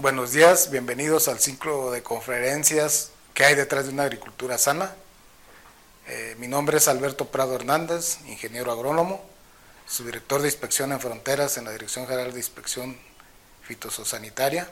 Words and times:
Buenos 0.00 0.32
días, 0.32 0.70
bienvenidos 0.70 1.28
al 1.28 1.40
ciclo 1.40 1.90
de 1.90 2.02
conferencias 2.02 3.10
que 3.34 3.44
hay 3.44 3.54
detrás 3.54 3.84
de 3.84 3.92
una 3.92 4.04
agricultura 4.04 4.56
sana. 4.56 4.94
Eh, 6.08 6.36
mi 6.38 6.48
nombre 6.48 6.78
es 6.78 6.88
Alberto 6.88 7.26
Prado 7.26 7.54
Hernández, 7.54 8.16
ingeniero 8.26 8.72
agrónomo, 8.72 9.22
subdirector 9.86 10.40
de 10.40 10.48
inspección 10.48 10.92
en 10.92 11.00
fronteras 11.00 11.58
en 11.58 11.66
la 11.66 11.72
Dirección 11.72 12.06
General 12.06 12.32
de 12.32 12.38
Inspección 12.38 12.96
Fitosanitaria 13.60 14.70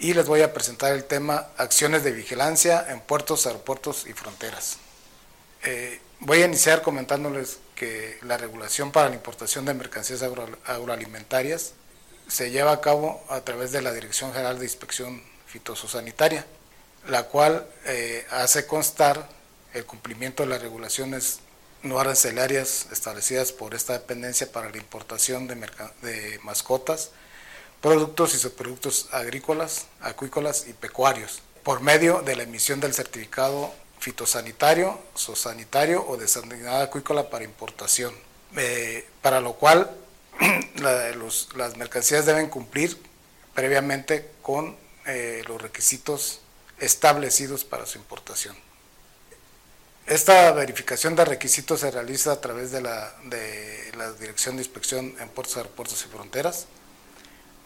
y 0.00 0.12
les 0.12 0.26
voy 0.26 0.42
a 0.42 0.52
presentar 0.52 0.92
el 0.92 1.04
tema 1.04 1.46
acciones 1.56 2.02
de 2.02 2.10
vigilancia 2.10 2.84
en 2.90 2.98
puertos, 2.98 3.46
aeropuertos 3.46 4.08
y 4.08 4.12
fronteras. 4.12 4.78
Eh, 5.62 6.00
voy 6.18 6.42
a 6.42 6.46
iniciar 6.46 6.82
comentándoles 6.82 7.60
que 7.76 8.18
la 8.22 8.38
regulación 8.38 8.90
para 8.90 9.08
la 9.08 9.14
importación 9.14 9.66
de 9.66 9.74
mercancías 9.74 10.24
agroalimentarias 10.66 11.74
se 12.30 12.50
lleva 12.50 12.72
a 12.72 12.80
cabo 12.80 13.22
a 13.28 13.40
través 13.40 13.72
de 13.72 13.82
la 13.82 13.92
Dirección 13.92 14.32
General 14.32 14.58
de 14.58 14.64
Inspección 14.64 15.20
Fitosanitaria, 15.46 16.46
la 17.08 17.24
cual 17.24 17.66
eh, 17.86 18.24
hace 18.30 18.66
constar 18.66 19.28
el 19.74 19.84
cumplimiento 19.84 20.44
de 20.44 20.48
las 20.48 20.62
regulaciones 20.62 21.40
no 21.82 21.98
arancelarias 21.98 22.86
establecidas 22.92 23.52
por 23.52 23.74
esta 23.74 23.94
dependencia 23.94 24.50
para 24.52 24.70
la 24.70 24.76
importación 24.76 25.48
de, 25.48 26.38
mascotas, 26.44 27.10
productos 27.80 28.34
y 28.34 28.38
subproductos 28.38 29.08
agrícolas, 29.12 29.86
acuícolas 30.00 30.68
y 30.68 30.72
pecuarios, 30.72 31.42
por 31.64 31.80
medio 31.80 32.22
de 32.22 32.36
la 32.36 32.44
emisión 32.44 32.78
del 32.78 32.94
certificado 32.94 33.72
fitosanitario, 33.98 35.00
zoosanitario 35.16 36.06
o 36.06 36.16
de 36.16 36.28
sanidad 36.28 36.82
acuícola 36.82 37.28
para 37.28 37.44
importación, 37.44 38.14
eh, 38.56 39.08
para 39.20 39.40
lo 39.40 39.54
cual 39.54 39.90
las 41.56 41.76
mercancías 41.76 42.26
deben 42.26 42.48
cumplir 42.48 42.96
previamente 43.54 44.30
con 44.42 44.76
eh, 45.06 45.42
los 45.46 45.60
requisitos 45.60 46.40
establecidos 46.78 47.64
para 47.64 47.86
su 47.86 47.98
importación. 47.98 48.56
Esta 50.06 50.50
verificación 50.52 51.14
de 51.14 51.24
requisitos 51.24 51.80
se 51.80 51.90
realiza 51.90 52.32
a 52.32 52.40
través 52.40 52.72
de 52.72 52.80
la, 52.80 53.14
de 53.24 53.92
la 53.96 54.12
Dirección 54.12 54.56
de 54.56 54.62
Inspección 54.62 55.14
en 55.20 55.28
Puertos, 55.28 55.56
Aeropuertos 55.56 56.04
y 56.04 56.08
Fronteras, 56.08 56.66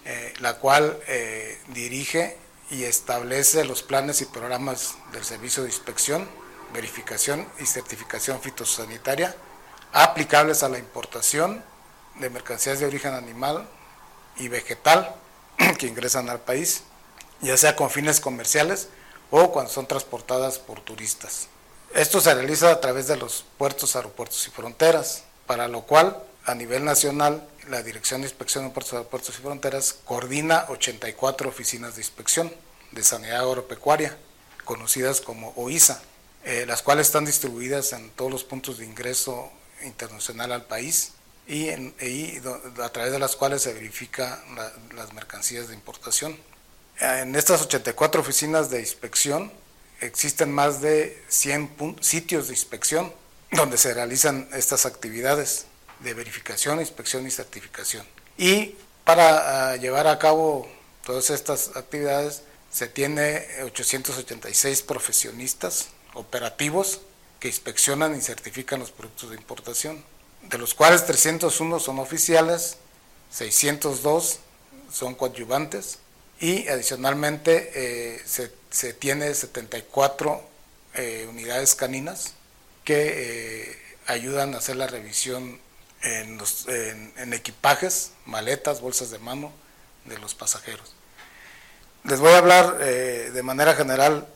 eh, 0.05 0.35
la 0.41 0.59
cual 0.59 0.99
eh, 1.07 1.59
dirige 1.69 2.37
y 2.71 2.85
establece 2.85 3.65
los 3.65 3.83
planes 3.83 4.21
y 4.21 4.27
programas 4.27 4.97
del 5.13 5.25
Servicio 5.25 5.63
de 5.63 5.71
Inspección, 5.71 6.29
Verificación 6.73 7.49
y 7.61 7.67
Certificación 7.67 8.41
Fitosanitaria 8.41 9.35
aplicables 9.93 10.63
a 10.63 10.69
la 10.69 10.79
importación 10.79 11.63
de 12.21 12.31
mercancías 12.31 12.79
de 12.79 12.87
origen 12.87 13.15
animal 13.15 13.69
y 14.37 14.49
vegetal 14.49 15.15
que 15.79 15.87
ingresan 15.87 16.29
al 16.29 16.41
país, 16.41 16.83
ya 17.41 17.57
sea 17.57 17.77
con 17.77 17.91
fines 17.91 18.21
comerciales 18.21 18.89
o 19.31 19.53
cuando 19.53 19.71
son 19.71 19.87
transportadas 19.87 20.59
por 20.59 20.81
turistas. 20.81 21.49
Esto 21.95 22.21
se 22.21 22.35
realiza 22.35 22.71
a 22.71 22.81
través 22.81 23.07
de 23.07 23.17
los 23.17 23.45
puertos, 23.57 23.97
aeropuertos 23.97 24.47
y 24.47 24.51
fronteras, 24.51 25.25
para 25.47 25.69
lo 25.69 25.83
cual 25.83 26.23
a 26.45 26.55
nivel 26.55 26.85
nacional 26.85 27.47
la 27.69 27.83
Dirección 27.83 28.21
de 28.21 28.27
Inspección 28.27 28.65
de 28.65 28.71
Puertos, 28.71 28.93
Aeropuertos 28.93 29.39
y 29.39 29.43
Fronteras 29.43 29.97
coordina 30.05 30.67
84 30.69 31.49
oficinas 31.49 31.95
de 31.95 32.03
inspección 32.03 32.53
de 32.93 33.03
sanidad 33.03 33.41
agropecuaria, 33.41 34.17
conocidas 34.65 35.21
como 35.21 35.53
OISA, 35.57 36.03
eh, 36.45 36.65
las 36.67 36.83
cuales 36.83 37.07
están 37.07 37.25
distribuidas 37.25 37.93
en 37.93 38.11
todos 38.11 38.31
los 38.31 38.45
puntos 38.45 38.79
de 38.79 38.85
ingreso 38.85 39.51
internacional 39.83 40.53
al 40.53 40.65
país 40.65 41.14
y, 41.47 41.69
a 41.69 42.89
través 42.91 43.13
de 43.13 43.19
las 43.19 43.37
cuales 43.37 43.63
se 43.63 43.73
verifican 43.73 44.39
las 44.95 45.13
mercancías 45.13 45.69
de 45.69 45.75
importación. 45.75 46.37
En 47.01 47.35
estas 47.35 47.63
84 47.63 48.21
oficinas 48.21 48.71
de 48.71 48.81
inspección 48.81 49.53
existen 50.01 50.53
más 50.53 50.81
de 50.81 51.23
100 51.29 51.97
sitios 52.01 52.49
de 52.49 52.55
inspección 52.55 53.13
donde 53.53 53.79
se 53.79 53.95
realizan 53.95 54.49
estas 54.53 54.87
actividades 54.87 55.67
de 56.01 56.15
verificación, 56.15 56.81
inspección 56.81 57.27
y 57.27 57.31
certificación. 57.31 58.07
Y 58.37 58.75
para 59.05 59.73
ah, 59.73 59.77
llevar 59.77 60.07
a 60.07 60.19
cabo 60.19 60.69
todas 61.05 61.31
estas 61.31 61.77
actividades 61.77 62.43
se 62.71 62.89
tiene 62.89 63.47
886 63.63 64.83
profesionistas 64.83 65.89
operativos 66.15 67.01
que 67.39 67.49
inspeccionan 67.49 68.17
y 68.17 68.21
certifican 68.21 68.81
los 68.81 68.91
productos 68.91 69.31
de 69.31 69.37
importación, 69.37 70.05
de 70.49 70.59
los 70.59 70.75
cuales 70.75 71.07
301 71.07 71.81
son 71.81 71.99
oficiales, 71.99 72.77
602 73.31 74.39
son 74.93 75.15
coadyuvantes 75.15 75.99
y 76.41 76.69
adicionalmente 76.69 77.71
eh, 77.75 78.23
se, 78.25 78.53
se, 78.71 78.93
tiene 78.95 79.33
74 79.35 80.43
eh, 80.95 81.27
unidades 81.29 81.75
caninas 81.75 82.35
que 82.85 83.71
eh, 83.71 83.79
ayudan 84.07 84.55
a 84.55 84.59
hacer 84.59 84.77
la 84.77 84.87
revisión 84.87 85.61
en, 86.03 86.37
los, 86.37 86.69
en, 86.69 87.33
equipajes, 87.33 88.13
maletas, 88.27 88.81
bolsas 88.81 89.11
de 89.11 89.19
mano 89.19 89.53
de 90.05 90.19
los 90.19 90.35
pasajeros. 90.35 90.95
Les 92.05 92.21
voy 92.21 92.33
a 92.33 92.39
hablar 92.39 92.77
de 92.77 93.43
manera 93.43 93.75
general 93.75 94.29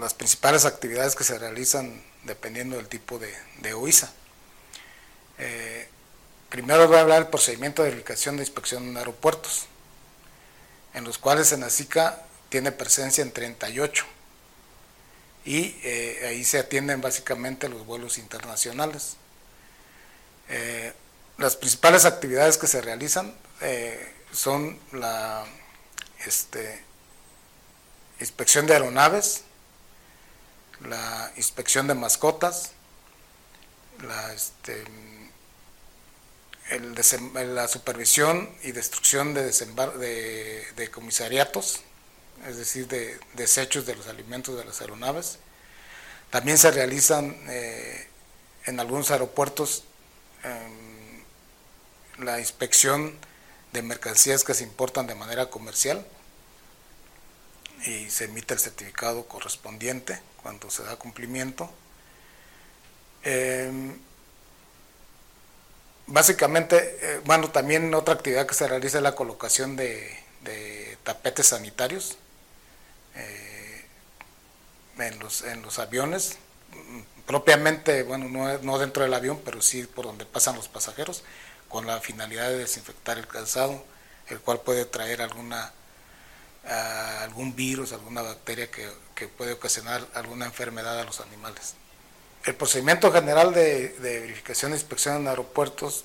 las 0.00 0.14
principales 0.14 0.64
actividades 0.64 1.14
que 1.14 1.22
se 1.22 1.38
realizan 1.38 2.02
dependiendo 2.24 2.74
del 2.74 2.88
tipo 2.88 3.20
de, 3.20 3.32
de 3.60 3.74
OISA. 3.74 4.12
Eh, 5.38 5.88
primero 6.48 6.86
voy 6.86 6.96
a 6.96 7.00
hablar 7.00 7.22
del 7.22 7.30
procedimiento 7.30 7.82
de 7.82 7.90
verificación 7.90 8.36
de 8.36 8.42
inspección 8.42 8.88
en 8.88 8.96
aeropuertos, 8.96 9.66
en 10.94 11.04
los 11.04 11.18
cuales 11.18 11.48
Senacica 11.48 12.22
tiene 12.48 12.72
presencia 12.72 13.22
en 13.22 13.32
38 13.32 14.04
y 15.44 15.76
eh, 15.82 16.26
ahí 16.28 16.44
se 16.44 16.58
atienden 16.58 17.00
básicamente 17.00 17.68
los 17.68 17.84
vuelos 17.84 18.18
internacionales. 18.18 19.16
Eh, 20.48 20.92
las 21.38 21.56
principales 21.56 22.04
actividades 22.04 22.56
que 22.56 22.66
se 22.66 22.80
realizan 22.80 23.34
eh, 23.60 24.14
son 24.32 24.78
la 24.92 25.44
este, 26.26 26.82
inspección 28.20 28.66
de 28.66 28.74
aeronaves, 28.74 29.42
la 30.80 31.32
inspección 31.36 31.88
de 31.88 31.94
mascotas, 31.94 32.72
la, 34.02 34.32
este, 34.32 34.84
la 36.78 37.68
supervisión 37.68 38.50
y 38.62 38.72
destrucción 38.72 39.34
de, 39.34 39.44
de, 40.76 40.90
comisariatos, 40.90 41.80
es 42.48 42.56
decir, 42.56 42.88
de 42.88 43.18
desechos 43.34 43.86
de 43.86 43.94
los 43.96 44.06
alimentos 44.08 44.56
de 44.56 44.64
las 44.64 44.80
aeronaves. 44.80 45.38
También 46.30 46.58
se 46.58 46.70
realizan 46.70 47.36
eh, 47.48 48.08
en 48.66 48.80
algunos 48.80 49.10
aeropuertos 49.10 49.84
la 52.18 52.38
inspección 52.38 53.16
de 53.72 53.82
mercancías 53.82 54.44
que 54.44 54.54
se 54.54 54.62
importan 54.62 55.06
de 55.06 55.14
manera 55.14 55.50
comercial 55.50 56.06
y 57.86 58.08
se 58.10 58.24
emite 58.24 58.54
el 58.54 58.60
certificado 58.60 59.26
correspondiente 59.26 60.20
cuando 60.42 60.70
se 60.70 60.82
da 60.84 60.96
cumplimiento. 60.96 61.70
Em, 63.22 63.98
básicamente, 66.06 66.98
eh, 67.00 67.20
bueno, 67.24 67.50
también 67.50 67.92
otra 67.94 68.14
actividad 68.14 68.46
que 68.46 68.54
se 68.54 68.68
realiza 68.68 68.98
es 68.98 69.02
la 69.02 69.14
colocación 69.14 69.76
de, 69.76 70.22
tapetes 71.02 71.48
sanitarios 71.48 72.16
eh, 73.14 73.84
en, 74.98 75.18
los, 75.18 75.78
aviones 75.78 76.38
propiamente, 77.26 78.02
bueno, 78.02 78.28
no, 78.62 78.78
dentro 78.78 79.02
del 79.02 79.14
avión, 79.14 79.40
pero 79.44 79.60
sí 79.62 79.84
por 79.84 80.06
donde 80.06 80.26
pasan 80.26 80.56
los 80.56 80.68
pasajeros, 80.68 81.22
con 81.68 81.86
la 81.86 82.00
finalidad 82.00 82.48
de 82.48 82.58
desinfectar 82.58 83.18
el 83.18 83.26
calzado, 83.26 83.84
el 84.28 84.40
cual 84.40 84.60
puede 84.60 84.84
traer 84.84 85.22
alguna 85.22 85.72
ah, 86.66 87.22
algún 87.22 87.54
virus, 87.54 87.92
alguna 87.92 88.22
bacteria 88.22 88.70
que, 88.70 88.88
puede 89.36 89.52
ocasionar 89.52 90.06
alguna 90.14 90.44
enfermedad 90.46 91.00
a 91.00 91.04
los 91.04 91.20
animales. 91.20 91.74
El 92.44 92.54
procedimiento 92.56 93.10
general 93.10 93.54
de, 93.54 93.96
verificación 94.00 94.72
e 94.72 94.74
inspección 94.76 95.16
en 95.16 95.28
aeropuertos, 95.28 96.04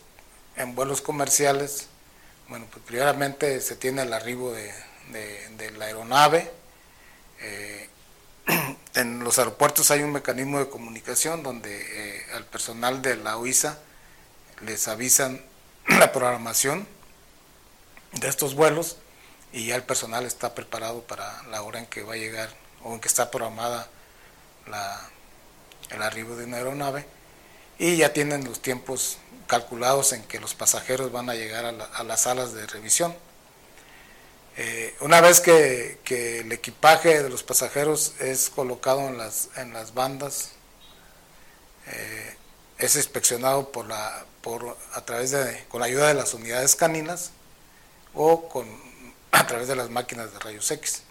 en 0.56 0.74
vuelos 0.74 1.02
comerciales, 1.02 1.88
bueno, 2.48 2.66
pues 2.72 2.84
primeramente 2.86 3.60
se 3.60 3.76
tiene 3.76 4.04
el 4.04 4.14
arribo 4.14 4.54
de, 4.54 4.72
la 5.78 5.86
aeronave, 5.86 6.50
eh, 7.42 7.90
en 8.96 9.24
los 9.24 9.38
aeropuertos 9.38 9.92
hay 9.92 10.02
un 10.02 10.14
mecanismo 10.14 10.60
de 10.60 10.70
comunicación 10.70 11.44
donde 11.44 11.72
eh, 11.72 12.26
al 12.34 12.46
personal 12.46 13.02
de 13.02 13.18
la 13.18 13.38
OISA 13.38 13.78
les 14.62 14.88
avisan 14.88 15.44
la 15.88 16.14
programación 16.14 16.88
de 18.14 18.30
estos 18.30 18.56
vuelos 18.56 18.96
y 19.52 19.68
ya 19.68 19.76
el 19.76 19.84
personal 19.84 20.26
está 20.26 20.56
preparado 20.56 21.02
para 21.02 21.44
la 21.44 21.64
hora 21.64 21.80
en 21.80 21.86
que 21.86 22.04
va 22.04 22.14
a 22.14 22.18
llegar 22.18 22.50
o 22.84 22.94
en 22.94 23.02
que 23.02 23.10
está 23.10 23.30
programada 23.30 23.90
el 25.90 26.02
arribo 26.02 26.36
de 26.36 26.46
una 26.46 26.58
aeronave 26.58 27.06
y 27.78 27.98
ya 27.98 28.14
tienen 28.14 28.44
los 28.44 28.62
tiempos 28.62 29.18
calculados 29.48 30.14
en 30.14 30.24
que 30.24 30.40
los 30.40 30.54
pasajeros 30.54 31.12
van 31.12 31.30
a 31.30 31.36
llegar 31.36 31.66
a, 31.66 32.04
las 32.04 32.22
salas 32.22 32.54
de 32.54 32.68
revisión. 32.68 33.16
Eh, 34.58 34.96
una 35.00 35.22
vez 35.22 35.40
que, 35.40 36.00
el 36.40 36.52
equipaje 36.52 37.24
de 37.24 37.30
los 37.30 37.44
pasajeros 37.44 38.14
es 38.20 38.50
colocado 38.50 39.08
en 39.08 39.18
las, 39.18 39.50
en 39.56 39.74
las 39.74 39.94
bandas, 39.94 40.52
eh, 41.88 42.36
es 42.78 42.96
inspeccionado 42.96 43.72
por 43.72 43.88
la, 43.88 44.26
por, 44.42 44.78
a 44.94 45.06
través 45.06 45.32
de, 45.32 45.66
con 45.70 45.80
la 45.80 45.88
ayuda 45.88 46.08
de 46.08 46.14
las 46.14 46.34
unidades 46.34 46.76
caninas 46.76 47.32
o 48.14 48.48
con, 48.50 48.68
a 49.32 49.48
través 49.48 49.68
de 49.68 49.76
las 49.76 49.90
máquinas 49.90 50.32
de 50.34 50.40
rayos 50.40 50.70
X. 50.70 51.04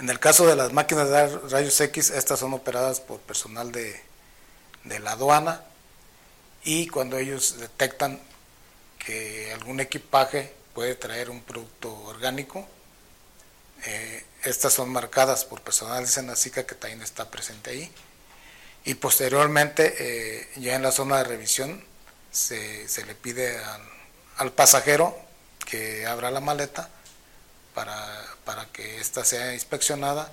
En 0.00 0.08
el 0.08 0.18
caso 0.18 0.46
de 0.46 0.56
las 0.56 0.72
máquinas 0.72 1.10
de 1.10 1.38
rayos 1.50 1.78
X, 1.78 2.08
estas 2.08 2.40
son 2.40 2.54
operadas 2.54 3.00
por 3.00 3.20
personal 3.20 3.70
de, 3.70 4.00
la 4.84 5.12
aduana 5.12 5.62
y 6.64 6.86
cuando 6.86 7.18
ellos 7.18 7.58
detectan 7.58 8.18
que 8.98 9.52
algún 9.52 9.78
equipaje 9.78 10.54
puede 10.72 10.94
traer 10.94 11.28
un 11.28 11.42
producto 11.42 11.94
orgánico, 12.04 12.66
eh, 13.84 14.24
estas 14.42 14.72
son 14.72 14.88
marcadas 14.88 15.44
por 15.44 15.60
personal 15.60 16.02
de 16.02 16.10
Senacica 16.10 16.64
que 16.64 16.74
también 16.74 17.02
está 17.02 17.30
presente 17.30 17.68
ahí. 17.68 17.92
Y 18.86 18.94
posteriormente, 18.94 19.96
eh, 19.98 20.48
ya 20.56 20.76
en 20.76 20.82
la 20.82 20.92
zona 20.92 21.18
de 21.18 21.24
revisión, 21.24 21.84
se, 22.30 22.86
le 23.06 23.14
pide 23.16 23.60
al, 24.38 24.52
pasajero 24.52 25.14
que 25.66 26.06
abra 26.06 26.30
la 26.30 26.40
maleta 26.40 26.88
para, 27.80 27.96
para 28.44 28.66
que 28.66 29.00
ésta 29.00 29.24
sea 29.24 29.54
inspeccionada 29.54 30.30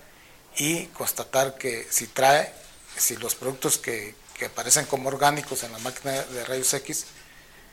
y 0.57 0.87
constatar 0.87 1.57
que 1.57 1.87
si 1.89 2.07
trae, 2.07 2.51
si 2.97 3.15
los 3.15 3.35
productos 3.35 3.77
que, 3.77 4.15
que 4.37 4.47
aparecen 4.47 4.85
como 4.85 5.07
orgánicos 5.07 5.63
en 5.63 5.71
la 5.71 5.77
máquina 5.77 6.11
de 6.11 6.43
rayos 6.43 6.73
X 6.73 7.05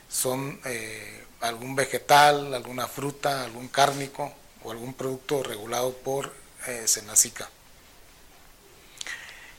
son 0.09 0.61
eh, 0.65 1.27
algún 1.41 1.75
vegetal, 1.75 2.55
alguna 2.55 2.87
fruta, 2.87 3.43
algún 3.43 3.67
cárnico 3.67 4.33
o 4.63 4.71
algún 4.71 4.95
producto 4.95 5.43
regulado 5.43 5.93
por 5.93 6.33
eh, 6.69 6.85
Senacica. 6.87 7.51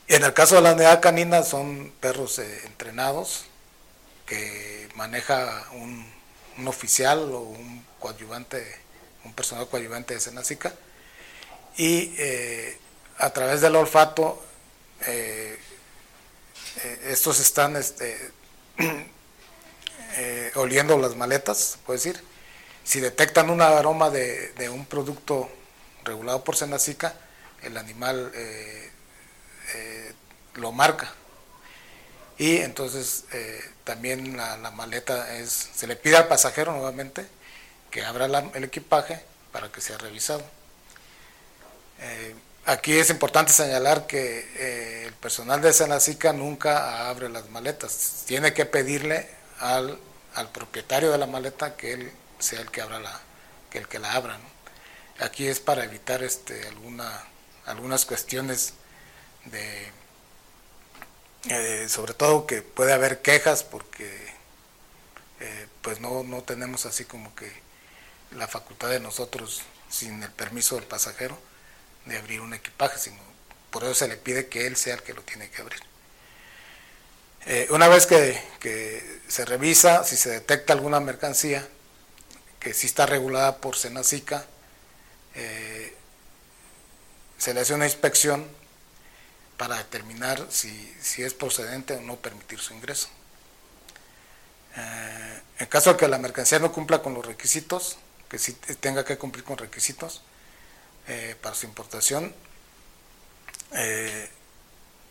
En 0.08 0.24
el 0.24 0.32
caso 0.32 0.54
de 0.54 0.62
la 0.62 0.72
unidad 0.72 1.02
canina 1.02 1.42
son 1.42 1.92
perros 2.00 2.38
eh, 2.38 2.62
entrenados 2.64 3.44
que 4.24 4.88
maneja 4.94 5.66
un, 5.72 6.10
oficial 6.66 7.18
o 7.18 7.40
un 7.40 7.84
coadyuvante, 8.00 8.85
un 9.26 9.34
personal 9.34 9.68
coadyuvante 9.68 10.14
de 10.14 10.20
Senacica 10.20 10.72
y 11.76 12.16
a 13.18 13.30
través 13.30 13.60
del 13.60 13.76
olfato 13.76 14.42
eh, 16.84 17.00
estos 17.06 17.40
están 17.40 17.76
este, 17.76 18.32
eh, 20.16 20.52
oliendo 20.56 20.98
las 20.98 21.16
maletas, 21.16 21.78
puede 21.86 21.98
decir. 21.98 22.22
Si 22.84 23.00
detectan 23.00 23.50
un 23.50 23.60
aroma 23.60 24.10
de, 24.10 24.68
un 24.70 24.86
producto 24.86 25.50
regulado 26.04 26.44
por 26.44 26.54
Senacica, 26.54 27.14
el 27.62 27.76
animal 27.76 28.30
eh, 28.34 28.92
lo 30.54 30.70
marca. 30.70 31.12
Y 32.38 32.58
entonces 32.58 33.24
también 33.82 34.36
la, 34.36 34.70
maleta 34.70 35.36
es, 35.36 35.70
se 35.74 35.86
le 35.86 35.96
pide 35.96 36.16
al 36.16 36.28
pasajero 36.28 36.72
nuevamente 36.72 37.26
que 37.90 38.04
abra 38.04 38.26
el 38.26 38.64
equipaje 38.64 39.22
para 39.52 39.70
que 39.70 39.80
sea 39.80 39.98
revisado. 39.98 40.42
Aquí 42.66 42.98
es 42.98 43.10
importante 43.10 43.52
señalar 43.52 44.08
que 44.08 44.40
eh, 44.56 45.04
el 45.06 45.12
personal 45.14 45.60
de 45.60 45.72
Senacica 45.72 46.32
nunca 46.32 47.08
abre 47.08 47.28
las 47.28 47.48
maletas. 47.50 48.24
Tiene 48.26 48.54
que 48.54 48.66
pedirle 48.66 49.30
al, 49.60 50.00
propietario 50.52 51.12
de 51.12 51.18
la 51.18 51.28
maleta 51.28 51.76
que 51.76 51.92
él 51.92 52.12
sea 52.40 52.60
el 52.60 52.72
que 52.72 52.80
abra 52.80 52.98
la, 52.98 53.20
que 53.70 53.78
el 53.78 53.86
que 53.86 54.00
la 54.00 54.14
abra. 54.14 54.40
Aquí 55.20 55.46
es 55.46 55.60
para 55.60 55.84
evitar 55.84 56.24
este, 56.24 56.66
alguna, 56.66 57.08
algunas 57.66 58.04
cuestiones 58.04 58.72
de, 59.44 59.92
eh, 61.48 61.88
sobre 61.88 62.14
todo 62.14 62.48
que 62.48 62.62
puede 62.62 62.92
haber 62.92 63.22
quejas 63.22 63.62
porque 63.62 64.10
eh, 65.38 65.68
pues 65.82 66.00
no, 66.00 66.24
no 66.24 66.42
tenemos 66.42 66.84
así 66.84 67.04
como 67.04 67.32
que 67.36 67.52
la 68.36 68.48
facultad 68.48 68.90
de 68.90 69.00
nosotros 69.00 69.62
sin 69.90 70.22
el 70.22 70.30
permiso 70.30 70.76
del 70.76 70.84
pasajero 70.84 71.38
de 72.04 72.16
abrir 72.18 72.40
un 72.40 72.54
equipaje, 72.54 72.98
sino 72.98 73.18
por 73.70 73.84
eso 73.84 73.94
se 73.94 74.08
le 74.08 74.16
pide 74.16 74.48
que 74.48 74.66
él 74.66 74.76
sea 74.76 74.94
el 74.94 75.02
que 75.02 75.14
lo 75.14 75.22
tiene 75.22 75.50
que 75.50 75.62
abrir. 75.62 75.80
Eh, 77.46 77.68
una 77.70 77.88
vez 77.88 78.06
que, 78.06 78.40
se 79.28 79.44
revisa, 79.44 80.04
si 80.04 80.16
se 80.16 80.30
detecta 80.30 80.72
alguna 80.72 81.00
mercancía 81.00 81.66
que 82.60 82.74
sí 82.74 82.86
está 82.86 83.06
regulada 83.06 83.58
por 83.58 83.76
Senacica, 83.76 84.44
eh, 85.34 85.94
se 87.38 87.54
le 87.54 87.60
hace 87.60 87.74
una 87.74 87.86
inspección 87.86 88.46
para 89.56 89.76
determinar 89.76 90.46
si, 90.50 90.94
es 91.18 91.34
procedente 91.34 91.94
o 91.94 92.00
no 92.00 92.16
permitir 92.16 92.58
su 92.58 92.74
ingreso. 92.74 93.08
Eh, 94.76 95.42
en 95.60 95.66
caso 95.66 95.92
de 95.92 95.96
que 95.98 96.08
la 96.08 96.18
mercancía 96.18 96.58
no 96.58 96.72
cumpla 96.72 97.02
con 97.02 97.14
los 97.14 97.24
requisitos, 97.24 97.98
que 98.28 98.38
sí 98.38 98.52
tenga 98.80 99.04
que 99.04 99.18
cumplir 99.18 99.44
con 99.44 99.58
requisitos, 99.58 100.22
eh, 101.08 101.36
para 101.40 101.54
su 101.54 101.66
importación. 101.66 102.34
Eh, 103.74 104.28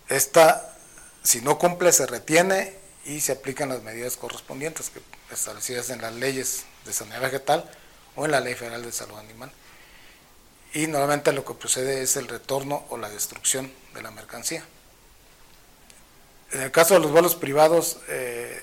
esta, 0.09 0.75
si 1.23 1.41
no 1.41 1.57
cumple, 1.57 1.91
se 1.91 2.06
retiene 2.06 2.73
y 3.06 3.21
se 3.21 3.31
aplican 3.31 3.69
las 3.69 3.81
medidas 3.81 4.17
correspondientes 4.17 4.89
que 4.89 5.01
establecidas 5.31 5.89
en 5.91 6.01
las 6.01 6.13
leyes 6.13 6.65
de 6.85 6.94
sanidad 6.94 7.21
vegetal 7.21 7.69
o 8.15 8.25
en 8.25 8.31
la 8.31 8.39
ley 8.39 8.56
federal 8.56 8.83
de 8.83 8.91
salud 8.91 9.17
animal. 9.17 9.51
Y 10.73 10.88
normalmente 10.88 11.31
lo 11.31 11.45
que 11.45 11.53
procede 11.53 12.01
es 12.01 12.17
el 12.17 12.27
retorno 12.27 12.85
o 12.89 12.97
la 12.97 13.09
destrucción 13.09 13.71
de 13.94 14.01
la 14.01 14.12
mercancía. 14.12 14.65
En 16.51 16.62
el 16.62 16.71
caso 16.71 16.95
de 16.95 17.00
los 17.00 17.12
vuelos 17.12 17.35
privados 17.35 18.00
eh, 18.09 18.62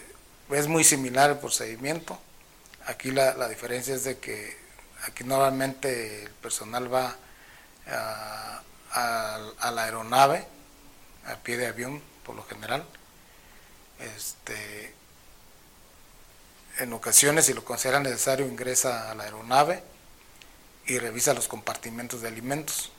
es 0.50 0.66
muy 0.66 0.84
similar 0.84 1.30
el 1.30 1.38
procedimiento. 1.38 2.18
Aquí 2.86 3.10
la, 3.10 3.34
la 3.34 3.48
diferencia 3.48 3.94
es 3.94 4.04
de 4.04 4.18
que 4.18 4.62
Aquí 5.04 5.24
normalmente 5.24 6.22
el 6.22 6.30
personal 6.30 6.92
va 6.92 7.16
a, 7.88 8.62
la 9.72 9.84
aeronave, 9.84 10.46
a 11.26 11.36
pie 11.36 11.56
de 11.56 11.66
avión 11.66 12.00
por 12.24 12.36
lo 12.36 12.44
general. 12.44 12.84
Este, 13.98 14.94
en 16.78 16.92
ocasiones, 16.92 17.46
si 17.46 17.52
lo 17.52 17.64
considera 17.64 17.98
necesario, 17.98 18.46
ingresa 18.46 19.10
a 19.10 19.14
la 19.16 19.24
aeronave 19.24 19.82
y 20.86 20.98
revisa 20.98 21.34
los 21.34 21.48
compartimentos 21.48 22.22
de 22.22 22.28
alimentos 22.28 22.92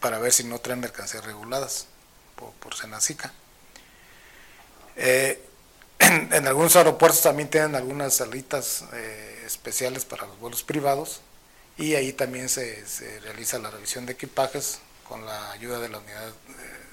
para 0.00 0.18
ver 0.18 0.32
si 0.32 0.44
no 0.44 0.60
traen 0.60 0.80
mercancías 0.80 1.24
reguladas 1.24 1.86
por, 2.36 2.52
por 2.52 2.76
Senacica. 2.76 3.32
Eh, 4.94 5.44
en, 6.32 6.46
algunos 6.46 6.76
aeropuertos 6.76 7.22
también 7.22 7.48
tienen 7.48 7.74
algunas 7.74 8.14
salitas 8.14 8.84
eh, 8.92 9.42
especiales 9.46 10.04
para 10.04 10.26
los 10.26 10.38
vuelos 10.38 10.62
privados 10.62 11.20
y 11.76 11.94
ahí 11.94 12.12
también 12.12 12.48
se, 12.48 12.84
realiza 13.22 13.58
la 13.58 13.70
revisión 13.70 14.06
de 14.06 14.12
equipajes 14.12 14.78
con 15.08 15.24
la 15.26 15.52
ayuda 15.52 15.80
de 15.80 15.88
la 15.88 15.98
unidad, 15.98 16.32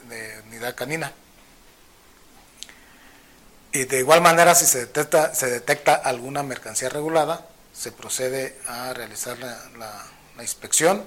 de, 0.09 0.41
unidad 0.47 0.75
canina. 0.75 1.13
Y 3.73 3.85
de 3.85 3.99
igual 3.99 4.21
manera, 4.21 4.53
si 4.53 4.65
se 4.65 4.79
detecta, 4.79 5.33
se 5.33 5.49
detecta 5.49 5.95
alguna 5.95 6.43
mercancía 6.43 6.89
regulada, 6.89 7.47
se 7.73 7.91
procede 7.91 8.57
a 8.67 8.93
realizar 8.93 9.37
la, 9.37 10.07
inspección 10.41 11.05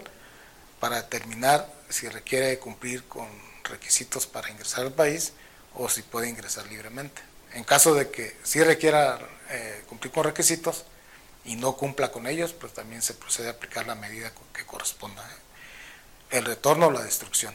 para 0.78 1.02
determinar 1.02 1.68
si 1.88 2.08
requiere 2.08 2.56
cumplir 2.60 3.02
con 3.08 3.26
requisitos 3.64 4.28
para 4.28 4.48
ingresar 4.48 4.84
al 4.84 4.92
país 4.92 5.32
o 5.74 5.88
si 5.88 6.02
puede 6.02 6.28
ingresar 6.28 6.66
libremente. 6.68 7.20
En 7.54 7.64
caso 7.64 7.94
de 7.94 8.10
que 8.10 8.36
sí 8.42 8.62
requiera 8.62 9.18
eh, 9.50 9.84
cumplir 9.88 10.12
con 10.12 10.24
requisitos, 10.24 10.84
y 11.44 11.56
no 11.56 11.76
cumpla 11.76 12.10
con 12.10 12.26
ellos, 12.26 12.52
pues 12.52 12.72
también 12.72 13.02
se 13.02 13.14
procede 13.14 13.48
a 13.48 13.52
aplicar 13.52 13.86
la 13.86 13.94
medida 13.94 14.32
que 14.52 14.64
corresponda. 14.64 15.22
¿eh? 15.22 16.38
El 16.38 16.44
retorno 16.44 16.86
o 16.86 16.90
la 16.90 17.02
destrucción. 17.02 17.54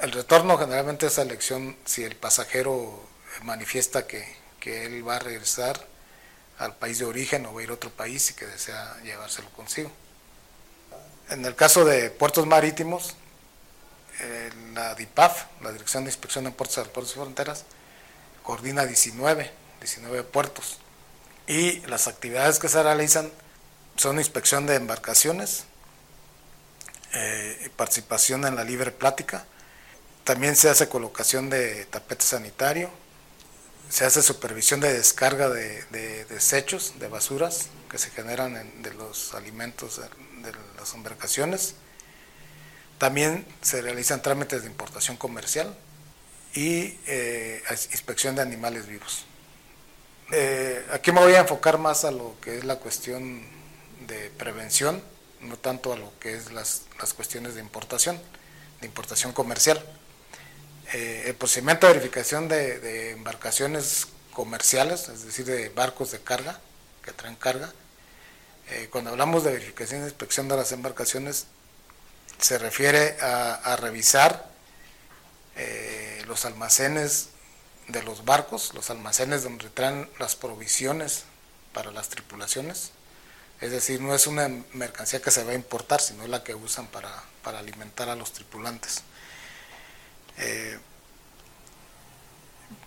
El 0.00 0.12
retorno 0.12 0.56
generalmente 0.56 1.06
es 1.06 1.16
la 1.18 1.24
elección 1.24 1.76
si 1.84 2.02
el 2.02 2.16
pasajero 2.16 3.06
manifiesta 3.42 4.06
que, 4.06 4.40
él 4.62 5.06
va 5.06 5.16
a 5.16 5.18
regresar 5.18 5.86
al 6.58 6.76
país 6.76 6.98
de 6.98 7.06
origen 7.06 7.46
o 7.46 7.54
va 7.54 7.60
a 7.60 7.64
ir 7.64 7.70
a 7.70 7.74
otro 7.74 7.90
país 7.90 8.30
y 8.30 8.34
que 8.34 8.46
desea 8.46 8.96
llevárselo 9.02 9.48
consigo. 9.50 9.90
En 11.30 11.44
el 11.46 11.54
caso 11.54 11.84
de 11.84 12.10
puertos 12.10 12.46
marítimos, 12.46 13.14
eh, 14.20 14.50
la 14.74 14.94
DIPAF, 14.94 15.44
la 15.62 15.72
Dirección 15.72 16.04
de 16.04 16.10
Inspección 16.10 16.44
de 16.44 16.50
Puertos, 16.50 16.76
Aeropuertos 16.76 17.12
y 17.12 17.16
Fronteras, 17.16 17.64
coordina 18.42 18.86
19, 18.86 19.50
19 19.80 20.22
puertos. 20.24 20.78
Y 21.46 21.80
las 21.86 22.08
actividades 22.08 22.58
que 22.58 22.68
se 22.68 22.82
realizan 22.82 23.30
son 23.96 24.18
inspección 24.18 24.66
de 24.66 24.76
embarcaciones, 24.76 25.64
eh, 27.12 27.70
participación 27.76 28.46
en 28.46 28.56
la 28.56 28.64
libre 28.64 28.92
plática, 28.92 29.44
también 30.24 30.54
se 30.54 30.68
hace 30.68 30.88
colocación 30.88 31.50
de 31.50 31.86
tapete 31.86 32.24
sanitario, 32.24 32.90
se 33.88 34.04
hace 34.04 34.22
supervisión 34.22 34.78
de 34.80 34.92
descarga 34.92 35.48
de, 35.48 36.24
desechos, 36.26 36.94
de 37.00 37.08
basuras 37.08 37.66
que 37.90 37.98
se 37.98 38.10
generan 38.10 38.82
de 38.82 38.94
los 38.94 39.34
alimentos 39.34 39.96
de, 39.96 40.52
las 40.78 40.94
embarcaciones. 40.94 41.74
También 42.98 43.44
se 43.62 43.82
realizan 43.82 44.22
trámites 44.22 44.62
de 44.62 44.68
importación 44.68 45.16
comercial 45.16 45.76
y 46.54 46.98
eh, 47.06 47.62
inspección 47.92 48.34
de 48.36 48.42
animales 48.42 48.86
vivos. 48.86 49.24
Eh, 50.32 50.84
aquí 50.92 51.12
me 51.12 51.20
voy 51.20 51.34
a 51.34 51.40
enfocar 51.40 51.78
más 51.78 52.04
a 52.04 52.10
lo 52.10 52.36
que 52.40 52.58
es 52.58 52.64
la 52.64 52.76
cuestión 52.76 53.42
de 54.06 54.30
prevención, 54.30 55.02
no 55.40 55.56
tanto 55.56 55.92
a 55.92 55.96
lo 55.96 56.12
que 56.18 56.34
es 56.34 56.52
las, 56.52 56.82
las 56.98 57.14
cuestiones 57.14 57.54
de 57.54 57.60
importación, 57.60 58.20
de 58.80 58.86
importación 58.86 59.32
comercial. 59.32 59.82
Eh, 60.92 61.24
el 61.26 61.34
procedimiento 61.36 61.86
de 61.86 61.92
verificación 61.92 62.48
de, 62.48 63.12
embarcaciones 63.12 64.08
comerciales, 64.32 65.08
es 65.08 65.24
decir, 65.24 65.44
de 65.44 65.68
barcos 65.68 66.10
de 66.10 66.20
carga, 66.20 66.60
que 67.04 67.12
traen 67.12 67.36
carga, 67.36 67.72
eh, 68.70 68.88
cuando 68.90 69.10
hablamos 69.10 69.44
de 69.44 69.52
verificación 69.52 70.02
e 70.02 70.04
inspección 70.04 70.48
de 70.48 70.56
las 70.56 70.72
embarcaciones, 70.72 71.46
se 72.38 72.58
refiere 72.58 73.16
a, 73.20 73.76
revisar 73.76 74.50
eh, 75.56 76.19
los 76.30 76.44
almacenes 76.44 77.30
de 77.88 78.04
los 78.04 78.24
barcos, 78.24 78.72
los 78.72 78.88
almacenes 78.88 79.42
donde 79.42 79.68
traen 79.68 80.08
las 80.20 80.36
provisiones 80.36 81.24
para 81.72 81.90
las 81.90 82.08
tripulaciones. 82.08 82.92
Es 83.60 83.72
decir, 83.72 84.00
no 84.00 84.14
es 84.14 84.28
una 84.28 84.48
mercancía 84.72 85.20
que 85.20 85.32
se 85.32 85.42
va 85.42 85.50
a 85.50 85.54
importar, 85.54 86.00
sino 86.00 86.26
la 86.28 86.44
que 86.44 86.54
usan 86.54 86.86
para, 86.86 87.12
para 87.42 87.58
alimentar 87.58 88.08
a 88.08 88.14
los 88.14 88.32
tripulantes. 88.32 89.02
Eh, 90.38 90.78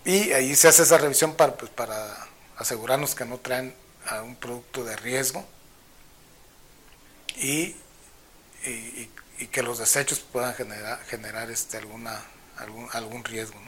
y 0.05 0.31
ahí 0.31 0.55
se 0.55 0.69
hace 0.69 0.83
esa 0.83 0.97
revisión 0.97 1.35
para, 1.35 1.55
pues, 1.57 1.69
para 1.69 2.27
asegurarnos 2.57 3.13
que 3.13 3.25
no 3.25 3.39
traen 3.39 3.75
a 4.07 4.21
un 4.21 4.37
producto 4.37 4.85
de 4.85 4.95
riesgo 4.95 5.45
y, 7.35 7.75
y, 8.65 9.09
que 9.51 9.61
los 9.61 9.79
desechos 9.79 10.19
puedan 10.21 10.53
generar, 10.55 11.03
generar 11.05 11.51
este, 11.51 11.75
alguna, 11.77 12.23
algún, 12.57 12.87
algún 12.93 13.23
riesgo. 13.23 13.59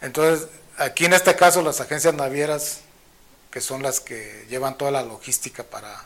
Entonces, 0.00 0.48
aquí 0.76 1.06
en 1.06 1.12
este 1.12 1.34
caso 1.36 1.62
las 1.62 1.80
agencias 1.80 2.14
navieras, 2.14 2.80
que 3.50 3.60
son 3.60 3.82
las 3.82 4.00
que 4.00 4.46
llevan 4.48 4.76
toda 4.76 4.90
la 4.90 5.02
logística 5.02 5.62
para 5.62 6.04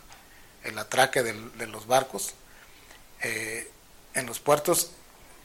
el 0.64 0.78
atraque 0.78 1.22
de 1.22 1.66
los 1.66 1.86
barcos, 1.86 2.34
eh, 3.20 3.70
en 4.14 4.26
los 4.26 4.38
puertos 4.38 4.90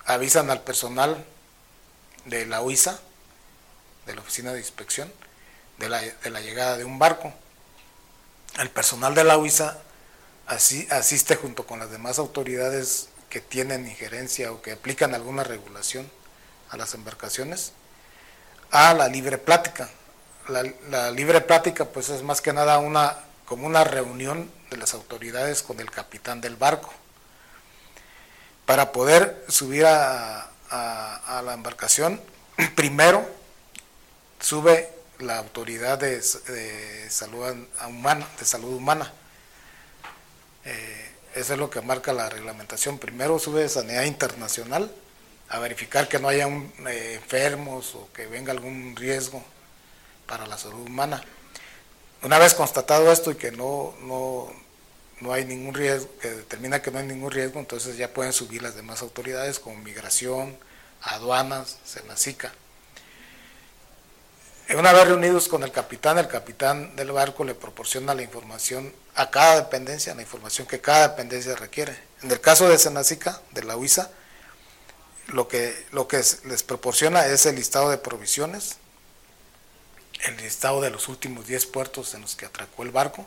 avisan 0.05 0.49
al 0.49 0.61
personal 0.61 1.23
de 2.25 2.45
la 2.45 2.61
UISA, 2.61 2.99
de 4.05 4.15
la 4.15 4.21
Oficina 4.21 4.53
de 4.53 4.59
Inspección, 4.59 5.11
de 5.79 5.89
la, 5.89 6.01
de 6.01 6.29
la 6.29 6.41
llegada 6.41 6.77
de 6.77 6.85
un 6.85 6.99
barco. 6.99 7.33
El 8.59 8.69
personal 8.69 9.15
de 9.15 9.23
la 9.23 9.37
UISA 9.37 9.81
así, 10.45 10.87
asiste 10.91 11.35
junto 11.35 11.65
con 11.65 11.79
las 11.79 11.89
demás 11.89 12.19
autoridades 12.19 13.09
que 13.29 13.41
tienen 13.41 13.87
injerencia 13.87 14.51
o 14.51 14.61
que 14.61 14.73
aplican 14.73 15.15
alguna 15.15 15.43
regulación 15.43 16.09
a 16.73 16.77
las 16.77 16.95
embarcaciones 16.95 17.73
a 18.71 18.93
la 18.95 19.07
libre 19.07 19.37
plática. 19.37 19.87
La, 20.49 21.11
libre 21.11 21.39
plática 21.39 21.85
pues 21.85 22.09
es 22.09 22.21
más 22.23 22.41
que 22.41 22.51
nada 22.51 22.79
una 22.79 23.17
como 23.45 23.67
una 23.67 23.83
reunión 23.83 24.51
de 24.71 24.77
las 24.77 24.93
autoridades 24.93 25.61
con 25.61 25.79
el 25.79 25.89
capitán 25.91 26.41
del 26.41 26.55
barco 26.55 26.91
para 28.65 28.91
poder 28.91 29.45
subir 29.47 29.85
a, 29.85 30.49
la 30.71 31.53
embarcación, 31.53 32.19
primero 32.75 33.23
sube 34.39 34.89
la 35.19 35.37
autoridad 35.37 35.99
de, 35.99 36.21
salud 37.09 37.55
humana, 37.87 38.27
de 38.39 38.45
salud 38.45 38.73
humana. 38.73 39.13
Eh, 40.65 41.11
eso 41.35 41.53
es 41.53 41.59
lo 41.59 41.69
que 41.69 41.81
marca 41.81 42.13
la 42.13 42.29
reglamentación. 42.29 42.97
Primero 42.97 43.37
sube 43.37 43.69
Sanidad 43.69 44.03
Internacional 44.03 44.91
a 45.53 45.59
verificar 45.59 46.07
que 46.07 46.17
no 46.17 46.29
haya 46.29 46.47
eh, 46.47 47.13
enfermos 47.21 47.93
o 47.93 48.11
que 48.11 48.25
venga 48.25 48.51
algún 48.51 48.95
riesgo 48.95 49.43
para 50.25 50.47
la 50.47 50.57
salud 50.57 50.79
humana. 50.79 51.23
Una 52.23 52.39
vez 52.39 52.55
constatado 52.55 53.11
esto 53.11 53.29
y 53.29 53.35
que 53.35 53.51
no, 53.51 53.93
no, 54.01 54.51
no 55.21 55.31
hay 55.31 55.45
ningún 55.45 55.75
riesgo, 55.75 56.09
que 56.19 56.31
determina 56.31 56.81
que 56.81 56.89
no 56.89 56.97
hay 56.97 57.05
ningún 57.05 57.29
riesgo, 57.29 57.59
entonces 57.59 57.97
ya 57.97 58.11
pueden 58.11 58.33
subir 58.33 58.63
las 58.63 58.75
demás 58.75 59.03
autoridades 59.03 59.59
como 59.59 59.77
migración, 59.77 60.57
aduanas, 61.03 61.77
Senacica. 61.85 62.51
Una 64.75 64.91
vez 64.91 65.07
reunidos 65.07 65.47
con 65.47 65.61
el 65.61 65.71
capitán, 65.71 66.17
el 66.17 66.29
capitán 66.29 66.95
del 66.95 67.11
barco 67.11 67.43
le 67.43 67.53
proporciona 67.53 68.15
la 68.15 68.23
información 68.23 68.91
a 69.13 69.29
cada 69.29 69.57
dependencia, 69.57 70.15
la 70.15 70.23
información 70.23 70.65
que 70.65 70.81
cada 70.81 71.09
dependencia 71.09 71.55
requiere. 71.55 71.95
En 72.23 72.31
el 72.31 72.41
caso 72.41 72.67
de 72.67 72.79
Senacica, 72.79 73.39
de 73.51 73.63
la 73.63 73.77
UISA, 73.77 74.09
lo 75.27 75.47
que, 75.47 75.85
lo 75.91 76.07
que 76.07 76.21
les 76.45 76.63
proporciona 76.63 77.25
es 77.25 77.45
el 77.45 77.55
listado 77.55 77.89
de 77.89 77.97
provisiones, 77.97 78.77
el 80.25 80.37
listado 80.37 80.81
de 80.81 80.89
los 80.89 81.07
últimos 81.07 81.47
10 81.47 81.65
puertos 81.67 82.13
en 82.13 82.21
los 82.21 82.35
que 82.35 82.45
atracó 82.45 82.83
el 82.83 82.91
barco, 82.91 83.25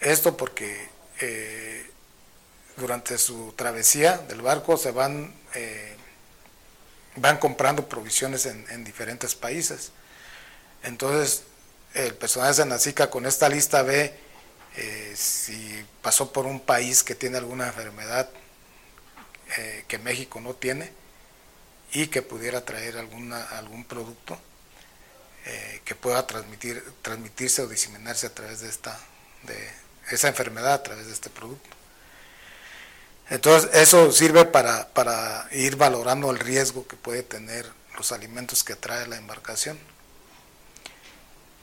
esto 0.00 0.36
porque 0.36 0.88
eh, 1.20 1.90
durante 2.76 3.18
su 3.18 3.52
travesía 3.56 4.18
del 4.18 4.42
barco 4.42 4.76
se 4.76 4.90
van, 4.90 5.34
eh, 5.54 5.96
van 7.16 7.36
comprando 7.38 7.88
provisiones 7.88 8.46
en, 8.46 8.84
diferentes 8.84 9.34
países. 9.34 9.92
Entonces, 10.82 11.42
el 11.94 12.14
personal 12.14 12.54
de 12.54 12.64
Nacica 12.64 13.10
con 13.10 13.26
esta 13.26 13.48
lista 13.48 13.82
ve 13.82 14.14
eh, 14.76 15.12
si 15.16 15.84
pasó 16.00 16.32
por 16.32 16.46
un 16.46 16.60
país 16.60 17.02
que 17.02 17.14
tiene 17.14 17.36
alguna 17.36 17.66
enfermedad 17.66 18.30
que 19.88 19.98
México 19.98 20.40
no 20.40 20.54
tiene 20.54 20.92
y 21.92 22.06
que 22.06 22.22
pudiera 22.22 22.64
traer 22.64 22.96
alguna, 22.96 23.42
algún 23.58 23.84
producto 23.84 24.38
que 25.84 25.94
pueda 25.94 26.26
transmitir, 26.26 26.84
transmitirse 27.02 27.62
o 27.62 27.66
diseminarse 27.66 28.26
a 28.26 28.34
través 28.34 28.60
de 28.60 28.68
esta, 28.68 28.98
de, 29.42 29.70
esa 30.10 30.28
enfermedad 30.28 30.74
a 30.74 30.82
través 30.82 31.06
de 31.06 31.12
este 31.12 31.30
producto. 31.30 31.68
Entonces, 33.28 33.70
eso 33.74 34.10
sirve 34.10 34.44
para, 34.44 34.88
para 34.88 35.48
ir 35.52 35.76
valorando 35.76 36.30
el 36.30 36.38
riesgo 36.38 36.86
que 36.86 36.96
puede 36.96 37.22
tener 37.22 37.70
los 37.96 38.12
alimentos 38.12 38.64
que 38.64 38.74
trae 38.74 39.06
la 39.06 39.16
embarcación. 39.16 39.78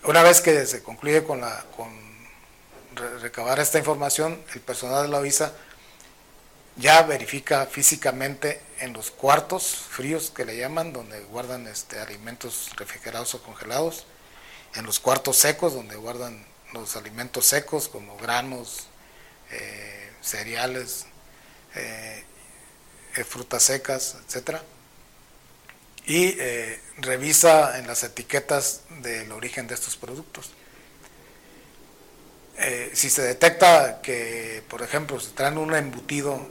Una 0.04 0.24
vez 0.24 0.40
que 0.40 0.66
se 0.66 0.82
concluye 0.82 1.24
con, 1.24 1.42
la, 1.42 1.66
con 1.76 1.90
recabar 3.22 3.60
esta 3.60 3.78
información, 3.78 4.42
el 4.54 4.62
personal 4.62 5.04
de 5.04 5.10
la 5.10 5.20
visa 5.20 5.54
ya 6.78 7.02
verifica 7.04 7.66
físicamente 7.66 8.62
en 8.80 8.94
los 8.94 9.10
cuartos 9.10 9.76
fríos 9.90 10.30
que 10.30 10.46
le 10.46 10.58
llaman, 10.58 10.94
donde 10.94 11.20
guardan 11.22 11.68
este, 11.68 12.00
alimentos 12.00 12.70
refrigerados 12.78 13.34
o 13.34 13.42
congelados, 13.42 14.06
en 14.76 14.86
los 14.86 15.00
cuartos 15.00 15.38
secos, 15.38 15.74
donde 15.74 15.96
guardan 15.96 16.46
los 16.74 16.96
alimentos 16.96 17.46
secos 17.46 17.88
como 17.88 18.18
granos, 18.18 18.88
eh, 19.52 20.12
cereales, 20.22 21.06
eh, 21.76 22.24
eh, 23.16 23.24
frutas 23.24 23.64
secas, 23.64 24.18
etcétera, 24.28 24.62
y 26.06 26.38
revisa 27.00 27.80
en 27.80 27.88
las 27.88 28.04
etiquetas 28.04 28.82
del 29.02 29.32
origen 29.32 29.68
de 29.68 29.76
estos 29.76 29.98
productos. 29.98 30.52
si 32.94 33.10
se 33.10 33.22
detecta 33.22 34.02
que, 34.02 34.64
por 34.70 34.82
ejemplo, 34.82 35.20
se 35.20 35.32
traen 35.32 35.58
un 35.58 35.76
embutido 35.76 36.48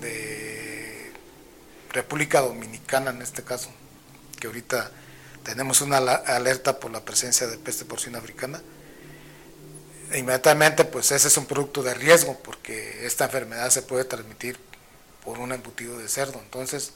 de 0.00 1.12
República 1.90 2.40
Dominicana 2.40 3.10
en 3.10 3.22
este 3.22 3.42
caso, 3.42 3.70
que 4.38 4.46
ahorita 4.46 4.90
tenemos 5.42 5.80
una 5.80 5.98
alerta 5.98 6.78
por 6.78 6.90
la 6.90 7.04
presencia 7.04 7.46
de 7.46 7.58
peste 7.58 7.84
porcina 7.84 8.18
africana, 8.18 8.60
inmediatamente 10.14 10.84
pues 10.84 11.10
ese 11.12 11.28
es 11.28 11.36
un 11.36 11.46
producto 11.46 11.82
de 11.82 11.94
riesgo 11.94 12.38
porque 12.42 13.06
esta 13.06 13.24
enfermedad 13.24 13.70
se 13.70 13.82
puede 13.82 14.04
transmitir 14.04 14.58
por 15.24 15.38
un 15.38 15.52
embutido 15.52 15.98
de 15.98 16.08
cerdo. 16.08 16.40
Entonces, 16.42 16.92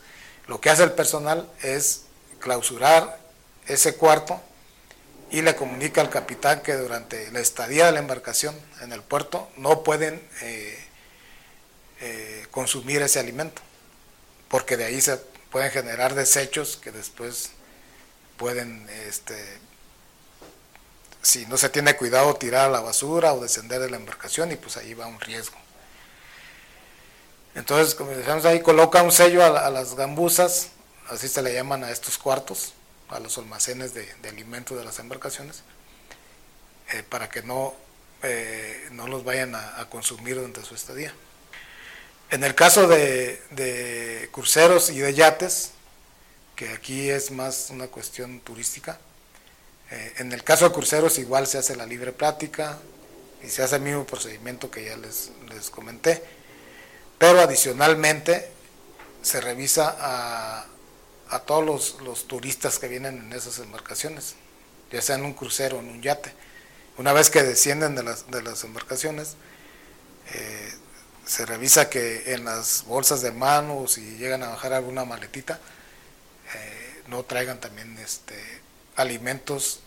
lo 0.46 0.60
que 0.60 0.70
hace 0.70 0.82
el 0.84 0.92
personal 0.92 1.48
es 1.62 2.02
clausurar 2.40 3.20
ese 3.66 3.94
cuarto 3.96 4.40
y 5.30 5.40
le 5.42 5.56
comunica 5.56 6.00
al 6.00 6.10
capitán 6.10 6.60
que 6.60 6.74
durante 6.74 7.30
la 7.30 7.40
estadía 7.40 7.86
de 7.86 7.92
la 7.92 8.00
embarcación 8.00 8.54
en 8.82 8.92
el 8.92 9.02
puerto 9.02 9.48
no 9.56 9.82
pueden 9.82 10.22
eh, 10.42 10.78
eh, 12.02 12.46
consumir 12.50 13.00
ese 13.00 13.18
alimento, 13.18 13.62
porque 14.48 14.76
de 14.76 14.84
ahí 14.84 15.00
se 15.00 15.16
pueden 15.50 15.70
generar 15.70 16.14
desechos 16.14 16.76
que 16.76 16.92
después 16.92 17.52
pueden 18.36 18.86
este, 19.06 19.34
si 21.22 21.46
no 21.46 21.56
se 21.56 21.68
tiene 21.68 21.96
cuidado, 21.96 22.34
tirar 22.34 22.66
a 22.66 22.70
la 22.70 22.80
basura 22.80 23.32
o 23.32 23.40
descender 23.40 23.80
de 23.80 23.88
la 23.88 23.96
embarcación 23.96 24.50
y 24.50 24.56
pues 24.56 24.76
ahí 24.76 24.92
va 24.92 25.06
un 25.06 25.20
riesgo. 25.20 25.56
Entonces, 27.54 27.94
como 27.94 28.10
decíamos 28.10 28.44
ahí, 28.44 28.60
coloca 28.60 29.02
un 29.02 29.12
sello 29.12 29.44
a, 29.44 29.70
las 29.70 29.94
gambusas, 29.94 30.70
así 31.08 31.28
se 31.28 31.42
le 31.42 31.54
llaman 31.54 31.84
a 31.84 31.90
estos 31.90 32.18
cuartos, 32.18 32.72
a 33.08 33.20
los 33.20 33.38
almacenes 33.38 33.94
de, 33.94 34.08
alimentos 34.28 34.76
de 34.76 34.84
las 34.84 34.98
embarcaciones, 34.98 35.62
eh, 36.92 37.02
para 37.08 37.28
que 37.28 37.42
no, 37.42 37.74
eh, 38.22 38.88
no 38.92 39.06
los 39.06 39.22
vayan 39.22 39.54
a, 39.54 39.86
consumir 39.90 40.36
durante 40.36 40.64
su 40.64 40.74
estadía. 40.74 41.14
En 42.32 42.42
el 42.44 42.54
caso 42.54 42.88
de, 42.88 44.30
cruceros 44.32 44.88
y 44.88 45.00
de 45.00 45.12
yates, 45.12 45.72
que 46.56 46.70
aquí 46.70 47.10
es 47.10 47.30
más 47.30 47.68
una 47.68 47.88
cuestión 47.88 48.40
turística, 48.40 48.98
eh, 49.90 50.14
en 50.16 50.32
el 50.32 50.42
caso 50.42 50.66
de 50.66 50.74
cruceros 50.74 51.18
igual 51.18 51.46
se 51.46 51.58
hace 51.58 51.76
la 51.76 51.84
libre 51.84 52.10
práctica 52.10 52.78
y 53.44 53.50
se 53.50 53.62
hace 53.62 53.76
el 53.76 53.82
mismo 53.82 54.06
procedimiento 54.06 54.70
que 54.70 54.86
ya 54.86 54.96
les, 54.96 55.30
les 55.50 55.68
comenté, 55.68 56.22
pero 57.18 57.38
adicionalmente 57.38 58.48
se 59.20 59.42
revisa 59.42 59.94
a, 60.00 60.64
a 61.28 61.38
todos 61.40 61.66
los, 61.66 62.00
los, 62.00 62.28
turistas 62.28 62.78
que 62.78 62.88
vienen 62.88 63.18
en 63.18 63.32
esas 63.34 63.58
embarcaciones, 63.58 64.36
ya 64.90 65.02
sea 65.02 65.16
en 65.16 65.26
un 65.26 65.34
crucero 65.34 65.76
o 65.76 65.80
en 65.80 65.90
un 65.90 66.00
yate. 66.00 66.32
Una 66.96 67.12
vez 67.12 67.28
que 67.28 67.42
descienden 67.42 67.94
de 67.94 68.04
las, 68.04 68.30
de 68.30 68.42
las 68.42 68.64
embarcaciones, 68.64 69.36
eh, 70.32 70.72
se 71.26 71.46
revisa 71.46 71.88
que 71.88 72.32
en 72.32 72.44
las 72.44 72.84
bolsas 72.84 73.22
de 73.22 73.32
mano 73.32 73.78
o 73.78 73.88
si 73.88 74.16
llegan 74.16 74.42
a 74.42 74.48
bajar 74.48 74.72
alguna 74.72 75.04
maletita, 75.04 75.60
eh, 76.54 77.02
no 77.08 77.24
traigan 77.24 77.60
también 77.60 77.96
este, 77.98 78.34
alimentos 78.96 79.80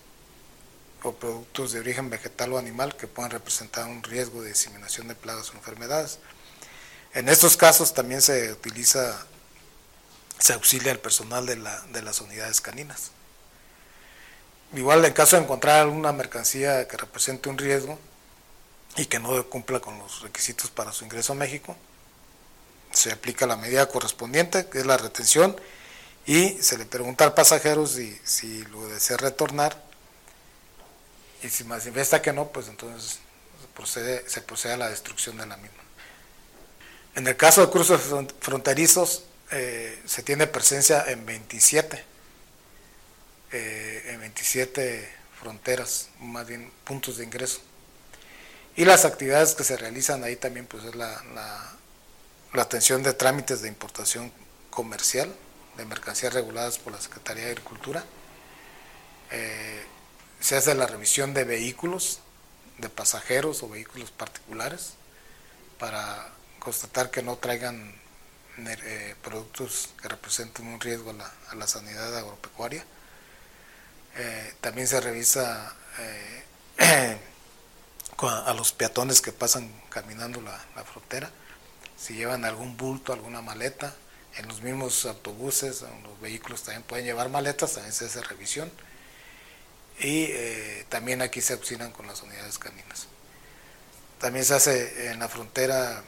o 1.03 1.13
productos 1.13 1.71
de 1.71 1.79
origen 1.79 2.09
vegetal 2.09 2.53
o 2.53 2.57
animal 2.57 2.95
que 2.95 3.07
puedan 3.07 3.31
representar 3.31 3.87
un 3.87 4.01
riesgo 4.01 4.41
de 4.41 4.49
diseminación 4.49 5.07
de 5.07 5.15
plagas 5.15 5.51
o 5.51 5.53
enfermedades. 5.53 6.19
En 7.13 7.29
estos 7.29 7.57
casos 7.57 7.93
también 7.93 8.21
se 8.21 8.51
utiliza, 8.51 9.25
se 10.39 10.53
auxilia 10.53 10.91
al 10.91 10.99
personal 10.99 11.45
de, 11.45 11.57
la, 11.57 11.79
de 11.93 12.01
las 12.01 12.21
unidades 12.21 12.59
caninas. 12.59 13.11
Igual 14.73 15.05
en 15.05 15.13
caso 15.13 15.35
de 15.35 15.43
encontrar 15.43 15.79
alguna 15.79 16.11
mercancía 16.11 16.87
que 16.87 16.97
represente 16.97 17.49
un 17.49 17.57
riesgo 17.57 17.99
y 18.97 19.05
que 19.05 19.19
no 19.19 19.47
cumpla 19.49 19.79
con 19.79 19.97
los 19.99 20.21
requisitos 20.21 20.69
para 20.71 20.91
su 20.91 21.03
ingreso 21.03 21.33
a 21.33 21.35
México, 21.35 21.75
se 22.91 23.11
aplica 23.11 23.45
la 23.45 23.57
medida 23.57 23.87
correspondiente, 23.87 24.67
que 24.67 24.79
es 24.79 24.85
la 24.85 24.97
retención, 24.97 25.55
y 26.25 26.61
se 26.61 26.77
le 26.77 26.85
pregunta 26.85 27.23
al 27.23 27.33
pasajero 27.33 27.85
si, 27.85 28.17
si 28.23 28.63
lo 28.65 28.87
desea 28.87 29.17
retornar 29.17 29.83
y 31.43 31.49
si 31.49 31.63
manifiesta 31.65 32.21
que 32.21 32.33
no, 32.33 32.47
pues 32.47 32.67
entonces 32.67 33.19
procede, 33.75 34.27
se 34.27 34.41
procede 34.41 34.73
a 34.73 34.77
la 34.77 34.89
destrucción 34.89 35.37
de 35.37 35.45
la 35.45 35.57
misma. 35.57 35.83
En 37.15 37.27
el 37.27 37.37
caso 37.37 37.61
de 37.61 37.71
cruces 37.71 38.01
fronterizos, 38.39 39.25
eh, 39.51 40.01
se 40.05 40.23
tiene 40.23 40.47
presencia 40.47 41.05
en 41.07 41.25
27, 41.25 42.03
eh, 43.51 44.03
en 44.07 44.19
27 44.21 45.13
fronteras, 45.39 46.09
más 46.19 46.47
bien 46.47 46.71
puntos 46.83 47.17
de 47.17 47.25
ingreso. 47.25 47.61
Y 48.75 48.86
las 48.86 49.05
actividades 49.05 49.55
que 49.55 49.63
se 49.63 49.77
realizan 49.77 50.24
ahí 50.24 50.36
también 50.36 50.65
pues 50.65 50.84
es 50.84 50.96
la, 50.96 51.22
la 52.55 52.62
atención 52.62 53.03
de 53.03 53.13
trámites 53.13 53.62
de 53.62 53.67
importación 53.67 54.32
comercial, 54.70 55.34
de 55.77 55.86
mercancías 55.86 56.34
reguladas 56.34 56.77
por 56.79 56.94
la 56.94 57.01
Secretaría 57.01 57.46
de 57.46 57.51
Agricultura. 57.51 58.03
Eh, 59.32 59.86
se 60.39 60.55
hace 60.55 60.75
la 60.75 60.88
revisión 60.88 61.34
de 61.34 61.44
vehículos, 61.44 62.20
de 62.77 62.89
pasajeros 62.89 63.63
o 63.63 63.70
vehículos 63.70 64.12
particulares, 64.12 64.94
para 65.79 66.29
constatar 66.60 67.12
que 67.12 67.22
no 67.22 67.38
traigan 67.38 67.94
eh, 68.58 69.15
productos 69.22 69.89
que 70.01 70.08
representen 70.08 70.67
un 70.67 70.79
riesgo 70.79 71.13
a 71.50 71.55
la, 71.55 71.67
sanidad 71.67 72.17
agropecuaria. 72.17 72.86
Eh, 74.17 74.53
también 74.62 74.88
se 74.88 75.01
revisa 75.01 75.75
a 78.22 78.53
los 78.53 78.72
peatones 78.72 79.22
que 79.22 79.31
pasan 79.31 79.72
caminando 79.89 80.41
la, 80.41 80.63
la 80.75 80.84
frontera, 80.84 81.29
si 81.98 82.15
llevan 82.15 82.45
algún 82.45 82.77
bulto, 82.77 83.13
alguna 83.13 83.41
maleta, 83.41 83.95
en 84.38 84.48
los 84.48 84.62
mismos 84.62 85.05
autobuses, 85.05 85.81
en 85.81 86.03
los 86.03 86.20
vehículos 86.20 86.63
también 86.63 86.83
pueden 86.83 87.05
llevar 87.05 87.29
maletas, 87.29 87.74
también 87.74 87.94
se 87.94 88.05
hace 88.05 88.22
revisión. 88.22 88.72
Y 90.00 90.25
eh, 90.29 90.85
también 90.89 91.22
aquí 91.22 91.42
se 91.42 91.53
auxilian 91.53 91.92
con 91.92 92.05
las 92.07 92.22
unidades 92.22 92.57
caninas. 92.57 93.07
También 94.20 94.44
se 94.44 94.53
hace 94.53 95.11
en 95.11 95.20
la 95.20 95.29
frontera 95.29 96.03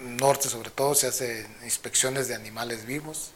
norte, 0.00 0.48
sobre 0.48 0.70
todo, 0.70 0.94
se 0.94 1.08
hace 1.08 1.46
inspecciones 1.64 2.28
de 2.28 2.34
animales 2.34 2.86
vivos 2.86 3.32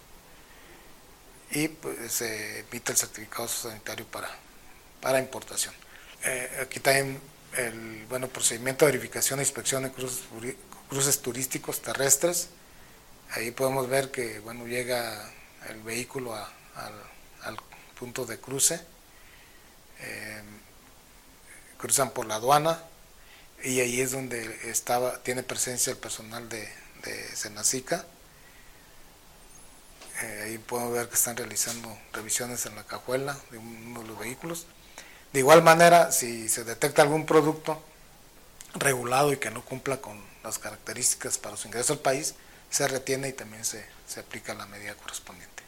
y 1.51 1.68
pues, 1.68 2.12
se 2.12 2.61
emite 2.61 2.92
el 2.92 2.99
certificado 2.99 3.49
sanitario 3.49 4.07
para, 4.07 4.31
para 5.03 5.18
importación. 5.18 5.75
Eh, 6.25 6.61
aquí 6.62 6.81
también 6.81 7.20
el 7.57 8.07
bueno, 8.09 8.29
procedimiento 8.29 8.87
de 8.87 8.93
verificación 8.93 9.41
e 9.41 9.43
inspección 9.43 9.83
de 9.83 9.93
cruces, 9.93 11.23
turísticos 11.23 11.83
terrestres 11.83 12.49
Ahí 13.35 13.51
podemos 13.51 13.88
ver 13.88 14.11
que 14.11 14.41
bueno, 14.41 14.67
llega 14.67 15.33
el 15.71 15.81
vehículo 15.83 16.35
al, 16.35 17.57
punto 17.99 18.27
de 18.27 18.38
cruce, 18.38 18.81
eh, 20.01 20.43
cruzan 21.79 22.11
por 22.11 22.27
la 22.27 22.35
aduana 22.35 22.83
y 23.62 23.81
ahí 23.81 24.01
es 24.01 24.11
donde 24.11 24.69
estaba, 24.69 25.23
tiene 25.23 25.43
presencia 25.43 25.93
el 25.93 25.97
personal 25.97 26.49
de, 26.49 26.69
de 27.05 27.37
Senacica. 27.37 28.05
Eh, 30.21 30.43
ahí 30.45 30.59
podemos 30.59 30.93
ver 30.93 31.09
que 31.09 31.15
están 31.15 31.37
realizando 31.37 31.97
revisiones 32.12 32.67
en 32.67 32.75
la 32.75 32.85
cajuela 32.85 33.38
de 33.51 33.57
uno 33.59 34.03
de 34.03 34.09
los 34.09 34.19
vehículos. 34.19 34.67
De 35.33 35.38
igual 35.38 35.62
manera, 35.62 36.12
si 36.12 36.49
se 36.49 36.62
detecta 36.62 37.01
algún 37.01 37.25
producto 37.25 37.83
regulado 38.75 39.33
y 39.33 39.38
que 39.38 39.51
no 39.51 39.64
cumpla 39.64 40.01
con 40.01 40.23
las 40.45 40.59
características 40.59 41.38
para 41.38 41.57
su 41.57 41.68
ingreso 41.68 41.95
al 41.95 42.01
país, 42.01 42.35
se 42.71 42.87
retiene 42.87 43.29
y 43.29 43.33
también 43.33 43.64
se, 43.64 43.85
aplica 44.18 44.53
la 44.53 44.66
medida 44.66 44.95
correspondiente. 44.95 45.62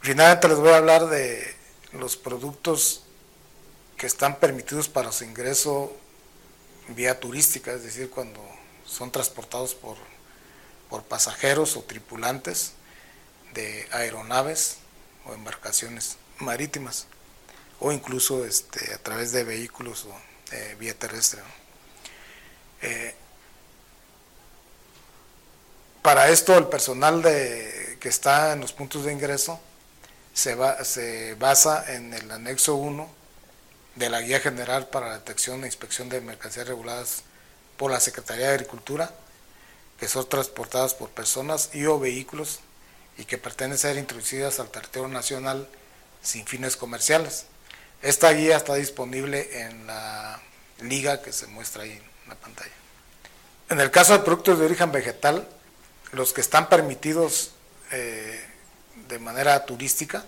Finalmente 0.00 0.48
les 0.48 0.58
voy 0.58 0.70
a 0.70 0.78
hablar 0.78 1.06
de 1.08 1.54
los 1.92 2.16
productos 2.16 3.02
que 3.98 4.06
están 4.06 4.36
permitidos 4.36 4.88
para 4.88 5.12
su 5.12 5.24
ingreso 5.24 5.94
vía 6.88 7.20
turística, 7.20 7.72
es 7.72 7.82
decir, 7.82 8.08
cuando 8.10 8.40
son 8.86 9.10
transportados 9.10 9.74
por, 9.74 9.96
por 10.88 11.02
pasajeros 11.04 11.76
o 11.76 11.82
tripulantes 11.82 12.72
de 13.52 13.86
aeronaves 13.92 14.78
o 15.26 15.34
embarcaciones 15.34 16.16
marítimas 16.38 17.06
o 17.80 17.92
incluso 17.92 18.44
este, 18.44 18.94
a 18.94 18.98
través 18.98 19.32
de 19.32 19.44
vehículos 19.44 20.06
o 20.06 20.14
vía 20.78 20.94
terrestre. 20.96 21.40
Eh, 22.82 23.14
para 26.02 26.28
esto 26.28 26.56
el 26.56 26.66
personal 26.66 27.22
de, 27.22 27.96
que 28.00 28.08
está 28.08 28.52
en 28.52 28.60
los 28.60 28.72
puntos 28.72 29.04
de 29.04 29.12
ingreso 29.12 29.58
se, 30.34 30.56
se 30.84 31.34
basa 31.34 31.94
en 31.94 32.12
el 32.12 32.30
anexo 32.30 32.74
1 32.74 33.08
de 33.94 34.10
la 34.10 34.20
Guía 34.20 34.40
General 34.40 34.88
para 34.88 35.08
la 35.08 35.14
Detección 35.14 35.62
e 35.62 35.66
Inspección 35.66 36.08
de 36.08 36.20
Mercancías 36.20 36.66
Reguladas 36.66 37.22
por 37.76 37.90
la 37.90 38.00
Secretaría 38.00 38.48
de 38.48 38.54
Agricultura, 38.54 39.10
que 39.98 40.08
son 40.08 40.28
transportadas 40.28 40.94
por 40.94 41.10
personas 41.10 41.70
y 41.72 41.86
o 41.86 41.98
vehículos 41.98 42.60
y 43.16 43.24
que 43.24 43.38
pretenden 43.38 43.78
ser 43.78 43.96
introducidas 43.96 44.60
al 44.60 44.70
territorio 44.70 45.08
nacional 45.08 45.68
sin 46.22 46.46
fines 46.46 46.76
comerciales. 46.76 47.46
Esta 48.02 48.32
guía 48.32 48.56
está 48.56 48.74
disponible 48.74 49.66
en 49.66 49.86
la 49.86 50.40
liga 50.80 51.22
que 51.22 51.32
se 51.32 51.46
muestra 51.46 51.84
ahí 51.84 51.92
en 51.92 52.28
la 52.28 52.34
pantalla. 52.34 52.72
En 53.70 53.80
el 53.80 53.90
caso 53.90 54.12
de 54.12 54.24
productos 54.24 54.58
de 54.58 54.66
origen 54.66 54.92
vegetal, 54.92 55.48
los 56.12 56.32
que 56.32 56.40
están 56.40 56.68
permitidos 56.68 57.52
eh, 57.90 58.44
de 59.08 59.18
manera 59.18 59.64
turística 59.64 60.24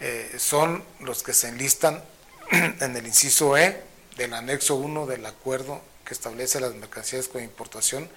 eh, 0.00 0.36
son 0.38 0.84
los 1.00 1.22
que 1.22 1.32
se 1.32 1.48
enlistan 1.48 2.02
en 2.50 2.96
el 2.96 3.06
inciso 3.06 3.56
E 3.56 3.82
del 4.16 4.32
anexo 4.32 4.76
1 4.76 5.06
del 5.06 5.26
acuerdo 5.26 5.80
que 6.04 6.14
establece 6.14 6.60
las 6.60 6.74
mercancías 6.74 7.28
con 7.28 7.42
importación, 7.42 8.08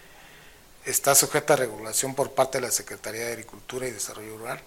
está 0.86 1.16
sujeta 1.16 1.54
a 1.54 1.58
regulación 1.58 2.16
por 2.16 2.32
parte 2.34 2.60
de 2.60 2.68
la 2.68 2.72
Secretaría 2.72 3.26
de 3.26 3.32
Agricultura 3.32 3.88
y 3.88 3.92
Desarrollo 3.92 4.38
Rural, 4.38 4.62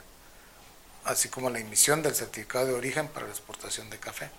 así 1.04 1.28
como 1.28 1.50
la 1.50 1.58
emisión 1.58 2.02
del 2.02 2.14
certificado 2.14 2.66
de 2.66 2.74
origen 2.74 3.08
para 3.08 3.26
la 3.26 3.32
exportación 3.32 3.90
de 3.90 3.98
café. 3.98 4.30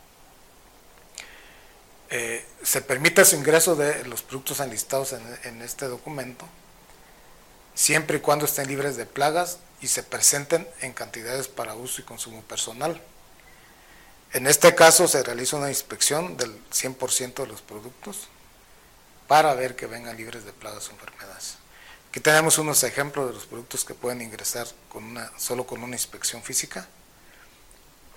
Eh, 2.10 2.46
se 2.62 2.82
permite 2.82 3.24
su 3.24 3.36
ingreso 3.36 3.76
de 3.76 4.04
los 4.06 4.22
productos 4.22 4.60
enlistados 4.60 5.14
en 5.44 5.62
este 5.62 5.88
documento 5.88 6.48
siempre 7.74 8.18
y 8.18 8.22
cuando 8.22 8.46
estén 8.46 8.68
libres 8.68 8.96
de 8.98 9.06
plagas 9.06 9.60
y 9.82 9.88
se 9.88 10.04
presenten 10.04 10.68
en 10.82 10.94
cantidades 10.94 11.48
para 11.48 11.76
uso 11.76 12.02
y 12.02 12.04
consumo 12.04 12.42
personal. 12.44 13.02
En 14.34 14.48
este 14.48 14.76
caso 14.76 15.08
se 15.08 15.24
realiza 15.24 15.58
una 15.58 15.70
inspección 15.70 16.38
del 16.38 16.52
100% 16.70 17.34
de 17.36 17.48
los 17.48 17.62
productos 17.62 18.28
para 19.28 19.54
ver 19.54 19.76
que 19.76 19.88
vengan 19.88 20.18
libres 20.18 20.46
de 20.46 20.54
plagas 20.54 20.88
o 20.90 20.92
enfermedades. 20.92 21.58
Aquí 22.12 22.20
tenemos 22.20 22.58
unos 22.58 22.84
ejemplos 22.84 23.30
de 23.30 23.34
los 23.36 23.46
productos 23.46 23.86
que 23.86 23.94
pueden 23.94 24.22
ingresar 24.22 24.68
con 24.90 25.06
una, 25.06 25.32
solo 25.38 25.66
con 25.66 25.82
una 25.82 25.96
inspección 25.96 26.44
física. 26.44 26.86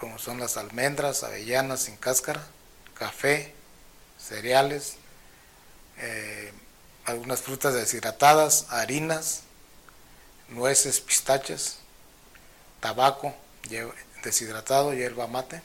como 0.00 0.18
son 0.18 0.40
las 0.40 0.56
almendras, 0.56 1.22
avellanas 1.22 1.82
sin 1.82 1.96
cáscara, 1.96 2.44
café, 2.94 3.54
cereales, 4.18 4.96
eh, 5.98 6.52
algunas 7.04 7.40
frutas 7.40 7.72
deshidratadas, 7.72 8.66
harinas, 8.70 9.42
nueces, 10.48 11.00
pistaches, 11.00 11.76
tabaco 12.80 13.32
deshidratado, 14.24 14.92
hierba 14.92 15.28
mate. 15.28 15.62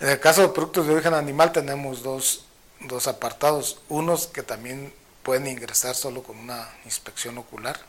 En 0.00 0.08
el 0.08 0.20
caso 0.20 0.40
de 0.40 0.48
productos 0.48 0.86
de 0.86 0.94
origen 0.94 1.12
animal 1.12 1.52
tenemos 1.52 2.02
dos, 2.02 2.46
dos 2.80 3.08
apartados, 3.08 3.82
unos 3.90 4.26
que 4.26 4.42
también 4.42 4.94
pueden 5.24 5.46
ingresar 5.46 5.96
solo 5.96 6.22
con 6.22 6.38
una 6.38 6.68
inspección 6.84 7.38
ocular 7.38 7.80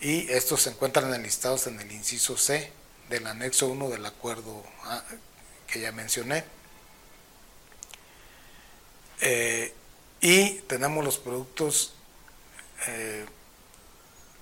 y 0.00 0.30
estos 0.30 0.62
se 0.62 0.70
encuentran 0.70 1.12
enlistados 1.14 1.66
en 1.66 1.80
el 1.80 1.90
inciso 1.90 2.36
C 2.36 2.70
del 3.08 3.26
anexo 3.26 3.68
1 3.68 3.88
del 3.88 4.04
acuerdo 4.04 4.62
ah, 4.84 5.02
que 5.66 5.80
ya 5.80 5.92
mencioné. 5.92 6.44
Eh, 9.20 9.72
y 10.20 10.60
tenemos 10.62 11.02
los 11.02 11.16
productos 11.18 11.94
eh, 12.86 13.24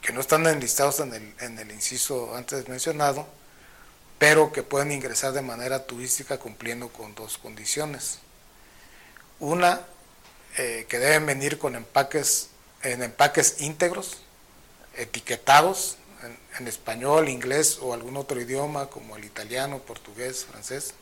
que 0.00 0.12
no 0.12 0.20
están 0.20 0.44
enlistados 0.48 0.98
en 0.98 1.14
el, 1.14 1.34
en 1.38 1.58
el 1.58 1.70
inciso 1.70 2.34
antes 2.34 2.68
mencionado, 2.68 3.28
pero 4.18 4.52
que 4.52 4.64
pueden 4.64 4.90
ingresar 4.90 5.32
de 5.32 5.42
manera 5.42 5.86
turística 5.86 6.38
cumpliendo 6.38 6.88
con 6.88 7.14
dos 7.14 7.38
condiciones. 7.38 8.18
Una, 9.38 9.86
eh, 10.58 10.86
que 10.88 10.98
deben 10.98 11.26
venir 11.26 11.58
con 11.58 11.74
empaques, 11.76 12.48
en 12.82 13.02
empaques 13.02 13.60
íntegros, 13.60 14.18
etiquetados 14.96 15.96
en, 16.58 16.68
español, 16.68 17.28
inglés 17.28 17.78
o 17.80 17.94
algún 17.94 18.16
otro 18.16 18.40
idioma 18.40 18.86
como 18.86 19.16
el 19.16 19.24
italiano, 19.24 19.78
portugués, 19.78 20.44
francés, 20.44 20.94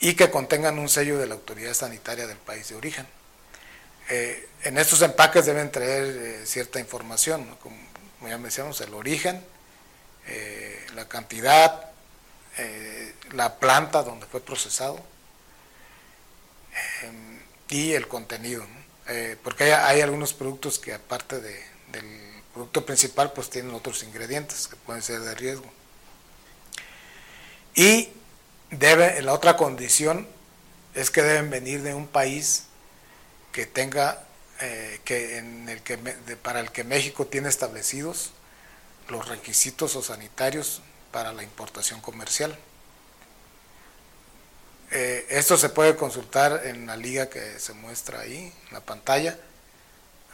y 0.00 0.14
que 0.14 0.30
contengan 0.30 0.78
un 0.78 0.88
sello 0.88 1.18
de 1.18 1.26
la 1.26 1.34
autoridad 1.34 1.74
sanitaria 1.74 2.26
del 2.26 2.36
país 2.38 2.68
de 2.68 2.74
origen. 2.74 3.06
Eh, 4.10 4.48
en 4.64 4.78
estos 4.78 5.00
empaques 5.02 5.46
deben 5.46 5.70
traer 5.70 6.04
eh, 6.04 6.46
cierta 6.46 6.80
información, 6.80 7.56
como, 7.62 7.76
ya 8.28 8.36
mencionamos, 8.38 8.80
el 8.80 8.92
origen, 8.94 9.42
eh, 10.26 10.86
la 10.94 11.08
cantidad, 11.08 11.88
la 13.32 13.58
planta 13.58 14.02
donde 14.02 14.26
fue 14.26 14.42
procesado 14.42 15.02
y 17.68 17.92
el 17.92 18.08
contenido, 18.08 18.64
porque 19.42 19.72
hay, 19.74 20.00
algunos 20.00 20.32
productos 20.32 20.78
que 20.78 20.92
aparte 20.92 21.40
de, 21.40 21.62
del 21.92 22.04
producto 22.52 22.84
principal 22.84 23.32
pues 23.32 23.50
tienen 23.50 23.74
otros 23.74 24.02
ingredientes 24.02 24.68
que 24.68 24.76
pueden 24.76 25.02
ser 25.02 25.20
de 25.20 25.34
riesgo. 25.34 25.70
Y 27.74 28.10
debe, 28.70 29.22
la 29.22 29.32
otra 29.32 29.56
condición 29.56 30.26
es 30.94 31.10
que 31.10 31.22
deben 31.22 31.50
venir 31.50 31.82
de 31.82 31.94
un 31.94 32.06
país 32.06 32.64
que 33.52 33.66
tenga, 33.66 34.24
eh, 34.60 35.00
que 35.04 35.38
en 35.38 35.68
el 35.68 35.82
que, 35.82 35.96
para 36.42 36.60
el 36.60 36.70
que 36.70 36.84
México 36.84 37.26
tiene 37.26 37.48
establecidos 37.48 38.32
los 39.08 39.28
requisitos 39.28 39.96
o 39.96 40.02
sanitarios 40.02 40.80
para 41.10 41.32
la 41.32 41.42
importación 41.42 42.00
comercial. 42.00 42.56
Eh, 44.92 45.26
esto 45.30 45.56
se 45.56 45.70
puede 45.70 45.96
consultar 45.96 46.66
en 46.66 46.86
la 46.86 46.96
liga 46.96 47.28
que 47.28 47.58
se 47.58 47.72
muestra 47.72 48.20
ahí, 48.20 48.52
en 48.68 48.74
la 48.74 48.80
pantalla 48.80 49.38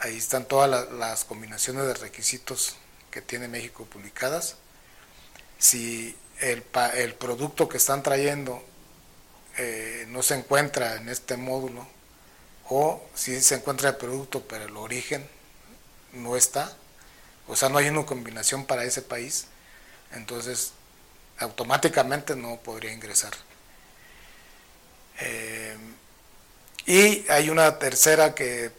Ahí 0.01 0.17
están 0.17 0.45
todas 0.45 0.89
las 0.93 1.25
combinaciones 1.25 1.85
de 1.85 1.93
requisitos 1.93 2.77
que 3.11 3.21
tiene 3.21 3.49
México 3.49 3.83
publicadas. 3.83 4.55
Si 5.57 6.17
el, 6.39 6.63
producto 7.15 7.67
que 7.67 7.75
están 7.75 8.01
trayendo 8.01 8.63
eh, 9.57 10.05
no 10.07 10.23
se 10.23 10.35
encuentra 10.35 10.95
en 10.95 11.09
este 11.09 11.35
módulo, 11.35 11.85
o 12.69 13.03
si 13.13 13.41
se 13.41 13.55
encuentra 13.55 13.89
el 13.89 13.97
producto 13.97 14.47
pero 14.47 14.65
el 14.65 14.77
origen 14.77 15.27
no 16.13 16.37
está, 16.37 16.73
o 17.49 17.57
sea, 17.57 17.67
no 17.67 17.77
hay 17.77 17.89
una 17.89 18.05
combinación 18.05 18.65
para 18.65 18.85
ese 18.85 19.01
país, 19.01 19.47
entonces 20.13 20.71
automáticamente 21.39 22.37
no 22.37 22.55
podría 22.57 22.93
ingresar. 22.93 23.33
Eh, 25.21 25.77
y 26.85 27.29
hay 27.29 27.49
una 27.49 27.77
tercera 27.79 28.33
que 28.33 28.71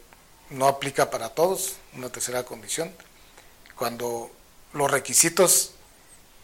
no 0.49 0.67
aplica 0.67 1.09
para 1.09 1.29
todos, 1.29 1.75
una 1.93 2.09
tercera 2.09 2.43
condición. 2.43 2.93
Cuando 3.75 4.31
los 4.73 4.91
requisitos 4.91 5.71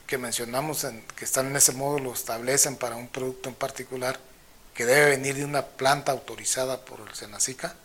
que 0.08 0.18
mencionamos 0.18 0.84
en, 0.86 1.02
que 1.16 1.26
están 1.26 1.48
en 1.48 1.58
ese 1.58 1.74
módulo 1.74 2.14
establecen 2.14 2.78
para 2.78 2.96
un 2.96 3.10
producto 3.10 3.50
en 3.50 3.56
particular 3.56 4.20
que 4.74 4.86
debe 4.86 5.10
venir 5.10 5.36
de 5.36 5.46
una 5.46 5.66
planta 5.66 6.12
autorizada 6.12 6.86
por 6.86 7.02
el 7.02 7.14
Senacica, 7.14 7.76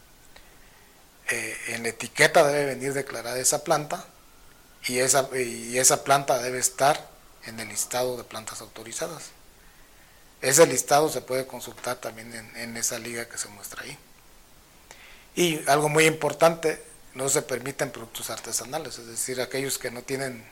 eh, 1.31 1.57
en 1.68 1.83
la 1.83 1.88
etiqueta 1.88 2.46
debe 2.46 2.66
venir 2.66 2.92
declarada 2.92 3.38
esa 3.38 3.64
planta 3.64 4.05
y 4.85 4.98
esa, 4.98 5.29
y 5.37 5.79
esa 5.79 6.05
planta 6.05 6.38
debe 6.38 6.59
estar 6.59 7.09
en 7.44 7.59
el 7.61 7.68
listado 7.68 8.16
de 8.16 8.25
plantas 8.25 8.61
autorizadas. 8.61 9.31
Ese 10.42 10.66
listado 10.66 11.09
se 11.09 11.20
puede 11.20 11.46
consultar 11.46 11.96
también 11.96 12.52
en, 12.57 12.76
esa 12.76 12.98
liga 12.98 13.28
que 13.28 13.38
se 13.38 13.48
muestra 13.48 13.85
ahí. 13.85 13.96
Y 15.37 15.68
algo 15.70 15.88
muy 15.88 16.05
importante, 16.05 16.83
no 17.14 17.28
se 17.28 17.42
permiten 17.42 17.92
productos 17.92 18.28
artesanales, 18.28 18.98
es 18.98 19.07
decir, 19.07 19.40
aquellos 19.40 19.78
que 19.78 19.92
no 19.92 20.02
tienen, 20.02 20.44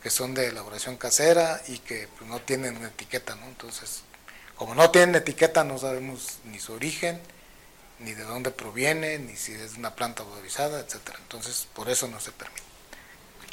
que 0.00 0.10
son 0.10 0.32
de 0.32 0.46
elaboración 0.46 0.96
casera 0.96 1.60
y 1.66 1.78
que 1.78 2.08
pues, 2.16 2.30
no 2.30 2.40
tienen 2.40 2.76
etiqueta, 2.84 3.34
¿no? 3.34 3.46
Entonces, 3.46 4.02
como 4.54 4.76
no 4.76 4.90
tienen 4.90 5.16
etiqueta, 5.16 5.64
no 5.64 5.76
sabemos 5.76 6.38
ni 6.44 6.60
su 6.60 6.72
origen, 6.72 7.20
ni 7.98 8.14
de 8.14 8.22
dónde 8.22 8.52
proviene, 8.52 9.18
ni 9.18 9.36
si 9.36 9.52
es 9.54 9.74
una 9.74 9.96
planta 9.96 10.22
autorizada, 10.22 10.80
etcétera. 10.80 11.18
Entonces, 11.20 11.66
por 11.74 11.90
eso 11.90 12.06
no 12.06 12.20
se 12.20 12.30
permite. 12.30 12.62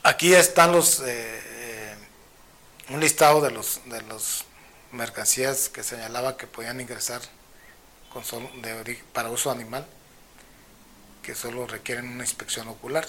Aquí 0.03 0.35
están 0.35 0.71
los 0.71 0.99
eh, 0.99 1.05
eh, 1.07 1.95
un 2.89 2.99
listado 2.99 3.41
de 3.41 3.51
los 3.51 3.79
de 3.85 4.01
los 4.03 4.45
mercancías 4.93 5.69
que 5.69 5.83
señalaba 5.83 6.37
que 6.37 6.47
podían 6.47 6.79
ingresar 6.79 7.21
con 8.11 8.23
de, 8.61 9.03
para 9.11 9.29
uso 9.29 9.51
animal 9.51 9.85
que 11.23 11.35
solo 11.35 11.65
requieren 11.65 12.07
una 12.07 12.23
inspección 12.23 12.67
ocular 12.67 13.05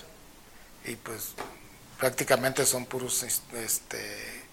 y 0.85 0.97
pues 0.97 1.35
prácticamente 1.99 2.65
son 2.65 2.87
puros 2.87 3.23
este 3.23 4.45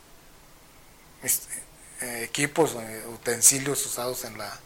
eh, 1.24 2.24
equipos, 2.24 2.76
eh, 2.76 3.04
utensilios 3.14 3.86
usados 3.86 4.26
en 4.26 4.38
la 4.38 4.60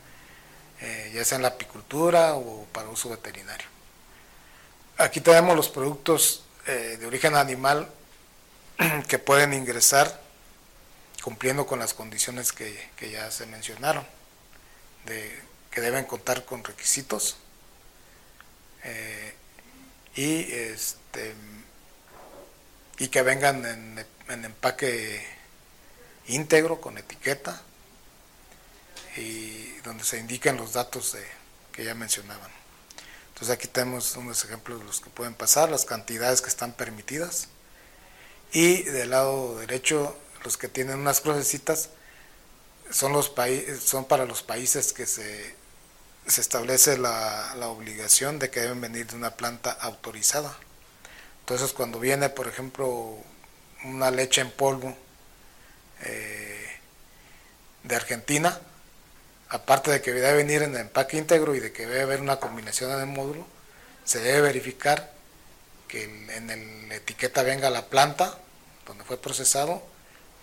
eh, 0.81 1.11
ya 1.13 1.23
sea 1.23 1.35
en 1.35 1.43
la 1.43 1.49
apicultura 1.49 2.35
o 2.35 2.65
para 2.71 2.89
uso 2.89 3.09
veterinario. 3.09 3.67
Aquí 4.97 5.21
tenemos 5.21 5.55
los 5.55 5.69
productos 5.69 6.41
de 6.65 7.05
origen 7.05 7.35
animal 7.35 7.91
que 9.07 9.19
pueden 9.19 9.53
ingresar 9.53 10.24
cumpliendo 11.25 11.65
con 11.65 11.79
las 11.79 11.95
condiciones 11.95 12.53
que, 12.53 12.91
que 12.95 13.09
ya 13.09 13.31
se 13.31 13.47
mencionaron, 13.47 14.05
de, 15.07 15.41
que 15.71 15.81
deben 15.81 16.05
contar 16.05 16.45
con 16.45 16.63
requisitos 16.63 17.37
eh, 18.83 19.33
y 20.15 20.51
este 20.53 21.33
y 22.99 23.07
que 23.07 23.23
vengan 23.23 23.65
en, 23.65 24.45
empaque 24.45 25.25
íntegro 26.27 26.79
con 26.79 26.99
etiqueta 26.99 27.59
y 29.17 29.77
donde 29.77 30.03
se 30.03 30.19
indiquen 30.19 30.57
los 30.57 30.73
datos 30.73 31.17
que 31.71 31.83
ya 31.83 31.95
mencionaban. 31.95 32.51
Entonces 33.29 33.49
aquí 33.49 33.67
tenemos 33.67 34.15
unos 34.15 34.45
ejemplos 34.45 34.77
de 34.77 34.85
los 34.85 35.01
que 35.01 35.09
pueden 35.09 35.33
pasar, 35.33 35.71
las 35.71 35.85
cantidades 35.85 36.43
que 36.43 36.49
están 36.49 36.71
permitidas 36.71 37.47
y 38.51 38.83
del 38.83 39.09
lado 39.09 39.57
derecho 39.57 40.15
los 40.45 40.57
que 40.57 40.69
tienen 40.69 40.99
unas 40.99 41.21
crucecitas 41.21 41.89
son 42.91 43.11
los 43.13 43.33
son 43.83 44.05
para 44.05 44.25
los 44.25 44.43
países 44.43 44.93
que 44.93 45.05
se 45.05 45.55
se 46.27 46.41
establece 46.41 46.97
la, 46.97 47.53
obligación 47.67 48.39
de 48.39 48.49
que 48.49 48.61
deben 48.61 48.81
venir 48.81 49.07
de 49.07 49.15
una 49.15 49.35
planta 49.35 49.71
autorizada. 49.71 50.55
Entonces 51.41 51.73
cuando 51.73 51.99
viene, 51.99 52.29
por 52.29 52.47
ejemplo, 52.47 53.17
una 53.83 54.09
leche 54.11 54.41
en 54.41 54.49
polvo 54.51 54.95
eh, 56.01 56.67
de 57.83 57.95
Argentina, 57.95 58.59
aparte 59.49 59.91
de 59.91 60.01
que 60.01 60.13
debe 60.13 60.33
venir 60.33 60.63
en 60.63 60.73
el 60.73 60.81
empaque 60.81 61.17
íntegro 61.17 61.53
y 61.55 61.59
de 61.59 61.71
que 61.71 61.85
debe 61.85 62.01
haber 62.01 62.21
una 62.21 62.39
combinación 62.39 62.91
en 62.91 63.01
el 63.01 63.07
módulo, 63.07 63.45
se 64.03 64.19
debe 64.19 64.41
verificar 64.41 65.13
que 65.87 66.03
en 66.03 66.89
la 66.89 66.95
etiqueta 66.95 67.43
venga 67.43 67.69
la 67.69 67.85
planta 67.85 68.37
donde 68.87 69.03
fue 69.03 69.17
procesado 69.17 69.83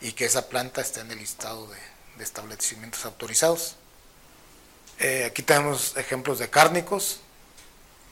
y 0.03 0.13
que 0.13 0.27
esa 0.27 0.49
planta 0.49 0.83
esté 0.83 1.01
en 1.01 1.11
el 1.13 1.19
listado 1.19 1.67
de 1.69 2.25
establecimientos 2.25 3.05
autorizados. 3.05 3.77
Eh, 4.99 5.25
aquí 5.25 5.43
tenemos 5.43 5.97
ejemplos 5.97 6.39
de 6.39 6.49
cárnicos 6.51 7.21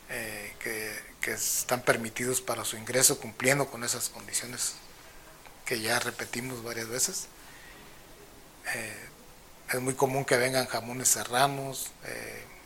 eh, 0.09 0.55
que, 0.59 1.11
están 1.31 1.83
permitidos 1.83 2.41
para 2.41 2.65
su 2.65 2.77
ingreso 2.77 3.21
cumpliendo 3.21 3.71
con 3.71 3.85
esas 3.85 4.09
condiciones 4.09 4.73
que 5.65 5.81
ya 5.81 6.01
repetimos 6.01 6.65
varias 6.65 6.89
veces. 6.89 7.29
Eh, 8.75 9.09
es 9.75 9.81
muy 9.81 9.95
común 9.95 10.25
que 10.25 10.37
vengan 10.37 10.67
jamones 10.67 11.07
serranos, 11.09 11.93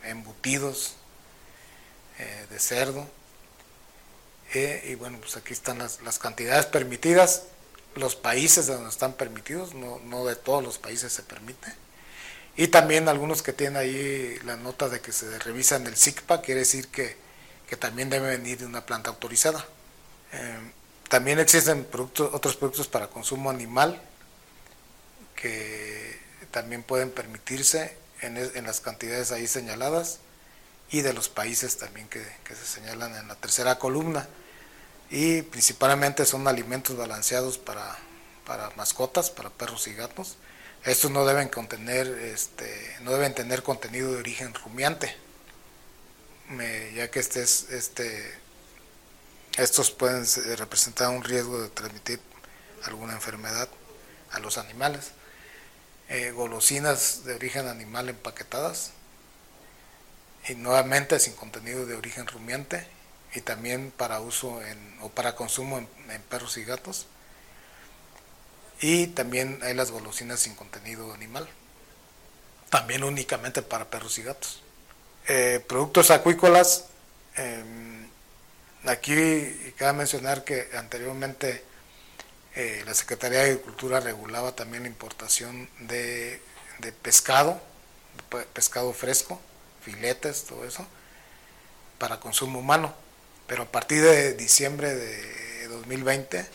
embutidos 0.05 0.95
de 2.49 2.59
cerdo. 2.59 3.07
y 4.55 4.95
bueno, 4.95 5.19
pues 5.21 5.37
aquí 5.37 5.53
están 5.53 5.79
las, 5.79 6.19
cantidades 6.19 6.65
permitidas, 6.65 7.43
los 7.97 8.17
países 8.17 8.67
donde 8.67 8.91
están 8.91 9.15
permitidos, 9.15 9.75
no, 9.75 10.01
no 10.01 10.25
de 10.25 10.37
todos 10.37 10.63
los 10.63 10.79
países 10.79 11.13
se 11.13 11.23
permite. 11.23 11.73
Y 12.57 12.69
también 12.69 13.09
algunos 13.09 13.43
que 13.43 13.53
tienen 13.53 13.77
ahí 13.77 14.39
la 14.45 14.57
nota 14.57 14.89
de 14.89 15.01
que 15.01 15.13
se 15.13 15.39
revisan 15.41 15.87
el 15.87 15.97
SICPA, 15.97 16.41
quiere 16.41 16.61
decir 16.61 16.89
que, 16.89 17.17
que 17.69 17.77
también 17.77 18.11
debe 18.11 18.29
venir 18.29 18.59
de 18.59 18.67
una 18.67 18.87
planta 18.87 19.11
autorizada. 19.11 19.67
Eh, 20.33 20.73
también 21.09 21.39
existen 21.39 21.85
productos, 21.85 22.33
otros 22.33 22.57
productos 22.57 22.89
para 22.89 23.09
consumo 23.09 23.51
animal 23.51 24.01
que 25.35 26.19
también 26.51 26.83
pueden 26.83 27.11
permitirse 27.11 27.97
en, 28.21 28.37
en 28.37 28.65
las 28.65 28.81
cantidades 28.81 29.33
ahí 29.33 29.47
señaladas 29.47 30.21
y 30.91 31.03
de 31.03 31.13
los 31.13 31.29
países 31.29 31.77
también 31.77 32.09
que, 32.09 32.25
que, 32.45 32.55
se 32.55 32.65
señalan 32.65 33.15
en 33.17 33.29
la 33.29 33.35
tercera 33.35 33.79
columna. 33.79 34.29
Y 35.15 35.43
principalmente 35.43 36.27
son 36.27 36.49
alimentos 36.49 36.97
balanceados 36.97 37.57
para, 37.57 37.97
para 38.45 38.71
mascotas, 38.71 39.31
para 39.31 39.49
perros 39.49 39.87
y 39.87 39.95
gatos. 39.95 40.39
Estos 40.85 41.13
no 41.13 41.25
deben 41.25 41.47
contener, 41.47 42.09
este, 42.09 42.97
no 43.03 43.13
deben 43.13 43.33
tener 43.33 43.63
contenido 43.63 44.11
de 44.11 44.19
origen 44.19 44.53
rumiante, 44.55 45.17
ya 46.97 47.13
que 47.13 47.21
este 47.21 47.45
es, 47.45 47.71
este, 47.71 48.35
estos 49.57 49.93
pueden 49.93 50.27
representar 50.57 51.11
un 51.11 51.23
riesgo 51.23 51.63
de 51.63 51.69
transmitir 51.69 52.19
alguna 52.83 53.13
enfermedad 53.13 53.69
a 54.33 54.41
los 54.41 54.59
animales. 54.59 55.13
Eh, 56.09 56.33
golosinas 56.33 57.25
de 57.25 57.35
origen 57.35 57.69
animal 57.69 58.09
empaquetadas 58.09 58.91
y 60.49 60.57
nuevamente 60.57 61.21
sin 61.21 61.35
contenido 61.35 61.87
de 61.87 61.95
origen 61.95 62.27
rumiante 62.27 62.89
y 63.35 63.41
también 63.41 63.93
para 63.97 64.21
uso 64.21 64.63
en, 64.63 64.97
o 65.01 65.09
para 65.09 65.35
consumo 65.35 65.79
en, 65.79 66.23
perros 66.29 66.57
y 66.57 66.65
gatos. 66.65 67.07
Y 68.81 69.09
también 69.09 69.61
hay 69.63 69.75
las 69.75 69.91
golosinas 69.91 70.41
sin 70.41 70.55
contenido 70.55 71.13
animal, 71.13 71.49
también 72.71 73.05
únicamente 73.05 73.63
para 73.63 73.91
perros 73.91 74.19
y 74.19 74.23
gatos. 74.23 74.63
Eh, 75.27 75.65
productos 75.67 76.11
acuícolas, 76.11 76.87
em, 77.37 77.95
Aquí 78.87 79.73
cabe 79.79 79.95
mencionar 79.95 80.45
que 80.45 80.69
anteriormente 80.77 81.65
eh, 82.55 82.83
la 82.85 82.93
Secretaría 82.93 83.39
de 83.39 83.45
Agricultura 83.53 83.99
regulaba 84.01 84.55
también 84.55 84.83
la 84.83 84.91
importación 84.91 85.71
de, 85.81 86.43
pescado, 87.01 87.59
pescado 88.53 88.93
fresco, 88.93 89.41
filetes, 89.81 90.45
todo 90.45 90.67
eso, 90.67 90.87
para 91.99 92.21
consumo 92.21 92.59
humano. 92.59 92.95
Pero 93.47 93.65
a 93.65 93.67
partir 93.67 94.03
de 94.03 94.35
diciembre 94.35 94.95
de 94.95 95.69
2020 95.69 96.47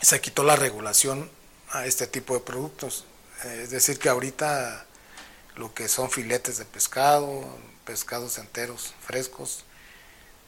se 0.00 0.20
quitó 0.20 0.42
la 0.42 0.56
regulación 0.56 1.30
a 1.70 1.86
este 1.86 2.06
tipo 2.06 2.34
de 2.34 2.40
productos. 2.40 3.04
Eh, 3.44 3.60
es 3.64 3.70
decir, 3.70 3.98
que 3.98 4.08
ahorita 4.08 4.86
lo 5.56 5.72
que 5.72 5.88
son 5.88 6.10
filetes 6.10 6.58
de 6.58 6.64
pescado, 6.64 7.44
pescados 7.84 8.38
enteros 8.38 8.94
frescos, 9.06 9.64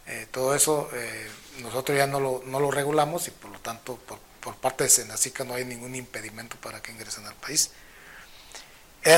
eh, 0.07 0.27
todo 0.31 0.55
eso 0.55 0.89
eh, 0.93 1.29
nosotros 1.59 1.99
ya 1.99 2.07
no 2.07 2.21
lo, 2.21 2.43
no 2.47 2.61
lo, 2.61 2.71
regulamos 2.71 3.27
y 3.27 3.33
por 3.33 3.51
lo 3.51 3.59
tanto 3.59 3.97
por, 3.97 4.55
parte 4.57 4.85
de 4.85 4.91
Senacica 4.91 5.43
no 5.43 5.55
hay 5.55 5.65
ningún 5.65 5.97
impedimento 5.97 6.57
para 6.59 6.81
que 6.81 6.93
ingresen 6.93 7.27
al 7.27 7.35
país. 7.35 7.73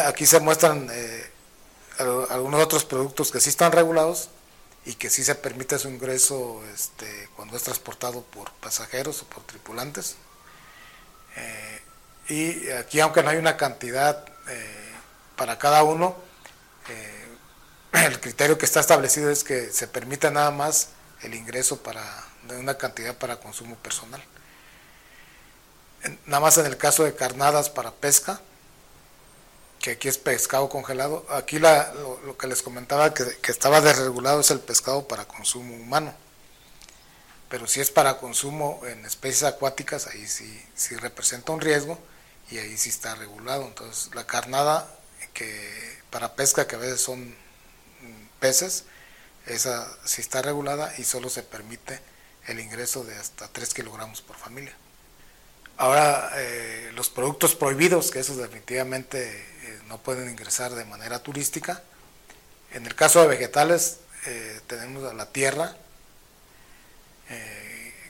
Aquí 0.07 0.25
se 0.25 0.41
muestran 0.41 0.91
algunos 2.31 2.63
otros 2.63 2.85
productos 2.85 3.31
que 3.31 3.41
sí 3.41 3.51
están 3.51 3.73
regulados 3.73 4.31
y 4.89 4.95
que 4.95 5.11
sí 5.11 5.23
se 5.23 5.35
permite 5.35 5.79
su 5.79 5.91
ingreso 5.91 6.65
este, 6.75 7.29
cuando 7.37 7.59
es 7.59 7.63
transportado 7.63 8.23
por 8.23 8.51
pasajeros 8.53 9.21
o 9.21 9.27
por 9.27 9.43
tripulantes. 9.43 10.17
y 12.29 12.71
aquí 12.71 12.99
aunque 13.01 13.23
no 13.23 13.29
hay 13.29 13.37
una 13.37 13.59
cantidad 13.59 14.25
para 15.37 15.59
cada 15.59 15.83
uno, 15.83 16.17
el 17.93 18.19
criterio 18.19 18.57
que 18.57 18.65
está 18.65 18.81
establecido 18.81 19.31
es 19.31 19.45
que 19.45 19.71
se 19.71 19.89
permita 19.89 20.31
nada 20.31 20.51
más 20.51 20.89
el 21.23 21.35
ingreso 21.35 21.83
para, 21.83 22.03
de 22.49 22.57
una 22.57 22.79
cantidad 22.79 23.15
para 23.15 23.37
consumo 23.41 23.77
personal. 23.77 24.25
nada 26.25 26.41
más 26.41 26.57
en 26.57 26.65
el 26.65 26.79
caso 26.79 27.05
de 27.05 27.15
carnadas 27.15 27.69
para 27.69 27.93
pesca, 27.93 28.41
que 29.81 29.93
aquí 29.93 30.09
es 30.09 30.19
pescado 30.19 30.69
congelado, 30.69 31.25
aquí 31.31 31.59
la, 31.59 31.93
lo, 31.95 32.37
que 32.37 32.47
les 32.47 32.63
comentaba 32.63 33.15
que, 33.15 33.25
estaba 33.51 33.81
desregulado 33.81 34.41
es 34.41 34.51
el 34.51 34.61
pescado 34.61 35.07
para 35.07 35.27
consumo 35.27 35.75
humano. 35.75 36.15
Pero 37.49 37.67
si 37.67 37.81
es 37.81 37.91
para 37.91 38.19
consumo 38.19 38.81
en 38.87 39.07
especies 39.07 39.45
acuáticas, 39.45 40.07
ahí 40.09 40.27
sí, 40.27 40.63
sí 40.75 40.97
representa 40.97 41.53
un 41.53 41.61
riesgo 41.61 41.99
y 42.51 42.59
ahí 42.59 42.77
sí 42.77 42.91
está 42.91 43.15
regulado. 43.15 43.65
Entonces 43.65 44.15
la 44.15 44.27
carnada 44.27 44.89
que 45.33 45.99
para 46.11 46.35
pesca 46.35 46.67
que 46.67 46.77
a 46.77 46.79
veces 46.79 47.01
son 47.01 47.35
peces, 48.41 48.85
esa 49.47 49.89
sí 50.05 50.21
está 50.21 50.43
regulada 50.43 50.93
y 50.99 51.05
solo 51.05 51.31
se 51.31 51.43
permite 51.43 52.01
el 52.47 52.61
ingreso 52.61 53.05
de 53.05 53.17
hasta 53.17 53.49
3 53.49 53.73
kilogramos 53.75 54.21
por 54.21 54.37
familia. 54.37 54.75
Ahora, 55.77 56.33
eh, 56.37 56.91
los 56.95 57.09
productos 57.09 57.55
prohibidos, 57.55 58.11
que 58.11 58.19
esos 58.19 58.37
definitivamente 58.37 59.47
no 59.89 59.99
pueden 59.99 60.29
ingresar 60.29 60.75
de 60.75 60.85
manera 60.85 61.23
turística. 61.23 61.83
En 62.73 62.87
el 62.87 62.95
caso 62.95 63.21
de 63.23 63.29
vegetales, 63.29 63.99
eh, 64.27 64.61
tenemos 64.67 65.11
a 65.11 65.15
la 65.15 65.27
tierra, 65.27 65.77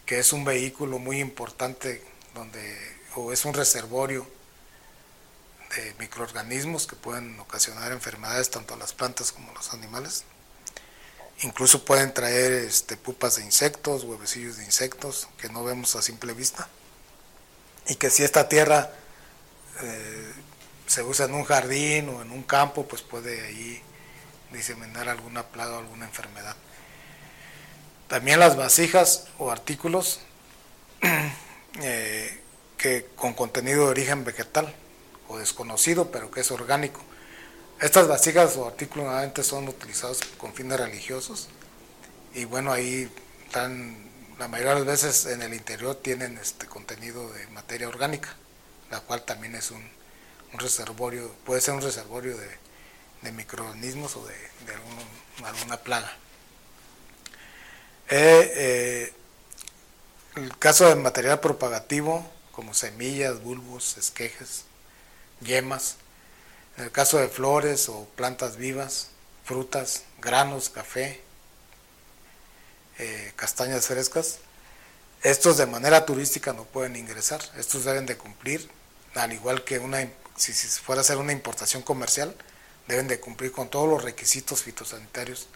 que 0.06 0.18
es 0.18 0.32
un 0.32 0.44
vehículo 0.44 0.98
muy 0.98 1.20
importante 1.20 2.02
donde, 2.32 2.96
o 3.14 3.32
es 3.32 3.44
un 3.44 3.52
reservorio 3.52 4.26
de 5.76 5.94
microorganismos 5.98 6.86
que 6.86 6.96
pueden 6.96 7.38
ocasionar 7.40 7.92
enfermedades 7.92 8.50
tanto 8.50 8.74
a 8.74 8.76
las 8.78 8.92
plantas 8.92 9.32
como 9.32 9.50
a 9.50 9.54
los 9.54 9.72
animales. 9.74 10.24
Incluso 11.42 11.84
pueden 11.84 12.12
traer 12.12 12.52
este, 12.52 12.96
pupas 12.96 13.36
de 13.36 13.44
insectos, 13.44 14.04
huevecillos 14.04 14.56
de 14.56 14.64
insectos 14.64 15.28
que 15.38 15.48
no 15.48 15.62
vemos 15.62 15.94
a 15.94 16.02
simple 16.02 16.32
vista. 16.32 16.68
Y 17.86 17.94
que 17.96 18.10
si 18.10 18.24
esta 18.24 18.48
tierra 18.48 18.90
eh, 19.82 20.32
se 20.88 21.03
usa 21.03 21.27
en 21.27 21.35
un 21.35 21.44
jardín 21.44 22.09
o 22.09 22.22
en 22.22 22.31
un 22.31 22.42
campo, 22.42 22.87
pues 22.88 23.03
puede 23.03 23.46
ahí 23.46 23.81
diseminar 24.53 25.09
alguna 25.09 25.46
plaga 25.46 25.77
o 25.77 25.79
alguna 25.79 26.07
enfermedad. 26.07 26.57
También 28.09 28.40
las 28.40 28.57
vasijas 28.57 29.29
o 29.38 29.51
artículos 29.51 30.20
eh, 31.83 32.40
que 32.79 33.07
con 33.14 33.35
contenido 33.35 33.85
de 33.85 33.90
origen 33.90 34.24
vegetal 34.24 34.74
o 35.29 35.37
desconocido, 35.37 36.11
pero 36.11 36.31
que 36.31 36.40
es 36.40 36.51
orgánico. 36.51 37.03
Estas 37.81 38.09
vasijas 38.09 38.57
o 38.57 38.66
artículos 38.66 39.05
normalmente 39.05 39.44
son 39.44 39.68
utilizados 39.68 40.20
con 40.38 40.55
fines 40.55 40.81
religiosos 40.81 41.48
y 42.35 42.46
bueno, 42.46 42.72
ahí 42.72 43.11
están, 43.46 44.09
la 44.38 44.48
mayoría 44.48 44.72
de 44.72 44.81
las 44.81 44.87
veces 44.87 45.27
en 45.27 45.42
el 45.42 45.53
interior 45.53 45.96
tienen 45.96 46.38
este 46.38 46.66
contenido 46.66 47.31
de 47.31 47.46
materia 47.48 47.88
orgánica, 47.88 48.35
la 48.90 49.01
cual 49.01 49.22
también 49.22 49.55
es 49.55 49.70
un, 49.70 49.97
reservorio, 50.52 51.34
puede 51.44 51.61
ser 51.61 51.74
un 51.74 51.82
reservorio 51.82 52.37
de, 52.37 53.32
microorganismos 53.32 54.16
o 54.16 54.26
de, 54.26 54.34
alguna 55.44 55.76
plaga. 55.78 56.11
Eh, 58.11 58.52
eh, 58.56 59.12
el 60.37 60.56
caso 60.56 60.88
de 60.88 60.94
material 60.94 61.40
propagativo, 61.40 62.26
como 62.52 62.72
semillas, 62.74 63.42
bulbos, 63.42 63.96
esquejes, 63.98 64.64
yemas. 65.40 65.96
En 66.76 66.84
el 66.84 66.92
caso 66.92 67.18
de 67.18 67.28
flores 67.28 67.88
o 67.88 68.06
plantas 68.16 68.56
vivas, 68.56 69.08
frutas, 69.44 70.04
granos, 70.20 70.70
café, 70.70 71.20
eh, 72.98 73.32
castañas 73.37 73.87
frescas, 73.87 74.38
estos 75.22 75.56
de 75.56 75.66
manera 75.66 76.06
turística 76.06 76.52
no 76.52 76.64
pueden 76.64 76.96
ingresar. 76.96 77.40
Estos 77.56 77.84
deben 77.84 78.06
de 78.06 78.16
cumplir, 78.16 78.70
al 79.14 79.32
igual 79.32 79.64
que 79.64 79.78
una, 79.78 80.08
si, 80.38 80.53
fuera 80.53 81.01
a 81.01 81.05
ser 81.05 81.18
una 81.18 81.33
importación 81.33 81.83
comercial, 81.83 82.35
deben 82.87 83.09
de 83.09 83.20
cumplir 83.20 83.53
con 83.53 83.68
todos 83.68 83.88
los 83.88 84.03
requisitos 84.03 84.62
fitosanitarios 84.62 85.48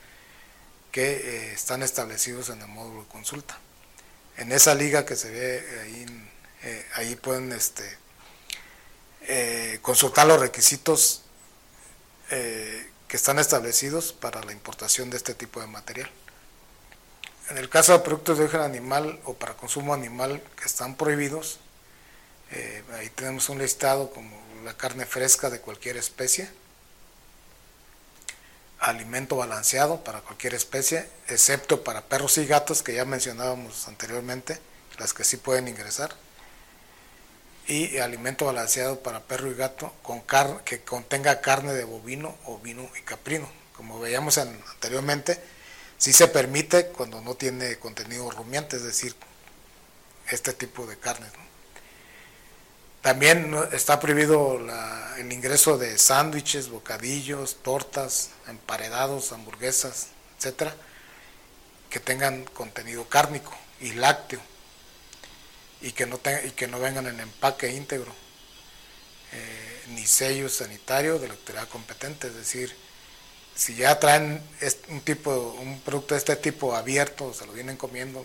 que 0.90 1.12
eh, 1.12 1.52
están 1.54 1.82
establecidos 1.82 2.50
en 2.50 2.60
el 2.60 2.68
módulo 2.68 3.02
de 3.02 3.08
consulta. 3.08 3.58
En 4.36 4.52
esa 4.52 4.74
liga 4.74 5.06
que 5.06 5.16
se 5.16 5.30
ve 5.30 5.80
ahí, 5.82 6.26
eh, 6.62 7.16
pueden 7.16 7.52
este, 7.52 7.98
eh, 9.22 9.78
consultar 9.82 10.26
los 10.26 10.38
requisitos 10.40 11.22
que 12.28 13.16
están 13.18 13.38
establecidos 13.38 14.14
para 14.14 14.42
la 14.42 14.52
importación 14.52 15.10
de 15.10 15.18
este 15.18 15.34
tipo 15.34 15.60
de 15.60 15.66
material. 15.66 16.10
En 17.50 17.58
el 17.58 17.68
caso 17.68 17.92
de 17.92 17.98
productos 17.98 18.38
de 18.38 18.44
origen 18.44 18.62
animal 18.62 19.20
o 19.24 19.34
para 19.34 19.52
consumo 19.52 19.92
animal 19.92 20.42
que 20.56 20.64
están 20.64 20.96
prohibidos, 20.96 21.58
ahí 22.94 23.10
tenemos 23.10 23.50
un 23.50 23.58
listado 23.58 24.10
como 24.10 24.41
la 24.62 24.76
carne 24.76 25.06
fresca 25.06 25.50
de 25.50 25.60
cualquier 25.60 25.96
especie, 25.96 26.48
alimento 28.78 29.36
balanceado 29.36 30.02
para 30.02 30.20
cualquier 30.20 30.54
especie, 30.54 31.08
excepto 31.28 31.84
para 31.84 32.02
perros 32.02 32.36
y 32.38 32.46
gatos 32.46 32.82
que 32.82 32.94
ya 32.94 33.04
mencionábamos 33.04 33.86
anteriormente, 33.86 34.58
las 34.98 35.14
que 35.14 35.24
sí 35.24 35.36
pueden 35.36 35.68
ingresar, 35.68 36.14
y 37.66 37.98
alimento 37.98 38.46
balanceado 38.46 39.00
para 39.00 39.22
perro 39.22 39.50
y 39.50 39.54
gato 39.54 39.92
con 40.02 40.20
car 40.20 40.62
que 40.64 40.82
contenga 40.82 41.40
carne 41.40 41.72
de 41.72 41.84
bovino, 41.84 42.36
ovino 42.44 42.88
y 42.98 43.02
caprino. 43.02 43.48
Como 43.76 44.00
veíamos 44.00 44.38
anteriormente, 44.38 45.40
sí 45.96 46.12
se 46.12 46.26
permite 46.26 46.88
cuando 46.88 47.20
no 47.20 47.36
tiene 47.36 47.78
contenido 47.78 48.30
rumiante, 48.30 48.76
es 48.76 48.82
decir, 48.82 49.14
este 50.28 50.52
tipo 50.52 50.86
de 50.86 50.98
carne. 50.98 51.26
También 53.02 53.52
está 53.72 53.98
prohibido 53.98 54.60
el 55.18 55.32
ingreso 55.32 55.76
de 55.76 55.98
sándwiches, 55.98 56.68
bocadillos, 56.68 57.56
tortas, 57.62 58.30
emparedados, 58.46 59.32
hamburguesas, 59.32 60.08
etcétera, 60.38 60.72
que 61.90 61.98
tengan 61.98 62.44
contenido 62.44 63.08
cárnico 63.08 63.52
y 63.80 63.92
lácteo 63.94 64.40
y 65.80 65.90
que 65.90 66.06
no, 66.06 66.20
y 66.46 66.50
que 66.52 66.68
no 66.68 66.78
vengan 66.78 67.08
en 67.08 67.18
empaque 67.18 67.72
íntegro, 67.72 68.12
eh, 69.32 69.82
ni 69.88 70.06
sello 70.06 70.48
sanitario 70.48 71.18
de 71.18 71.26
la 71.26 71.34
autoridad 71.34 71.68
competente, 71.68 72.28
es 72.28 72.36
decir, 72.36 72.72
si 73.56 73.74
ya 73.74 73.98
traen 73.98 74.40
un 74.88 75.00
tipo 75.00 75.56
un 75.60 75.80
producto 75.80 76.14
de 76.14 76.18
este 76.18 76.36
tipo 76.36 76.76
abierto, 76.76 77.34
se 77.34 77.46
lo 77.46 77.52
vienen 77.52 77.76
comiendo, 77.76 78.24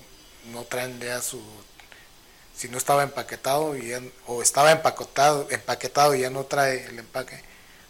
no 0.51 0.65
traen 0.65 0.99
ya 0.99 1.19
su 1.21 1.41
si 2.57 2.69
no 2.69 2.77
estaba 2.77 3.03
empaquetado 3.03 3.77
y 3.77 3.93
o 4.25 4.41
estaba 4.41 4.71
empaquetado, 4.71 5.47
empaquetado 5.51 6.15
y 6.15 6.21
ya 6.21 6.31
no 6.31 6.45
trae 6.45 6.85
el 6.85 6.97
empaque, 6.97 7.39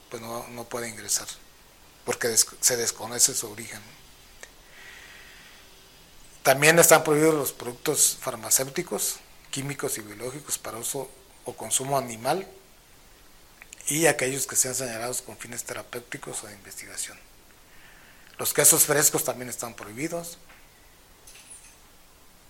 pues 0.10 0.22
no, 0.22 0.46
no 0.50 0.66
puede 0.66 0.90
ingresar, 0.90 1.28
porque 2.04 2.36
se 2.36 2.76
desconoce 2.76 3.34
su 3.34 3.50
origen. 3.50 3.80
También 6.44 6.78
están 6.80 7.04
prohibidos 7.04 7.36
los 7.36 7.54
productos 7.54 8.18
farmacéuticos, 8.20 9.18
químicos 9.52 9.98
y 9.98 10.02
biológicos 10.02 10.58
para 10.58 10.78
uso 10.78 11.10
o 11.46 11.54
consumo 11.54 11.98
animal 11.98 12.46
y 13.88 14.08
aquellos 14.08 14.48
que 14.48 14.58
sean 14.58 14.76
señalados 14.76 15.22
con 15.22 15.38
fines 15.38 15.64
terapéuticos 15.64 16.44
o 16.44 16.48
de 16.48 16.54
investigación. 16.54 17.18
Los 18.38 18.54
quesos 18.54 18.84
frescos 18.84 19.24
también 19.24 19.50
están 19.50 19.74
prohibidos, 19.76 20.38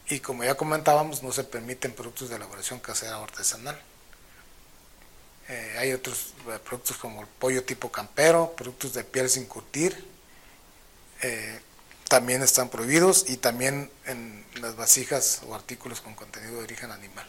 y 0.09 0.19
como 0.19 0.43
ya 0.43 0.55
comentábamos, 0.55 1.21
no 1.21 1.31
se 1.31 1.43
permiten 1.43 1.93
productos 1.93 2.29
de 2.29 2.37
elaboración 2.37 2.79
casera 2.79 3.19
o 3.19 3.23
artesanal. 3.23 3.79
Eh, 5.49 5.75
hay 5.79 5.93
otros 5.93 6.33
eh, 6.49 6.59
productos 6.63 6.97
como 6.97 7.21
el 7.21 7.27
pollo 7.27 7.63
tipo 7.63 7.91
campero, 7.91 8.53
productos 8.55 8.93
de 8.93 9.03
piel 9.03 9.29
sin 9.29 9.45
curtir, 9.45 10.05
eh, 11.21 11.59
también 12.07 12.41
están 12.41 12.69
prohibidos 12.69 13.29
y 13.29 13.37
también 13.37 13.91
en 14.05 14.45
las 14.61 14.75
vasijas 14.77 15.41
o 15.47 15.55
artículos 15.55 15.99
con 15.99 16.15
contenido 16.15 16.57
de 16.57 16.63
origen 16.63 16.91
animal. 16.91 17.25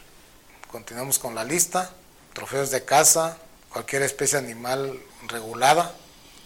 Continuamos 0.71 1.19
con 1.19 1.35
la 1.35 1.43
lista, 1.43 1.91
trofeos 2.33 2.71
de 2.71 2.85
caza, 2.85 3.37
cualquier 3.69 4.03
especie 4.03 4.37
animal 4.37 5.01
regulada, 5.27 5.93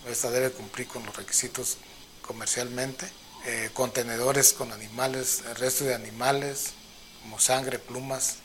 esta 0.08 0.32
debe 0.32 0.52
cumplir 0.52 0.88
con 0.88 1.06
los 1.06 1.16
requisitos 1.16 1.78
comercialmente 2.22 3.10
eh, 3.46 3.70
contenedores 3.74 4.54
con 4.54 4.72
animales, 4.72 5.44
restos 5.58 5.88
de 5.88 5.96
animales, 5.96 6.74
como 7.22 7.40
sangre, 7.40 7.80
plumas, 7.80 8.38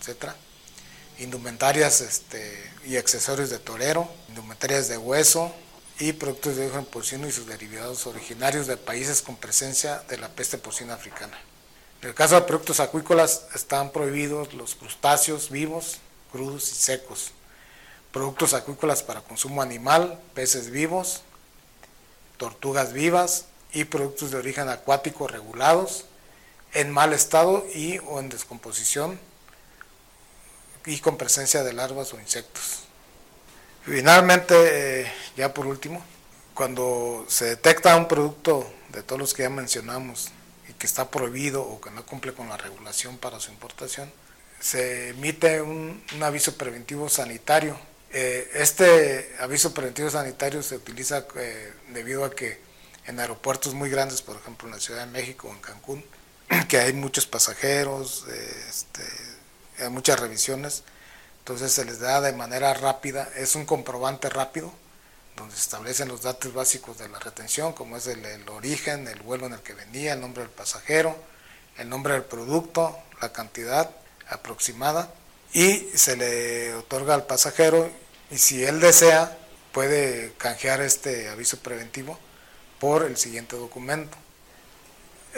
etcétera, 0.00 0.34
indumentarias 1.18 2.00
este, 2.00 2.70
y 2.84 2.96
accesorios 2.96 3.50
de 3.50 3.58
torero, 3.58 4.08
indumentarias 4.28 4.88
de 4.88 4.98
hueso 4.98 5.52
y 5.98 6.12
productos 6.12 6.56
de 6.56 6.66
origen 6.66 6.84
porcino 6.84 7.26
y 7.26 7.32
sus 7.32 7.46
derivados 7.46 8.06
originarios 8.06 8.66
de 8.66 8.76
países 8.76 9.22
con 9.22 9.36
presencia 9.36 10.02
de 10.08 10.18
la 10.18 10.28
peste 10.28 10.58
porcina 10.58 10.94
africana. 10.94 11.38
En 12.02 12.08
el 12.08 12.14
caso 12.14 12.34
de 12.34 12.42
productos 12.42 12.80
acuícolas 12.80 13.46
están 13.54 13.90
prohibidos 13.90 14.52
los 14.54 14.74
crustáceos 14.74 15.50
vivos, 15.50 15.98
crudos 16.30 16.70
y 16.70 16.74
secos, 16.74 17.30
productos 18.12 18.52
acuícolas 18.52 19.02
para 19.02 19.22
consumo 19.22 19.62
animal, 19.62 20.20
peces 20.34 20.70
vivos, 20.70 21.22
tortugas 22.36 22.92
vivas, 22.92 23.46
y 23.72 23.84
productos 23.84 24.30
de 24.30 24.38
origen 24.38 24.68
acuático 24.68 25.28
regulados 25.28 26.04
en 26.72 26.90
mal 26.90 27.12
estado 27.12 27.64
y 27.74 27.98
o 27.98 28.20
en 28.20 28.28
descomposición 28.28 29.18
y 30.84 30.98
con 30.98 31.16
presencia 31.16 31.64
de 31.64 31.72
larvas 31.72 32.12
o 32.12 32.20
insectos. 32.20 32.84
Finalmente, 33.84 34.54
eh, 35.02 35.12
ya 35.36 35.52
por 35.52 35.66
último, 35.66 36.04
cuando 36.54 37.24
se 37.28 37.44
detecta 37.46 37.96
un 37.96 38.08
producto 38.08 38.70
de 38.92 39.02
todos 39.02 39.20
los 39.20 39.34
que 39.34 39.42
ya 39.42 39.50
mencionamos 39.50 40.28
y 40.68 40.72
que 40.72 40.86
está 40.86 41.10
prohibido 41.10 41.62
o 41.62 41.80
que 41.80 41.90
no 41.90 42.04
cumple 42.04 42.32
con 42.32 42.48
la 42.48 42.56
regulación 42.56 43.18
para 43.18 43.40
su 43.40 43.50
importación, 43.50 44.10
se 44.60 45.10
emite 45.10 45.60
un, 45.60 46.02
aviso 46.20 46.56
preventivo 46.56 47.08
sanitario. 47.08 47.78
Eh, 48.12 48.50
este 48.54 49.36
aviso 49.40 49.74
preventivo 49.74 50.10
sanitario 50.10 50.62
se 50.62 50.76
utiliza 50.76 51.26
eh, 51.36 51.72
debido 51.88 52.24
a 52.24 52.34
que 52.34 52.65
en 53.06 53.20
aeropuertos 53.20 53.74
muy 53.74 53.88
grandes, 53.90 54.22
por 54.22 54.36
ejemplo 54.36 54.68
en 54.68 54.74
la 54.74 54.80
Ciudad 54.80 55.06
de 55.06 55.12
México 55.12 55.48
o 55.48 55.52
en 55.52 55.60
Cancún, 55.60 56.04
que 56.68 56.78
hay 56.78 56.92
muchos 56.92 57.26
pasajeros, 57.26 58.24
este, 58.68 59.02
hay 59.78 59.90
muchas 59.90 60.18
revisiones, 60.20 60.82
entonces 61.38 61.72
se 61.72 61.84
les 61.84 62.00
da 62.00 62.20
de 62.20 62.32
manera 62.32 62.74
rápida, 62.74 63.28
es 63.36 63.54
un 63.54 63.64
comprobante 63.64 64.28
rápido, 64.28 64.72
donde 65.36 65.54
se 65.54 65.62
establecen 65.62 66.08
los 66.08 66.22
datos 66.22 66.52
básicos 66.54 66.98
de 66.98 67.08
la 67.08 67.18
retención, 67.18 67.72
como 67.74 67.96
es 67.96 68.06
el, 68.06 68.24
el 68.24 68.48
origen, 68.48 69.06
el 69.06 69.20
vuelo 69.20 69.46
en 69.46 69.52
el 69.52 69.60
que 69.60 69.74
venía, 69.74 70.14
el 70.14 70.20
nombre 70.20 70.42
del 70.42 70.50
pasajero, 70.50 71.16
el 71.76 71.88
nombre 71.88 72.14
del 72.14 72.24
producto, 72.24 72.98
la 73.20 73.32
cantidad 73.32 73.90
aproximada, 74.28 75.12
y 75.52 75.90
se 75.94 76.16
le 76.16 76.74
otorga 76.74 77.14
al 77.14 77.26
pasajero, 77.26 77.88
y 78.30 78.38
si 78.38 78.64
él 78.64 78.80
desea, 78.80 79.38
puede 79.72 80.32
canjear 80.38 80.80
este 80.80 81.28
aviso 81.28 81.58
preventivo 81.58 82.18
el 82.94 83.16
siguiente 83.16 83.56
documento. 83.56 84.16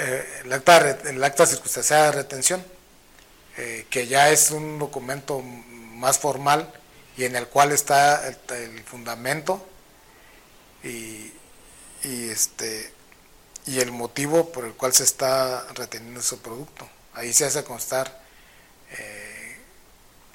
Eh, 0.00 0.42
el, 0.44 0.52
acta, 0.52 0.90
el 0.90 1.24
acta 1.24 1.44
circunstancial 1.44 2.12
de 2.12 2.18
retención, 2.18 2.64
eh, 3.56 3.84
que 3.90 4.06
ya 4.06 4.30
es 4.30 4.52
un 4.52 4.78
documento 4.78 5.40
más 5.40 6.20
formal 6.20 6.72
y 7.16 7.24
en 7.24 7.34
el 7.34 7.48
cual 7.48 7.72
está 7.72 8.28
el, 8.28 8.84
fundamento 8.84 9.66
y, 10.84 11.32
este, 12.04 12.92
y 13.66 13.80
el 13.80 13.90
motivo 13.90 14.52
por 14.52 14.64
el 14.64 14.74
cual 14.74 14.92
se 14.92 15.02
está 15.02 15.66
reteniendo 15.74 16.20
ese 16.20 16.36
producto. 16.36 16.88
Ahí 17.14 17.32
se 17.32 17.46
hace 17.46 17.64
constar 17.64 18.22
eh, 18.92 19.58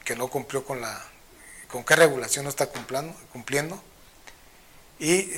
que 0.04 0.18
no 0.18 0.28
cumplió 0.28 0.66
con 0.66 0.82
la 0.82 1.02
con 1.70 1.86
qué 1.86 1.96
regulación 1.96 2.44
no 2.44 2.50
está 2.50 2.68
cumpliendo, 2.68 3.16
cumpliendo 3.32 3.82
y 5.00 5.32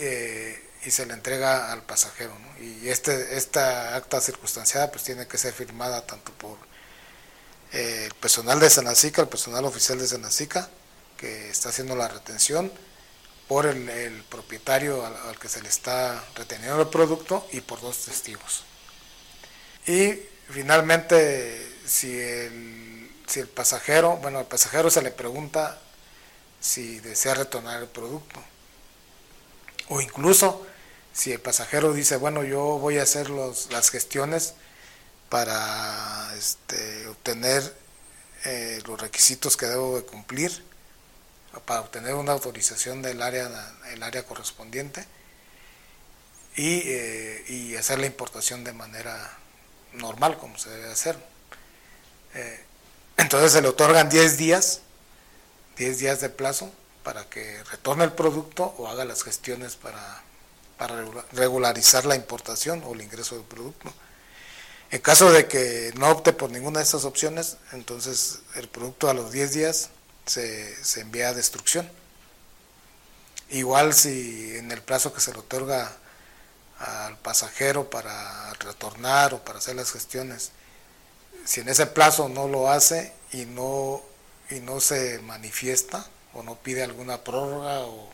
y 0.85 0.91
se 0.91 1.05
le 1.05 1.13
entrega 1.13 1.71
al 1.71 1.83
pasajero. 1.83 2.33
Y 2.59 2.89
este, 2.89 3.37
esta 3.37 3.95
acta 3.95 4.21
circunstanciada 4.21 4.91
pues 4.91 5.03
tiene 5.03 5.27
que 5.27 5.37
ser 5.37 5.53
firmada 5.53 6.05
tanto 6.05 6.31
por 6.33 6.57
eh, 7.73 8.03
el 8.05 8.13
personal 8.13 8.59
de 8.59 8.69
Senacica, 8.69 9.21
el 9.21 9.27
personal 9.27 9.65
oficial 9.65 9.97
de 9.97 10.07
Senacica, 10.07 10.69
que 11.17 11.49
está 11.49 11.69
haciendo 11.69 11.95
la 11.95 12.07
retención, 12.07 12.71
por 13.47 13.65
el, 13.65 14.23
propietario 14.29 15.05
al, 15.05 15.37
que 15.39 15.49
se 15.49 15.61
le 15.61 15.69
está 15.69 16.23
reteniendo 16.35 16.81
el 16.81 16.87
producto 16.87 17.47
y 17.51 17.61
por 17.61 17.81
dos 17.81 18.05
testigos. 18.05 18.63
Y 19.87 20.19
finalmente, 20.49 21.79
si 21.85 22.19
el, 22.19 23.11
si 23.27 23.39
el 23.39 23.47
pasajero, 23.47 24.17
bueno, 24.17 24.39
al 24.39 24.47
pasajero 24.47 24.89
se 24.89 25.01
le 25.01 25.11
pregunta 25.11 25.79
si 26.59 26.99
desea 26.99 27.35
retornar 27.35 27.81
el 27.81 27.87
producto. 27.87 28.43
O 29.89 30.01
incluso 30.01 30.65
si 31.15 31.31
el 31.31 31.39
pasajero 31.39 31.93
dice, 31.93 32.17
bueno, 32.17 32.43
yo 32.43 32.77
voy 32.77 32.99
a 32.99 33.03
hacer 33.03 33.29
las 33.29 33.89
gestiones 33.89 34.53
para 35.29 36.29
este, 36.37 37.07
obtener 37.07 37.73
eh, 38.43 38.81
los 38.85 38.99
requisitos 38.99 39.55
que 39.55 39.65
debo 39.65 39.95
de 39.95 40.05
cumplir, 40.05 40.63
para 41.65 41.79
obtener 41.79 42.15
una 42.15 42.33
autorización 42.33 43.01
del 43.01 43.21
área, 43.21 43.49
el 43.93 44.03
área 44.03 44.23
correspondiente 44.23 45.05
y, 46.57 46.81
eh, 46.83 47.45
y, 47.47 47.75
hacer 47.77 47.99
la 47.99 48.07
importación 48.07 48.65
de 48.65 48.73
manera 48.73 49.37
normal, 49.93 50.37
como 50.37 50.57
se 50.57 50.69
debe 50.69 50.91
hacer. 50.91 51.17
Eh, 52.33 52.63
entonces 53.15 53.53
se 53.53 53.61
le 53.61 53.69
otorgan 53.69 54.09
10 54.09 54.37
días, 54.37 54.81
10 55.77 55.97
días 55.97 56.19
de 56.19 56.29
plazo 56.29 56.69
para 57.03 57.29
que 57.29 57.63
retorne 57.71 58.03
el 58.03 58.11
producto 58.11 58.75
o 58.77 58.89
haga 58.89 59.05
las 59.05 59.23
gestiones 59.23 59.77
para 59.77 60.25
para 60.77 61.05
regularizar 61.31 62.05
la 62.05 62.15
importación 62.15 62.83
o 62.85 62.93
el 62.93 63.01
ingreso 63.01 63.35
del 63.35 63.45
producto. 63.45 63.93
En 64.91 65.01
caso 65.01 65.31
de 65.31 65.47
que 65.47 65.93
no 65.97 66.09
opte 66.09 66.33
por 66.33 66.51
ninguna 66.51 66.79
de 66.79 66.85
estas 66.85 67.05
opciones, 67.05 67.57
entonces 67.73 68.39
el 68.55 68.67
producto 68.67 69.09
a 69.09 69.13
los 69.13 69.31
10 69.31 69.53
días 69.53 69.89
se, 70.25 70.75
envía 70.99 71.29
a 71.29 71.33
destrucción 71.33 71.89
Igual 73.49 73.93
si 73.93 74.57
en 74.57 74.71
el 74.71 74.81
plazo 74.81 75.13
que 75.13 75.21
se 75.21 75.31
le 75.31 75.39
otorga 75.39 75.95
al 76.79 77.17
pasajero 77.19 77.89
para 77.89 78.51
retornar 78.55 79.35
o 79.35 79.43
para 79.43 79.59
hacer 79.59 79.75
las 79.75 79.91
gestiones, 79.91 80.51
si 81.45 81.61
en 81.61 81.69
ese 81.69 81.85
plazo 81.85 82.27
no 82.27 82.47
lo 82.47 82.71
hace 82.71 83.13
y 83.31 83.45
no, 83.45 84.01
y 84.49 84.61
no 84.61 84.81
se 84.81 85.19
manifiesta 85.19 86.07
o 86.33 86.41
no 86.41 86.55
pide 86.55 86.83
alguna 86.83 87.23
prórroga, 87.23 87.81
o, 87.81 88.09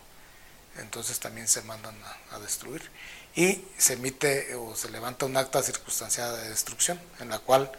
entonces 0.78 1.20
también 1.20 1.48
se 1.48 1.62
mandan 1.64 1.96
a, 2.32 2.40
destruir. 2.40 2.90
Y 3.36 3.64
se 3.78 3.94
emite 3.94 4.56
o 4.56 4.76
se 4.76 4.90
levanta 4.90 5.26
un 5.26 5.38
acta 5.38 5.64
circunstanciada 5.64 6.38
de 6.42 6.50
destrucción 6.50 7.00
en 7.20 7.30
la 7.30 7.40
cual 7.40 7.72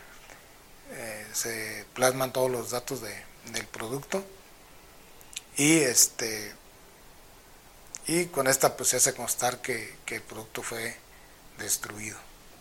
eh, 0.91 1.27
se 1.33 1.85
plasman 1.95 2.33
todos 2.33 2.51
los 2.51 2.71
datos 2.71 3.03
de, 3.03 3.15
del 3.53 3.67
producto 3.67 4.25
y 5.57 5.81
este 5.81 6.55
y 8.07 8.27
con 8.27 8.47
esta 8.47 8.77
pues 8.77 8.89
se 8.91 8.97
hace 8.97 9.15
constar 9.15 9.61
que, 9.61 9.95
el 10.07 10.23
producto 10.23 10.63
fue 10.63 10.97
destruido. 11.59 12.19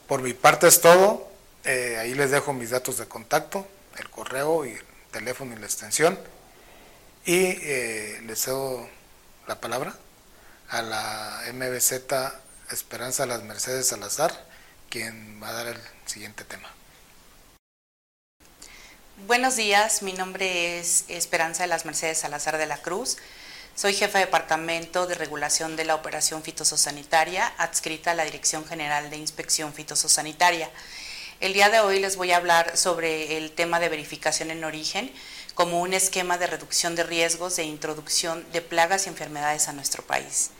Por 0.07 0.21
mi 0.21 0.33
parte 0.33 0.67
es 0.67 0.79
todo, 0.81 1.29
eh, 1.63 1.97
ahí 1.99 2.13
les 2.13 2.31
dejo 2.31 2.53
mis 2.53 2.69
datos 2.69 2.97
de 2.97 3.07
contacto, 3.07 3.67
el 3.97 4.09
correo 4.09 4.65
y 4.65 4.71
el 4.71 4.85
teléfono 5.11 5.53
y 5.53 5.59
la 5.59 5.65
extensión 5.65 6.17
y 7.25 7.35
eh, 7.35 8.21
les 8.25 8.41
cedo 8.41 8.87
la 9.47 9.59
palabra 9.59 9.95
a 10.71 10.81
la 10.81 11.41
MBZ 11.53 11.91
Esperanza 12.71 13.25
Las 13.25 13.43
Mercedes 13.43 13.87
Salazar, 13.87 14.31
quien 14.89 15.41
va 15.43 15.49
a 15.49 15.53
dar 15.53 15.67
el 15.67 15.77
siguiente 16.05 16.45
tema. 16.45 16.69
Buenos 19.27 19.57
días, 19.57 20.01
mi 20.01 20.13
nombre 20.13 20.79
es 20.79 21.03
Esperanza 21.09 21.63
de 21.63 21.67
las 21.67 21.85
Mercedes 21.85 22.19
Salazar 22.19 22.57
de 22.57 22.67
la 22.67 22.77
Cruz. 22.77 23.17
Soy 23.75 23.93
jefa 23.93 24.19
de 24.19 24.25
departamento 24.25 25.07
de 25.07 25.15
regulación 25.15 25.75
de 25.75 25.83
la 25.83 25.95
operación 25.95 26.41
fitososanitaria, 26.41 27.47
adscrita 27.57 28.11
a 28.11 28.15
la 28.15 28.23
Dirección 28.23 28.65
General 28.65 29.09
de 29.09 29.17
Inspección 29.17 29.73
Fitososanitaria. 29.73 30.69
El 31.41 31.53
día 31.53 31.69
de 31.69 31.81
hoy 31.81 31.99
les 31.99 32.15
voy 32.15 32.31
a 32.31 32.37
hablar 32.37 32.77
sobre 32.77 33.37
el 33.37 33.51
tema 33.51 33.81
de 33.81 33.89
verificación 33.89 34.51
en 34.51 34.63
origen 34.63 35.11
como 35.53 35.81
un 35.81 35.93
esquema 35.93 36.37
de 36.37 36.47
reducción 36.47 36.95
de 36.95 37.03
riesgos 37.03 37.57
de 37.57 37.63
introducción 37.63 38.49
de 38.53 38.61
plagas 38.61 39.05
y 39.05 39.09
enfermedades 39.09 39.67
a 39.67 39.73
nuestro 39.73 40.03
país. 40.03 40.51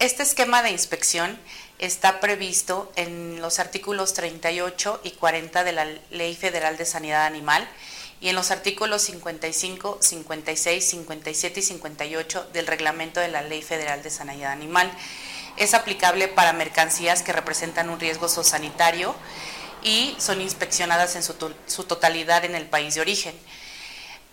Este 0.00 0.22
esquema 0.22 0.62
de 0.62 0.70
inspección 0.70 1.38
está 1.78 2.20
previsto 2.20 2.90
en 2.96 3.42
los 3.42 3.58
artículos 3.58 4.14
38 4.14 5.02
y 5.04 5.10
40 5.10 5.62
de 5.62 5.72
la 5.72 5.86
Ley 6.10 6.34
Federal 6.34 6.78
de 6.78 6.86
Sanidad 6.86 7.26
Animal 7.26 7.68
y 8.18 8.30
en 8.30 8.34
los 8.34 8.50
artículos 8.50 9.02
55, 9.02 9.98
56, 10.00 10.88
57 10.88 11.60
y 11.60 11.62
58 11.62 12.48
del 12.54 12.66
reglamento 12.66 13.20
de 13.20 13.28
la 13.28 13.42
Ley 13.42 13.60
Federal 13.60 14.02
de 14.02 14.08
Sanidad 14.08 14.52
Animal. 14.52 14.90
Es 15.58 15.74
aplicable 15.74 16.28
para 16.28 16.54
mercancías 16.54 17.22
que 17.22 17.34
representan 17.34 17.90
un 17.90 18.00
riesgo 18.00 18.26
sanitario 18.30 19.14
y 19.82 20.16
son 20.18 20.40
inspeccionadas 20.40 21.14
en 21.14 21.22
su, 21.22 21.34
su 21.66 21.84
totalidad 21.84 22.46
en 22.46 22.54
el 22.54 22.64
país 22.64 22.94
de 22.94 23.02
origen. 23.02 23.34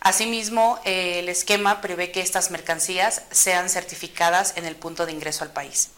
Asimismo, 0.07 0.79
el 0.85 1.27
esquema 1.27 1.81
prevé 1.81 2.11
que 2.11 2.21
estas 2.21 2.49
mercancías 2.49 3.23
sean 3.29 3.69
certificadas 3.69 4.53
en 4.55 4.63
el 4.63 4.77
punto 4.77 5.05
de 5.05 5.11
ingreso 5.11 5.43
al 5.43 5.51
país. 5.51 5.89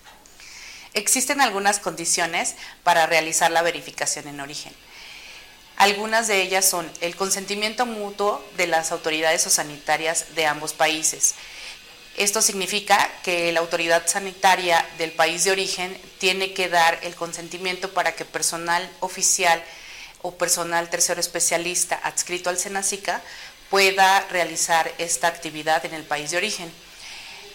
Existen 0.95 1.41
algunas 1.41 1.77
condiciones 1.77 2.55
para 2.81 3.05
realizar 3.05 3.51
la 3.51 3.61
verificación 3.61 4.27
en 4.27 4.39
origen. 4.39 4.73
Algunas 5.77 6.27
de 6.27 6.41
ellas 6.41 6.67
son 6.67 6.91
el 7.01 7.15
consentimiento 7.15 7.85
mutuo 7.85 8.43
de 8.57 8.65
las 8.65 8.91
autoridades 8.91 9.45
o 9.45 9.51
sanitarias 9.51 10.33
de 10.33 10.47
ambos 10.47 10.73
países. 10.73 11.35
Esto 12.17 12.41
significa 12.41 13.11
que 13.21 13.51
la 13.51 13.59
autoridad 13.59 14.07
sanitaria 14.07 14.83
del 14.97 15.11
país 15.11 15.43
de 15.43 15.51
origen 15.51 15.95
tiene 16.17 16.53
que 16.55 16.67
dar 16.67 16.97
el 17.03 17.13
consentimiento 17.13 17.93
para 17.93 18.15
que 18.15 18.25
personal 18.25 18.89
oficial 19.01 19.63
o 20.23 20.35
personal 20.35 20.89
tercero 20.89 21.21
especialista 21.21 21.95
adscrito 22.03 22.49
al 22.49 22.57
SENACICA 22.57 23.21
pueda 23.69 24.21
realizar 24.29 24.91
esta 24.97 25.27
actividad 25.27 25.85
en 25.85 25.93
el 25.93 26.03
país 26.03 26.31
de 26.31 26.37
origen. 26.37 26.71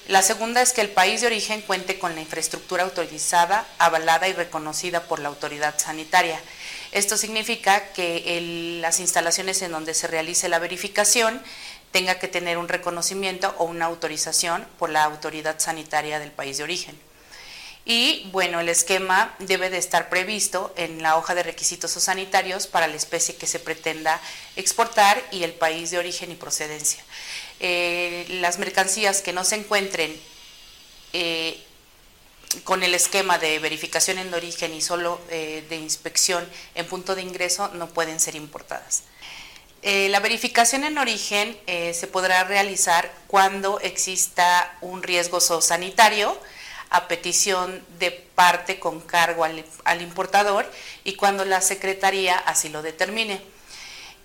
La 0.09 0.23
segunda 0.23 0.61
es 0.61 0.73
que 0.73 0.83
el 0.83 0.91
país 0.91 1.23
de 1.23 1.29
origen 1.29 1.63
cuente 1.63 1.99
con 1.99 2.15
la 2.15 2.21
infraestructura 2.21 2.83
autorizada, 2.83 3.67
avalada 3.79 4.29
y 4.29 4.35
reconocida 4.35 5.05
por 5.05 5.19
la 5.19 5.29
autoridad 5.29 5.79
sanitaria. 5.79 6.39
Esto 6.93 7.17
significa 7.17 7.89
que 7.93 8.79
las 8.81 9.01
instalaciones 9.01 9.63
en 9.63 9.73
donde 9.73 9.95
se 9.95 10.07
realice 10.07 10.51
la 10.51 10.59
verificación 10.59 11.43
tenga 11.91 12.19
que 12.19 12.29
tener 12.29 12.59
un 12.59 12.69
reconocimiento 12.69 13.55
o 13.59 13.65
una 13.65 13.87
autorización 13.87 14.67
por 14.79 14.91
la 14.91 15.05
autoridad 15.05 15.59
sanitaria 15.59 16.19
del 16.19 16.33
país 16.33 16.59
de 16.59 16.65
origen. 16.65 17.04
Y 17.87 18.29
bueno, 18.33 18.61
el 18.61 18.71
esquema 18.71 19.35
debe 19.41 19.69
de 19.69 19.77
estar 19.77 20.09
previsto 20.09 20.73
en 20.77 21.03
la 21.03 21.19
hoja 21.19 21.35
de 21.35 21.43
requisitos 21.43 21.91
sanitarios 21.91 22.67
para 22.67 22.87
la 22.87 22.97
especie 22.97 23.37
que 23.37 23.47
se 23.47 23.59
pretenda 23.59 24.21
exportar 24.57 25.23
y 25.31 25.43
el 25.43 25.53
país 25.53 25.91
de 25.91 25.99
origen 25.99 26.31
y 26.33 26.35
procedencia. 26.35 27.05
Eh, 27.61 28.25
las 28.41 28.59
mercancías 28.59 29.21
que 29.21 29.35
no 29.35 29.45
se 29.45 29.57
encuentren 29.57 30.19
eh, 31.13 31.63
con 32.65 32.83
el 32.83 32.95
esquema 32.95 33.37
de 33.37 33.59
verificación 33.59 34.19
en 34.19 34.33
origen 34.33 34.73
y 34.73 34.81
solo 34.81 35.21
eh, 35.29 35.63
de 35.69 35.77
inspección 35.77 36.49
en 36.75 36.87
punto 36.87 37.15
de 37.15 37.21
ingreso 37.21 37.69
no 37.75 37.89
pueden 37.91 38.19
ser 38.19 38.35
importadas. 38.35 39.03
La 39.83 40.19
verificación 40.21 40.83
en 40.85 40.97
origen 40.97 41.59
se 41.67 42.07
podrá 42.07 42.45
realizar 42.45 43.13
cuando 43.27 43.79
exista 43.81 44.79
un 44.81 45.03
riesgo 45.03 45.43
sanitario 45.43 46.41
a 46.91 47.09
petición 47.09 47.85
de 47.99 48.11
parte 48.11 48.79
con 48.79 49.01
cargo 49.01 49.45
al 49.45 50.03
importador 50.03 50.71
y 51.05 51.15
cuando 51.15 51.45
la 51.45 51.61
Secretaría 51.61 52.37
así 52.37 52.69
lo 52.69 52.83
determine. 52.83 53.55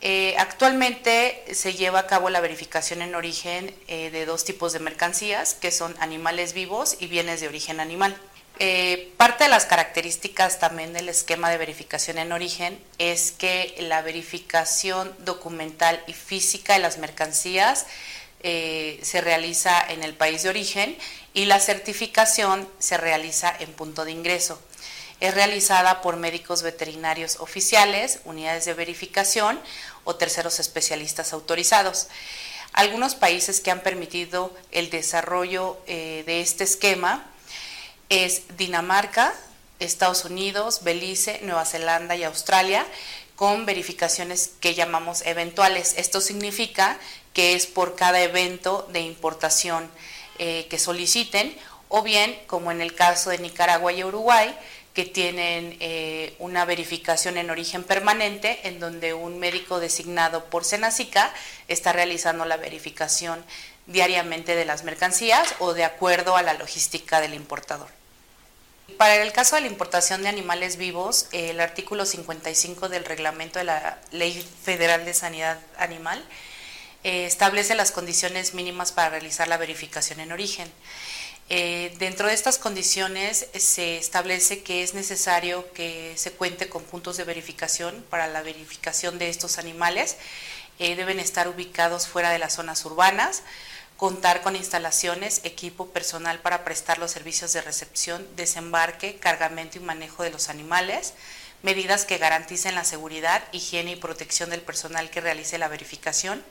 Eh, 0.02 0.36
actualmente 0.38 1.44
se 1.54 1.74
lleva 1.74 2.00
a 2.00 2.08
cabo 2.08 2.30
la 2.30 2.40
verificación 2.40 3.02
en 3.02 3.16
origen 3.16 3.76
eh, 3.88 4.10
de 4.12 4.26
dos 4.26 4.46
tipos 4.46 4.72
de 4.72 4.80
mercancías, 4.80 5.56
que 5.56 5.72
son 5.72 5.94
animales 6.00 6.54
vivos 6.54 6.96
y 7.00 7.08
bienes 7.08 7.42
de 7.42 7.50
origen 7.50 7.82
animal. 7.82 8.16
Eh, 8.60 9.12
parte 9.18 9.46
de 9.46 9.50
las 9.50 9.66
características 9.66 10.60
también 10.60 10.94
del 10.94 11.10
esquema 11.10 11.50
de 11.50 11.58
verificación 11.58 12.18
en 12.18 12.32
origen 12.32 12.80
es 12.98 13.32
que 13.32 13.76
la 13.80 14.02
verificación 14.02 15.14
documental 15.20 16.02
y 16.08 16.14
física 16.14 16.74
de 16.74 16.80
las 16.80 16.98
mercancías 16.98 17.86
se 18.42 19.20
realiza 19.20 19.86
en 19.90 20.02
el 20.02 20.14
país 20.14 20.44
de 20.44 20.50
origen 20.50 20.98
y 21.34 21.46
la 21.46 21.60
certificación 21.60 22.68
se 22.80 22.98
realiza 22.98 23.56
en 23.60 23.72
punto 23.74 24.06
de 24.06 24.12
ingreso 24.12 24.60
es 25.20 25.34
realizada 25.34 26.02
por 26.02 26.16
médicos 26.16 26.62
veterinarios 26.62 27.38
oficiales, 27.40 28.20
unidades 28.24 28.66
de 28.66 28.74
verificación 28.74 29.60
o 30.06 30.16
terceros 30.16 30.60
especialistas 30.60 31.34
autorizados. 31.34 32.08
Algunos 32.72 33.16
países 33.16 33.60
que 33.60 33.72
han 33.72 33.82
permitido 33.82 34.56
el 34.72 34.90
desarrollo 34.90 35.78
eh, 35.88 36.24
de 36.26 36.42
este 36.42 36.64
esquema 36.64 37.26
es 38.08 38.44
Dinamarca, 38.58 39.34
Estados 39.80 40.24
Unidos, 40.26 40.84
Belice, 40.84 41.40
Nueva 41.44 41.66
Zelanda 41.66 42.16
y 42.16 42.24
Australia, 42.24 42.86
con 43.36 43.66
verificaciones 43.66 44.52
que 44.60 44.76
llamamos 44.76 45.22
eventuales. 45.26 45.96
Esto 45.98 46.22
significa 46.22 46.98
que 47.34 47.56
es 47.56 47.68
por 47.68 47.96
cada 47.96 48.22
evento 48.22 48.88
de 48.92 49.02
importación 49.02 49.90
eh, 50.40 50.68
que 50.70 50.80
soliciten, 50.80 51.56
o 51.90 52.02
bien, 52.02 52.40
como 52.48 52.72
en 52.72 52.82
el 52.82 52.96
caso 52.96 53.30
de 53.30 53.40
Nicaragua 53.40 53.92
y 53.92 54.04
Uruguay, 54.04 54.56
que 54.94 55.06
tienen 55.06 55.78
eh, 55.80 56.34
una 56.40 56.66
verificación 56.66 57.38
en 57.38 57.50
origen 57.50 57.84
permanente, 57.84 58.60
en 58.64 58.80
donde 58.80 59.14
un 59.14 59.40
médico 59.40 59.80
designado 59.80 60.46
por 60.46 60.66
Senacica 60.66 61.34
está 61.68 61.94
realizando 61.94 62.46
la 62.46 62.58
verificación 62.58 63.44
diariamente 63.86 64.56
de 64.56 64.66
las 64.66 64.84
mercancías 64.84 65.56
o 65.60 65.74
de 65.74 65.84
acuerdo 65.84 66.36
a 66.36 66.42
la 66.42 66.54
logística 66.54 67.22
del 67.22 67.34
importador. 67.34 67.90
Para 68.98 69.16
el 69.16 69.32
caso 69.32 69.56
de 69.56 69.62
la 69.62 69.68
importación 69.68 70.24
de 70.24 70.30
animales 70.30 70.78
vivos, 70.78 71.28
el 71.32 71.60
artículo 71.60 72.06
55 72.06 72.90
del 72.90 73.06
reglamento 73.06 73.60
de 73.60 73.66
la 73.66 74.00
Ley 74.12 74.46
Federal 74.64 75.06
de 75.06 75.14
Sanidad 75.14 75.60
Animal 75.78 76.24
eh, 77.04 77.26
establece 77.26 77.76
las 77.76 77.92
condiciones 77.92 78.54
mínimas 78.54 78.92
para 78.92 79.10
realizar 79.10 79.48
la 79.48 79.58
verificación 79.58 80.20
en 80.20 80.32
origen. 80.32 80.72
Eh, 81.52 81.96
dentro 81.98 82.28
de 82.28 82.36
estas 82.36 82.60
condiciones 82.60 83.48
se 83.58 83.98
establece 83.98 84.62
que 84.62 84.84
es 84.84 84.94
necesario 84.94 85.72
que 85.74 86.14
se 86.16 86.32
cuente 86.32 86.70
con 86.70 86.84
puntos 86.84 87.18
de 87.18 87.24
verificación 87.24 88.06
para 88.12 88.28
la 88.28 88.44
verificación 88.44 89.18
de 89.18 89.30
estos 89.30 89.58
animales. 89.58 90.18
Eh, 90.78 90.96
deben 90.96 91.20
estar 91.20 91.48
ubicados 91.48 92.08
fuera 92.08 92.30
de 92.30 92.38
las 92.38 92.54
zonas 92.54 92.86
urbanas, 92.86 93.42
contar 93.98 94.44
con 94.44 94.56
instalaciones, 94.56 95.42
equipo 95.44 95.88
personal 95.88 96.40
para 96.40 96.64
prestar 96.64 97.00
los 97.00 97.12
servicios 97.12 97.52
de 97.54 97.62
recepción, 97.62 98.26
desembarque, 98.36 99.18
cargamento 99.18 99.78
y 99.78 99.82
manejo 99.82 100.24
de 100.24 100.30
los 100.30 100.50
animales, 100.50 101.14
medidas 101.64 102.06
que 102.06 102.20
garanticen 102.20 102.76
la 102.76 102.86
seguridad, 102.86 103.44
higiene 103.52 103.94
y 103.94 103.96
protección 103.96 104.52
del 104.52 104.62
personal 104.62 105.10
que 105.10 105.20
realice 105.20 105.58
la 105.58 105.68
verificación, 105.68 106.44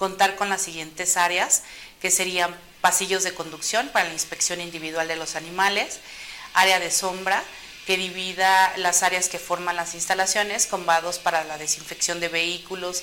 contar 0.00 0.34
con 0.34 0.48
las 0.48 0.62
siguientes 0.62 1.18
áreas, 1.18 1.62
que 2.00 2.10
serían 2.10 2.56
pasillos 2.80 3.22
de 3.22 3.34
conducción 3.34 3.90
para 3.90 4.06
la 4.06 4.14
inspección 4.14 4.58
individual 4.62 5.06
de 5.06 5.16
los 5.16 5.36
animales, 5.36 6.00
área 6.54 6.80
de 6.80 6.90
sombra, 6.90 7.44
que 7.86 7.98
divida 7.98 8.72
las 8.78 9.02
áreas 9.02 9.28
que 9.28 9.38
forman 9.38 9.76
las 9.76 9.94
instalaciones 9.94 10.66
con 10.66 10.86
vados 10.86 11.18
para 11.18 11.44
la 11.44 11.58
desinfección 11.58 12.18
de 12.18 12.28
vehículos 12.28 13.02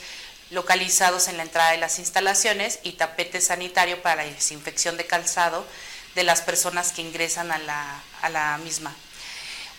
localizados 0.50 1.28
en 1.28 1.38
la 1.38 1.44
entrada 1.44 1.72
de 1.72 1.78
las 1.78 2.00
instalaciones 2.00 2.80
y 2.82 2.94
tapete 2.94 3.42
sanitario 3.42 4.02
para 4.02 4.24
la 4.24 4.32
desinfección 4.32 4.98
de 4.98 5.06
calzado 5.06 5.68
de 6.16 6.24
las 6.24 6.42
personas 6.42 6.94
que 6.94 7.04
ingresan 7.04 7.52
a 7.52 7.60
la, 7.60 8.02
a 8.24 8.30
la 8.30 8.58
misma. 8.58 8.96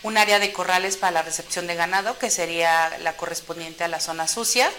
Un 0.03 0.17
área 0.17 0.39
de 0.39 0.53
corrales 0.53 0.95
para 0.95 1.11
la 1.11 1.21
recepción 1.23 1.67
de 1.67 1.75
ganado, 1.75 2.17
que 2.17 2.29
sería 2.29 2.97
la 2.99 3.17
correspondiente 3.17 3.83
a 3.83 3.89
la 3.89 3.99
zona 3.99 4.25
sucia. 4.25 4.71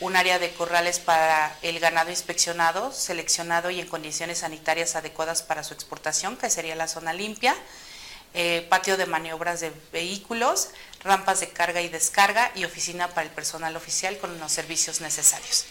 Un 0.00 0.16
área 0.16 0.38
de 0.38 0.50
corrales 0.52 0.98
para 0.98 1.56
el 1.62 1.78
ganado 1.78 2.10
inspeccionado, 2.10 2.92
seleccionado 2.92 3.70
y 3.70 3.80
en 3.80 3.86
condiciones 3.86 4.38
sanitarias 4.38 4.96
adecuadas 4.96 5.42
para 5.42 5.62
su 5.62 5.74
exportación, 5.74 6.36
que 6.36 6.50
sería 6.50 6.74
la 6.74 6.88
zona 6.88 7.12
limpia 7.12 7.54
eh, 8.32 8.64
patio 8.68 8.96
de 8.96 9.06
maniobras 9.06 9.58
de 9.58 9.72
vehículos, 9.92 10.68
rampas 11.02 11.40
de 11.40 11.48
carga 11.48 11.80
y 11.80 11.88
descarga 11.88 12.52
y 12.54 12.64
oficina 12.64 13.08
para 13.08 13.26
el 13.26 13.32
personal 13.32 13.74
oficial 13.74 14.18
con 14.18 14.38
los 14.38 14.52
servicios 14.52 15.00
necesarios. 15.00 15.64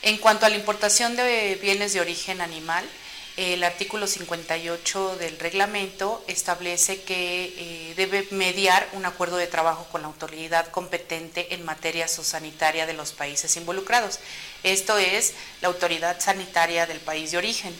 En 0.00 0.16
cuanto 0.16 0.46
a 0.46 0.48
la 0.48 0.56
importación 0.56 1.16
de 1.16 1.58
bienes 1.60 1.92
de 1.92 2.00
origen 2.00 2.40
animal, 2.40 2.88
el 3.36 3.64
artículo 3.64 4.06
58 4.06 5.16
del 5.16 5.38
reglamento 5.38 6.22
establece 6.26 7.02
que 7.02 7.44
eh, 7.56 7.94
debe 7.96 8.26
mediar 8.30 8.86
un 8.92 9.06
acuerdo 9.06 9.36
de 9.38 9.46
trabajo 9.46 9.86
con 9.90 10.02
la 10.02 10.08
autoridad 10.08 10.68
competente 10.68 11.54
en 11.54 11.64
materia 11.64 12.08
sanitaria 12.08 12.84
de 12.84 12.92
los 12.92 13.12
países 13.12 13.56
involucrados. 13.56 14.20
Esto 14.62 14.98
es 14.98 15.32
la 15.62 15.68
autoridad 15.68 16.20
sanitaria 16.20 16.86
del 16.86 17.00
país 17.00 17.30
de 17.30 17.38
origen. 17.38 17.74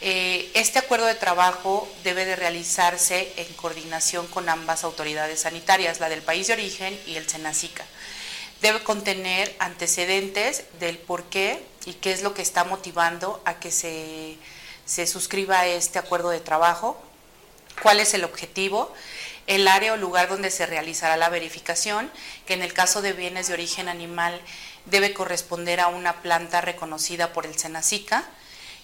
Eh, 0.00 0.50
este 0.54 0.78
acuerdo 0.78 1.04
de 1.04 1.14
trabajo 1.14 1.86
debe 2.02 2.24
de 2.24 2.34
realizarse 2.34 3.34
en 3.36 3.52
coordinación 3.54 4.26
con 4.28 4.48
ambas 4.48 4.82
autoridades 4.82 5.40
sanitarias, 5.40 6.00
la 6.00 6.08
del 6.08 6.22
país 6.22 6.46
de 6.46 6.54
origen 6.54 6.98
y 7.06 7.16
el 7.16 7.28
SENACICA. 7.28 7.84
Debe 8.62 8.82
contener 8.82 9.54
antecedentes 9.58 10.64
del 10.80 10.96
por 10.96 11.24
qué 11.24 11.62
y 11.84 11.94
qué 11.94 12.12
es 12.12 12.22
lo 12.22 12.32
que 12.32 12.40
está 12.40 12.64
motivando 12.64 13.42
a 13.44 13.58
que 13.58 13.70
se, 13.70 14.38
se 14.90 15.06
suscriba 15.06 15.66
este 15.66 16.00
acuerdo 16.00 16.30
de 16.30 16.40
trabajo, 16.40 17.00
cuál 17.80 18.00
es 18.00 18.12
el 18.12 18.24
objetivo, 18.24 18.92
el 19.46 19.68
área 19.68 19.92
o 19.92 19.96
lugar 19.96 20.28
donde 20.28 20.50
se 20.50 20.66
realizará 20.66 21.16
la 21.16 21.28
verificación, 21.28 22.10
que 22.44 22.54
en 22.54 22.62
el 22.62 22.72
caso 22.72 23.00
de 23.00 23.12
bienes 23.12 23.46
de 23.46 23.54
origen 23.54 23.88
animal 23.88 24.40
debe 24.86 25.14
corresponder 25.14 25.78
a 25.78 25.86
una 25.86 26.22
planta 26.22 26.60
reconocida 26.60 27.32
por 27.32 27.46
el 27.46 27.56
SENACICA, 27.56 28.24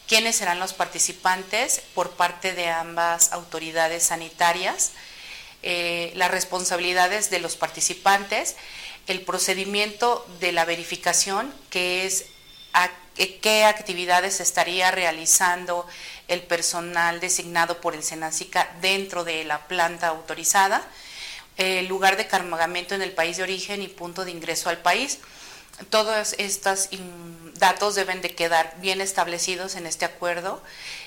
quiénes 0.07 0.36
serán 0.36 0.61
los 0.61 0.74
participantes 0.74 1.82
por 1.92 2.12
parte 2.12 2.52
de 2.52 2.68
ambas 2.68 3.32
autoridades 3.32 4.04
sanitarias, 4.04 4.92
eh, 5.64 6.12
las 6.14 6.30
responsabilidades 6.30 7.30
de 7.30 7.40
los 7.40 7.57
participantes, 7.57 8.54
el 9.09 9.22
procedimiento 9.22 10.24
de 10.38 10.52
la 10.52 10.64
verificación, 10.64 11.52
que 11.68 12.07
es 12.07 12.26
qué 13.16 13.64
actividades 13.64 14.40
estaría 14.40 14.90
realizando 14.90 15.86
el 16.28 16.42
personal 16.42 17.20
designado 17.20 17.80
por 17.80 17.94
el 17.94 18.02
SENACICA 18.02 18.76
dentro 18.80 19.24
de 19.24 19.44
la 19.44 19.66
planta 19.66 20.08
autorizada, 20.08 20.86
el 21.56 21.86
lugar 21.86 22.16
de 22.16 22.26
cargamento 22.26 22.94
en 22.94 23.02
el 23.02 23.12
país 23.12 23.38
de 23.38 23.42
origen 23.42 23.82
y 23.82 23.88
punto 23.88 24.24
de 24.24 24.30
ingreso 24.30 24.68
al 24.68 24.78
país. 24.78 25.18
Todos 25.90 26.34
estos 26.38 26.88
datos 27.58 27.94
deben 27.94 28.22
de 28.22 28.34
quedar 28.34 28.74
bien 28.80 29.00
establecidos 29.00 29.74
en 29.76 29.86
este 29.86 30.04
acuerdo 30.04 30.62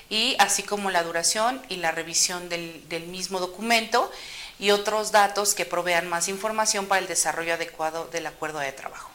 y 0.08 0.36
así 0.38 0.62
como 0.62 0.90
la 0.90 1.02
duración 1.02 1.62
y 1.68 1.76
la 1.76 1.90
revisión 1.92 2.48
del, 2.48 3.06
mismo 3.08 3.40
documento 3.40 4.10
y 4.58 4.72
otros 4.72 5.12
datos 5.12 5.54
que 5.54 5.64
provean 5.64 6.08
más 6.08 6.28
información 6.28 6.86
para 6.86 7.00
el 7.00 7.08
desarrollo 7.08 7.54
adecuado 7.54 8.06
del 8.06 8.26
acuerdo 8.26 8.58
de 8.58 8.72
trabajo. 8.72 9.09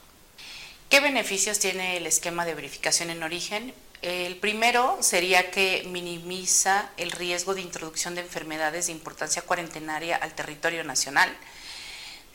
¿Qué 0.90 1.00
beneficios 1.00 1.60
tiene 1.60 1.98
el 1.98 2.08
esquema 2.08 2.46
de 2.46 2.56
verificación 2.56 3.10
en 3.10 3.24
origen? 3.24 3.74
El 4.02 4.38
primero 4.38 4.98
sería 5.02 5.52
que 5.52 5.84
minimiza 5.88 6.92
el 6.98 7.12
riesgo 7.12 7.56
de 7.56 7.62
introducción 7.62 8.16
de 8.16 8.22
enfermedades 8.22 8.88
de 8.88 8.92
importancia 8.92 9.42
cuarentenaria 9.42 10.16
al 10.16 10.36
territorio 10.36 10.84
nacional 10.84 11.36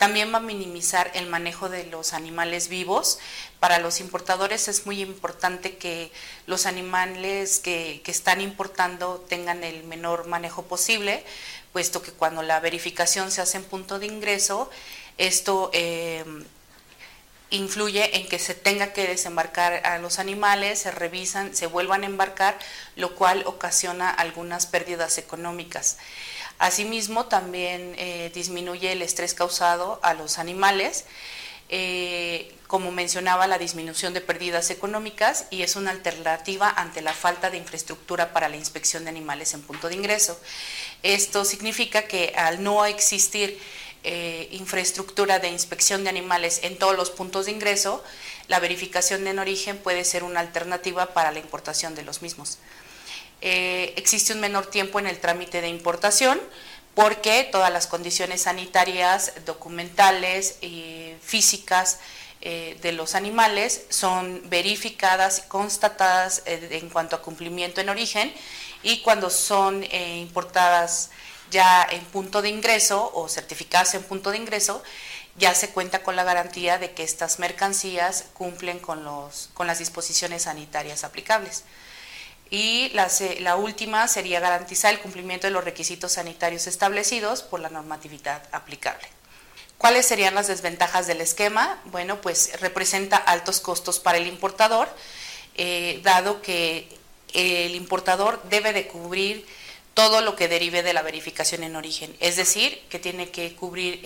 también 0.01 0.33
va 0.33 0.39
a 0.39 0.41
minimizar 0.41 1.11
el 1.13 1.27
manejo 1.27 1.69
de 1.69 1.85
los 1.85 2.15
animales 2.15 2.69
vivos. 2.69 3.19
Para 3.59 3.79
los 3.81 4.01
importadores 4.01 4.67
es 4.67 4.87
muy 4.87 5.03
importante 5.03 5.77
que 5.77 6.11
los 6.47 6.65
animales 6.65 7.59
que, 7.59 8.01
están 8.07 8.41
importando 8.41 9.23
tengan 9.29 9.63
el 9.63 9.85
menor 9.85 10.27
manejo 10.27 10.63
posible, 10.63 11.23
puesto 11.75 12.01
que 12.01 12.13
cuando 12.13 12.43
la 12.43 12.61
verificación 12.61 13.31
se 13.31 13.43
hace 13.43 13.59
en 13.59 13.65
punto 13.65 13.99
de 13.99 14.07
ingreso, 14.07 14.71
esto 15.19 15.71
eh, 15.75 16.25
influye 17.51 18.17
en 18.17 18.29
que 18.29 18.39
se 18.39 18.55
tenga 18.55 18.93
que 18.93 19.07
desembarcar 19.07 19.85
a 19.87 19.99
los 19.99 20.19
animales, 20.19 20.81
se 20.81 20.91
revisan, 20.91 21.55
se 21.55 21.67
vuelvan 21.67 22.05
a 22.05 22.07
embarcar, 22.07 22.59
lo 22.97 23.15
cual 23.15 23.43
ocasiona 23.47 24.11
algunas 24.11 24.67
pérdidas 24.67 25.19
económicas. 25.19 25.99
Asimismo, 26.59 27.27
también 27.27 27.95
eh, 27.97 28.31
disminuye 28.35 28.93
el 28.93 29.03
estrés 29.03 29.35
causado 29.35 29.99
a 30.03 30.15
los 30.15 30.39
animales, 30.39 31.07
eh, 31.71 32.55
como 32.67 32.93
mencionaba, 32.93 33.47
la 33.47 33.59
disminución 33.59 34.13
de 34.13 34.21
pérdidas 34.21 34.71
económicas 34.71 35.47
y 35.51 35.63
es 35.63 35.77
una 35.77 35.91
alternativa 35.91 36.69
ante 36.69 37.01
la 37.01 37.15
falta 37.15 37.49
de 37.49 37.57
infraestructura 37.57 38.33
para 38.33 38.49
la 38.49 38.57
inspección 38.57 39.05
de 39.05 39.11
animales 39.11 39.55
en 39.55 39.63
punto 39.63 39.89
de 39.89 39.95
ingreso. 39.95 40.39
Esto 41.03 41.45
significa 41.45 42.03
que 42.03 42.33
al 42.37 42.63
no 42.63 42.85
existir 42.85 43.59
eh, 44.03 44.49
infraestructura 44.53 45.41
de 45.41 45.51
inspección 45.51 46.05
de 46.05 46.09
animales 46.09 46.61
en 46.63 46.79
todos 46.79 46.97
los 46.97 47.11
puntos 47.11 47.45
de 47.45 47.53
ingreso, 47.53 48.03
la 48.49 48.59
verificación 48.59 49.27
en 49.27 49.39
origen 49.39 49.77
puede 49.77 50.07
ser 50.07 50.25
una 50.25 50.41
alternativa 50.41 51.13
para 51.13 51.33
la 51.33 51.39
importación 51.39 51.95
de 51.95 52.03
los 52.03 52.23
mismos. 52.23 52.57
Eh, 53.43 53.93
existe 53.97 54.33
un 54.33 54.41
menor 54.41 54.67
tiempo 54.67 54.99
en 55.01 55.07
el 55.07 55.19
trámite 55.19 55.61
de 55.61 55.69
importación 55.69 56.41
porque 56.95 57.47
todas 57.53 57.71
las 57.71 57.87
condiciones 57.87 58.43
sanitarias, 58.43 59.33
documentales 59.45 60.57
y 60.63 61.13
físicas 61.23 62.01
eh, 62.41 62.79
de 62.81 62.93
los 62.93 63.15
animales 63.15 63.83
son 63.91 64.49
verificadas 64.49 65.43
y 65.45 65.49
constatadas 65.49 66.43
en 66.47 66.89
cuanto 66.89 67.17
a 67.17 67.23
cumplimiento 67.23 67.83
en 67.83 67.91
origen 67.91 68.33
y 68.83 69.03
cuando 69.03 69.29
son 69.29 69.85
importadas 69.85 71.11
ya 71.51 71.87
en 71.91 72.05
punto 72.07 72.43
de 72.43 72.49
ingreso 72.49 73.11
o 73.15 73.29
certificadas 73.29 73.95
en 73.95 74.03
punto 74.03 74.31
de 74.31 74.39
ingreso, 74.39 74.83
ya 75.37 75.55
se 75.55 75.71
cuenta 75.71 76.03
con 76.03 76.17
la 76.17 76.25
garantía 76.25 76.79
de 76.79 76.93
que 76.93 77.03
estas 77.03 77.39
mercancías 77.39 78.27
cumplen 78.35 78.79
con, 78.79 79.05
los, 79.05 79.51
con 79.55 79.67
las 79.67 79.79
disposiciones 79.79 80.43
sanitarias 80.43 81.05
aplicables 81.05 81.65
y 82.51 82.91
la, 82.91 83.57
última 83.57 84.09
sería 84.09 84.41
garantizar 84.41 84.93
el 84.93 85.01
cumplimiento 85.01 85.47
de 85.47 85.53
los 85.53 85.65
requisitos 85.65 86.13
sanitarios 86.13 86.67
establecidos 86.67 87.43
por 87.43 87.61
la 87.61 87.71
normatividad 87.71 88.43
aplicable. 88.51 89.07
¿Cuáles 89.79 90.07
serían 90.07 90.35
las 90.35 90.49
desventajas 90.49 91.07
del 91.07 91.21
esquema? 91.21 91.81
Bueno, 91.87 92.21
pues 92.21 92.61
representa 92.61 93.17
altos 93.17 93.61
costos 93.61 94.01
para 94.01 94.19
el 94.19 94.27
importador, 94.27 94.89
eh, 95.55 96.01
dado 96.03 96.43
que 96.43 96.89
el 97.33 97.77
importador 97.77 98.43
debe 98.51 98.73
de 98.73 98.89
cubrir 98.89 99.47
todo 100.01 100.23
lo 100.23 100.35
que 100.35 100.49
derive 100.49 100.83
de 100.83 100.95
la 100.95 101.03
verificación 101.03 101.63
en 101.63 101.77
origen, 101.77 102.17
es 102.21 102.37
decir, 102.37 102.81
que 102.89 102.99
tiene 102.99 103.31
que 103.31 103.55
cubrir 103.55 104.01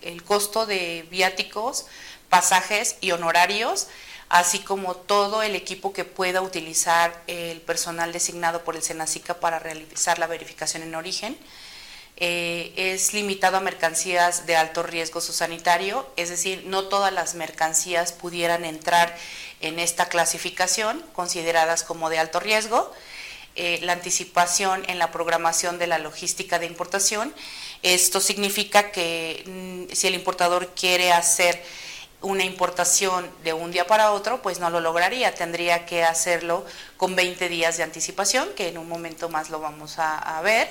el 0.00 0.22
costo 0.24 0.64
de 0.64 1.04
viáticos, 1.10 1.84
pasajes 2.30 2.96
y 3.02 3.10
honorarios, 3.10 3.88
así 4.30 4.60
como 4.60 4.96
todo 4.96 5.42
el 5.42 5.54
equipo 5.54 5.92
que 5.92 6.06
pueda 6.06 6.40
utilizar 6.40 7.22
el 7.26 7.60
personal 7.60 8.10
designado 8.10 8.64
por 8.64 8.74
el 8.74 8.82
SENACICA 8.82 9.34
para 9.38 9.58
realizar 9.58 10.18
la 10.18 10.26
verificación 10.26 10.82
en 10.82 10.94
origen. 10.94 11.36
Eh, 12.16 12.72
es 12.74 13.12
limitado 13.12 13.58
a 13.58 13.60
mercancías 13.60 14.46
de 14.46 14.56
alto 14.56 14.82
riesgo 14.82 15.20
sanitario, 15.20 16.06
es 16.16 16.30
decir, 16.30 16.64
no 16.64 16.84
todas 16.84 17.12
las 17.12 17.34
mercancías 17.34 18.12
pudieran 18.12 18.64
entrar 18.64 19.14
en 19.60 19.78
esta 19.78 20.08
clasificación, 20.08 21.04
consideradas 21.12 21.84
como 21.84 22.08
de 22.08 22.18
alto 22.18 22.40
riesgo. 22.40 22.92
Eh, 23.60 23.80
la 23.82 23.94
anticipación 23.94 24.84
en 24.86 25.00
la 25.00 25.10
programación 25.10 25.80
de 25.80 25.88
la 25.88 25.98
logística 25.98 26.60
de 26.60 26.66
importación. 26.66 27.34
Esto 27.82 28.20
significa 28.20 28.92
que 28.92 29.42
mm, 29.46 29.92
si 29.92 30.06
el 30.06 30.14
importador 30.14 30.68
quiere 30.76 31.10
hacer 31.10 31.60
una 32.20 32.44
importación 32.44 33.28
de 33.42 33.54
un 33.54 33.72
día 33.72 33.84
para 33.84 34.12
otro, 34.12 34.42
pues 34.42 34.60
no 34.60 34.70
lo 34.70 34.78
lograría, 34.78 35.34
tendría 35.34 35.86
que 35.86 36.04
hacerlo 36.04 36.64
con 36.96 37.16
20 37.16 37.48
días 37.48 37.76
de 37.76 37.82
anticipación, 37.82 38.48
que 38.54 38.68
en 38.68 38.78
un 38.78 38.88
momento 38.88 39.28
más 39.28 39.50
lo 39.50 39.58
vamos 39.58 39.96
a, 39.98 40.40
ver. 40.42 40.68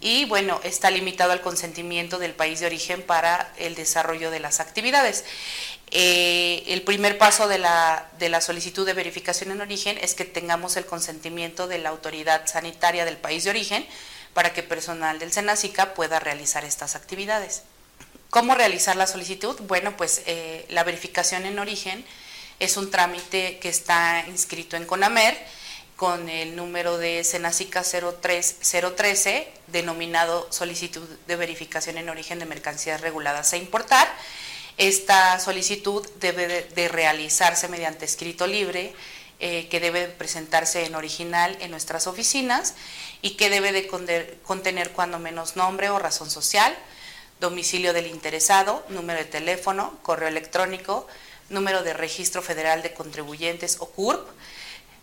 Y 0.00 0.24
bueno, 0.24 0.60
está 0.64 0.90
limitado 0.90 1.30
al 1.30 1.42
consentimiento 1.42 2.18
del 2.18 2.34
país 2.34 2.58
de 2.58 2.66
origen 2.66 3.02
para 3.02 3.52
el 3.56 3.76
desarrollo 3.76 4.32
de 4.32 4.40
las 4.40 4.58
actividades. 4.58 5.24
Eh, 5.92 6.64
el 6.66 6.82
primer 6.82 7.16
paso 7.16 7.46
de 7.46 7.58
la, 7.58 8.40
solicitud 8.40 8.84
de 8.84 8.92
verificación 8.92 9.50
en 9.52 9.60
origen 9.60 9.98
es 10.00 10.14
que 10.14 10.24
tengamos 10.24 10.76
el 10.76 10.84
consentimiento 10.84 11.68
de 11.68 11.78
la 11.78 11.90
autoridad 11.90 12.46
sanitaria 12.46 13.04
del 13.04 13.16
país 13.16 13.44
de 13.44 13.50
origen 13.50 13.86
para 14.34 14.52
que 14.52 14.62
personal 14.62 15.18
del 15.18 15.32
SENACICA 15.32 15.94
pueda 15.94 16.18
realizar 16.18 16.64
estas 16.64 16.96
actividades. 16.96 17.62
¿Cómo 18.30 18.54
realizar 18.54 18.96
la 18.96 19.06
solicitud? 19.06 19.58
Bueno, 19.62 19.96
pues 19.96 20.22
eh, 20.26 20.66
la 20.68 20.82
verificación 20.82 21.46
en 21.46 21.58
origen 21.58 22.04
es 22.58 22.76
un 22.76 22.90
trámite 22.90 23.58
que 23.58 23.68
está 23.68 24.24
inscrito 24.28 24.76
en 24.76 24.86
CONAMER 24.86 25.36
con 25.94 26.28
el 26.28 26.56
número 26.56 26.98
de 26.98 27.24
Senacica 27.24 27.82
03013, 27.82 29.48
denominado 29.68 30.46
solicitud 30.52 31.08
de 31.26 31.36
verificación 31.36 31.96
en 31.96 32.10
origen 32.10 32.38
de 32.38 32.44
mercancías 32.44 33.00
reguladas 33.00 33.52
a 33.54 33.56
importar. 33.56 34.06
Esta 34.78 35.38
solicitud 35.38 36.06
debe 36.20 36.62
de 36.62 36.88
realizarse 36.88 37.68
mediante 37.68 38.04
escrito 38.04 38.46
libre, 38.46 38.94
eh, 39.38 39.68
que 39.68 39.80
debe 39.80 40.08
presentarse 40.08 40.86
en 40.86 40.94
original 40.94 41.56
en 41.60 41.70
nuestras 41.70 42.06
oficinas 42.06 42.74
y 43.20 43.36
que 43.36 43.50
debe 43.50 43.72
de 43.72 43.86
contener 44.42 44.90
cuando 44.92 45.18
menos 45.18 45.56
nombre 45.56 45.90
o 45.90 45.98
razón 45.98 46.30
social, 46.30 46.74
domicilio 47.38 47.92
del 47.92 48.06
interesado, 48.06 48.84
número 48.88 49.18
de 49.18 49.26
teléfono, 49.26 49.98
correo 50.02 50.28
electrónico, 50.28 51.06
número 51.50 51.82
de 51.82 51.92
registro 51.92 52.40
federal 52.42 52.82
de 52.82 52.94
contribuyentes 52.94 53.76
o 53.80 53.86
CURP, 53.90 54.26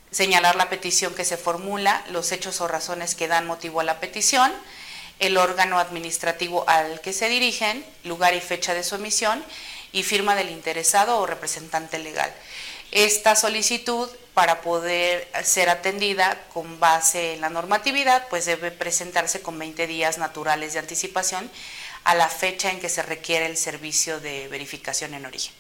señalar 0.10 0.56
la 0.56 0.70
petición 0.70 1.14
que 1.14 1.26
se 1.26 1.38
formula, 1.38 2.04
los 2.10 2.32
hechos 2.32 2.62
o 2.62 2.68
razones 2.68 3.16
que 3.16 3.28
dan 3.28 3.48
motivo 3.48 3.82
a 3.82 3.84
la 3.84 4.00
petición, 4.00 4.52
el 5.24 5.38
órgano 5.38 5.80
administrativo 5.80 6.66
al 6.68 7.00
que 7.02 7.14
se 7.14 7.30
dirigen, 7.30 7.86
lugar 8.04 8.34
y 8.34 8.42
fecha 8.42 8.74
de 8.74 8.84
su 8.84 8.96
emisión 8.96 9.44
y 9.94 10.04
firma 10.04 10.36
del 10.36 10.50
interesado 10.50 11.18
o 11.20 11.26
representante 11.26 11.98
legal. 11.98 12.32
Esta 12.92 13.36
solicitud, 13.36 14.10
para 14.34 14.62
poder 14.62 15.28
ser 15.44 15.70
atendida 15.70 16.44
con 16.54 16.80
base 16.80 17.34
en 17.34 17.42
la 17.42 17.50
normatividad, 17.50 18.28
pues 18.30 18.46
debe 18.46 18.72
presentarse 18.72 19.42
con 19.42 19.58
20 19.58 19.88
días 19.88 20.18
naturales 20.18 20.74
de 20.74 20.80
anticipación 20.80 21.50
a 22.04 22.16
la 22.16 22.28
fecha 22.28 22.70
en 22.72 22.80
que 22.80 22.90
se 22.90 23.02
requiere 23.02 23.46
el 23.46 23.56
servicio 23.56 24.20
de 24.20 24.48
verificación 24.50 25.14
en 25.14 25.26
origen. 25.26 25.54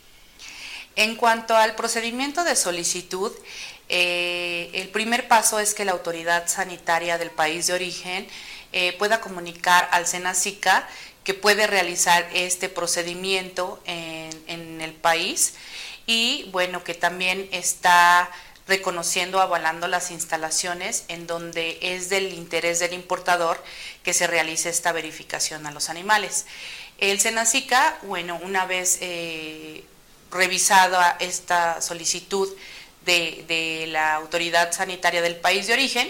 En 0.96 1.16
cuanto 1.16 1.56
al 1.56 1.76
procedimiento 1.76 2.44
de 2.44 2.56
solicitud, 2.56 3.32
eh, 3.90 4.70
el 4.74 4.90
primer 4.90 5.28
paso 5.28 5.60
es 5.60 5.74
que 5.74 5.86
la 5.86 5.94
autoridad 5.94 6.48
sanitaria 6.48 7.18
del 7.18 7.32
país 7.32 7.68
de 7.68 7.74
origen 7.74 8.28
eh, 8.74 8.94
pueda 8.98 9.22
comunicar 9.22 9.88
al 9.92 10.08
SENACICA 10.08 10.88
que 11.24 11.34
puede 11.34 11.68
realizar 11.68 12.28
este 12.34 12.70
procedimiento 12.70 13.82
en, 13.86 14.82
el 14.82 14.92
país 14.92 15.54
y 16.06 16.50
bueno, 16.52 16.84
que 16.84 16.94
también 16.94 17.48
está 17.52 18.30
reconociendo, 18.68 19.40
avalando 19.40 19.88
las 19.88 20.12
instalaciones 20.12 21.06
en 21.08 21.28
donde 21.28 21.78
es 21.82 22.10
del 22.10 22.34
interés 22.34 22.80
del 22.80 22.94
importador 22.94 23.64
que 24.04 24.14
se 24.14 24.28
realice 24.28 24.70
esta 24.70 24.92
verificación 24.92 25.66
a 25.66 25.72
los 25.72 25.90
animales. 25.90 26.46
El 26.98 27.20
SENACICA, 27.20 28.00
bueno, 28.04 28.40
una 28.44 28.66
vez 28.66 28.98
eh, 29.00 29.86
revisada 30.32 31.16
esta 31.20 31.82
solicitud 31.82 32.50
de, 33.06 33.86
la 33.90 34.16
autoridad 34.16 34.72
sanitaria 34.72 35.22
del 35.22 35.36
país 35.36 35.68
de 35.68 35.74
origen, 35.74 36.10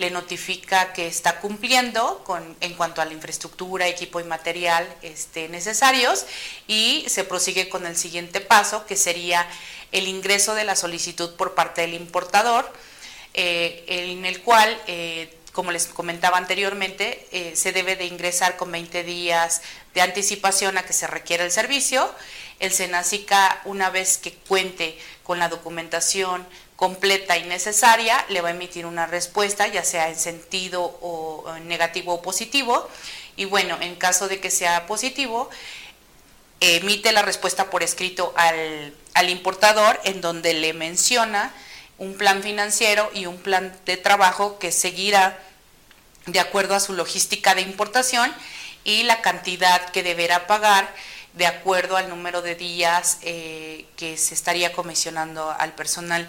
le 0.00 0.10
notifica 0.10 0.94
que 0.94 1.06
está 1.06 1.40
cumpliendo 1.40 2.24
con, 2.24 2.56
en 2.62 2.72
cuanto 2.72 3.02
a 3.02 3.04
la 3.04 3.12
infraestructura, 3.12 3.86
equipo 3.86 4.18
y 4.18 4.24
material 4.24 4.88
este, 5.02 5.50
necesarios 5.50 6.24
y 6.66 7.04
se 7.06 7.22
prosigue 7.22 7.68
con 7.68 7.84
el 7.84 7.96
siguiente 7.96 8.40
paso, 8.40 8.86
que 8.86 8.96
sería 8.96 9.46
el 9.92 10.08
ingreso 10.08 10.54
de 10.54 10.64
la 10.64 10.74
solicitud 10.74 11.34
por 11.36 11.54
parte 11.54 11.82
del 11.82 11.92
importador, 11.92 12.72
eh, 13.34 13.84
en 13.88 14.24
el 14.24 14.40
cual, 14.40 14.74
eh, 14.86 15.36
como 15.52 15.70
les 15.70 15.86
comentaba 15.86 16.38
anteriormente, 16.38 17.28
eh, 17.30 17.52
se 17.54 17.72
debe 17.72 17.94
de 17.96 18.06
ingresar 18.06 18.56
con 18.56 18.72
20 18.72 19.04
días 19.04 19.60
de 19.92 20.00
anticipación 20.00 20.78
a 20.78 20.82
que 20.82 20.94
se 20.94 21.08
requiera 21.08 21.44
el 21.44 21.50
servicio. 21.50 22.10
El 22.58 22.72
SENACICA, 22.72 23.60
una 23.64 23.90
vez 23.90 24.16
que 24.16 24.32
cuente 24.32 24.98
con 25.24 25.38
la 25.38 25.50
documentación 25.50 26.46
completa 26.80 27.36
y 27.36 27.44
necesaria, 27.44 28.24
le 28.30 28.40
va 28.40 28.48
a 28.48 28.52
emitir 28.52 28.86
una 28.86 29.04
respuesta, 29.04 29.66
ya 29.66 29.84
sea 29.84 30.08
en 30.08 30.16
sentido 30.18 30.82
o 30.82 31.44
negativo 31.66 32.14
o 32.14 32.22
positivo. 32.22 32.88
Y 33.36 33.44
bueno, 33.44 33.76
en 33.82 33.96
caso 33.96 34.28
de 34.28 34.40
que 34.40 34.50
sea 34.50 34.86
positivo, 34.86 35.50
emite 36.60 37.12
la 37.12 37.20
respuesta 37.20 37.68
por 37.68 37.82
escrito 37.82 38.32
al, 38.34 38.94
al 39.12 39.28
importador 39.28 40.00
en 40.04 40.22
donde 40.22 40.54
le 40.54 40.72
menciona 40.72 41.52
un 41.98 42.16
plan 42.16 42.42
financiero 42.42 43.10
y 43.12 43.26
un 43.26 43.36
plan 43.36 43.78
de 43.84 43.98
trabajo 43.98 44.58
que 44.58 44.72
seguirá 44.72 45.38
de 46.24 46.40
acuerdo 46.40 46.74
a 46.74 46.80
su 46.80 46.94
logística 46.94 47.54
de 47.54 47.60
importación 47.60 48.34
y 48.84 49.02
la 49.02 49.20
cantidad 49.20 49.90
que 49.90 50.02
deberá 50.02 50.46
pagar 50.46 50.90
de 51.34 51.46
acuerdo 51.46 51.98
al 51.98 52.08
número 52.08 52.40
de 52.40 52.54
días 52.54 53.18
eh, 53.20 53.84
que 53.98 54.16
se 54.16 54.32
estaría 54.32 54.72
comisionando 54.72 55.50
al 55.50 55.74
personal. 55.74 56.26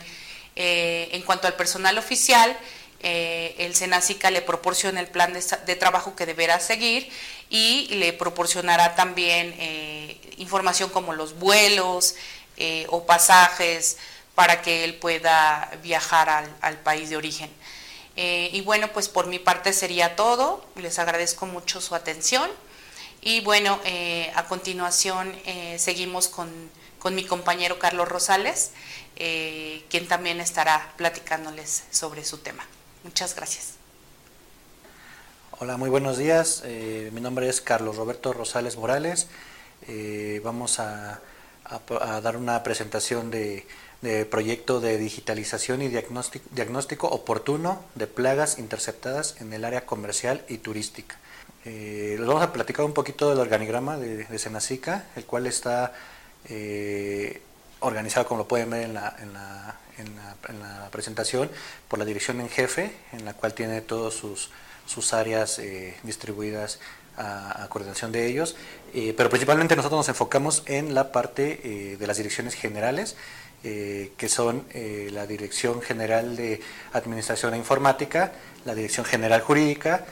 Eh, 0.63 1.09
en 1.13 1.23
cuanto 1.23 1.47
al 1.47 1.55
personal 1.55 1.97
oficial, 1.97 2.55
eh, 2.99 3.55
el 3.57 3.73
SENACICA 3.73 4.29
le 4.29 4.43
proporciona 4.43 4.99
el 4.99 5.07
plan 5.07 5.33
de, 5.33 5.75
trabajo 5.75 6.15
que 6.15 6.27
deberá 6.27 6.59
seguir 6.59 7.09
y 7.49 7.87
le 7.95 8.13
proporcionará 8.13 8.93
también 8.93 9.55
información 10.37 10.91
como 10.91 11.13
los 11.13 11.39
vuelos 11.39 12.13
o 12.89 13.05
pasajes 13.07 13.97
para 14.35 14.61
que 14.61 14.83
él 14.83 14.93
pueda 14.95 15.71
viajar 15.81 16.47
al 16.61 16.77
país 16.79 17.09
de 17.09 17.17
origen. 17.17 17.49
y 18.15 18.61
bueno, 18.61 18.89
pues 18.93 19.09
por 19.09 19.25
mi 19.25 19.39
parte 19.39 19.73
sería 19.73 20.15
todo. 20.15 20.63
Les 20.75 20.99
agradezco 20.99 21.47
mucho 21.47 21.81
su 21.81 21.95
atención. 21.95 22.51
Y 23.23 23.41
bueno, 23.41 23.79
eh, 23.85 24.31
a 24.35 24.45
continuación 24.45 25.31
eh, 25.45 25.77
seguimos 25.77 26.27
con, 26.27 26.71
mi 27.11 27.23
compañero 27.23 27.77
Carlos 27.77 28.07
Rosales, 28.07 28.71
eh, 29.23 29.83
quien 29.89 30.07
también 30.07 30.39
estará 30.39 30.93
platicándoles 30.97 31.83
sobre 31.91 32.25
su 32.25 32.39
tema. 32.39 32.65
Muchas 33.03 33.35
gracias. 33.35 33.75
Hola, 35.59 35.77
muy 35.77 35.89
buenos 35.91 36.17
días. 36.17 36.63
mi 37.11 37.21
nombre 37.21 37.47
es 37.47 37.61
Carlos 37.61 37.95
Roberto 37.95 38.33
Rosales 38.33 38.77
Morales. 38.77 39.27
vamos 40.43 40.79
a, 40.79 41.21
dar 42.23 42.35
una 42.35 42.63
presentación 42.63 43.29
de, 43.29 43.67
de, 44.01 44.25
proyecto 44.25 44.81
de 44.81 44.97
digitalización 44.97 45.83
y 45.83 45.87
diagnóstico, 45.87 46.45
diagnóstico 46.51 47.07
oportuno 47.07 47.83
de 47.93 48.07
plagas 48.07 48.57
interceptadas 48.57 49.35
en 49.39 49.53
el 49.53 49.63
área 49.63 49.85
comercial 49.85 50.43
y 50.49 50.57
turística. 50.57 51.17
Eh, 51.63 52.15
les 52.17 52.27
vamos 52.27 52.41
a 52.41 52.51
platicar 52.51 52.85
un 52.85 52.93
poquito 52.93 53.29
del 53.29 53.39
organigrama 53.39 53.97
de, 53.97 54.25
de 54.25 54.39
Senacica, 54.39 55.05
el 55.15 55.25
cual 55.25 55.45
está 55.45 55.93
eh, 56.49 57.41
organizado, 57.81 58.27
como 58.27 58.39
lo 58.39 58.47
pueden 58.47 58.69
ver 58.69 58.83
en 58.83 58.93
la, 58.93 59.15
en, 59.19 59.33
la, 59.33 59.75
en, 59.97 60.59
la, 60.59 60.89
presentación, 60.91 61.49
por 61.87 61.99
la 61.99 62.05
dirección 62.05 62.41
en 62.41 62.49
jefe, 62.49 62.91
en 63.11 63.25
la 63.25 63.33
cual 63.33 63.53
tiene 63.53 63.81
todas 63.81 64.13
sus, 64.13 64.49
sus 64.85 65.13
áreas 65.13 65.59
eh, 65.59 65.95
distribuidas 66.03 66.79
a, 67.17 67.67
coordinación 67.69 68.11
de 68.11 68.27
ellos. 68.27 68.55
Eh, 68.93 69.13
pero 69.15 69.29
principalmente 69.29 69.75
nosotros 69.75 69.99
nos 69.99 70.09
enfocamos 70.09 70.63
en 70.65 70.95
la 70.95 71.11
parte 71.11 71.97
de 71.97 72.07
las 72.07 72.17
direcciones 72.17 72.55
generales, 72.55 73.15
que 73.61 74.27
son 74.27 74.65
la 74.73 75.27
Dirección 75.27 75.83
General 75.83 76.35
de 76.35 76.61
Administración 76.93 77.53
e 77.53 77.57
Informática, 77.57 78.31
la 78.65 78.73
Dirección 78.73 79.05
General 79.05 79.39
Jurídica, 79.41 80.05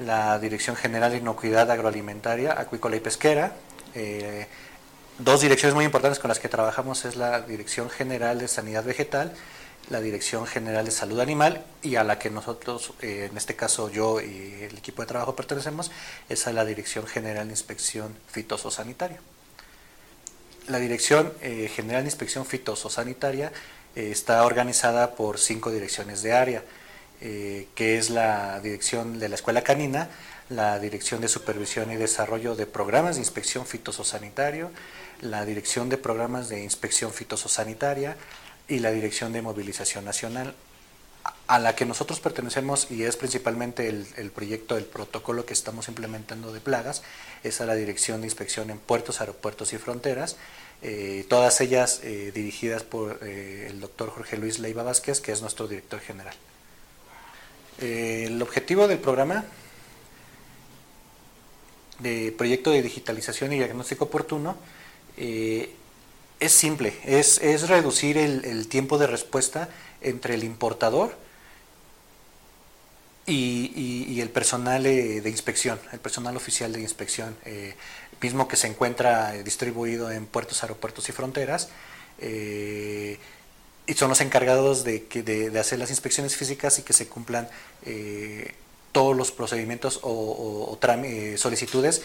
la 0.00 0.38
Dirección 0.38 0.76
General 0.76 1.10
de 1.10 1.18
Inocuidad 1.18 1.70
Agroalimentaria, 1.70 2.58
Acuícola 2.58 2.96
y 2.96 3.00
Pesquera. 3.00 3.52
Eh, 5.20 5.22
dos 5.22 5.40
direcciones 5.40 5.74
muy 5.74 5.84
importantes 5.84 6.18
con 6.18 6.28
las 6.28 6.38
que 6.38 6.48
trabajamos 6.48 7.04
es 7.04 7.16
la 7.16 7.42
Dirección 7.42 7.90
General 7.90 8.38
de 8.38 8.48
Sanidad 8.48 8.84
Vegetal, 8.84 9.32
la 9.88 10.00
Dirección 10.00 10.46
General 10.46 10.84
de 10.84 10.90
Salud 10.90 11.20
Animal 11.20 11.64
y 11.82 11.96
a 11.96 12.04
la 12.04 12.18
que 12.18 12.30
nosotros, 12.30 12.92
eh, 13.00 13.28
en 13.30 13.36
este 13.36 13.56
caso 13.56 13.90
yo 13.90 14.20
y 14.20 14.62
el 14.62 14.78
equipo 14.78 15.02
de 15.02 15.08
trabajo 15.08 15.36
pertenecemos, 15.36 15.90
es 16.28 16.46
a 16.46 16.52
la 16.52 16.64
Dirección 16.64 17.06
General 17.06 17.46
de 17.46 17.52
Inspección 17.52 18.14
Fitososanitaria. 18.28 19.18
La 20.68 20.78
Dirección 20.78 21.32
eh, 21.40 21.70
General 21.74 22.02
de 22.02 22.08
Inspección 22.08 22.46
Fitososanitaria 22.46 23.52
está 23.94 24.44
organizada 24.44 25.16
por 25.16 25.38
cinco 25.38 25.70
direcciones 25.70 26.22
de 26.22 26.32
área. 26.32 26.62
Eh, 27.22 27.68
que 27.74 27.98
es 27.98 28.08
la 28.08 28.60
dirección 28.60 29.18
de 29.18 29.28
la 29.28 29.34
Escuela 29.34 29.60
Canina, 29.60 30.08
la 30.48 30.78
Dirección 30.78 31.20
de 31.20 31.28
Supervisión 31.28 31.92
y 31.92 31.96
Desarrollo 31.96 32.56
de 32.56 32.64
Programas 32.64 33.16
de 33.16 33.20
Inspección 33.20 33.66
Fitososanitario, 33.66 34.70
la 35.20 35.44
Dirección 35.44 35.88
de 35.88 35.98
Programas 35.98 36.48
de 36.48 36.62
Inspección 36.62 37.12
Fitososanitaria 37.12 38.16
y 38.68 38.78
la 38.78 38.90
Dirección 38.90 39.32
de 39.32 39.42
Movilización 39.42 40.04
Nacional. 40.04 40.54
a 41.46 41.58
la 41.58 41.74
que 41.74 41.84
nosotros 41.84 42.20
pertenecemos 42.20 42.90
y 42.90 43.02
es 43.02 43.16
principalmente 43.16 43.88
el, 43.88 44.30
proyecto, 44.30 44.78
el 44.78 44.84
protocolo 44.84 45.44
que 45.44 45.52
estamos 45.52 45.88
implementando 45.88 46.52
de 46.52 46.60
plagas, 46.60 47.02
es 47.42 47.60
a 47.60 47.66
la 47.66 47.74
Dirección 47.74 48.20
de 48.20 48.28
Inspección 48.28 48.70
en 48.70 48.78
Puertos, 48.78 49.20
Aeropuertos 49.20 49.72
y 49.72 49.78
Fronteras, 49.78 50.36
eh, 50.80 51.26
todas 51.28 51.60
ellas 51.60 52.00
eh, 52.04 52.30
dirigidas 52.32 52.84
por 52.84 53.18
eh, 53.22 53.66
el 53.68 53.80
doctor 53.80 54.10
Jorge 54.10 54.38
Luis 54.38 54.60
Leiva 54.60 54.84
Vázquez, 54.84 55.20
que 55.20 55.32
es 55.32 55.42
nuestro 55.42 55.66
director 55.68 56.00
general. 56.00 56.34
el 57.78 58.40
objetivo 58.40 58.86
del 58.86 58.98
programa 58.98 59.44
de 61.98 62.32
proyecto 62.36 62.70
de 62.70 62.82
digitalización 62.82 63.52
y 63.52 63.56
diagnóstico 63.56 64.04
oportuno 64.04 64.56
es 65.20 66.52
simple, 66.52 66.94
es, 67.04 67.68
reducir 67.68 68.16
el 68.18 68.68
tiempo 68.68 68.98
de 68.98 69.06
respuesta 69.06 69.68
entre 70.00 70.34
el 70.34 70.44
importador, 70.44 71.14
y, 73.30 74.20
el 74.20 74.30
personal 74.30 74.84
eh, 74.86 75.20
de 75.20 75.30
inspección, 75.30 75.78
el 75.92 76.00
personal 76.00 76.36
oficial 76.36 76.72
de 76.72 76.80
inspección, 76.80 77.36
eh, 77.44 77.74
mismo 78.20 78.48
que 78.48 78.56
se 78.56 78.66
encuentra 78.66 79.34
eh, 79.34 79.42
distribuido 79.42 80.10
en 80.10 80.26
puertos, 80.26 80.62
aeropuertos 80.62 81.08
y 81.08 81.12
fronteras, 81.12 81.68
y 82.20 83.94
son 83.94 84.10
los 84.10 84.20
encargados 84.20 84.84
de, 84.84 85.00
de, 85.24 85.58
hacer 85.58 85.78
las 85.78 85.88
inspecciones 85.88 86.36
físicas 86.36 86.78
y 86.78 86.82
que 86.82 86.92
se 86.92 87.08
cumplan 87.08 87.48
todos 88.92 89.16
los 89.16 89.32
procedimientos 89.32 90.00
o, 90.02 90.78
solicitudes 91.38 92.02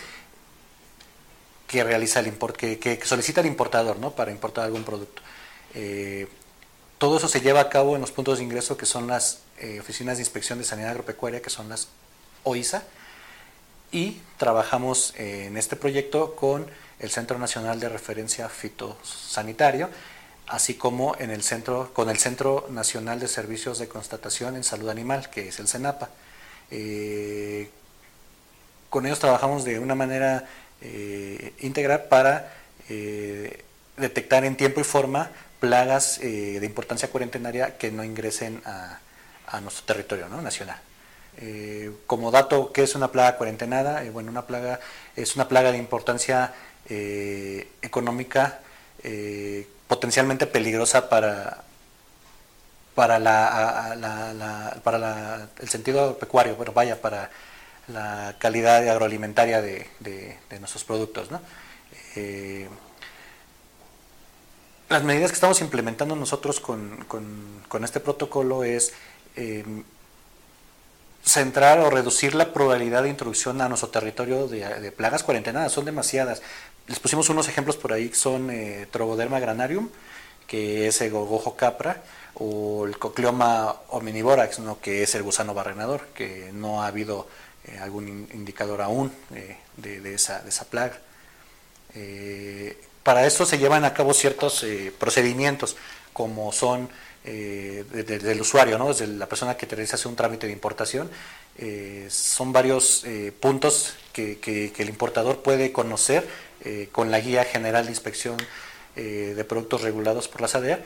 que 1.68 1.84
realiza 1.84 2.20
el 2.20 2.28
import, 2.28 2.56
que, 2.56 3.00
solicita 3.04 3.42
el 3.42 3.48
importador 3.48 3.98
¿no? 3.98 4.12
para 4.12 4.32
importar 4.32 4.66
algún 4.66 4.84
producto. 4.84 5.22
todo 6.98 7.18
eso 7.18 7.28
se 7.28 7.42
lleva 7.42 7.62
a 7.62 7.70
cabo 7.70 7.96
en 7.96 8.02
los 8.02 8.12
puntos 8.12 8.38
de 8.38 8.44
ingreso 8.44 8.78
que 8.78 8.86
son 8.86 9.08
las 9.08 9.40
eh, 9.58 9.80
oficinas 9.80 10.18
de 10.18 10.24
Inspección 10.24 10.60
de 10.60 10.66
Sanidad 10.66 10.92
Agropecuaria, 10.92 11.42
que 11.42 11.50
son 11.50 11.70
las 11.70 11.88
OISA, 12.44 12.84
y 13.90 14.22
trabajamos 14.38 15.14
en 15.16 15.56
este 15.56 15.78
proyecto 15.78 16.36
con 16.36 16.66
el 17.00 17.10
Centro 17.10 17.40
Nacional 17.40 17.80
de 17.80 17.88
Referencia 17.88 18.50
Fitosanitario, 18.50 19.90
así 20.48 20.74
como 20.74 21.16
en 21.20 21.32
el 21.32 21.42
centro, 21.42 21.94
con 21.94 22.10
el 22.10 22.18
Centro 22.18 22.68
Nacional 22.70 23.22
de 23.22 23.30
Servicios 23.30 23.80
de 23.80 23.88
Constatación 23.88 24.58
en 24.58 24.66
Salud 24.66 24.90
Animal, 24.90 25.30
que 25.30 25.48
es 25.48 25.60
el 25.60 25.70
CENAPA. 25.70 26.10
Eh, 26.70 27.70
con 28.90 29.06
ellos 29.06 29.20
trabajamos 29.20 29.64
de 29.64 29.80
una 29.80 29.96
manera 29.96 30.50
eh, 30.86 31.54
integral 31.60 32.04
para 32.10 32.54
detectar 33.98 34.46
en 34.46 34.56
tiempo 34.56 34.80
y 34.80 34.84
forma 34.84 35.32
plagas 35.60 36.20
de 36.20 36.64
importancia 36.64 37.10
cuarentenaria 37.10 37.78
que 37.78 37.92
no 37.92 38.04
ingresen 38.04 38.62
a, 38.66 39.00
nuestro 39.62 39.86
territorio 39.86 40.28
nacional. 40.28 40.80
Eh, 41.38 41.92
como 42.08 42.32
dato, 42.32 42.72
¿qué 42.72 42.84
es 42.84 42.96
una 42.96 43.12
plaga 43.12 43.36
cuarentenada? 43.38 44.04
Eh, 44.04 44.10
bueno, 44.10 44.32
una 44.32 44.46
plaga 44.46 44.80
es 45.16 45.36
una 45.36 45.48
plaga 45.48 45.72
de 45.72 45.78
importancia 45.78 46.54
eh, 46.90 47.70
económica 47.82 48.60
potencialmente 49.88 50.48
peligrosa 50.48 51.10
para, 51.10 51.64
para, 52.96 53.20
la, 53.20 54.76
para 54.84 55.48
el 55.60 55.70
sentido 55.70 56.18
pecuario, 56.18 56.56
bueno, 56.56 56.72
vaya, 56.72 57.00
para 57.00 57.30
la 57.88 58.36
calidad 58.40 58.88
agroalimentaria 58.88 59.62
de, 59.62 59.88
nuestros 60.60 60.84
productos. 60.84 61.30
las 64.90 65.04
medidas 65.04 65.32
que 65.32 65.36
estamos 65.36 65.62
implementando 65.62 66.16
nosotros 66.16 66.60
con, 66.60 67.06
con 67.08 67.84
este 67.84 68.00
protocolo 68.00 68.64
es 68.64 68.94
Em, 69.36 69.84
centrar 71.24 71.80
o 71.80 71.90
reducir 71.90 72.36
la 72.36 72.54
probabilidad 72.54 73.04
de 73.04 73.10
introducción 73.10 73.60
a 73.60 73.68
nuestro 73.68 73.90
territorio 73.90 74.48
de, 74.48 74.92
plagas 74.92 75.24
cuarentenadas. 75.24 75.72
Son 75.72 75.84
demasiadas. 75.84 76.42
Les 76.88 77.00
pusimos 77.00 77.30
unos 77.30 77.48
ejemplos 77.48 77.78
por 77.78 77.94
ahí, 77.94 78.10
que 78.10 78.16
son 78.16 78.52
eh, 78.52 78.88
Trogoderma 78.92 79.40
granarium, 79.40 79.90
que 80.48 80.88
es 80.88 81.02
el 81.02 81.10
gogojo 81.12 81.56
capra, 81.56 82.04
o 82.36 82.86
el 82.86 83.00
Cocleoma 83.00 83.76
omnivorax, 83.90 84.60
que 84.82 85.02
es 85.02 85.16
el 85.16 85.24
gusano 85.24 85.56
barrenador, 85.56 86.08
que 86.14 86.52
no 86.54 86.84
ha 86.84 86.88
habido 86.88 87.28
eh, 87.68 87.80
algún 87.80 88.28
indicador 88.34 88.82
aún 88.82 89.12
eh, 89.34 89.58
de, 89.78 90.14
esa, 90.14 90.44
plaga. 90.70 91.00
para 93.04 93.26
esto 93.26 93.46
se 93.46 93.58
llevan 93.58 93.86
a 93.86 93.94
cabo 93.94 94.14
ciertos 94.14 94.66
procedimientos, 94.98 95.76
como 96.14 96.52
son 96.52 96.90
eh, 97.28 97.84
del 97.92 98.40
usuario, 98.40 98.78
¿no? 98.78 98.90
desde 98.90 99.08
la 99.08 99.26
persona 99.26 99.58
que 99.58 99.66
te 99.66 99.76
realiza 99.76 100.08
un 100.08 100.16
trámite 100.16 100.46
de 100.46 100.54
importación. 100.54 101.10
Eh, 101.58 102.06
son 102.12 102.54
varios 102.54 103.04
eh, 103.04 103.34
puntos 103.40 103.96
que, 104.14 104.72
el 104.78 104.90
importador 104.90 105.42
puede 105.42 105.72
conocer 105.72 106.28
con 106.92 107.12
la 107.12 107.20
Guía 107.20 107.44
General 107.44 107.86
de 107.86 107.92
Inspección 107.92 108.38
de 108.96 109.46
Productos 109.48 109.82
Regulados 109.82 110.28
por 110.28 110.42
la 110.42 110.48
SADER. 110.48 110.84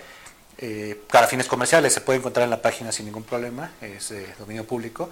para 1.09 1.27
fines 1.27 1.47
comerciales 1.47 1.93
se 1.93 2.01
puede 2.01 2.19
encontrar 2.19 2.43
en 2.43 2.49
la 2.49 2.61
página 2.61 2.91
sin 2.91 3.05
ningún 3.05 3.23
problema, 3.23 3.71
es 3.81 4.09
de 4.09 4.27
dominio 4.37 4.65
público. 4.65 5.09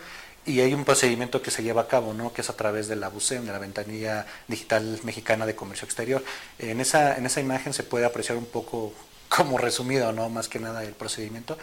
Y 0.47 0.61
hay 0.61 0.73
un 0.73 0.85
procedimiento 0.85 1.41
que 1.41 1.51
se 1.51 1.61
lleva 1.61 1.83
a 1.83 1.87
cabo, 1.87 2.13
¿no? 2.13 2.33
que 2.33 2.41
es 2.41 2.49
a 2.49 2.55
través 2.55 2.87
de 2.87 2.95
la 2.95 3.09
BUSEM, 3.09 3.45
de 3.45 3.51
la 3.51 3.59
Ventanilla 3.59 4.25
Digital 4.47 4.99
Mexicana 5.03 5.45
de 5.45 5.55
Comercio 5.55 5.85
Exterior. 5.85 6.23
En 6.57 6.79
esa, 6.79 7.17
en 7.17 7.25
esa 7.25 7.41
imagen 7.41 7.73
se 7.73 7.83
puede 7.83 8.05
apreciar 8.05 8.37
un 8.37 8.45
poco 8.45 8.93
como 9.27 9.57
resumido, 9.57 10.11
no 10.13 10.29
más 10.29 10.47
que 10.47 10.59
nada 10.59 10.83
el 10.83 10.93
procedimiento, 10.93 11.57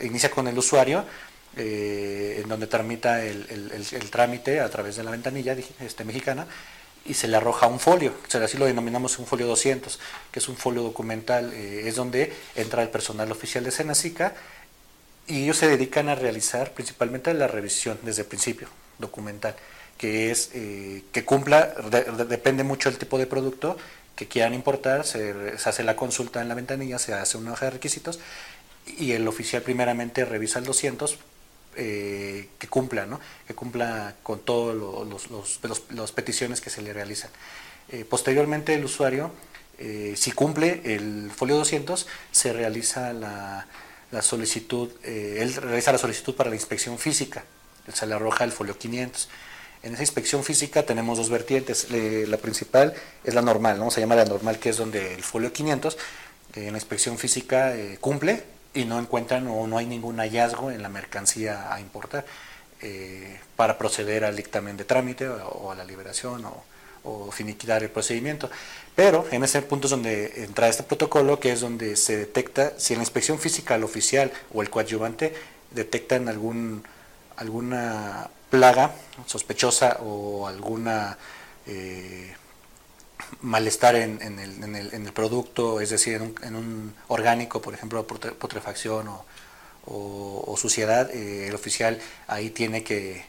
inicia 0.00 0.30
con 0.30 0.46
el 0.46 0.56
usuario, 0.56 1.04
eh, 1.56 2.40
en 2.42 2.48
donde 2.48 2.66
tramita 2.66 3.22
el, 3.22 3.44
trámite 4.10 4.60
a 4.60 4.70
través 4.70 4.96
de 4.96 5.02
la 5.02 5.10
ventanilla 5.10 5.54
este, 5.80 6.04
mexicana 6.04 6.46
y 7.04 7.12
se 7.12 7.28
le 7.28 7.36
arroja 7.36 7.66
un 7.66 7.80
folio, 7.80 8.14
así 8.32 8.56
lo 8.56 8.64
denominamos 8.64 9.18
un 9.18 9.26
folio 9.26 9.46
200, 9.48 9.98
que 10.30 10.38
es 10.38 10.48
un 10.48 10.56
folio 10.56 10.82
documental, 10.82 11.52
eh, 11.52 11.88
es 11.88 11.96
donde 11.96 12.32
entra 12.54 12.82
el 12.82 12.90
personal 12.90 13.30
oficial 13.32 13.64
de 13.64 13.72
Senacica 13.72 14.34
y 15.32 15.44
ellos 15.44 15.56
se 15.56 15.66
dedican 15.66 16.10
a 16.10 16.14
realizar 16.14 16.72
principalmente 16.74 17.32
la 17.32 17.46
revisión 17.46 17.98
desde 18.02 18.20
el 18.20 18.28
principio, 18.28 18.68
documental, 18.98 19.56
que 19.96 20.30
es 20.30 20.50
eh, 20.52 21.04
que 21.10 21.24
cumpla, 21.24 21.74
depende 22.28 22.64
mucho 22.64 22.90
del 22.90 22.98
tipo 22.98 23.16
de 23.16 23.26
producto, 23.26 23.78
que 24.14 24.28
quieran 24.28 24.52
importar, 24.52 25.06
se, 25.06 25.54
hace 25.64 25.84
la 25.84 25.96
consulta 25.96 26.42
en 26.42 26.48
la 26.50 26.54
ventanilla, 26.54 26.98
se 26.98 27.14
hace 27.14 27.38
una 27.38 27.52
hoja 27.52 27.64
de 27.64 27.70
requisitos 27.70 28.20
y 28.98 29.12
el 29.12 29.26
oficial 29.26 29.62
primeramente 29.62 30.26
revisa 30.26 30.58
el 30.58 30.66
200 30.66 31.18
eh, 31.76 32.48
que 32.58 32.68
cumpla, 32.68 33.06
¿no? 33.06 33.18
que 33.46 33.54
cumpla 33.54 34.16
con 34.22 34.40
todas 34.40 34.76
los, 34.76 35.30
los, 35.30 36.12
peticiones 36.12 36.60
que 36.60 36.68
se 36.68 36.82
le 36.82 36.92
realizan. 36.92 37.30
Eh, 37.88 38.04
posteriormente 38.04 38.74
el 38.74 38.84
usuario, 38.84 39.32
si 40.14 40.30
cumple 40.30 40.82
el 40.84 41.30
folio 41.34 41.56
200, 41.56 42.06
se 42.30 42.52
realiza 42.52 43.12
la, 43.12 43.66
la 44.12 44.22
solicitud, 44.22 44.90
él 45.04 45.54
realiza 45.54 45.90
la 45.90 45.98
solicitud 45.98 46.34
para 46.34 46.50
la 46.50 46.56
inspección 46.56 46.98
física, 46.98 47.44
se 47.92 48.06
le 48.06 48.14
arroja 48.14 48.44
el 48.44 48.52
folio 48.52 48.78
500 48.78 49.28
en 49.82 49.94
esa 49.94 50.02
inspección 50.02 50.44
física 50.44 50.84
tenemos 50.84 51.18
dos 51.18 51.28
vertientes. 51.28 51.88
la 51.90 52.36
principal 52.36 52.94
es 53.24 53.34
la 53.34 53.42
normal, 53.42 53.78
¿no? 53.78 53.90
se 53.90 54.00
llama 54.00 54.14
la 54.14 54.24
normal, 54.24 54.58
que 54.58 54.70
es 54.70 54.76
donde 54.76 55.14
el 55.14 55.24
folio 55.24 55.52
500 55.52 55.98
en 56.54 56.72
la 56.72 56.78
inspección 56.78 57.18
física 57.18 57.74
eh, 57.74 57.98
cumple 58.00 58.44
y 58.74 58.84
no 58.84 58.98
encuentran 58.98 59.48
o 59.48 59.66
no 59.66 59.78
hay 59.78 59.86
ningún 59.86 60.18
hallazgo 60.18 60.70
en 60.70 60.82
la 60.82 60.88
mercancía 60.88 61.72
a 61.72 61.80
importar 61.80 62.24
eh, 62.80 63.40
para 63.56 63.76
proceder 63.76 64.24
al 64.24 64.36
dictamen 64.36 64.76
de 64.76 64.84
trámite 64.84 65.28
o, 65.28 65.72
a 65.72 65.74
la 65.74 65.84
liberación 65.84 66.44
o, 66.44 66.64
o, 67.04 67.30
finiquitar 67.30 67.82
el 67.82 67.90
procedimiento. 67.90 68.50
Pero 68.94 69.26
en 69.30 69.42
ese 69.44 69.62
punto 69.62 69.86
es 69.86 69.90
donde 69.90 70.44
entra 70.44 70.68
este 70.68 70.82
protocolo, 70.82 71.40
que 71.40 71.52
es 71.52 71.60
donde 71.60 71.96
se 71.96 72.16
detecta 72.16 72.74
si 72.78 72.92
en 72.92 72.98
la 72.98 73.04
inspección 73.04 73.38
física 73.38 73.74
el 73.74 73.84
oficial 73.84 74.30
o 74.52 74.62
el 74.62 74.70
coadyuvante 74.70 75.34
detectan 75.70 76.28
algún, 76.28 76.84
alguna 77.36 78.28
plaga 78.50 78.92
sospechosa 79.26 79.98
o 80.02 80.46
alguna 80.46 81.16
eh, 81.66 82.34
malestar 83.40 83.96
en, 83.96 84.20
el, 84.20 85.12
producto, 85.12 85.80
es 85.80 85.90
decir, 85.90 86.34
en 86.42 86.56
un, 86.56 86.94
orgánico, 87.08 87.62
por 87.62 87.72
ejemplo, 87.72 88.06
putrefacción 88.06 89.08
o, 89.86 90.54
suciedad, 90.56 91.10
eh, 91.10 91.48
el 91.48 91.54
oficial 91.54 91.98
ahí 92.28 92.50
tiene 92.50 92.84
que, 92.84 93.24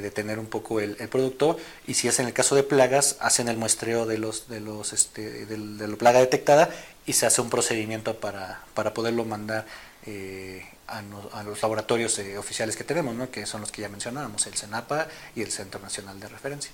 detener 0.00 0.38
un 0.38 0.46
poco 0.46 0.80
el, 0.80 0.96
producto 1.08 1.56
y 1.86 1.94
si 1.94 2.08
es 2.08 2.18
en 2.18 2.26
el 2.26 2.32
caso 2.32 2.54
de 2.54 2.62
plagas, 2.62 3.16
hacen 3.20 3.48
el 3.48 3.56
muestreo 3.56 4.06
de 4.06 4.18
los 4.18 4.48
de 4.48 4.60
los 4.60 4.92
este, 4.92 5.46
de, 5.46 5.58
la 5.88 5.96
plaga 5.96 6.20
detectada 6.20 6.70
y 7.06 7.12
se 7.12 7.26
hace 7.26 7.40
un 7.40 7.50
procedimiento 7.50 8.18
para, 8.18 8.62
para 8.74 8.94
poderlo 8.94 9.24
mandar 9.24 9.66
eh, 10.06 10.64
a, 10.86 11.02
los 11.42 11.62
laboratorios 11.62 12.18
eh, 12.18 12.38
oficiales 12.38 12.76
que 12.76 12.84
tenemos, 12.84 13.14
¿no? 13.14 13.30
que 13.30 13.46
son 13.46 13.60
los 13.60 13.72
que 13.72 13.82
ya 13.82 13.88
mencionábamos, 13.88 14.46
el 14.46 14.54
CENAPA 14.54 15.08
y 15.34 15.42
el 15.42 15.50
Centro 15.50 15.80
Nacional 15.80 16.20
de 16.20 16.28
Referencia. 16.28 16.70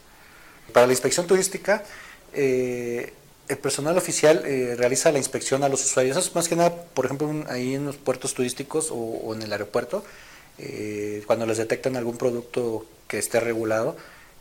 Para 0.72 0.86
la 0.86 0.92
inspección 0.92 1.26
turística, 1.26 1.84
eh, 2.32 3.12
el 3.48 3.56
personal 3.58 3.96
oficial 3.96 4.42
eh, 4.44 4.74
realiza 4.76 5.10
la 5.10 5.18
inspección 5.18 5.62
a 5.64 5.68
los 5.68 5.84
usuarios. 5.84 6.16
Eso 6.16 6.28
es 6.28 6.34
más 6.34 6.48
que 6.48 6.56
nada, 6.56 6.74
por 6.94 7.06
ejemplo, 7.06 7.32
ahí 7.48 7.74
en 7.74 7.86
los 7.86 7.96
puertos 7.96 8.34
turísticos 8.34 8.88
o, 8.90 9.34
en 9.34 9.42
el 9.42 9.50
aeropuerto, 9.52 10.04
eh, 10.58 11.22
cuando 11.26 11.46
les 11.46 11.56
detectan 11.56 11.96
algún 11.96 12.18
producto 12.18 12.84
que 13.08 13.18
esté 13.18 13.40
regulado, 13.40 13.96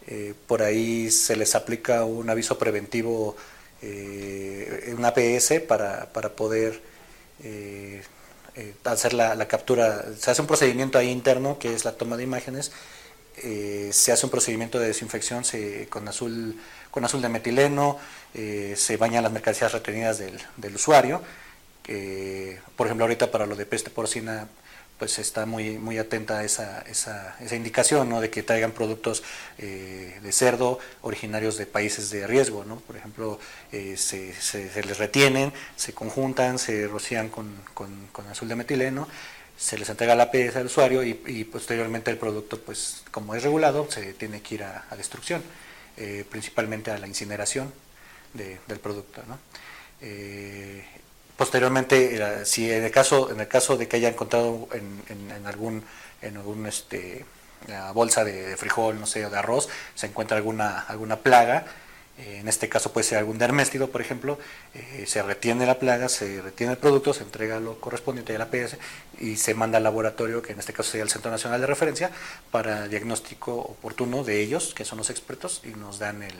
eh, 0.07 0.33
por 0.47 0.61
ahí 0.61 1.09
se 1.11 1.35
les 1.35 1.55
aplica 1.55 2.03
un 2.05 2.29
aviso 2.29 2.57
preventivo, 2.57 3.35
un 3.81 5.05
APS 5.05 5.61
para, 5.67 6.11
para 6.11 6.29
poder 6.29 6.81
hacer 8.83 9.13
la, 9.13 9.47
captura. 9.47 10.05
Se 10.17 10.31
hace 10.31 10.41
un 10.41 10.47
procedimiento 10.47 10.97
ahí 10.97 11.09
interno 11.09 11.59
que 11.59 11.73
es 11.73 11.85
la 11.85 11.93
toma 11.93 12.17
de 12.17 12.23
imágenes. 12.23 12.71
se 13.35 14.11
hace 14.11 14.25
un 14.25 14.31
procedimiento 14.31 14.79
de 14.79 14.87
desinfección 14.87 15.43
con 15.89 16.07
azul 16.07 16.59
con 16.97 17.05
azul 17.05 17.21
de 17.21 17.29
metileno, 17.29 17.99
eh, 18.33 18.73
se 18.75 18.97
bañan 18.97 19.21
las 19.21 19.31
mercancías 19.31 19.71
retenidas 19.71 20.17
del, 20.17 20.75
usuario. 20.75 21.21
por 22.75 22.87
ejemplo, 22.87 23.05
ahorita 23.05 23.29
para 23.29 23.45
lo 23.45 23.55
de 23.55 23.67
peste 23.67 23.91
porcina, 23.91 24.47
pues 24.97 25.19
está 25.19 25.45
muy, 25.45 25.77
muy 25.77 25.97
atenta 25.97 26.39
a 26.39 26.43
esa, 26.43 26.81
esa, 26.81 27.35
esa 27.39 27.55
indicación, 27.55 28.09
¿no? 28.09 28.21
De 28.21 28.29
que 28.29 28.43
traigan 28.43 28.71
productos 28.71 29.23
eh, 29.57 30.19
de 30.21 30.31
cerdo 30.31 30.79
originarios 31.01 31.57
de 31.57 31.65
países 31.65 32.09
de 32.09 32.25
riesgo, 32.25 32.65
¿no? 32.65 32.77
Por 32.81 32.97
ejemplo, 32.97 33.39
eh, 33.71 33.95
se, 33.97 34.33
se, 34.33 34.83
les 34.83 34.97
retienen, 34.97 35.53
se 35.75 35.93
conjuntan, 35.93 36.59
se 36.59 36.87
rocían 36.87 37.29
con, 37.29 37.55
con, 37.73 38.27
azul 38.29 38.47
de 38.47 38.55
metileno, 38.55 39.07
se 39.57 39.77
les 39.77 39.89
entrega 39.89 40.15
la 40.15 40.31
PS 40.31 40.57
al 40.57 40.65
usuario 40.65 41.03
y, 41.03 41.43
posteriormente 41.45 42.11
el 42.11 42.17
producto, 42.17 42.59
pues 42.59 43.03
como 43.11 43.35
es 43.35 43.43
regulado, 43.43 43.89
se 43.89 44.13
tiene 44.13 44.41
que 44.41 44.55
ir 44.55 44.63
a 44.63 44.85
destrucción. 44.95 45.41
Eh, 45.99 46.23
principalmente 46.29 46.91
a 46.91 46.99
la 46.99 47.07
incineración 47.07 47.73
del 48.33 48.79
producto. 48.79 49.23
Eh, 49.99 50.85
posteriormente, 51.37 52.15
eh, 52.15 52.45
si 52.45 52.71
en 52.71 52.83
el 52.83 52.91
caso 52.91 53.31
en 53.31 53.39
el 53.39 53.47
caso 53.47 53.77
de 53.77 53.87
que 53.87 53.97
haya 53.97 54.09
encontrado 54.09 54.67
en, 54.73 55.45
algún 55.45 55.83
en 56.21 56.37
algún 56.37 56.65
este 56.65 57.25
bolsa 57.93 58.23
de, 58.23 58.55
frijol, 58.57 58.99
no 58.99 59.05
sé, 59.07 59.25
o 59.25 59.29
de 59.29 59.37
arroz, 59.37 59.67
se 59.95 60.07
encuentra 60.07 60.37
alguna 60.37 60.79
alguna 60.81 61.17
plaga, 61.17 61.65
en 62.17 62.47
este 62.47 62.67
caso 62.67 62.91
puede 62.91 63.03
ser 63.03 63.19
algún 63.19 63.37
derméstido, 63.37 63.89
por 63.91 64.01
ejemplo, 64.01 64.39
se 65.05 65.21
retiene 65.21 65.67
la 65.67 65.77
plaga, 65.77 66.09
se 66.09 66.41
retiene 66.41 66.73
el 66.73 66.79
producto, 66.79 67.13
se 67.13 67.23
entrega 67.23 67.59
lo 67.59 67.79
correspondiente 67.79 68.35
a 68.35 68.39
la 68.39 68.49
PS 68.49 68.77
y 69.19 69.37
se 69.37 69.53
manda 69.53 69.77
al 69.77 69.83
laboratorio, 69.83 70.41
que 70.41 70.53
en 70.53 70.59
este 70.59 70.73
caso 70.73 70.91
sería 70.91 71.03
el 71.03 71.11
Centro 71.11 71.29
Nacional 71.29 71.61
de 71.61 71.67
Referencia, 71.67 72.09
para 72.49 72.87
diagnóstico 72.87 73.53
oportuno 73.53 74.23
de 74.23 74.41
ellos, 74.41 74.73
que 74.73 74.83
son 74.83 74.97
los 74.97 75.11
expertos, 75.11 75.61
y 75.63 75.69
nos 75.69 75.99
dan 75.99 76.23
el, 76.23 76.33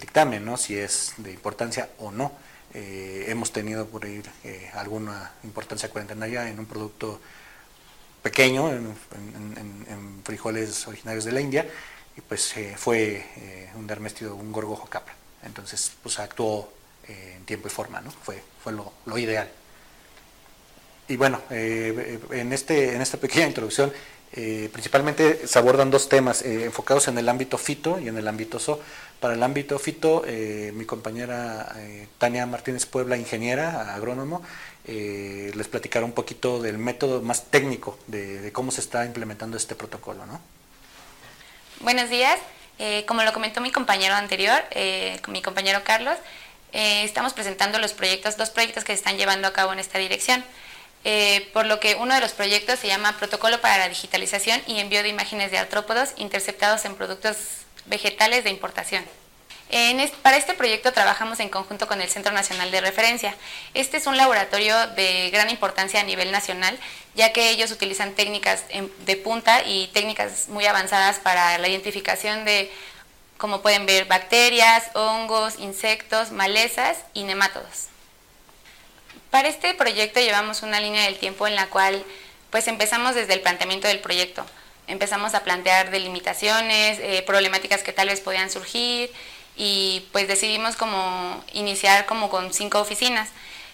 dictamen, 0.00 0.44
¿no? 0.44 0.56
si 0.56 0.76
es 0.76 1.14
de 1.18 1.30
importancia 1.30 1.88
o 1.98 2.10
no. 2.10 2.32
Eh, 2.74 3.26
hemos 3.28 3.52
tenido 3.52 3.86
por 3.86 4.04
ahí 4.04 4.22
eh, 4.42 4.70
alguna 4.74 5.32
importancia 5.44 5.88
cuarentena 5.88 6.26
en 6.48 6.58
un 6.58 6.66
producto 6.66 7.20
pequeño, 8.22 8.70
en, 8.70 8.94
frijoles 10.24 10.88
originarios 10.88 11.24
de 11.24 11.32
la 11.32 11.40
India, 11.40 11.68
y 12.16 12.20
pues 12.20 12.56
eh, 12.56 12.74
fue 12.76 13.70
un 13.76 13.86
dermestido, 13.86 14.34
un 14.34 14.50
gorgojo 14.52 14.88
capra. 14.88 15.14
Entonces, 15.42 15.92
pues 16.02 16.18
actuó 16.18 16.72
en 17.06 17.44
tiempo 17.44 17.68
y 17.68 17.70
forma, 17.70 18.00
¿no? 18.00 18.10
Fue, 18.10 18.42
fue 18.62 18.72
lo 18.72 19.18
ideal 19.18 19.48
y 21.08 21.16
bueno, 21.16 21.40
en, 21.50 22.52
este, 22.52 22.94
en 22.94 23.02
esta 23.02 23.18
pequeña 23.18 23.46
introducción, 23.46 23.92
eh, 24.36 24.68
principalmente 24.72 25.46
se 25.46 25.58
abordan 25.60 25.92
dos 25.92 26.08
temas 26.08 26.42
eh, 26.42 26.64
enfocados 26.64 27.06
en 27.06 27.16
el 27.18 27.28
ámbito 27.28 27.56
fito 27.56 28.00
y 28.00 28.08
en 28.08 28.18
el 28.18 28.26
ámbito 28.26 28.58
so. 28.58 28.80
Para 29.20 29.34
el 29.34 29.42
ámbito 29.42 29.78
fito, 29.78 30.22
mi 30.74 30.84
compañera 30.84 31.74
Tania 32.18 32.44
Martínez 32.44 32.84
Puebla, 32.84 33.16
ingeniera, 33.16 33.94
agrónomo, 33.94 34.42
les 34.84 35.66
platicará 35.68 36.04
un 36.04 36.12
poquito 36.12 36.60
del 36.60 36.76
método 36.76 37.22
más 37.22 37.44
técnico 37.44 37.96
de, 38.06 38.52
cómo 38.52 38.70
se 38.70 38.82
está 38.82 39.06
implementando 39.06 39.56
este 39.56 39.74
protocolo. 39.76 40.26
¿no? 40.26 40.42
Buenos 41.80 42.10
días. 42.10 42.38
como 43.06 43.22
lo 43.22 43.32
comentó 43.32 43.62
mi 43.62 43.70
compañero 43.70 44.14
anterior, 44.14 44.62
mi 45.28 45.40
compañero 45.40 45.80
Carlos, 45.84 46.18
estamos 46.72 47.32
presentando 47.32 47.78
los 47.78 47.94
proyectos, 47.94 48.36
dos 48.36 48.50
proyectos 48.50 48.84
que 48.84 48.92
se 48.92 48.98
están 48.98 49.16
llevando 49.16 49.48
a 49.48 49.54
cabo 49.54 49.72
en 49.72 49.78
esta 49.78 49.98
dirección. 49.98 50.44
Eh, 51.06 51.50
por 51.52 51.66
lo 51.66 51.80
que 51.80 51.96
uno 51.96 52.14
de 52.14 52.20
los 52.20 52.32
proyectos 52.32 52.78
se 52.78 52.86
llama 52.86 53.16
Protocolo 53.18 53.60
para 53.60 53.76
la 53.76 53.88
Digitalización 53.90 54.62
y 54.66 54.80
Envío 54.80 55.02
de 55.02 55.10
Imágenes 55.10 55.50
de 55.50 55.58
Artrópodos 55.58 56.10
Interceptados 56.16 56.86
en 56.86 56.94
Productos 56.94 57.36
Vegetales 57.84 58.42
de 58.42 58.50
Importación. 58.50 59.04
para 60.22 60.38
este 60.38 60.54
proyecto 60.54 60.92
trabajamos 60.92 61.40
en 61.40 61.50
conjunto 61.50 61.86
con 61.86 62.00
el 62.00 62.08
Centro 62.08 62.32
Nacional 62.32 62.70
de 62.70 62.80
Referencia. 62.80 63.34
Este 63.74 63.98
es 63.98 64.06
un 64.06 64.16
laboratorio 64.16 64.86
de 64.88 65.28
gran 65.30 65.50
importancia 65.50 66.00
a 66.00 66.04
nivel 66.04 66.32
nacional, 66.32 66.78
ya 67.14 67.34
que 67.34 67.50
ellos 67.50 67.70
utilizan 67.70 68.14
técnicas 68.14 68.64
de 69.04 69.16
punta 69.16 69.62
y 69.62 69.88
técnicas 69.88 70.48
muy 70.48 70.64
avanzadas 70.64 71.18
para 71.18 71.58
la 71.58 71.68
identificación 71.68 72.46
de, 72.46 72.72
como 73.36 73.60
pueden 73.60 73.84
ver, 73.84 74.06
bacterias, 74.06 74.84
hongos, 74.94 75.58
insectos, 75.58 76.30
malezas 76.30 76.96
y 77.12 77.24
nemátodos. 77.24 77.93
Para 79.34 79.48
este 79.48 79.74
proyecto 79.74 80.20
llevamos 80.20 80.62
una 80.62 80.78
línea 80.78 81.06
del 81.06 81.18
tiempo 81.18 81.48
en 81.48 81.56
la 81.56 81.66
cual 81.66 82.04
pues 82.50 82.68
empezamos 82.68 83.16
desde 83.16 83.32
el 83.32 83.40
planteamiento 83.40 83.88
del 83.88 83.98
proyecto. 83.98 84.46
Empezamos 84.86 85.34
a 85.34 85.42
plantear 85.42 85.90
delimitaciones, 85.90 87.00
eh, 87.00 87.24
problemáticas 87.26 87.82
que 87.82 87.92
tal 87.92 88.06
vez 88.06 88.20
podían 88.20 88.48
surgir 88.48 89.10
y 89.56 90.06
pues 90.12 90.28
decidimos 90.28 90.76
como 90.76 91.44
iniciar 91.52 92.06
como 92.06 92.30
con 92.30 92.54
cinco 92.54 92.78
oficinas. 92.78 93.30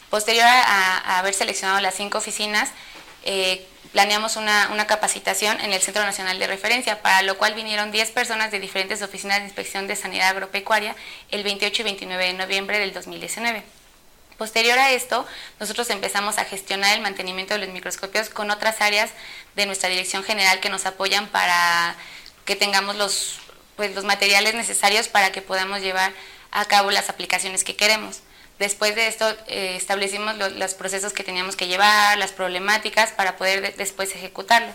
Posterior 0.08 0.46
a, 0.46 1.18
haber 1.18 1.34
seleccionado 1.34 1.78
las 1.80 1.94
cinco 1.94 2.16
oficinas, 2.16 2.70
eh, 3.24 3.62
planeamos 3.92 4.36
una, 4.36 4.70
una, 4.72 4.86
capacitación 4.86 5.61
en 5.61 5.74
el 5.74 5.82
Centro 5.82 6.02
Nacional 6.04 6.38
de 6.38 6.46
Referencia, 6.46 7.02
para 7.02 7.20
lo 7.20 7.36
cual 7.36 7.52
vinieron 7.52 7.92
10 7.92 8.12
personas 8.12 8.50
de 8.50 8.61
diferentes 8.61 9.02
oficinas 9.02 9.40
de 9.40 9.44
inspección 9.44 9.86
de 9.88 9.96
sanidad 9.96 10.30
agropecuaria 10.30 10.96
el 11.30 11.42
28 11.42 11.82
y 11.82 11.84
29 11.84 12.24
de 12.28 12.32
noviembre 12.32 12.78
del 12.78 12.94
2019. 12.94 13.62
Posterior 14.41 14.78
a 14.78 14.93
esto, 14.93 15.26
nosotros 15.59 15.91
empezamos 15.91 16.38
a 16.38 16.47
gestionar 16.47 16.95
el 16.95 17.03
mantenimiento 17.03 17.53
de 17.53 17.61
los 17.61 17.68
microscopios 17.68 18.30
con 18.30 18.51
otras 18.51 18.80
áreas 18.80 19.11
de 19.55 19.66
nuestra 19.66 19.91
dirección 19.91 20.24
general 20.24 20.61
que 20.61 20.70
nos 20.70 20.86
apoyan 20.86 21.26
para 21.26 21.95
que 22.47 22.57
tengamos 22.57 22.97
los, 22.97 23.38
pues, 23.76 23.95
los 23.95 24.05
materiales 24.05 24.55
necesarios 24.55 25.09
para 25.09 25.30
que 25.30 25.43
podamos 25.43 25.82
llevar 25.82 26.14
a 26.53 26.64
cabo 26.64 26.91
las 26.91 27.11
aplicaciones 27.11 27.64
que 27.64 27.76
queremos. 27.76 28.20
Después 28.59 28.95
de 28.95 29.09
esto 29.09 29.28
eh, 29.47 29.74
establecimos 29.76 30.34
los 30.38 30.72
procesos 30.72 31.12
que 31.12 31.22
teníamos 31.22 31.55
que 31.55 31.66
llevar, 31.66 32.16
las 32.16 32.32
problemáticas 32.32 33.11
para 33.11 33.36
poder 33.36 33.76
después 33.76 34.14
ejecutarlos. 34.14 34.74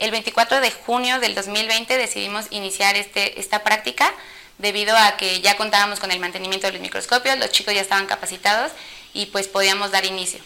El 0.00 0.10
24 0.10 0.60
de 0.60 0.72
junio 0.72 1.20
del 1.20 1.36
2020 1.36 1.96
decidimos 1.96 2.46
iniciar 2.50 2.96
este, 2.96 3.38
esta 3.38 3.62
práctica 3.62 4.12
debido 4.58 4.96
a 4.96 5.16
que 5.16 5.40
ya 5.40 5.56
contábamos 5.56 6.00
con 6.00 6.10
el 6.10 6.20
mantenimiento 6.20 6.66
de 6.66 6.74
los 6.74 6.82
microscopios, 6.82 7.38
los 7.38 7.50
chicos 7.50 7.74
ya 7.74 7.80
estaban 7.80 8.06
capacitados 8.06 8.72
y 9.14 9.26
pues 9.26 9.48
podíamos 9.48 9.90
dar 9.90 10.04
inicio. 10.04 10.40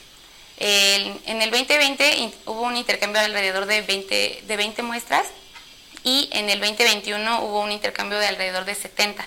en 0.58 1.42
el 1.42 1.50
2020 1.50 2.32
hubo 2.46 2.62
un 2.62 2.76
intercambio 2.76 3.20
de 3.20 3.26
alrededor 3.26 3.66
de 3.66 3.82
20, 3.82 4.42
de 4.46 4.56
20 4.56 4.82
muestras 4.82 5.26
y 6.04 6.28
en 6.32 6.50
el 6.50 6.60
2021 6.60 7.42
hubo 7.42 7.60
un 7.60 7.72
intercambio 7.72 8.18
de 8.18 8.26
alrededor 8.26 8.64
de 8.64 8.74
70. 8.74 9.26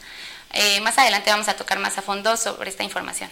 Eh, 0.54 0.80
más 0.82 0.98
adelante 0.98 1.30
vamos 1.30 1.48
a 1.48 1.56
tocar 1.56 1.80
más 1.80 1.98
a 1.98 2.02
fondo 2.02 2.38
sobre 2.38 2.70
esta 2.70 2.84
información. 2.84 3.30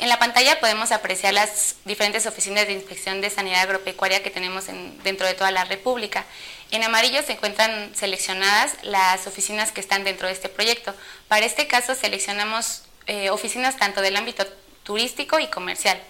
En 0.00 0.08
la 0.08 0.18
pantalla 0.18 0.58
podemos 0.60 0.92
apreciar 0.92 1.34
las 1.34 1.76
diferentes 1.84 2.24
oficinas 2.24 2.66
de 2.66 2.72
inspección 2.72 3.20
de 3.20 3.28
sanidad 3.28 3.60
agropecuaria 3.60 4.22
que 4.22 4.30
tenemos 4.30 4.64
dentro 5.04 5.26
de 5.26 5.34
toda 5.34 5.50
la 5.50 5.64
República. 5.66 6.24
En 6.70 6.82
amarillo 6.82 7.22
se 7.22 7.32
encuentran 7.32 7.94
seleccionadas 7.94 8.76
las 8.80 9.26
oficinas 9.26 9.72
que 9.72 9.82
están 9.82 10.02
dentro 10.02 10.26
de 10.26 10.32
este 10.32 10.48
proyecto. 10.48 10.94
Para 11.28 11.44
este 11.44 11.66
caso 11.66 11.94
seleccionamos 11.94 12.84
eh, 13.08 13.28
oficinas 13.28 13.76
tanto 13.76 14.00
del 14.00 14.16
ámbito 14.16 14.46
turístico 14.84 15.38
y 15.38 15.48
comercial. 15.48 16.00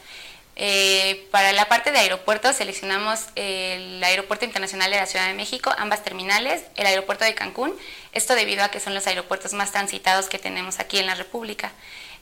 Eh, 0.55 1.27
para 1.33 1.53
la 1.53 1.69
parte 1.69 1.91
de 1.91 1.99
aeropuertos 1.99 2.57
seleccionamos 2.57 3.27
el 3.35 4.05
Aeropuerto 4.05 4.45
Internacional 4.45 4.91
de 4.91 4.99
la 4.99 5.07
Ciudad 5.07 5.27
de 5.27 5.35
México, 5.35 5.73
ambas 5.79 6.05
terminales, 6.05 6.63
el 6.77 6.87
Aeropuerto 6.87 7.25
de 7.25 7.35
Cancún, 7.35 7.75
esto 8.13 8.35
debido 8.35 8.63
a 8.63 8.69
que 8.69 8.79
son 8.79 8.95
los 8.95 9.07
aeropuertos 9.07 9.53
más 9.53 9.73
transitados 9.73 10.27
que 10.27 10.39
tenemos 10.39 10.79
aquí 10.79 10.99
en 10.99 11.07
la 11.07 11.15
República. 11.17 11.73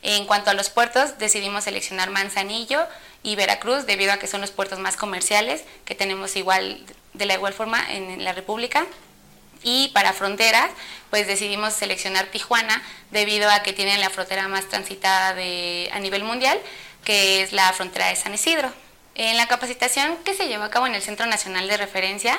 En 0.03 0.27
cuanto 0.27 0.51
a 0.51 0.55
los 0.55 0.71
puertos, 0.71 1.19
decidimos 1.19 1.65
seleccionar 1.65 2.11
Manzanillo 2.11 2.87
y 3.23 3.35
Veracruz 3.37 3.85
debido 3.85 4.13
a 4.13 4.19
que 4.19 4.29
son 4.29 4.41
los 4.41 4.51
puertos 4.51 4.79
más 4.79 4.97
comerciales 4.97 5.65
que 5.85 5.95
tenemos 5.95 6.35
de 6.35 7.27
la 7.27 7.35
igual 7.35 7.53
forma 7.53 7.85
en 7.93 8.23
la 8.23 8.33
República. 8.33 8.87
Y 9.65 9.89
para 9.89 10.13
fronteras, 10.13 10.71
pues 11.11 11.27
decidimos 11.27 11.75
seleccionar 11.75 12.27
Tijuana 12.27 12.81
debido 13.11 13.51
a 13.51 13.63
que 13.63 13.73
tienen 13.73 14.01
la 14.01 14.09
frontera 14.09 14.47
más 14.47 14.69
transitada 14.69 15.31
a 15.31 15.99
nivel 15.99 16.23
mundial, 16.23 16.61
que 17.03 17.43
es 17.43 17.53
la 17.53 17.73
frontera 17.73 18.07
de 18.07 18.17
San 18.17 18.35
Isidro. 18.35 18.73
En 19.17 19.37
la 19.37 19.49
capacitación 19.49 20.17
que 20.19 20.35
se 20.35 20.47
llevó 20.47 20.63
a 20.63 20.71
cabo 20.71 20.87
en 20.87 20.95
el 20.95 21.03
Centro 21.03 21.27
Nacional 21.27 21.67
de 21.67 21.77
Referencia, 21.77 22.39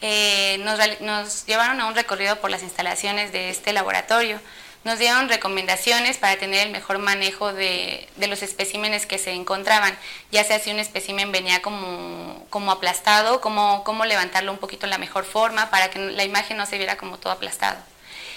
eh, 0.00 0.58
nos 1.00 1.46
llevaron 1.46 1.80
a 1.80 1.86
un 1.86 1.94
recorrido 1.94 2.40
por 2.40 2.50
las 2.50 2.62
instalaciones 2.62 3.30
de 3.30 3.48
este 3.48 3.72
laboratorio 3.72 4.40
nos 4.86 5.00
dieron 5.00 5.28
recomendaciones 5.28 6.16
para 6.16 6.36
tener 6.36 6.64
el 6.64 6.72
mejor 6.72 6.98
manejo 6.98 7.52
de, 7.52 8.08
los 8.28 8.42
especímenes 8.44 9.04
que 9.04 9.18
se 9.18 9.32
encontraban, 9.32 9.98
ya 10.30 10.44
sea 10.44 10.60
si 10.60 10.70
un 10.70 10.78
espécimen 10.78 11.32
venía 11.32 11.60
como, 11.60 12.46
como 12.50 12.70
aplastado, 12.70 13.40
cómo, 13.40 13.82
cómo 13.82 14.04
levantarlo 14.04 14.52
un 14.52 14.58
poquito 14.58 14.86
en 14.86 14.90
la 14.90 14.98
mejor 14.98 15.24
forma 15.24 15.70
para 15.70 15.90
que 15.90 15.98
la 15.98 16.22
imagen 16.22 16.56
no 16.56 16.66
se 16.66 16.78
viera 16.78 16.96
como 16.96 17.18
todo 17.18 17.32
aplastado. 17.32 17.76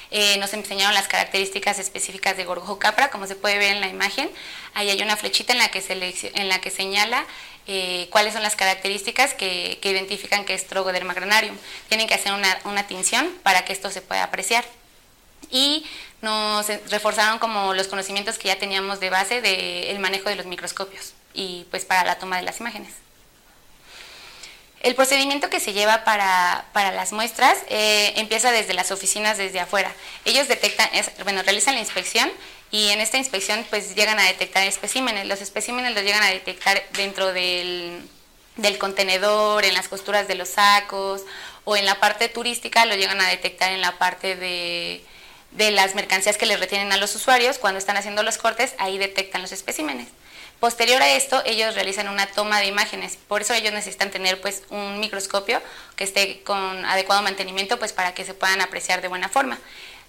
Eh, 0.10 0.38
nos 0.40 0.52
enseñaron 0.56 0.96
las 0.96 1.08
características 1.08 1.78
específicas 1.78 2.36
de 2.36 2.46
Gorgojo 2.46 2.80
capra, 2.80 3.12
como 3.12 3.28
se 3.28 3.36
puede 3.36 3.60
ver 3.60 3.76
en 3.76 3.80
la 3.80 3.88
imagen. 3.88 4.28
Ahí 4.74 4.90
hay 4.90 5.04
una 5.04 5.18
flechita 5.18 5.54
en 5.54 5.60
la 5.60 5.70
que, 5.70 5.84
en 6.34 6.50
la 6.50 6.60
que 6.62 6.72
señala 6.72 7.28
eh, 7.68 8.08
cuáles 8.10 8.34
son 8.34 8.42
las 8.42 8.56
características 8.56 9.36
que, 9.36 9.78
identifican 9.84 10.46
que 10.46 10.56
es 10.56 10.66
Trogoderma 10.66 11.14
granarium. 11.14 11.56
Tienen 11.90 12.08
que 12.08 12.16
hacer 12.16 12.34
una, 12.34 12.58
una 12.64 12.88
tinción 12.88 13.30
para 13.44 13.66
que 13.66 13.74
esto 13.74 13.92
se 13.92 14.02
pueda 14.02 14.24
apreciar 14.24 14.66
y 15.52 15.86
nos 16.22 16.68
reforzaron 16.90 17.40
como 17.40 17.74
los 17.74 17.88
conocimientos 17.88 18.38
que 18.38 18.50
ya 18.50 18.60
teníamos 18.60 19.00
de 19.00 19.10
base 19.10 19.42
del 19.42 20.00
manejo 20.00 20.30
de 20.30 20.36
los 20.36 20.46
microscopios 20.46 21.14
y 21.34 21.66
pues 21.72 21.86
para 21.86 22.04
la 22.04 22.18
toma 22.18 22.38
de 22.38 22.44
las 22.44 22.60
imágenes. 22.60 22.94
El 24.82 24.96
procedimiento 24.96 25.50
que 25.50 25.60
se 25.60 25.74
lleva 25.74 26.06
para, 26.06 26.66
las 26.74 27.12
muestras 27.12 27.58
eh, 27.68 28.14
empieza 28.16 28.52
desde 28.52 28.74
las 28.74 28.92
oficinas, 28.92 29.38
desde 29.38 29.60
afuera. 29.60 29.94
Ellos 30.24 30.48
detectan, 30.48 30.90
bueno, 31.24 31.44
realizan 31.44 31.76
la 31.76 31.82
inspección 31.82 32.32
y 32.72 32.90
en 32.90 33.02
esta 33.02 33.18
inspección 33.18 33.66
pues 33.70 33.96
llegan 33.96 34.20
a 34.20 34.24
detectar 34.24 34.66
especímenes. 34.66 35.28
Los 35.28 35.42
especímenes 35.42 35.94
los 35.94 36.04
llegan 36.04 36.24
a 36.24 36.28
detectar 36.28 36.82
dentro 36.94 37.34
del, 37.34 38.02
del 38.56 38.78
contenedor, 38.78 39.66
en 39.66 39.74
las 39.74 39.90
costuras 39.90 40.30
de 40.30 40.36
los 40.36 40.50
sacos 40.50 41.24
o 41.66 41.76
en 41.76 41.86
la 41.86 42.00
parte 42.00 42.30
turística 42.30 42.86
lo 42.86 42.96
llegan 42.96 43.20
a 43.20 43.28
detectar 43.28 43.72
en 43.72 43.82
la 43.82 43.98
parte 43.98 44.36
de, 44.38 45.04
de 45.52 45.72
las 45.72 45.96
mercancías 45.96 46.38
que 46.38 46.46
les 46.46 46.60
retienen 46.60 46.92
a 46.92 46.98
los 46.98 47.16
usuarios, 47.16 47.58
cuando 47.58 47.80
están 47.80 47.98
haciendo 47.98 48.24
los 48.24 48.38
cortes, 48.38 48.76
ahí 48.78 48.98
detectan 48.98 49.42
los 49.42 49.52
especímenes. 49.52 50.08
Posterior 50.60 51.02
a 51.02 51.14
esto, 51.14 51.42
ellos 51.46 51.74
realizan 51.76 52.10
una 52.10 52.28
toma 52.28 52.60
de 52.60 52.68
imágenes, 52.68 53.18
por 53.28 53.42
eso 53.42 53.54
ellos 53.54 53.72
necesitan 53.72 54.12
tener 54.12 54.42
pues 54.42 54.64
un 54.70 55.00
microscopio 55.00 55.62
que 55.96 56.04
esté 56.04 56.44
con 56.44 56.86
adecuado 56.86 57.22
mantenimiento 57.22 57.80
pues 57.80 57.94
para 57.94 58.14
que 58.14 58.26
se 58.26 58.34
puedan 58.34 58.60
apreciar 58.60 59.02
de 59.02 59.08
buena 59.08 59.30
forma. 59.30 59.58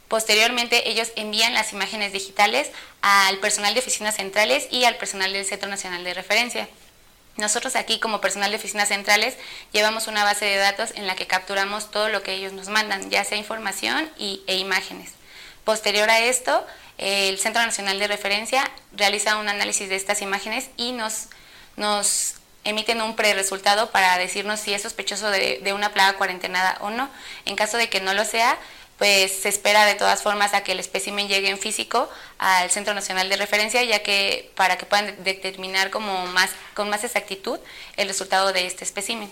Posteriormente, 0.09 0.91
ellos 0.91 1.13
envían 1.15 1.55
las 1.55 1.73
imágenes 1.73 2.13
digitales 2.13 2.69
al 3.01 3.39
personal 3.39 3.75
de 3.75 3.81
oficinas 3.81 4.17
centrales 4.17 4.67
y 4.69 4.85
al 4.85 4.97
personal 4.97 5.33
del 5.33 5.47
Centro 5.47 5.69
Nacional 5.69 6.03
de 6.03 6.15
Referencia. 6.15 6.69
Nosotros 7.37 7.77
aquí 7.77 8.01
como 8.01 8.21
personal 8.21 8.51
de 8.51 8.57
oficinas 8.57 8.89
centrales 8.89 9.37
llevamos 9.73 10.09
una 10.09 10.25
base 10.25 10.47
de 10.47 10.57
datos 10.57 10.91
en 10.97 11.07
la 11.07 11.15
que 11.15 11.29
capturamos 11.29 11.93
todo 11.93 12.09
lo 12.09 12.25
que 12.25 12.33
ellos 12.33 12.53
nos 12.53 12.69
mandan, 12.69 13.09
ya 13.09 13.23
sea 13.23 13.39
información 13.39 14.11
y, 14.19 14.43
e 14.49 14.57
imágenes. 14.57 15.13
Posterior 15.65 16.09
a 16.11 16.21
esto, 16.21 16.67
el 16.99 17.39
Centro 17.39 17.63
Nacional 17.63 17.99
de 17.99 18.09
Referencia 18.09 18.71
realiza 18.93 19.39
un 19.39 19.49
análisis 19.49 19.89
de 19.89 19.97
estas 19.97 20.21
imágenes 20.23 20.69
y 20.77 20.93
nos, 20.93 21.29
nos 21.77 22.35
emiten 22.65 23.01
un 23.01 23.17
pre-resultado 23.17 23.91
para 23.91 24.19
decirnos 24.19 24.61
si 24.61 24.75
es 24.75 24.83
sospechoso 24.83 25.31
de, 25.31 25.73
una 25.75 25.93
plaga 25.93 26.19
cuarentenada 26.19 26.79
o 26.81 26.91
no. 26.91 27.09
En 27.47 27.57
caso 27.57 27.77
de 27.77 27.89
que 27.89 28.01
no 28.01 28.13
lo 28.15 28.25
sea, 28.25 28.59
pues 28.99 29.33
se 29.33 29.49
espera 29.49 29.87
de 29.87 29.95
todas 29.95 30.23
formas 30.23 30.53
a 30.53 30.63
que 30.63 30.73
el 30.73 30.81
espécimen 30.81 31.27
llegue 31.27 31.49
en 31.49 31.59
físico 31.59 32.11
al 32.39 32.71
Centro 32.71 32.93
Nacional 32.93 33.31
de 33.31 33.37
Referencia, 33.37 33.83
ya 33.83 34.03
que 34.03 34.53
para 34.55 34.77
que 34.77 34.85
puedan 34.85 35.25
determinar 35.25 35.91
como 35.91 36.27
más, 36.27 36.51
con 36.75 36.91
más 36.91 37.03
exactitud 37.03 37.59
el 37.97 38.09
resultado 38.09 38.53
de 38.53 38.67
este 38.67 38.85
espécimen. 38.85 39.31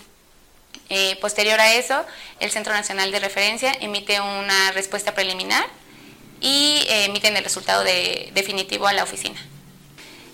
Eh, 0.88 1.16
posterior 1.20 1.60
a 1.60 1.74
eso, 1.74 2.06
el 2.40 2.50
Centro 2.50 2.72
Nacional 2.72 3.12
de 3.12 3.20
Referencia 3.20 3.76
emite 3.80 4.20
una 4.22 4.72
respuesta 4.72 5.14
preliminar 5.14 5.66
y 6.40 6.84
eh, 6.88 7.06
emiten 7.06 7.36
el 7.36 7.44
resultado 7.44 7.84
definitivo 7.84 8.86
a 8.86 8.92
la 8.92 9.02
oficina. 9.02 9.38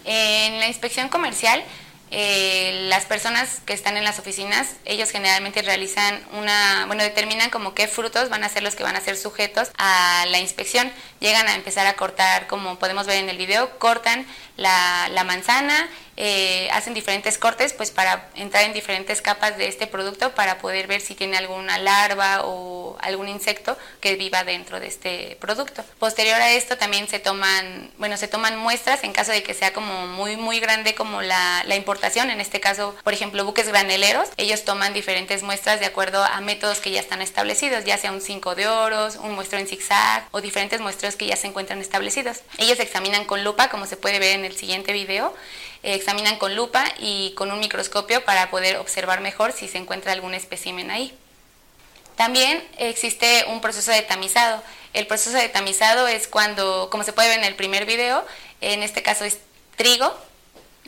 En 0.05 0.59
la 0.61 0.69
inspección 0.69 1.09
comercial, 1.09 1.65
eh, 2.11 2.87
las 2.89 3.07
personas 3.07 3.61
que 3.65 3.73
están 3.73 3.97
en 3.97 4.05
las 4.05 4.19
oficinas, 4.19 4.77
ellos 4.85 5.11
generalmente 5.11 5.63
realizan 5.63 6.23
una, 6.33 6.85
bueno, 6.87 7.03
determinan 7.03 7.51
como 7.51 7.75
qué 7.75 7.89
frutos 7.89 8.29
van 8.29 8.45
a 8.45 8.49
ser 8.49 8.63
los 8.63 8.75
que 8.75 8.83
van 8.83 8.95
a 8.95 9.01
ser 9.01 9.17
sujetos 9.17 9.71
a 9.79 10.25
la 10.29 10.39
inspección. 10.39 10.93
Llegan 11.21 11.49
a 11.49 11.55
empezar 11.55 11.87
a 11.87 11.95
cortar, 11.95 12.47
como 12.47 12.79
podemos 12.79 13.07
ver 13.07 13.17
en 13.17 13.31
el 13.31 13.39
video, 13.39 13.79
cortan 13.79 14.27
la 14.57 15.25
manzana, 15.27 15.89
eh, 16.17 16.69
hacen 16.73 16.95
diferentes 16.95 17.39
cortes 17.39 17.73
pues 17.73 17.91
para 17.91 18.29
entrar 18.35 18.65
en 18.65 18.73
diferentes 18.73 19.21
capas 19.21 19.57
de 19.57 19.69
este 19.69 19.87
producto 19.87 20.35
para 20.35 20.59
poder 20.59 20.87
ver 20.87 21.01
si 21.01 21.15
tiene 21.15 21.37
alguna 21.37 21.79
larva 21.79 22.43
o 22.45 22.97
algún 23.01 23.29
insecto 23.29 23.77
que 24.01 24.17
viva 24.17 24.45
dentro 24.45 24.81
de 24.81 24.87
este 24.87 25.37
producto. 25.41 25.85
Posterior 25.99 26.41
a 26.41 26.53
esto 26.53 26.77
también 26.77 27.09
se 27.09 27.19
toman, 27.19 27.91
bueno, 27.99 28.17
se 28.17 28.29
toman 28.29 28.59
muestras 28.59 29.05
en 29.05 29.13
caso 29.13 29.33
de 29.33 29.43
que 29.43 29.55
sea 29.55 29.73
como 29.73 30.07
muy 30.07 30.37
muy 30.37 30.61
grande 30.61 30.95
como 30.95 31.23
la, 31.23 31.63
la 31.67 31.77
importación, 31.77 32.31
en 32.31 32.41
este 32.41 32.61
caso, 32.61 32.95
por 33.03 33.13
ejemplo, 33.13 33.45
buques 33.45 33.69
graneleros, 33.69 34.29
ellos 34.37 34.65
toman 34.65 34.95
diferentes 34.95 35.43
muestras 35.43 35.81
de 35.81 35.87
acuerdo 35.87 36.23
a 36.25 36.41
métodos 36.41 36.81
que 36.81 36.91
ya 36.91 37.01
están 37.01 37.23
establecidos, 37.23 37.85
ya 37.85 37.99
sea 37.99 38.13
un 38.13 38.21
5 38.21 38.55
de 38.55 38.69
oros, 38.69 39.17
un 39.17 39.35
muestreo 39.35 39.61
en 39.61 39.67
zigzag 39.67 40.29
o 40.31 40.41
diferentes 40.41 40.81
muestreos 40.81 41.17
que 41.17 41.27
ya 41.27 41.37
se 41.37 41.47
encuentran 41.47 41.81
establecidos. 41.81 42.39
Ellos 42.59 42.79
examinan 42.81 43.25
con 43.25 43.45
lupa, 43.45 43.69
como 43.69 43.87
se 43.87 43.97
puede 43.97 44.19
ver 44.19 44.39
en 44.39 44.45
el 44.45 44.57
siguiente 44.57 44.93
video, 44.93 45.35
examinan 45.85 46.39
con 46.39 46.57
lupa 46.57 46.85
y 46.99 47.33
con 47.37 47.53
un 47.53 47.61
microscopio 47.61 48.25
para 48.25 48.51
poder 48.51 48.79
observar 48.79 49.21
mejor 49.21 49.53
si 49.53 49.69
se 49.69 49.79
encuentra 49.79 50.13
algún 50.13 50.35
espécimen 50.35 50.91
ahí. 50.91 51.17
También 52.17 52.67
existe 52.79 53.45
un 53.49 53.61
proceso 53.61 53.91
de 53.91 54.03
tamizado. 54.03 54.63
El 54.93 55.07
proceso 55.07 55.37
de 55.37 55.49
tamizado 55.49 56.07
es 56.09 56.29
cuando, 56.29 56.89
como 56.91 57.05
se 57.05 57.13
puede 57.13 57.29
ver 57.29 57.39
en 57.39 57.45
el 57.45 57.57
primer 57.57 57.85
video, 57.87 58.25
en 58.61 58.83
este 58.83 59.03
caso 59.03 59.25
es 59.25 59.39
trigo, 59.77 60.17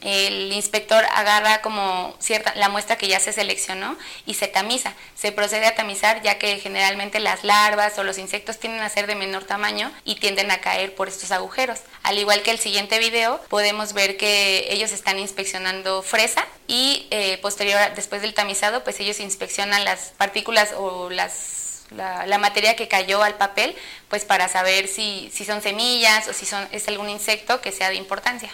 el 0.03 0.53
inspector 0.53 1.05
agarra 1.14 1.62
como 1.62 2.14
cierta 2.20 2.55
la 2.55 2.68
muestra 2.68 2.97
que 2.97 3.09
ya 3.09 3.18
se 3.18 3.32
seleccionó 3.32 3.97
y 4.26 4.34
se 4.34 4.47
tamiza. 4.47 4.92
Se 5.14 5.32
procede 5.32 5.66
a 5.66 5.74
tamizar 5.74 6.22
ya 6.22 6.38
que 6.38 6.59
generalmente 6.59 7.18
las 7.18 7.44
larvas 7.44 7.99
o 7.99 8.05
los 8.05 8.18
insectos 8.18 8.59
tienden 8.59 8.82
a 8.82 8.88
ser 8.88 9.07
de 9.07 9.14
menor 9.14 9.44
tamaño 9.44 9.90
y 10.05 10.16
tienden 10.16 10.51
a 10.51 10.61
caer 10.61 10.94
por 10.94 11.09
estos 11.09 11.32
agujeros. 11.32 11.80
Al 12.03 12.18
igual 12.18 12.42
que 12.42 12.51
el 12.51 12.59
siguiente 12.59 12.99
video, 12.99 13.40
podemos 13.49 13.94
ver 13.94 14.16
que 14.16 14.66
ellos 14.70 14.92
están 14.92 15.18
inspeccionando 15.18 16.03
fresa 16.03 16.47
y 16.68 17.07
eh, 17.11 17.38
posterior, 17.38 17.80
después 17.94 18.22
del 18.22 18.34
tamizado, 18.34 18.84
pues 18.84 19.01
ellos 19.01 19.20
inspeccionan 19.20 19.84
las 19.84 20.12
partículas 20.16 20.72
o 20.76 21.11
las 21.11 21.57
la, 21.90 22.38
materia 22.38 22.76
que 22.76 22.88
cayó 22.88 23.22
al 23.22 23.34
papel, 23.34 23.74
pues 24.09 24.24
para 24.24 24.49
saber 24.49 24.88
si, 24.88 25.30
son 25.47 25.62
semillas 25.62 26.28
o 26.28 26.32
si 26.32 26.47
es 26.72 26.88
algún 26.88 27.09
insecto 27.09 27.61
que 27.61 27.72
sea 27.72 27.88
de 27.88 27.97
importancia. 27.97 28.51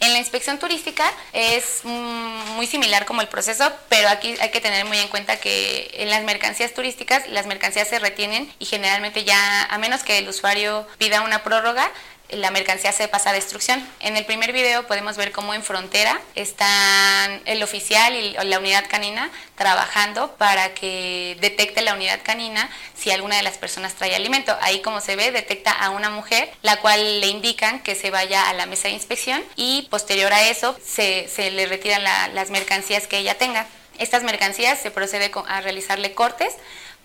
En 0.00 0.12
la 0.12 0.18
inspección 0.18 0.58
turística 0.58 1.04
es 1.32 1.80
mm, 1.82 2.52
muy 2.56 2.66
similar 2.66 3.04
como 3.04 3.20
el 3.20 3.28
proceso, 3.28 3.70
pero 3.88 4.08
aquí 4.08 4.34
hay 4.40 4.50
que 4.50 4.60
tener 4.60 4.84
muy 4.84 4.98
en 4.98 5.08
cuenta 5.08 5.38
que 5.38 5.90
en 5.94 6.08
las 6.08 6.22
mercancías 6.22 6.72
turísticas 6.72 7.26
las 7.28 7.46
mercancías 7.46 7.88
se 7.88 7.98
retienen 7.98 8.52
y 8.60 8.66
generalmente 8.66 9.24
ya, 9.24 9.64
a 9.64 9.78
menos 9.78 10.04
que 10.04 10.18
el 10.18 10.28
usuario 10.28 10.86
pida 10.98 11.22
una 11.22 11.42
prórroga, 11.42 11.90
la 12.30 12.50
mercancía 12.50 12.92
se 12.92 13.08
pasa 13.08 13.30
a 13.30 13.32
destrucción. 13.32 13.86
En 14.00 14.16
el 14.16 14.24
primer 14.26 14.52
video 14.52 14.86
podemos 14.86 15.16
ver 15.16 15.32
cómo 15.32 15.54
en 15.54 15.62
frontera 15.62 16.20
están 16.34 17.40
el 17.46 17.62
oficial 17.62 18.14
y 18.14 18.32
la 18.32 18.58
unidad 18.58 18.84
canina 18.88 19.30
trabajando 19.56 20.36
para 20.36 20.74
que 20.74 21.36
detecte 21.40 21.80
la 21.82 21.94
unidad 21.94 22.20
canina 22.22 22.68
si 22.94 23.10
alguna 23.10 23.36
de 23.36 23.42
las 23.42 23.56
personas 23.56 23.94
trae 23.94 24.14
alimento. 24.14 24.56
Ahí 24.60 24.80
como 24.82 25.00
se 25.00 25.16
ve 25.16 25.30
detecta 25.30 25.72
a 25.72 25.90
una 25.90 26.10
mujer 26.10 26.50
la 26.62 26.76
cual 26.80 27.20
le 27.20 27.28
indican 27.28 27.80
que 27.80 27.94
se 27.94 28.10
vaya 28.10 28.48
a 28.48 28.54
la 28.54 28.66
mesa 28.66 28.88
de 28.88 28.94
inspección 28.94 29.42
y 29.56 29.88
posterior 29.90 30.32
a 30.32 30.48
eso 30.48 30.78
se, 30.84 31.28
le 31.50 31.66
retiran 31.66 32.02
las 32.34 32.50
mercancías 32.50 33.06
que 33.06 33.18
ella 33.18 33.38
tenga. 33.38 33.66
Estas 33.98 34.22
mercancías 34.22 34.78
se 34.78 34.90
procede 34.90 35.30
a 35.48 35.60
realizarle 35.60 36.14
cortes 36.14 36.54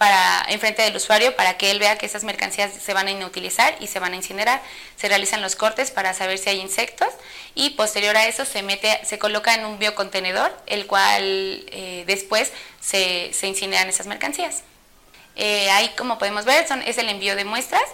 para 0.04 0.44
enfrente 0.50 0.82
del 0.82 0.98
usuario 0.98 1.34
para 1.38 1.56
que 1.56 1.72
él 1.72 1.80
vea 1.80 1.98
que 1.98 2.06
esas 2.06 2.26
mercancías 2.26 2.74
se 2.74 2.94
van 2.94 3.08
a 3.08 3.12
inutilizar 3.12 3.74
y 3.80 3.88
se 3.88 4.00
van 4.00 4.12
a 4.12 4.18
incinerar. 4.18 4.62
Se 4.98 5.08
realizan 5.08 5.42
los 5.42 5.56
cortes 5.56 5.92
para 5.92 6.14
saber 6.14 6.38
si 6.40 6.50
hay 6.50 6.60
insectos 6.60 7.08
y 7.56 7.70
posterior 7.70 8.18
a 8.18 8.28
eso 8.28 8.44
se 8.44 8.64
mete, 8.64 9.00
se 9.06 9.18
coloca 9.18 9.56
en 9.56 9.64
un 9.64 9.80
biocontenedor, 9.80 10.54
el 10.66 10.88
cual 10.88 11.24
eh, 11.72 12.04
después 12.06 12.52
se, 12.82 13.32
se, 13.32 13.48
incineran 13.48 13.88
esas 13.88 14.06
mercancías. 14.06 14.64
Eh, 15.38 15.70
ahí 15.70 15.90
como 15.98 16.18
podemos 16.18 16.44
ver 16.44 16.68
son, 16.68 16.82
es 16.82 16.98
el 16.98 17.08
envío 17.08 17.38
de 17.38 17.46
muestras. 17.46 17.86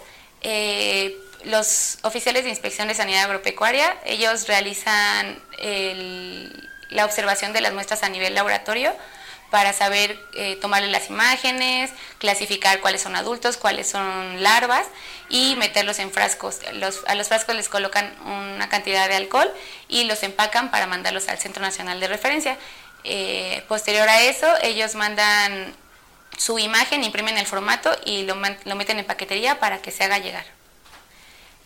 Eh, 0.42 1.16
los 1.44 1.98
oficiales 2.02 2.42
de 2.42 2.50
inspección 2.50 2.88
de 2.88 2.94
sanidad 2.94 3.22
agropecuaria, 3.22 3.96
ellos 4.04 4.48
realizan 4.48 5.40
la 6.88 7.04
observación 7.04 7.52
de 7.52 7.60
las 7.60 7.72
muestras 7.72 8.02
a 8.02 8.08
nivel 8.08 8.34
laboratorio 8.34 8.96
para 9.50 9.72
saber 9.72 10.18
eh, 10.34 10.56
tomarle 10.56 10.88
las 10.88 11.10
imágenes, 11.10 11.90
clasificar 12.18 12.80
cuáles 12.80 13.02
son 13.02 13.16
adultos, 13.16 13.56
cuáles 13.56 13.88
son 13.88 14.42
larvas 14.42 14.86
y 15.28 15.56
meterlos 15.56 15.98
en 15.98 16.10
frascos. 16.10 16.60
a 17.06 17.14
los 17.14 17.28
frascos 17.28 17.54
les 17.54 17.68
colocan 17.68 18.14
una 18.24 18.68
cantidad 18.68 19.08
de 19.08 19.16
alcohol 19.16 19.50
y 19.88 20.04
los 20.04 20.22
empacan 20.22 20.70
para 20.70 20.86
mandarlos 20.86 21.28
al 21.28 21.38
Centro 21.38 21.62
Nacional 21.62 22.00
de 22.00 22.08
Referencia. 22.08 22.58
Eh, 23.04 23.64
posterior 23.68 24.08
a 24.08 24.22
eso, 24.22 24.46
ellos 24.62 24.94
mandan 24.94 25.74
su 26.36 26.58
imagen, 26.58 27.04
imprimen 27.04 27.36
el 27.36 27.46
formato 27.46 27.90
y 28.04 28.22
lo, 28.22 28.36
lo 28.64 28.76
meten 28.76 28.98
en 28.98 29.04
paquetería 29.04 29.58
para 29.58 29.82
que 29.82 29.90
se 29.90 30.04
haga 30.04 30.18
llegar. 30.18 30.44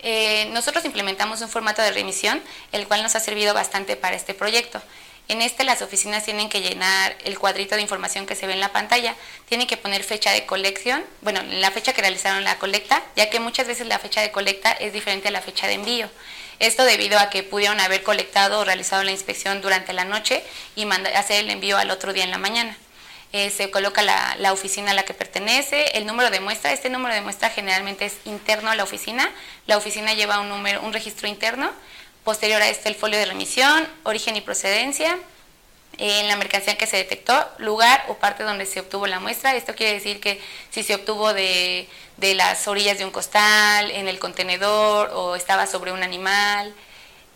Eh, 0.06 0.50
nosotros 0.52 0.84
implementamos 0.84 1.40
un 1.40 1.48
formato 1.48 1.80
de 1.80 1.90
remisión, 1.90 2.42
el 2.72 2.86
cual 2.86 3.02
nos 3.02 3.14
ha 3.16 3.20
servido 3.20 3.54
bastante 3.54 3.96
para 3.96 4.14
este 4.14 4.34
proyecto. 4.34 4.82
En 5.28 5.40
este 5.40 5.64
las 5.64 5.80
oficinas 5.80 6.24
tienen 6.24 6.50
que 6.50 6.60
llenar 6.60 7.16
el 7.24 7.38
cuadrito 7.38 7.76
de 7.76 7.82
información 7.82 8.26
que 8.26 8.36
se 8.36 8.46
ve 8.46 8.52
en 8.52 8.60
la 8.60 8.72
pantalla, 8.72 9.14
tienen 9.48 9.66
que 9.66 9.78
poner 9.78 10.04
fecha 10.04 10.30
de 10.32 10.44
colección, 10.44 11.02
bueno, 11.22 11.42
la 11.42 11.70
fecha 11.70 11.94
que 11.94 12.02
realizaron 12.02 12.44
la 12.44 12.58
colecta, 12.58 13.02
ya 13.16 13.30
que 13.30 13.40
muchas 13.40 13.66
veces 13.66 13.86
la 13.86 13.98
fecha 13.98 14.20
de 14.20 14.30
colecta 14.30 14.72
es 14.72 14.92
diferente 14.92 15.28
a 15.28 15.30
la 15.30 15.40
fecha 15.40 15.66
de 15.66 15.74
envío. 15.74 16.10
Esto 16.58 16.84
debido 16.84 17.18
a 17.18 17.30
que 17.30 17.42
pudieron 17.42 17.80
haber 17.80 18.02
colectado 18.02 18.60
o 18.60 18.64
realizado 18.64 19.02
la 19.02 19.12
inspección 19.12 19.62
durante 19.62 19.94
la 19.94 20.04
noche 20.04 20.42
y 20.76 20.86
hacer 21.14 21.40
el 21.44 21.50
envío 21.50 21.78
al 21.78 21.90
otro 21.90 22.12
día 22.12 22.24
en 22.24 22.30
la 22.30 22.38
mañana. 22.38 22.76
Eh, 23.32 23.50
se 23.50 23.68
coloca 23.70 24.02
la, 24.02 24.36
la, 24.38 24.52
oficina 24.52 24.92
a 24.92 24.94
la 24.94 25.04
que 25.04 25.12
pertenece, 25.12 25.98
el 25.98 26.06
número 26.06 26.30
de 26.30 26.38
muestra, 26.38 26.72
este 26.72 26.88
número 26.88 27.14
de 27.14 27.20
muestra 27.20 27.50
generalmente 27.50 28.04
es 28.04 28.14
interno 28.26 28.70
a 28.70 28.76
la 28.76 28.84
oficina, 28.84 29.28
la 29.66 29.76
oficina 29.76 30.14
lleva 30.14 30.38
un, 30.38 30.48
número, 30.48 30.80
un 30.82 30.92
registro 30.92 31.26
interno, 31.26 31.72
posterior 32.24 32.60
a 32.62 32.68
este 32.68 32.88
el 32.88 32.94
folio 32.94 33.18
de 33.18 33.26
remisión, 33.26 33.86
origen 34.02 34.36
y 34.36 34.40
procedencia, 34.40 35.18
eh, 35.98 36.20
en 36.20 36.28
la 36.28 36.36
mercancía 36.36 36.76
que 36.76 36.86
se 36.86 36.96
detectó, 36.96 37.46
lugar 37.58 38.04
o 38.08 38.14
parte 38.14 38.42
donde 38.42 38.66
se 38.66 38.80
obtuvo 38.80 39.06
la 39.06 39.20
muestra. 39.20 39.54
Esto 39.54 39.74
quiere 39.74 39.94
decir 39.94 40.20
que 40.20 40.40
si 40.70 40.82
se 40.82 40.94
obtuvo 40.94 41.32
de, 41.34 41.88
de 42.16 42.34
las 42.34 42.66
orillas 42.66 42.98
de 42.98 43.04
un 43.04 43.10
costal, 43.10 43.90
en 43.90 44.08
el 44.08 44.18
contenedor 44.18 45.10
o 45.14 45.36
estaba 45.36 45.66
sobre 45.66 45.92
un 45.92 46.02
animal. 46.02 46.74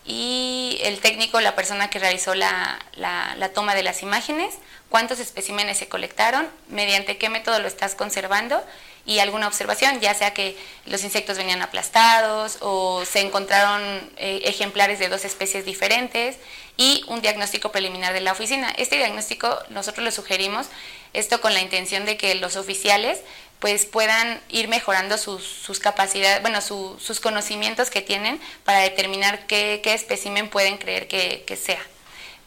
Y 0.05 0.79
el 0.83 1.01
técnico, 1.01 1.41
la 1.41 1.55
persona 1.55 1.91
que 1.91 1.99
realizó 1.99 2.35
la, 2.35 2.79
la, 2.95 3.35
la 3.37 3.51
toma 3.51 3.75
de 3.75 3.83
las 3.83 4.03
imágenes, 4.03 4.55
cuántos 4.89 5.21
especímenes 5.21 5.77
se 5.77 5.89
colectaron, 5.89 6.49
mediante 6.69 7.19
qué 7.19 7.29
método 7.29 7.59
lo 7.61 7.69
estás 7.69 7.95
conservando 7.95 8.65
y 9.09 9.19
alguna 9.19 9.49
observación, 9.49 9.99
ya 10.01 10.15
sea 10.15 10.35
que 10.35 10.57
los 10.85 11.03
insectos 11.03 11.37
venían 11.37 11.63
aplastados 11.63 12.59
o 12.61 13.05
se 13.05 13.21
encontraron 13.21 13.83
eh, 14.19 14.43
ejemplares 14.45 14.99
de 14.99 15.09
dos 15.09 15.25
especies 15.25 15.65
diferentes 15.65 16.37
y 16.77 17.03
un 17.09 17.23
diagnóstico 17.23 17.73
preliminar 17.73 18.13
de 18.13 18.21
la 18.21 18.33
oficina. 18.33 18.71
Este 18.77 18.97
diagnóstico 18.97 19.59
nosotros 19.71 20.05
lo 20.05 20.13
sugerimos, 20.13 20.67
esto 21.15 21.41
con 21.41 21.55
la 21.55 21.61
intención 21.61 22.05
de 22.05 22.17
que 22.17 22.35
los 22.35 22.57
oficiales 22.57 23.21
pues 23.59 23.87
puedan 23.87 24.41
ir 24.51 24.69
mejorando 24.69 25.19
sus, 25.19 25.81
capacidades, 25.81 26.43
bueno, 26.43 26.61
sus 26.61 27.21
conocimientos 27.21 27.91
que 27.91 28.03
tienen 28.03 28.39
para 28.65 28.81
determinar 28.81 29.47
qué, 29.47 29.81
qué 29.83 30.49
pueden 30.53 30.77
creer 30.77 31.09
que, 31.09 31.45
que 31.47 31.57
sea. 31.57 31.81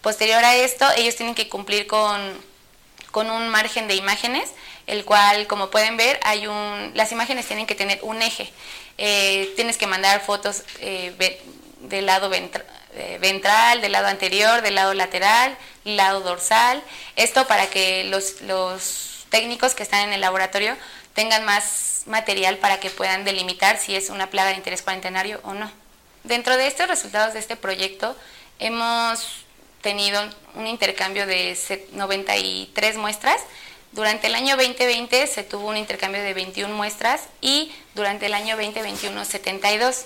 Posterior 0.02 0.44
a 0.44 0.56
esto, 0.56 0.86
ellos 0.98 1.16
tienen 1.16 1.36
que 1.36 1.48
cumplir 1.50 1.86
con, 1.86 2.10
un 3.14 3.50
margen 3.50 3.88
de 3.88 3.96
imágenes, 3.96 4.50
el 4.92 5.06
cual, 5.06 5.48
como 5.48 5.72
pueden 5.72 5.96
ver, 5.96 6.20
hay 6.22 6.48
un, 6.48 6.92
las 6.96 7.14
imágenes 7.14 7.48
tienen 7.48 7.66
que 7.66 7.76
tener 7.76 8.00
un 8.02 8.22
eje. 8.22 8.52
Eh, 8.98 9.54
tienes 9.56 9.78
que 9.78 9.88
mandar 9.88 10.20
fotos 10.20 10.64
eh, 10.82 11.40
del 11.80 12.06
lado 12.06 12.30
eh, 12.34 13.18
ventral, 13.22 13.80
del 13.80 13.94
lado 13.94 14.08
anterior, 14.08 14.62
del 14.62 14.76
lado 14.76 14.94
lateral, 14.94 15.58
lado 15.86 16.20
dorsal. 16.20 16.84
Esto 17.16 17.48
para 17.48 17.68
que 17.68 18.04
los, 18.04 18.42
los 18.42 19.26
técnicos 19.30 19.76
que 19.76 19.84
están 19.84 20.02
en 20.02 20.14
el 20.14 20.20
laboratorio 20.20 20.76
tengan 21.14 21.46
más 21.46 22.04
material 22.06 22.58
para 22.58 22.82
que 22.82 22.90
puedan 22.90 23.24
delimitar 23.24 23.78
si 23.78 23.96
es 23.96 24.10
una 24.10 24.30
plaga 24.30 24.50
de 24.50 24.58
interés 24.58 24.82
cuarentenario 24.82 25.40
o 25.44 25.54
no. 25.54 25.72
Dentro 26.26 26.58
de 26.58 26.68
estos 26.68 26.90
resultados 26.90 27.34
de 27.34 27.40
este 27.40 27.56
proyecto, 27.56 28.18
hemos 28.60 29.46
tenido 29.82 30.22
un 30.56 30.68
intercambio 30.68 31.26
de 31.26 31.58
93 31.94 32.98
muestras. 32.98 33.42
Durante 33.92 34.28
el 34.28 34.36
año 34.36 34.56
2020 34.56 35.28
se 35.28 35.44
tuvo 35.44 35.68
un 35.68 35.76
intercambio 35.76 36.24
de 36.24 36.34
21 36.34 36.74
muestras 36.74 37.24
y 37.42 37.74
durante 37.94 38.28
el 38.28 38.34
año 38.34 38.56
2021 38.56 39.26
72. 39.26 40.06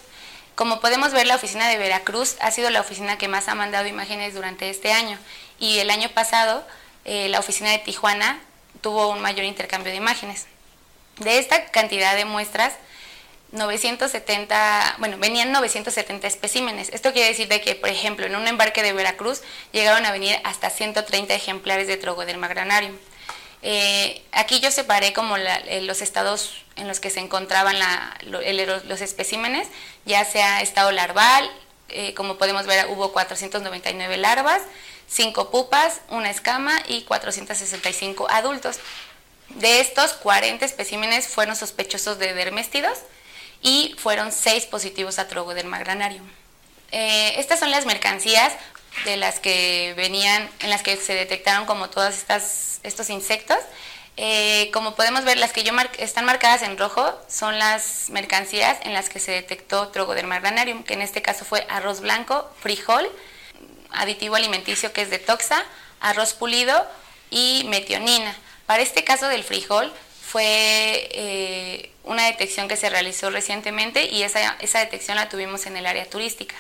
Como 0.56 0.80
podemos 0.80 1.12
ver, 1.12 1.28
la 1.28 1.36
oficina 1.36 1.68
de 1.70 1.78
Veracruz 1.78 2.36
ha 2.40 2.50
sido 2.50 2.72
la 2.72 2.82
oficina 2.82 3.20
que 3.20 3.28
más 3.28 3.48
ha 3.48 3.54
mandado 3.54 3.88
imágenes 3.88 4.34
durante 4.34 4.72
este 4.72 4.92
año 4.92 5.20
y 5.60 5.78
el 5.78 5.92
año 5.92 6.10
pasado 6.10 6.66
eh, 7.04 7.30
la 7.30 7.40
oficina 7.40 7.70
de 7.70 7.78
Tijuana 7.78 8.40
tuvo 8.82 9.10
un 9.10 9.22
mayor 9.22 9.46
intercambio 9.46 9.92
de 9.92 9.98
imágenes. 9.98 10.48
De 11.18 11.38
esta 11.38 11.66
cantidad 11.68 12.16
de 12.16 12.26
muestras, 12.26 12.74
970, 13.52 14.96
bueno, 14.98 15.18
venían 15.20 15.52
970 15.52 16.26
especímenes. 16.28 16.90
Esto 16.90 17.14
quiere 17.14 17.30
decir 17.30 17.48
de 17.48 17.62
que, 17.62 17.76
por 17.76 17.90
ejemplo, 17.90 18.26
en 18.26 18.36
un 18.36 18.48
embarque 18.48 18.82
de 18.82 18.94
Veracruz 18.94 19.42
llegaron 19.72 20.06
a 20.06 20.12
venir 20.12 20.40
hasta 20.44 20.72
130 20.72 21.36
ejemplares 21.36 21.88
de 21.88 21.98
Trogoderma 21.98 22.48
granarium. 22.48 22.98
Eh, 23.68 24.22
aquí 24.32 24.60
yo 24.60 24.70
separé 24.70 25.12
como 25.12 25.38
eh, 25.38 25.82
los 25.82 26.04
estados 26.04 26.64
en 26.76 26.88
los 26.88 27.00
que 27.00 27.10
se 27.10 27.20
encontraban 27.20 27.78
los 28.28 29.02
especímenes, 29.02 29.68
ya 30.06 30.24
sea 30.24 30.62
estado 30.62 30.92
larval, 30.92 31.50
eh, 31.90 32.14
como 32.14 32.38
podemos 32.38 32.68
ver 32.68 32.86
hubo 32.90 33.12
499 33.12 34.18
larvas, 34.18 34.62
5 35.08 35.50
pupas, 35.50 36.02
una 36.10 36.30
escama 36.30 36.80
y 36.88 37.04
465 37.06 38.28
adultos. 38.30 38.78
De 39.50 39.80
estos, 39.80 40.14
40 40.14 40.64
especímenes 40.64 41.28
fueron 41.28 41.56
sospechosos 41.56 42.20
de 42.20 42.36
dermestidos, 42.36 43.00
y 43.66 43.96
fueron 43.98 44.32
seis 44.32 44.68
positivos 44.68 45.18
a 45.18 45.28
Trogoderma 45.28 45.80
granarium. 45.80 46.28
Eh, 46.92 47.34
estas 47.40 47.60
son 47.60 47.72
las 47.72 47.88
mercancías 47.88 48.54
de 49.04 49.18
las 49.18 49.40
que 49.40 49.94
venían, 49.98 50.50
en 50.60 50.70
las 50.70 50.82
que 50.82 50.96
se 50.98 51.14
detectaron 51.14 51.66
como 51.66 51.90
todos 51.90 52.26
estos 52.84 53.10
insectos. 53.10 53.58
Eh, 54.18 54.70
como 54.72 54.96
podemos 54.96 55.26
ver, 55.26 55.38
las 55.38 55.52
que 55.52 55.64
yo 55.64 55.74
están 55.98 56.24
marcadas 56.24 56.62
en 56.62 56.78
rojo 56.78 57.14
son 57.28 57.60
las 57.60 58.10
mercancías 58.10 58.78
en 58.84 58.94
las 58.94 59.10
que 59.10 59.20
se 59.20 59.32
detectó 59.32 59.90
Trogoderma 59.90 60.40
granarium, 60.40 60.84
que 60.84 60.94
en 60.94 61.02
este 61.02 61.22
caso 61.22 61.44
fue 61.44 61.66
arroz 61.70 62.00
blanco, 62.00 62.50
frijol, 62.62 63.10
aditivo 63.92 64.36
alimenticio 64.36 64.94
que 64.94 65.02
es 65.02 65.10
de 65.10 65.20
toxa, 65.20 65.64
arroz 66.00 66.34
pulido 66.34 66.86
y 67.30 67.66
metionina. 67.68 68.34
Para 68.66 68.84
este 68.84 69.04
caso 69.04 69.28
del 69.28 69.44
frijol 69.44 69.92
fue 70.22 71.10
eh, 71.12 71.92
una 72.04 72.26
detección 72.26 72.70
que 72.70 72.78
se 72.78 72.90
realizó 72.90 73.30
recientemente 73.32 74.06
y 74.06 74.24
esa, 74.24 74.56
esa 74.60 74.80
detección 74.80 75.18
la 75.18 75.28
tuvimos 75.28 75.66
en 75.66 75.76
el 75.76 75.86
área 75.86 76.10
turística. 76.10 76.56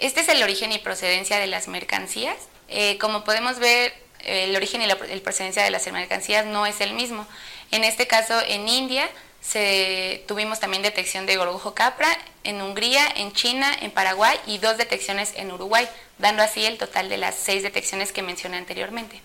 Este 0.00 0.20
es 0.20 0.28
el 0.28 0.42
origen 0.42 0.72
y 0.72 0.78
procedencia 0.78 1.38
de 1.38 1.46
las 1.46 1.68
mercancías. 1.68 2.36
Eh, 2.68 2.96
como 2.98 3.22
podemos 3.22 3.58
ver, 3.58 3.92
el 4.24 4.54
origen 4.56 4.82
y 4.82 4.86
la 4.86 4.96
procedencia 4.96 5.62
de 5.62 5.70
las 5.70 5.86
mercancías 5.92 6.46
no 6.46 6.66
es 6.66 6.80
el 6.80 6.94
mismo. 6.94 7.26
En 7.70 7.84
este 7.84 8.06
caso, 8.06 8.40
en 8.48 8.68
India 8.68 9.08
se, 9.40 10.24
tuvimos 10.26 10.60
también 10.60 10.82
detección 10.82 11.26
de 11.26 11.36
gorgojo 11.36 11.74
capra, 11.74 12.08
en 12.44 12.60
Hungría, 12.62 13.06
en 13.16 13.32
China, 13.32 13.70
en 13.80 13.90
Paraguay 13.90 14.38
y 14.46 14.58
dos 14.58 14.76
detecciones 14.76 15.32
en 15.36 15.52
Uruguay, 15.52 15.88
dando 16.18 16.42
así 16.42 16.64
el 16.64 16.78
total 16.78 17.08
de 17.08 17.18
las 17.18 17.34
seis 17.34 17.62
detecciones 17.62 18.12
que 18.12 18.22
mencioné 18.22 18.56
anteriormente. 18.56 19.20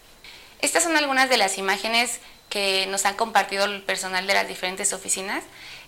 Estas 0.61 0.83
son 0.83 0.97
algunas 0.97 1.29
de 1.29 1.37
las 1.37 1.57
imágenes 1.57 2.19
que 2.49 2.85
nos 2.87 3.05
han 3.05 3.15
compartido 3.15 3.65
el 3.65 3.81
personal 3.83 4.27
de 4.27 4.33
las 4.33 4.47
diferentes 4.47 4.93
oficinas. 4.93 5.43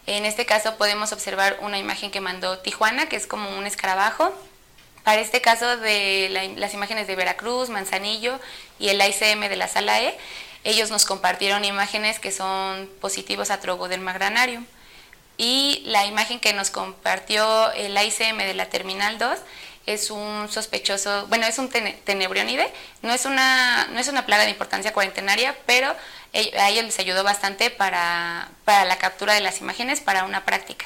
En 0.06 0.26
este 0.26 0.46
caso 0.46 0.78
podemos 0.78 1.12
observar 1.12 1.58
una 1.62 1.78
imagen 1.78 2.12
que 2.12 2.22
mandó 2.22 2.60
Tijuana, 2.60 3.08
que 3.08 3.16
es 3.16 3.28
como 3.28 3.58
un 3.58 3.66
escarabajo. 3.66 4.34
Para 5.08 5.22
este 5.22 5.40
caso 5.40 5.78
de 5.78 6.54
las 6.58 6.74
imágenes 6.74 7.08
de 7.08 7.16
Veracruz, 7.16 7.70
Manzanillo 7.70 8.42
y 8.78 8.90
el 8.90 9.02
ICM 9.02 9.48
de 9.48 9.56
la 9.56 9.70
sala 9.70 10.02
E, 10.02 10.18
ellos 10.66 10.92
nos 10.92 11.06
compartieron 11.06 11.64
imágenes 11.64 12.20
que 12.20 12.34
son 12.34 12.90
positivos 13.00 13.50
a 13.50 13.62
Trogoderma 13.62 14.12
granarium. 14.12 14.66
Y 15.38 15.82
la 15.86 16.06
imagen 16.06 16.42
que 16.42 16.52
nos 16.52 16.72
compartió 16.72 17.72
el 17.72 17.98
ICM 17.98 18.40
de 18.40 18.54
la 18.54 18.66
Terminal 18.66 19.18
2 19.18 19.40
es 19.86 20.12
un 20.12 20.50
sospechoso, 20.52 21.26
bueno, 21.28 21.46
es 21.46 21.58
un 21.58 21.70
tenebrionide, 21.70 22.70
no 23.02 23.14
es 23.14 23.24
una, 23.24 23.88
no 23.88 24.00
es 24.02 24.10
una 24.10 24.26
plaga 24.26 24.44
de 24.44 24.50
importancia 24.50 24.92
cuarentenaria, 24.92 25.56
pero 25.66 25.88
a 25.90 26.70
ellos 26.70 26.84
les 26.84 27.00
ayudó 27.00 27.24
bastante 27.24 27.70
para, 27.70 28.50
la 28.66 28.98
captura 28.98 29.36
de 29.36 29.40
las 29.40 29.62
imágenes 29.62 30.02
para 30.02 30.26
una 30.26 30.44
práctica. 30.44 30.86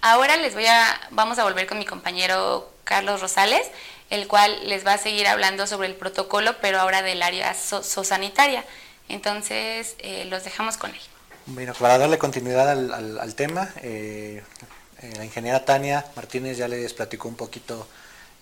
Ahora 0.00 0.36
les 0.36 0.52
voy 0.52 0.66
a, 0.66 1.00
vamos 1.10 1.38
a 1.38 1.44
volver 1.44 1.68
con 1.68 1.78
mi 1.78 1.84
compañero 1.84 2.69
Carlos 2.90 3.20
Rosales, 3.20 3.62
el 4.10 4.26
cual 4.26 4.68
les 4.68 4.84
va 4.84 4.94
a 4.94 4.98
seguir 4.98 5.28
hablando 5.28 5.68
sobre 5.68 5.86
el 5.86 5.94
protocolo, 5.94 6.56
pero 6.60 6.80
ahora 6.80 7.02
del 7.02 7.22
área 7.22 7.54
sosanitaria. 7.54 8.64
Entonces, 9.08 9.94
eh, 10.00 10.24
los 10.24 10.42
dejamos 10.42 10.76
con 10.76 10.90
él. 10.90 11.00
Bueno, 11.46 11.72
para 11.78 11.98
darle 11.98 12.18
continuidad 12.18 12.68
al, 12.68 13.34
tema, 13.36 13.70
eh, 13.82 14.42
eh, 15.02 15.12
la 15.16 15.24
ingeniera 15.24 15.64
Tania 15.64 16.04
Martínez 16.16 16.58
ya 16.58 16.66
les 16.66 16.92
platicó 16.92 17.28
un 17.28 17.36
poquito 17.36 17.86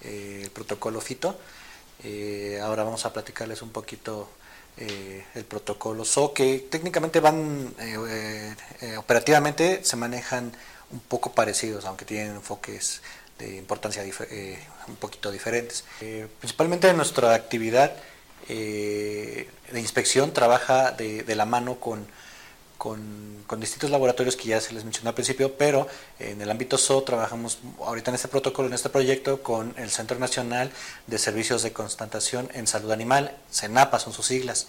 el 0.02 0.50
protocolo 0.50 1.02
FITO. 1.02 1.38
ahora 2.62 2.84
vamos 2.84 3.04
a 3.04 3.12
platicarles 3.12 3.60
un 3.60 3.70
poquito 3.70 4.30
el 4.78 5.44
protocolo 5.44 6.06
SO, 6.06 6.32
que 6.32 6.66
técnicamente 6.70 7.20
van, 7.20 7.74
operativamente 8.96 9.84
se 9.84 9.96
manejan 9.96 10.52
un 10.90 11.00
poco 11.00 11.32
parecidos, 11.32 11.84
aunque 11.84 12.04
tienen 12.06 12.36
enfoques 12.36 13.02
de 13.38 13.56
importancia 13.56 14.02
un 14.88 14.96
poquito 14.96 15.30
diferentes. 15.30 15.84
principalmente 16.40 16.92
nuestra 16.94 17.34
actividad 17.34 17.92
de 18.48 19.46
inspección 19.74 20.32
trabaja 20.32 20.92
de, 20.92 21.34
la 21.34 21.44
mano 21.44 21.78
con, 21.80 22.06
con, 22.78 23.60
distintos 23.60 23.90
laboratorios 23.90 24.36
que 24.36 24.48
ya 24.48 24.60
se 24.60 24.72
les 24.72 24.84
mencionó 24.84 25.10
al 25.10 25.14
principio, 25.14 25.56
pero 25.58 25.88
en 26.18 26.40
el 26.40 26.50
ámbito 26.50 26.78
SO 26.78 27.02
trabajamos 27.02 27.58
ahorita 27.80 28.10
en 28.10 28.14
este 28.14 28.28
protocolo, 28.28 28.68
en 28.68 28.74
este 28.74 28.88
proyecto, 28.88 29.42
con 29.42 29.74
el 29.76 29.90
Centro 29.90 30.18
Nacional 30.18 30.70
de 31.06 31.18
Servicios 31.18 31.62
de 31.62 31.72
Constatación 31.72 32.48
en 32.54 32.66
Salud 32.66 32.92
Animal, 32.92 33.36
CENAPA 33.50 33.98
son 33.98 34.12
sus 34.12 34.26
siglas. 34.26 34.68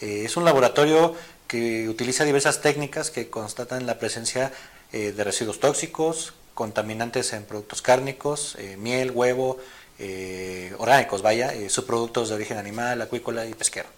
Eh, 0.00 0.22
es 0.24 0.36
un 0.36 0.44
laboratorio 0.44 1.14
que 1.46 1.88
utiliza 1.88 2.24
diversas 2.24 2.62
técnicas 2.62 3.10
que 3.10 3.28
constatan 3.28 3.86
la 3.86 3.98
presencia 3.98 4.50
eh, 4.92 5.12
de 5.12 5.24
residuos 5.24 5.60
tóxicos, 5.60 6.32
contaminantes 6.54 7.32
en 7.32 7.44
productos 7.44 7.82
cárnicos, 7.82 8.56
eh, 8.58 8.76
miel, 8.76 9.10
huevo, 9.10 9.58
orgánicos, 10.78 11.22
vaya, 11.22 11.52
subproductos 11.68 12.28
de 12.28 12.34
origen 12.34 12.58
animal, 12.58 13.00
acuícola 13.00 13.46
y 13.46 13.54
pesquero 13.54 13.88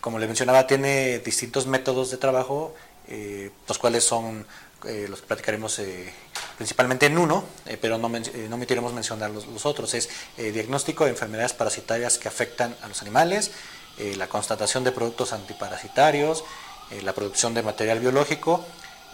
como 0.00 0.18
le 0.18 0.26
mencionaba, 0.26 0.66
tiene 0.66 1.18
distintos 1.18 1.66
métodos 1.66 2.10
de 2.10 2.16
trabajo, 2.16 2.74
eh, 3.08 3.50
los 3.66 3.78
cuales 3.78 4.04
son 4.04 4.46
eh, 4.84 5.06
los 5.08 5.20
que 5.20 5.26
platicaremos 5.26 5.78
eh, 5.80 6.12
principalmente 6.56 7.06
en 7.06 7.18
uno, 7.18 7.44
pero 7.80 7.98
no, 7.98 8.08
no 8.08 8.54
omitiremos 8.54 8.92
mencionar 8.92 9.30
los, 9.30 9.46
los 9.46 9.66
otros. 9.66 9.94
Es 9.94 10.08
diagnóstico 10.36 11.04
de 11.04 11.10
enfermedades 11.10 11.52
parasitarias 11.52 12.18
que 12.18 12.28
afectan 12.28 12.76
a 12.82 12.88
los 12.88 13.02
animales, 13.02 13.50
la 14.16 14.28
constatación 14.28 14.84
de 14.84 14.92
productos 14.92 15.32
antiparasitarios, 15.32 16.44
la 17.02 17.12
producción 17.12 17.54
de 17.54 17.62
material 17.62 17.98
biológico 17.98 18.64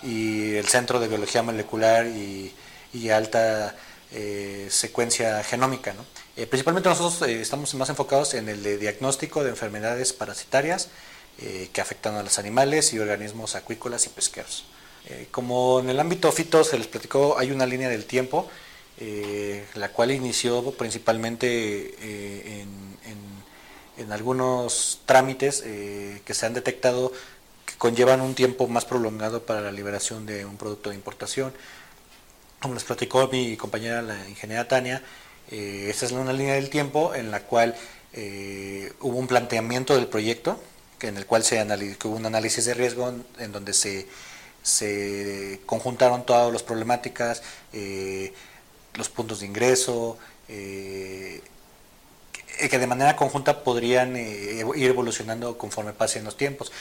y 0.04 0.54
el 0.54 0.68
Centro 0.68 1.00
de 1.00 1.08
Biología 1.08 1.42
Molecular 1.42 2.06
y, 2.06 2.52
y 2.92 3.10
alta 3.10 3.74
eh, 4.16 4.68
secuencia 4.70 5.42
genómica. 5.42 5.92
Eh, 6.36 6.46
principalmente 6.46 6.88
nosotros 6.88 7.28
eh, 7.28 7.40
estamos 7.40 7.74
más 7.74 7.88
enfocados 7.88 8.34
en 8.34 8.48
el 8.48 8.62
de 8.62 8.78
diagnóstico 8.78 9.42
de 9.42 9.50
enfermedades 9.50 10.12
parasitarias 10.12 10.88
que 11.72 11.80
afectan 11.80 12.14
a 12.14 12.22
los 12.22 12.38
animales 12.38 12.92
y 12.92 13.00
organismos 13.00 13.56
acuícolas 13.56 14.06
y 14.06 14.08
pesqueros. 14.10 14.66
como 15.32 15.80
en 15.80 15.90
el 15.90 15.98
ámbito 15.98 16.30
fito 16.30 16.62
se 16.62 16.78
les 16.78 16.86
platicó, 16.86 17.36
hay 17.36 17.50
una 17.50 17.66
línea 17.66 17.88
del 17.88 18.04
tiempo, 18.04 18.48
la 19.74 19.88
cual 19.88 20.12
inició 20.12 20.70
principalmente 20.78 22.60
en, 22.60 24.12
algunos 24.12 25.00
trámites 25.06 25.62
que 25.62 26.34
se 26.34 26.46
han 26.46 26.54
detectado 26.54 27.10
conllevan 27.78 28.20
un 28.20 28.34
tiempo 28.34 28.68
más 28.68 28.84
prolongado 28.84 29.44
para 29.44 29.60
la 29.60 29.72
liberación 29.72 30.26
de 30.26 30.44
un 30.44 30.56
producto 30.56 30.90
de 30.90 30.96
importación. 30.96 31.52
Como 32.60 32.74
les 32.74 32.84
platicó 32.84 33.28
mi 33.28 33.56
compañera 33.56 34.02
la 34.02 34.28
ingeniera 34.28 34.66
Tania, 34.66 35.02
eh, 35.50 35.88
esta 35.90 36.06
es 36.06 36.12
una 36.12 36.32
línea 36.32 36.54
del 36.54 36.70
tiempo 36.70 37.14
en 37.14 37.30
la 37.30 37.40
cual 37.40 37.74
eh, 38.12 38.92
hubo 39.00 39.18
un 39.18 39.26
planteamiento 39.26 39.94
del 39.94 40.06
proyecto, 40.06 40.60
que 40.98 41.08
en 41.08 41.16
el 41.16 41.26
cual 41.26 41.44
se 41.44 41.62
hubo 41.62 42.16
un 42.16 42.26
análisis 42.26 42.64
de 42.64 42.74
riesgo 42.74 43.12
en, 43.38 43.52
donde 43.52 43.74
se, 43.74 44.06
se, 44.62 45.60
conjuntaron 45.66 46.24
todas 46.24 46.52
las 46.52 46.62
problemáticas, 46.62 47.42
eh, 47.72 48.32
los 48.94 49.08
puntos 49.08 49.40
de 49.40 49.46
ingreso, 49.46 50.16
que 52.70 52.78
de 52.78 52.86
manera 52.86 53.16
conjunta 53.16 53.64
podrían 53.64 54.16
ir 54.16 54.88
evolucionando 54.90 55.58
conforme 55.58 55.92
pasen 55.92 56.24
los 56.24 56.36
tiempos. 56.36 56.72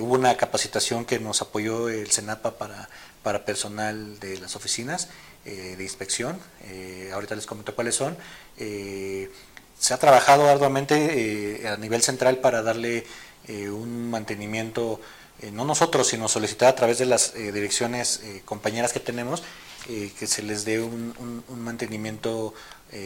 hubo 0.00 0.14
una 0.14 0.36
capacitación 0.36 1.04
que 1.04 1.18
nos 1.18 1.42
apoyó 1.42 1.88
el 1.88 2.10
CENAPA 2.10 2.58
para, 2.58 2.88
para 3.22 3.44
personal 3.44 4.18
de 4.20 4.38
las 4.38 4.56
oficinas 4.56 5.08
eh, 5.44 5.74
de 5.76 5.82
inspección, 5.82 6.38
eh, 6.64 7.10
ahorita 7.12 7.34
les 7.34 7.46
comento 7.46 7.74
cuáles 7.74 7.96
son. 7.96 8.16
Eh, 8.58 9.28
se 9.76 9.92
ha 9.92 9.98
trabajado 9.98 10.48
arduamente 10.48 11.66
a 11.66 11.76
nivel 11.76 12.02
central 12.02 12.38
para 12.38 12.62
darle 12.62 13.04
un 13.48 14.08
mantenimiento, 14.08 15.00
no 15.50 15.64
nosotros, 15.64 16.06
sino 16.06 16.28
solicitar 16.28 16.68
a 16.68 16.76
través 16.76 16.98
de 16.98 17.06
las 17.06 17.34
direcciones 17.34 18.22
compañeras 18.44 18.92
que 18.92 19.00
tenemos, 19.00 19.42
que 19.88 20.26
se 20.28 20.42
les 20.44 20.64
dé 20.64 20.80
un 20.80 21.42
mantenimiento 21.48 22.54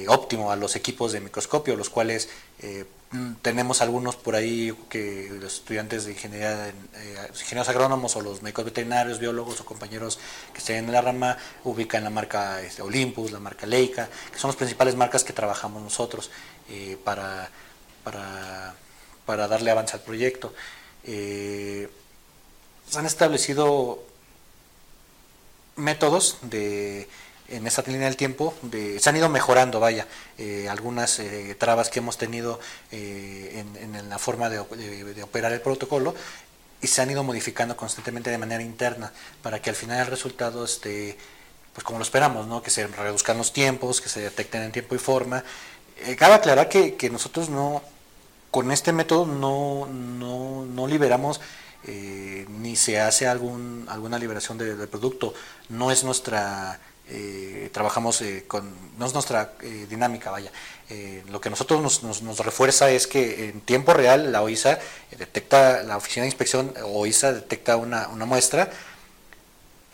óptimo 0.09 0.51
a 0.51 0.57
los 0.57 0.75
equipos 0.75 1.13
de 1.13 1.21
microscopio, 1.21 1.77
los 1.77 1.91
cuales 1.91 2.29
Mm, 3.13 3.35
tenemos 3.41 3.83
algunos 3.83 4.17
por 4.17 4.35
ahí 4.35 4.77
que 4.91 5.29
los 5.41 5.55
estudiantes 5.55 6.07
de 6.07 6.13
ingeniería, 6.13 6.69
eh, 6.69 7.29
ingenieros 7.31 7.69
agrónomos 7.69 8.17
o 8.17 8.21
los 8.21 8.43
médicos 8.43 8.65
veterinarios, 8.65 9.21
biólogos 9.21 9.61
o 9.61 9.65
compañeros 9.65 10.19
que 10.53 10.59
estén 10.59 10.85
en 10.87 10.93
la 10.93 11.01
rama 11.01 11.39
ubican 11.63 12.03
la 12.03 12.11
marca 12.11 12.61
este, 12.63 12.83
Olympus, 12.83 13.31
la 13.31 13.39
marca 13.39 13.65
Leica, 13.65 14.09
que 14.33 14.39
son 14.39 14.49
las 14.49 14.57
principales 14.57 14.97
marcas 14.97 15.23
que 15.23 15.33
trabajamos 15.33 15.83
nosotros 15.83 16.31
eh, 16.69 16.99
para, 17.05 17.49
para, 18.03 19.47
darle 19.49 19.71
avance 19.71 19.95
al 19.95 20.03
proyecto. 20.03 20.53
Eh, 21.05 21.89
se 22.91 22.99
han 22.99 23.07
establecido 23.07 24.03
métodos 25.77 26.39
de 26.43 27.09
en 27.49 27.67
esta 27.67 27.83
línea 27.83 28.07
del 28.07 28.17
tiempo 28.17 28.55
de, 28.63 28.99
se 28.99 29.09
han 29.09 29.17
ido 29.17 29.29
mejorando, 29.29 29.81
vaya, 29.81 30.07
eh, 30.39 30.69
algunas 30.69 31.19
eh, 31.19 31.55
trabas 31.59 31.91
que 31.91 32.01
hemos 32.01 32.19
tenido 32.19 32.59
eh, 32.91 33.65
en, 33.81 34.09
la 34.09 34.19
forma 34.19 34.49
de, 34.49 34.59
operar 35.23 35.53
el 35.53 35.61
protocolo 35.61 36.15
y 36.81 36.87
se 36.87 37.03
han 37.03 37.11
ido 37.11 37.23
modificando 37.23 37.77
constantemente 37.77 38.31
de 38.31 38.39
manera 38.39 38.63
interna 38.63 39.13
para 39.43 39.61
que 39.61 39.71
al 39.71 39.77
final 39.77 40.01
el 40.01 40.07
resultado 40.07 40.65
esté, 40.65 41.17
pues 41.73 41.85
como 41.85 41.99
lo 41.99 42.05
esperamos, 42.05 42.47
¿no? 42.47 42.63
que 42.63 42.71
se 42.71 42.87
reduzcan 42.87 43.39
los 43.39 43.53
tiempos, 43.53 44.01
que 44.01 44.09
se 44.09 44.21
detecten 44.21 44.63
en 44.63 44.73
tiempo 44.73 44.95
y 44.95 44.99
forma. 44.99 45.45
cabe 46.19 46.35
aclarar 46.35 46.69
que, 46.69 47.11
nosotros 47.11 47.49
no, 47.49 47.83
con 48.51 48.71
este 48.73 48.93
método 48.93 49.27
no, 49.27 49.87
no, 49.87 50.87
liberamos 50.87 51.41
ni 51.87 52.75
se 52.75 53.01
hace 53.01 53.29
algún, 53.29 53.87
alguna 53.89 54.19
liberación 54.19 54.59
del 54.59 54.89
producto, 54.89 55.35
no 55.69 55.93
es 55.93 56.03
nuestra 56.03 56.81
eh, 57.09 57.71
trabajamos 57.73 58.21
eh, 58.23 58.45
con, 58.47 58.75
no 58.99 59.07
es 59.07 59.13
nuestra 59.13 59.53
eh, 59.63 59.87
dinámica, 59.89 60.31
vaya. 60.31 60.51
lo 61.31 61.41
que 61.41 61.51
nosotros 61.51 61.81
nos, 61.83 62.23
nos, 62.23 62.39
refuerza 62.41 62.91
es 62.91 63.07
que 63.07 63.49
en 63.49 63.61
tiempo 63.61 63.93
real 63.93 64.33
la 64.33 64.43
OISA 64.43 64.79
detecta, 65.19 65.83
la 65.83 65.97
Oficina 65.97 66.23
de 66.23 66.29
Inspección 66.29 66.75
OISA 66.85 67.33
detecta 67.33 67.77
una, 67.77 68.09
una 68.09 68.25
muestra 68.25 68.71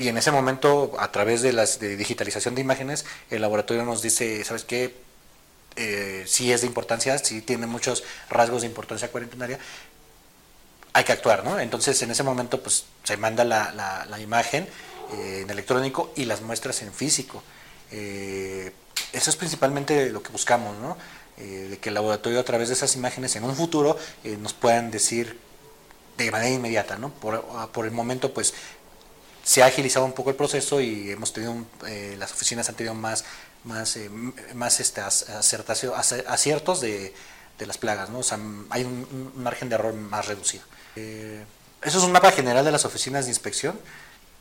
y 0.03 0.09
en 0.09 0.17
ese 0.17 0.33
momento, 0.33 0.93
a 0.99 1.13
través 1.13 1.43
de 1.43 1.53
la 1.53 1.65
de 1.65 1.97
digitalización 1.97 2.55
de 2.55 2.61
imágenes, 2.61 3.05
el 3.31 3.41
laboratorio 3.43 3.85
nos 3.85 4.03
dice, 4.03 4.43
¿sabes 4.45 4.65
qué? 4.65 4.97
Eh, 5.77 6.25
si 6.27 6.53
es 6.53 6.63
de 6.63 6.67
importancia, 6.67 7.17
si 7.19 7.41
tiene 7.41 7.67
muchos 7.67 8.03
rasgos 8.29 8.63
de 8.63 8.69
importancia 8.69 9.13
cuarentenaria, 9.13 9.61
hay 10.93 11.05
que 11.05 11.13
actuar, 11.13 11.45
¿no? 11.45 11.59
Entonces, 11.61 12.03
en 12.03 12.11
ese 12.11 12.23
momento, 12.23 12.61
pues 12.61 12.85
se 13.05 13.17
manda 13.17 13.45
la, 13.45 13.71
la, 13.73 14.05
la 14.07 14.19
imagen 14.19 14.67
en 15.13 15.51
electrónico 15.51 16.13
y 16.17 16.25
las 16.25 16.43
muestras 16.43 16.83
en 16.83 16.93
físico. 16.93 17.43
Eh, 17.93 18.73
eso 19.13 19.31
es 19.31 19.37
principalmente 19.37 20.11
lo 20.11 20.23
que 20.23 20.31
buscamos, 20.31 20.77
¿no? 20.79 20.97
Eh, 21.39 21.69
de 21.71 21.79
que 21.79 21.91
el 21.91 21.95
laboratorio 21.95 22.41
a 22.41 22.45
través 22.45 22.69
de 22.69 22.75
esas 22.75 22.95
imágenes 22.97 23.37
en 23.37 23.45
un 23.45 23.55
futuro 23.55 23.97
eh, 24.25 24.37
nos 24.37 24.53
puedan 24.53 24.91
decir 24.91 25.39
de 26.17 26.31
manera 26.31 26.51
inmediata, 26.51 26.97
¿no? 26.97 27.11
Por, 27.11 27.45
ah, 27.55 27.69
por, 27.73 27.85
el 27.87 27.91
momento, 27.91 28.33
pues 28.33 28.55
se 29.45 29.63
ha 29.63 29.67
agilizado 29.67 30.05
un 30.05 30.13
poco 30.13 30.31
el 30.31 30.37
proceso 30.37 30.81
y 30.81 31.11
hemos 31.11 31.33
tenido, 31.33 31.55
las 32.17 32.33
oficinas 32.33 32.69
han 32.69 32.77
tenido 32.77 32.95
más, 32.95 33.25
más, 33.65 33.97
este, 34.81 35.01
aciertos 35.01 36.81
de, 36.81 37.15
de, 37.59 37.67
las 37.67 37.77
plagas, 37.77 38.09
¿no? 38.11 38.21
O 38.21 38.23
sea, 38.23 38.39
hay 38.71 38.85
un, 38.85 39.33
un 39.35 39.43
margen 39.43 39.69
de 39.69 39.75
error 39.75 39.95
más 39.95 40.27
reducido. 40.27 40.63
eso 40.95 41.99
es 41.99 42.05
un 42.05 42.13
mapa 42.13 42.31
general 42.31 42.65
de 42.65 42.71
las 42.71 42.85
oficinas 42.85 43.25
de 43.25 43.31
inspección 43.33 43.81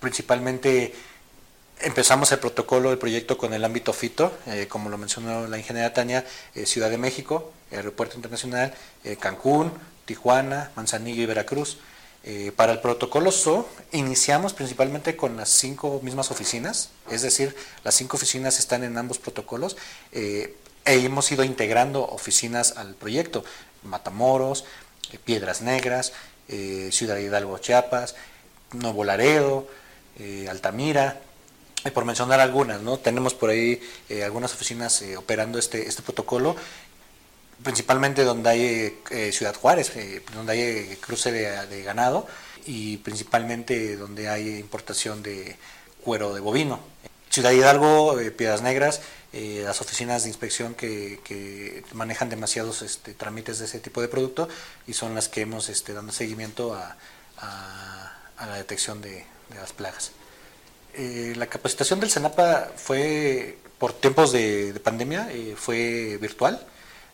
principalmente 0.01 0.93
empezamos 1.79 2.31
el 2.31 2.39
protocolo 2.39 2.89
del 2.89 2.97
proyecto 2.97 3.37
con 3.37 3.53
el 3.53 3.63
ámbito 3.63 3.93
FITO, 3.93 4.33
eh, 4.47 4.67
como 4.67 4.89
lo 4.89 4.97
mencionó 4.97 5.47
la 5.47 5.57
ingeniera 5.57 5.93
Tania, 5.93 6.25
eh, 6.55 6.65
Ciudad 6.65 6.89
de 6.89 6.97
México, 6.97 7.53
Aeropuerto 7.71 8.15
Internacional, 8.15 8.73
eh, 9.03 9.15
Cancún, 9.15 9.71
Tijuana, 10.05 10.71
Manzanillo 10.75 11.23
y 11.23 11.25
Veracruz. 11.25 11.77
para 12.55 12.71
el 12.73 12.79
protocolo 12.81 13.31
SO 13.31 13.67
iniciamos 13.93 14.53
principalmente 14.53 15.15
con 15.15 15.37
las 15.37 15.49
cinco 15.49 15.99
mismas 16.03 16.29
oficinas, 16.29 16.91
es 17.09 17.23
decir, 17.23 17.55
las 17.83 17.95
cinco 17.95 18.15
oficinas 18.15 18.59
están 18.59 18.83
en 18.83 18.95
ambos 18.95 19.17
protocolos 19.17 19.75
e 20.11 20.53
hemos 20.85 21.31
ido 21.31 21.43
integrando 21.43 22.05
oficinas 22.05 22.77
al 22.77 22.93
proyecto, 22.93 23.43
Matamoros, 23.81 24.65
Piedras 25.25 25.63
Negras, 25.63 26.13
Ciudad 26.91 27.17
Hidalgo, 27.17 27.57
Chiapas, 27.57 28.13
Nuevo 28.73 29.03
Laredo, 29.03 29.67
eh, 30.19 30.47
Altamira, 30.49 31.21
por 31.93 32.05
mencionar 32.05 32.39
algunas, 32.39 32.81
¿no? 32.81 32.97
Tenemos 32.97 33.33
por 33.33 33.49
ahí 33.49 33.81
eh, 34.09 34.23
algunas 34.23 34.53
oficinas 34.53 35.01
eh, 35.01 35.17
operando 35.17 35.57
este, 35.57 35.87
este 35.87 36.03
protocolo, 36.03 36.55
principalmente 37.63 38.23
donde 38.23 38.49
hay 38.49 39.31
Ciudad 39.31 39.55
Juárez, 39.55 39.91
donde 40.33 40.51
hay 40.53 40.95
cruce 40.97 41.31
de, 41.31 41.83
ganado 41.83 42.27
y 42.65 42.97
principalmente 42.97 43.97
donde 43.97 44.29
hay 44.29 44.57
importación 44.57 45.23
de 45.23 45.57
cuero 46.03 46.33
de 46.33 46.39
bovino. 46.39 46.79
Ciudad 47.29 47.51
Hidalgo, 47.51 48.17
Piedras 48.35 48.63
Negras, 48.63 49.01
las 49.31 49.79
oficinas 49.79 50.23
de 50.23 50.29
inspección 50.29 50.73
que, 50.73 51.83
manejan 51.93 52.29
demasiados 52.29 52.81
este, 52.81 53.13
trámites 53.13 53.59
de 53.59 53.65
ese 53.65 53.79
tipo 53.79 54.01
de 54.01 54.07
producto 54.07 54.49
y 54.87 54.93
son 54.93 55.13
las 55.13 55.29
que 55.29 55.41
hemos 55.41 55.69
este, 55.69 55.93
dando 55.93 56.11
seguimiento 56.11 56.73
a 56.73 56.97
la 58.47 58.55
detección 58.55 59.01
de, 59.01 59.25
las 59.55 59.73
plagas. 59.73 60.11
Eh, 60.93 61.33
la 61.37 61.47
capacitación 61.47 61.99
del 61.99 62.09
CENAPA 62.09 62.71
fue 62.75 63.57
por 63.77 63.93
tiempos 63.93 64.31
de, 64.31 64.79
pandemia, 64.83 65.29
eh, 65.31 65.55
fue 65.57 66.17
virtual. 66.21 66.65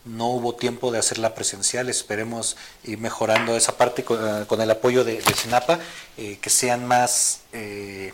No 0.06 0.28
hubo 0.28 0.56
tiempo 0.56 0.92
de 0.92 1.00
hacerla 1.00 1.36
presencial, 1.36 1.90
esperemos 1.90 2.56
ir 2.84 2.98
mejorando 2.98 3.58
esa 3.58 3.76
parte 3.78 4.04
con, 4.06 4.62
el 4.62 4.72
apoyo 4.72 5.04
de, 5.04 5.22
de 5.22 5.34
CENAPA, 5.34 5.80
que 6.16 6.50
sean 6.50 6.88
más, 6.88 7.42
que 7.52 8.14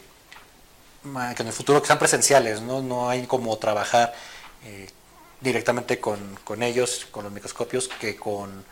en 1.03 1.47
el 1.47 1.53
futuro 1.53 1.81
que 1.81 1.87
sean 1.87 1.99
presenciales, 1.99 2.61
no, 2.61 2.81
no 2.81 3.09
hay 3.09 3.27
como 3.27 3.55
trabajar 3.57 4.15
directamente 5.43 5.99
con, 5.99 6.63
ellos, 6.63 7.05
con 7.11 7.25
los 7.25 7.33
microscopios, 7.33 7.87
que 7.87 8.15
con, 8.15 8.63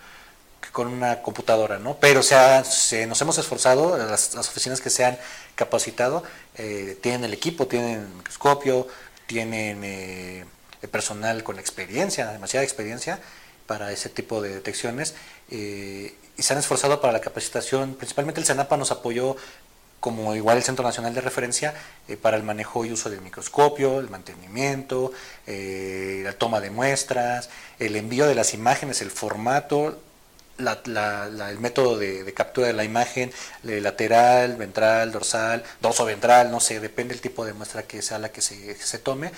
con 0.71 0.87
una 0.87 1.21
computadora, 1.21 1.79
¿no? 1.79 1.97
Pero 1.97 2.19
o 2.21 2.23
sea, 2.23 2.63
se, 2.63 3.07
nos 3.07 3.21
hemos 3.21 3.37
esforzado, 3.37 3.97
las, 3.97 4.35
oficinas 4.35 4.79
que 4.79 4.89
se 4.89 5.05
han 5.05 5.17
capacitado 5.55 6.23
eh, 6.55 6.97
tienen 7.01 7.25
el 7.25 7.33
equipo, 7.33 7.67
tienen 7.67 8.17
microscopio, 8.17 8.87
tienen 9.31 9.81
eh, 9.85 10.45
el 10.81 10.89
personal 10.89 11.41
con 11.43 11.57
experiencia, 11.57 12.27
demasiada 12.27 12.65
experiencia 12.65 13.19
para 13.65 13.93
ese 13.93 14.09
tipo 14.09 14.41
de 14.41 14.49
detecciones 14.49 15.15
eh, 15.49 16.13
y 16.37 16.43
se 16.43 16.51
han 16.51 16.59
esforzado 16.59 16.99
para 16.99 17.13
la 17.13 17.21
capacitación. 17.21 17.95
Principalmente 17.95 18.41
el 18.41 18.45
CENAPA 18.45 18.75
nos 18.75 18.91
apoyó 18.91 19.37
como 20.01 20.35
igual 20.35 20.57
el 20.57 20.63
Centro 20.63 20.83
Nacional 20.83 21.13
de 21.13 21.21
Referencia 21.21 21.73
eh, 22.09 22.17
para 22.17 22.35
el 22.35 22.43
manejo 22.43 22.83
y 22.83 22.91
uso 22.91 23.09
del 23.09 23.21
microscopio, 23.21 24.01
el 24.01 24.09
mantenimiento, 24.09 25.13
la 25.47 26.33
toma 26.33 26.59
de 26.59 26.71
muestras, 26.71 27.49
el 27.79 27.95
envío 27.95 28.27
de 28.27 28.35
las 28.35 28.53
imágenes, 28.53 29.01
el 29.01 29.11
formato, 29.11 29.97
el 30.67 31.59
método 31.59 31.97
de, 31.97 32.33
captura 32.33 32.67
de 32.67 32.73
la 32.73 32.83
imagen, 32.83 33.31
lateral, 33.63 34.55
ventral, 34.55 35.11
dorsal, 35.11 35.63
dorso 35.81 36.05
ventral, 36.05 36.51
no 36.51 36.59
sé, 36.59 36.79
depende 36.79 37.13
del 37.13 37.21
tipo 37.21 37.45
de 37.45 37.53
muestra 37.53 37.83
que 37.83 38.01
sea 38.01 38.19
la 38.19 38.31
que 38.31 38.41
se, 38.41 38.99
tome, 38.99 39.31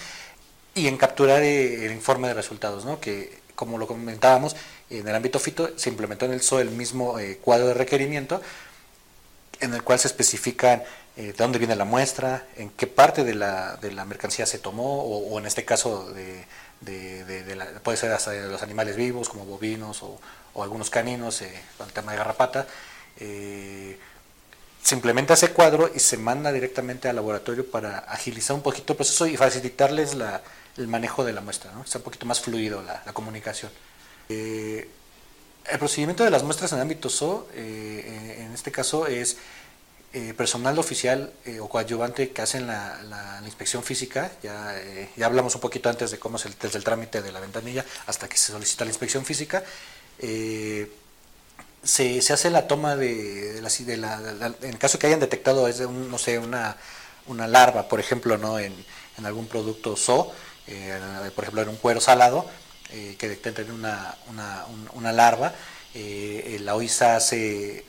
y 0.75 0.87
en 0.87 0.97
capturar 0.97 1.43
eh, 1.43 1.85
el 1.85 1.91
informe 1.91 2.27
de 2.27 2.33
resultados, 2.33 2.85
¿no? 2.85 2.99
que 2.99 3.41
como 3.55 3.77
lo 3.77 3.87
comentábamos, 3.87 4.55
en 4.89 5.07
el 5.07 5.15
ámbito 5.15 5.39
fito 5.39 5.77
se 5.77 5.89
implementó 5.89 6.25
en 6.25 6.33
el 6.33 6.41
SOE 6.41 6.63
el 6.63 6.71
mismo 6.71 7.17
cuadro 7.41 7.67
de 7.67 7.73
requerimiento, 7.73 8.41
en 9.59 9.73
el 9.73 9.83
cual 9.83 9.99
se 9.99 10.07
especifican 10.07 10.83
eh, 11.15 11.25
de 11.27 11.33
dónde 11.33 11.59
viene 11.59 11.75
la 11.75 11.85
muestra, 11.85 12.47
en 12.57 12.71
qué 12.71 12.87
parte 12.87 13.23
de 13.23 13.35
la, 13.35 13.77
de 13.77 13.91
la 13.91 14.03
mercancía 14.03 14.45
se 14.45 14.57
tomó, 14.57 15.03
o, 15.03 15.37
en 15.39 15.45
este 15.45 15.63
caso 15.63 16.11
de, 16.11 16.45
puede 17.83 17.97
ser 17.97 18.11
hasta 18.11 18.31
de 18.31 18.47
los 18.49 18.63
animales 18.63 18.95
vivos 18.95 19.29
como 19.29 19.45
bovinos 19.45 20.01
o, 20.03 20.19
algunos 20.61 20.89
caninos, 20.89 21.41
eh, 21.41 21.63
el 21.79 21.93
tema 21.93 22.11
de 22.11 22.17
garrapata. 22.17 22.67
Eh, 23.19 23.97
se 24.81 24.95
implementa 24.95 25.33
ese 25.33 25.51
cuadro 25.51 25.89
y 25.95 25.99
se 25.99 26.17
manda 26.17 26.51
directamente 26.51 27.07
al 27.07 27.15
laboratorio 27.15 27.69
para 27.69 27.99
agilizar 27.99 28.55
un 28.55 28.61
poquito 28.61 28.93
el 28.93 28.97
proceso 28.97 29.25
y 29.25 29.37
facilitarles 29.37 30.15
el 30.77 30.87
manejo 30.87 31.23
de 31.23 31.31
la 31.31 31.39
muestra, 31.39 31.71
¿no? 31.71 31.85
sea 31.85 31.99
un 31.99 32.03
poquito 32.03 32.25
más 32.25 32.41
fluido 32.41 32.81
la, 32.81 33.01
comunicación. 33.13 33.71
El 35.65 35.79
procedimiento 35.79 36.23
de 36.25 36.29
las 36.29 36.43
muestras 36.43 36.73
en 36.73 36.79
ámbito 36.79 37.09
SO, 37.09 37.47
eh, 37.53 38.35
en 38.39 38.51
este 38.51 38.71
caso, 38.71 39.07
es 39.07 39.37
eh, 40.11 40.33
personal 40.35 40.77
oficial 40.77 41.31
eh, 41.45 41.59
o 41.59 41.69
coadyuvante 41.69 42.31
que 42.31 42.41
hacen 42.41 42.67
la, 42.67 43.41
inspección 43.45 43.81
física. 43.83 44.31
Ya, 44.41 44.75
ya, 45.15 45.25
hablamos 45.25 45.55
un 45.55 45.61
poquito 45.61 45.89
antes 45.89 46.11
de 46.11 46.19
cómo 46.19 46.37
es 46.37 46.45
el, 46.45 46.55
desde 46.61 46.77
el 46.77 46.83
trámite 46.83 47.21
de 47.21 47.31
la 47.31 47.39
ventanilla 47.39 47.85
hasta 48.07 48.27
que 48.27 48.37
se 48.37 48.51
solicita 48.51 48.83
la 48.83 48.91
inspección 48.91 49.25
física. 49.25 49.63
Se, 50.19 50.89
se, 52.21 52.33
hace 52.33 52.49
la 52.49 52.67
toma 52.67 52.95
de, 52.95 53.59
la, 53.61 53.69
de 53.69 53.97
la, 53.97 54.55
en 54.61 54.77
caso 54.77 54.97
que 54.97 55.07
hayan 55.07 55.19
detectado 55.19 55.67
es 55.67 55.81
no 55.81 56.17
sé 56.17 56.39
una, 56.39 56.77
una 57.27 57.45
larva 57.45 57.89
por 57.89 57.99
ejemplo 57.99 58.37
no 58.37 58.57
en, 58.57 58.73
en 59.17 59.25
algún 59.25 59.47
producto 59.47 59.97
SO 59.97 60.31
por 61.35 61.43
ejemplo 61.43 61.61
en 61.61 61.69
un 61.69 61.75
cuero 61.75 61.99
salado 61.99 62.47
eh, 62.95 63.15
que 63.17 63.27
detecten 63.27 63.71
una, 63.71 64.15
una, 64.93 65.11
larva. 65.11 65.51
Eh, 65.95 66.59
la 66.61 66.75
OISA 66.75 67.15
hace 67.15 67.83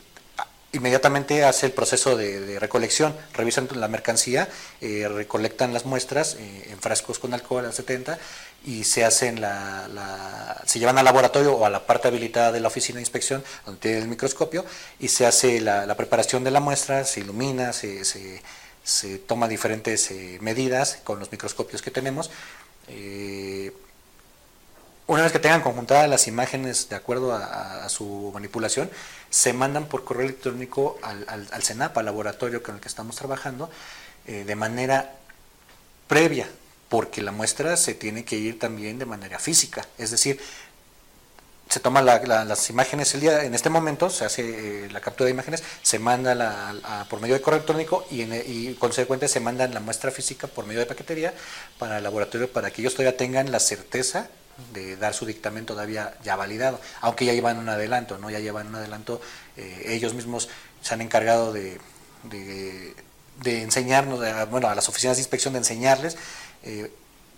inmediatamente 0.75 1.45
hace 1.45 1.67
el 1.67 1.73
proceso 1.73 2.17
de, 2.17 2.59
recolección, 2.59 3.17
revisan 3.33 3.69
la 3.75 3.89
mercancía, 3.89 4.49
eh, 4.81 5.09
recolectan 5.09 5.73
las 5.73 5.87
muestras 5.87 6.37
en 6.39 6.79
frascos 6.79 7.19
con 7.19 7.33
alcohol 7.33 7.65
al 7.65 7.73
70 7.73 8.19
y 8.67 8.85
se 8.85 9.05
hacen 9.05 9.41
la, 9.41 10.61
se 10.67 10.79
llevan 10.79 10.99
al 10.99 11.05
laboratorio 11.05 11.55
o 11.55 11.65
a 11.65 11.71
la 11.71 11.87
parte 11.87 12.09
habilitada 12.09 12.53
de 12.53 12.61
la 12.61 12.69
oficina 12.69 12.97
de 12.97 13.03
inspección 13.03 13.45
donde 13.65 13.81
tiene 13.81 13.99
el 13.99 14.09
microscopio 14.09 14.65
y 14.99 15.09
se 15.09 15.27
hace 15.27 15.61
la, 15.61 15.95
preparación 15.97 16.45
de 16.45 16.51
la 16.51 16.61
muestra, 16.61 17.05
se 17.05 17.21
ilumina, 17.21 17.73
se, 17.73 18.05
se, 18.05 19.19
toma 19.27 19.49
diferentes 19.49 20.11
medidas 20.41 20.99
con 21.05 21.19
los 21.19 21.31
microscopios 21.31 21.83
que 21.83 21.91
tenemos. 21.91 22.31
Una 25.07 25.23
vez 25.23 25.33
que 25.33 25.39
tengan 25.39 25.61
conjuntadas 25.61 26.09
las 26.09 26.27
imágenes 26.29 26.89
de 26.89 26.97
acuerdo 26.97 27.35
a, 27.35 27.87
su 27.91 28.31
manipulación, 28.33 28.91
se 29.29 29.53
mandan 29.53 29.87
por 29.87 30.05
correo 30.05 30.25
electrónico 30.25 30.99
al, 31.03 31.27
al, 31.29 31.47
al 31.51 31.63
CENAP, 31.63 31.99
al 31.99 32.07
laboratorio 32.07 32.63
con 32.63 32.77
el 32.77 32.81
que 32.81 32.89
estamos 32.89 33.15
trabajando, 33.17 33.69
eh, 34.27 34.45
de 34.45 34.57
manera 34.57 35.17
previa, 36.09 36.49
porque 36.89 37.21
la 37.21 37.33
muestra 37.33 37.77
se 37.77 37.93
tiene 37.93 38.25
que 38.25 38.37
ir 38.37 38.59
también 38.59 38.99
de 38.99 39.05
manera 39.05 39.39
física, 39.39 39.87
es 39.99 40.11
decir, 40.11 40.41
se 41.69 41.81
toman 41.81 42.07
las 42.07 42.71
imágenes 42.71 43.13
el 43.15 43.21
día, 43.21 43.45
en 43.45 43.55
este 43.55 43.69
momento 43.69 44.09
se 44.09 44.25
hace 44.25 44.85
eh, 44.85 44.91
la 44.91 45.01
captura 45.01 45.27
de 45.27 45.33
imágenes, 45.33 45.63
se 45.83 45.99
manda 45.99 46.35
la, 46.35 47.07
por 47.11 47.21
medio 47.21 47.35
de 47.35 47.41
correo 47.41 47.59
electrónico 47.59 48.07
y, 48.11 48.23
y 48.23 48.77
consecuentemente 48.79 49.29
se 49.29 49.41
manda 49.41 49.67
la 49.67 49.81
muestra 49.81 50.11
física 50.11 50.47
por 50.47 50.67
medio 50.67 50.81
de 50.81 50.87
paquetería 50.87 51.35
para 51.79 51.99
el 51.99 52.05
laboratorio 52.05 52.51
para 52.53 52.71
que 52.71 52.83
ellos 52.83 52.95
todavía 52.95 53.17
tengan 53.17 53.51
la 53.51 53.61
certeza 53.61 54.29
de 54.73 54.97
dar 54.97 55.15
su 55.15 55.27
dictamen 55.27 55.67
todavía 55.67 56.15
ya 56.23 56.37
validado, 56.37 56.81
aunque 57.01 57.25
ya 57.25 57.33
llevan 57.33 57.59
un 57.59 57.69
adelanto, 57.69 58.19
¿no? 58.19 58.31
Ya 58.31 58.39
llevan 58.39 58.69
un 58.69 58.77
adelanto, 58.77 59.21
eh, 59.57 59.83
ellos 59.87 60.15
mismos 60.15 60.49
se 60.81 60.95
han 60.95 61.01
encargado 61.01 61.53
de, 61.53 61.79
de, 62.25 63.63
enseñarnos, 63.63 64.21
bueno, 64.51 64.69
a 64.69 64.75
las 64.75 64.89
oficinas 64.89 65.17
de 65.17 65.23
inspección 65.23 65.55
de 65.55 65.59
enseñarles, 65.59 66.17
eh, 66.63 66.91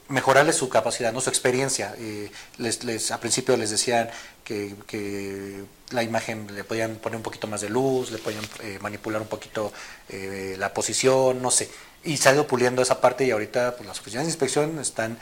mejorarles 0.09 0.57
su 0.57 0.69
capacidad, 0.69 1.13
¿no? 1.13 1.21
su 1.21 1.31
experiencia. 1.31 1.95
Eh, 1.99 2.31
les, 2.59 2.85
les, 2.85 3.11
al 3.11 3.21
principio 3.21 3.57
les 3.57 3.71
decían 3.71 4.11
que, 4.45 4.75
que, 4.87 5.65
la 5.91 6.03
imagen 6.03 6.53
le 6.53 6.65
podían 6.65 6.97
poner 6.97 7.17
un 7.17 7.23
poquito 7.23 7.47
más 7.47 7.61
de 7.61 7.69
luz, 7.71 8.11
le 8.11 8.19
podían 8.19 8.45
manipular 8.81 9.23
un 9.23 9.29
poquito 9.29 9.73
la 10.09 10.75
posición, 10.75 11.41
no 11.41 11.53
sé. 11.53 11.71
Y 12.03 12.17
se 12.17 12.29
ha 12.29 12.35
ido 12.35 12.45
puliendo 12.45 12.83
esa 12.83 13.01
parte 13.01 13.25
y 13.25 13.31
ahorita 13.31 13.77
pues, 13.77 13.87
las 13.87 14.01
oficinas 14.01 14.27
de 14.27 14.31
inspección 14.31 14.81
están 14.81 15.17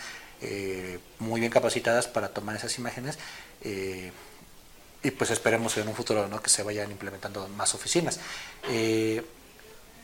eh, 0.45 0.99
muy 1.19 1.41
bien 1.41 1.51
capacitadas 1.51 2.07
para 2.07 2.29
tomar 2.29 2.57
esas 2.57 2.77
imágenes 2.79 3.19
eh, 3.62 4.12
y 5.03 5.11
pues 5.11 5.31
esperemos 5.31 5.77
en 5.77 5.89
un 5.89 5.95
futuro 5.95 6.29
que 6.43 6.51
se 6.51 6.62
vayan 6.62 6.91
implementando 6.91 7.49
más 7.49 7.75
oficinas. 7.75 8.21
Eh, 8.69 9.25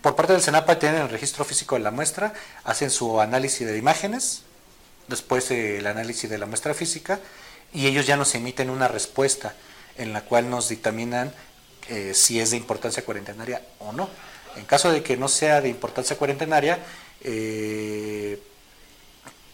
por 0.03 0.17
parte 0.17 0.33
del 0.33 0.43
CENAPA 0.43 0.79
tienen 0.79 1.03
el 1.03 1.09
registro 1.09 1.45
físico 1.45 1.75
de 1.75 1.83
la 1.83 1.91
muestra, 1.91 2.33
hacen 2.65 2.91
su 2.91 3.21
análisis 3.21 3.67
de 3.67 3.77
imágenes, 3.77 4.43
después 5.09 5.51
el 5.51 5.87
análisis 5.87 6.29
de 6.29 6.39
la 6.39 6.47
muestra 6.47 6.75
física 6.75 7.21
y 7.73 7.87
ellos 7.87 8.07
ya 8.07 8.17
nos 8.17 8.35
emiten 8.35 8.71
una 8.71 8.89
respuesta 8.89 9.55
en 9.97 10.13
la 10.13 10.23
cual 10.23 10.49
nos 10.49 10.69
dictaminan 10.69 11.33
si 12.13 12.41
es 12.41 12.53
de 12.53 12.57
importancia 12.57 13.05
cuarentenaria 13.05 13.63
o 13.81 13.93
no. 13.93 14.09
En 14.57 14.65
caso 14.65 14.91
de 14.91 15.03
que 15.03 15.17
no 15.17 15.29
sea 15.29 15.61
de 15.61 15.69
importancia 15.69 16.17
cuarentenaria, 16.17 16.79
eh, 17.23 18.41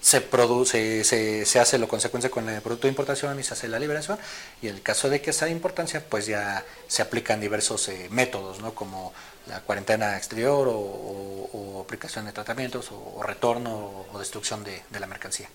se 0.01 0.20
produce, 0.20 1.02
se, 1.05 1.44
se, 1.44 1.59
hace 1.59 1.78
lo 1.78 1.89
consecuencia 1.89 2.31
con 2.31 2.48
el 2.48 2.60
producto 2.62 2.86
de 2.86 2.93
importación 2.93 3.39
y 3.40 3.43
se 3.43 3.55
hace 3.55 3.68
la 3.68 3.78
liberación. 3.78 4.18
Y 4.62 4.68
en 4.68 4.77
el 4.77 4.82
caso 4.82 5.10
de 5.10 5.20
que 5.20 5.32
sea 5.32 5.47
de 5.47 5.52
importancia, 5.52 6.05
pues 6.09 6.27
ya 6.27 6.64
se 6.86 7.02
aplican 7.02 7.40
diversos 7.40 7.89
eh, 7.89 8.09
métodos, 8.10 8.60
¿no? 8.60 8.74
como 8.74 9.12
la 9.47 9.60
cuarentena 9.60 10.16
exterior 10.16 10.68
o, 10.70 11.82
aplicación 11.82 12.24
de 12.27 12.32
tratamientos 12.32 12.90
o, 12.90 13.23
retorno 13.23 14.06
o, 14.12 14.18
destrucción 14.18 14.64
de, 14.64 14.82
la 14.98 15.06
mercancía. 15.06 15.48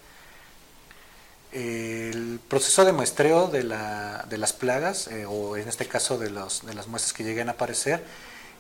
El 1.52 2.40
proceso 2.48 2.86
de 2.86 2.94
muestreo 2.94 3.48
de, 3.48 3.64
la, 3.64 4.26
de 4.30 4.38
las 4.38 4.54
plagas, 4.54 5.08
eh, 5.08 5.26
o 5.26 5.58
en 5.58 5.68
este 5.68 5.88
caso 5.88 6.18
de, 6.18 6.30
los, 6.30 6.66
de 6.66 6.74
las 6.74 6.88
muestras 6.88 7.12
que 7.12 7.26
lleguen 7.26 7.50
a 7.50 7.54
aparecer, 7.54 8.02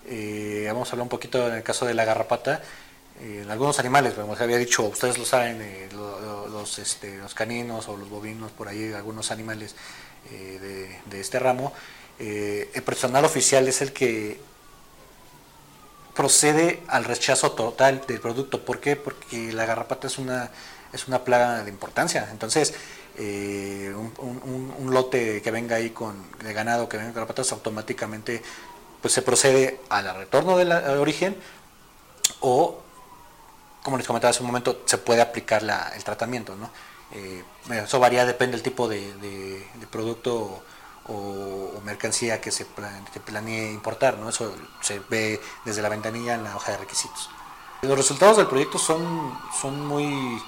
eh, 0.07 0.65
vamos 0.67 0.89
a 0.89 0.91
hablar 0.91 1.03
un 1.03 1.09
poquito 1.09 1.47
en 1.47 1.55
el 1.55 1.63
caso 1.63 1.85
de 1.85 1.93
la 1.93 2.03
garrapata, 2.03 2.61
en 3.19 3.49
algunos 3.49 3.77
animales, 3.79 4.13
como 4.13 4.33
había 4.33 4.57
dicho, 4.57 4.83
ustedes 4.83 5.17
lo 5.17 5.25
saben, 5.25 5.61
eh, 5.61 5.89
los, 5.91 6.79
este, 6.79 7.17
los 7.17 7.33
caninos 7.33 7.87
o 7.87 7.97
los 7.97 8.09
bovinos, 8.09 8.51
por 8.51 8.67
ahí 8.67 8.91
algunos 8.93 9.31
animales 9.31 9.75
eh, 10.31 10.99
de, 11.05 11.19
este 11.19 11.37
ramo, 11.39 11.73
eh, 12.19 12.71
el 12.73 12.83
personal 12.83 13.25
oficial 13.25 13.67
es 13.67 13.81
el 13.81 13.93
que 13.93 14.39
procede 16.15 16.81
al 16.87 17.03
rechazo 17.03 17.51
total 17.51 18.01
del 18.07 18.19
producto. 18.19 18.65
¿Por 18.65 18.79
qué? 18.79 18.95
Porque 18.95 19.53
la 19.53 19.65
garrapata 19.65 20.07
es 20.07 20.17
una, 20.17 20.49
es 20.91 21.07
una 21.07 21.23
plaga 21.23 21.63
de 21.63 21.69
importancia. 21.69 22.27
Entonces, 22.31 22.73
un, 23.17 24.89
lote 24.89 25.41
que 25.41 25.51
venga 25.51 25.75
ahí 25.75 25.91
con 25.91 26.25
ganado 26.39 26.89
que 26.89 26.97
venga 26.97 27.11
garrapatas 27.11 27.51
automáticamente 27.51 28.41
pues 29.01 29.13
se 29.13 29.21
procede 29.21 29.79
al 29.89 30.13
retorno 30.15 30.57
del 30.57 30.71
origen 30.71 31.35
o, 32.39 32.81
como 33.83 33.97
les 33.97 34.07
comentaba 34.07 34.29
hace 34.29 34.41
un 34.41 34.47
momento, 34.47 34.81
se 34.85 34.97
puede 34.97 35.21
aplicar 35.21 35.63
el 35.95 36.03
tratamiento. 36.03 36.55
¿no? 36.55 36.69
Eh, 37.11 37.43
eso 37.71 37.99
varía, 37.99 38.25
depende 38.25 38.53
del 38.53 38.63
tipo 38.63 38.87
de, 38.87 39.65
producto 39.89 40.63
o, 41.07 41.81
mercancía 41.83 42.39
que 42.39 42.51
se, 42.51 42.65
planee 42.65 43.71
importar. 43.71 44.17
¿no? 44.17 44.29
Eso 44.29 44.55
se 44.81 45.01
ve 45.09 45.41
desde 45.65 45.81
la 45.81 45.89
ventanilla 45.89 46.35
en 46.35 46.43
la 46.43 46.55
hoja 46.55 46.73
de 46.73 46.77
requisitos. 46.77 47.29
Los 47.81 47.97
resultados 47.97 48.37
del 48.37 48.47
proyecto 48.47 48.77
son, 48.77 49.37
son 49.59 49.87
muy, 49.87 50.39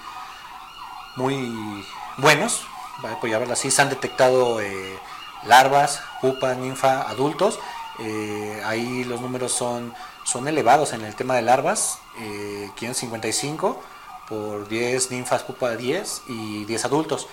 muy 1.16 1.84
buenos, 2.18 2.62
¿vale? 3.02 3.18
pues 3.20 3.60
se 3.60 3.82
han 3.82 3.90
detectado 3.90 4.62
eh, 4.62 5.00
larvas, 5.46 6.02
pupa, 6.22 6.54
ninfa, 6.54 7.10
adultos, 7.10 7.60
eh, 8.00 8.62
ahí 8.66 9.04
los 9.04 9.22
números 9.22 9.52
son, 9.52 9.94
son 10.24 10.48
elevados 10.48 10.94
en 10.94 11.02
el 11.02 11.16
tema 11.16 11.36
de 11.36 11.42
larvas, 11.42 12.00
eh, 12.20 12.70
555 12.76 13.82
por 14.28 14.68
10 14.68 15.12
ninfas 15.12 15.44
pupa 15.44 15.76
10 15.76 16.24
y 16.28 16.66
10 16.66 16.86
adultos. 16.86 17.28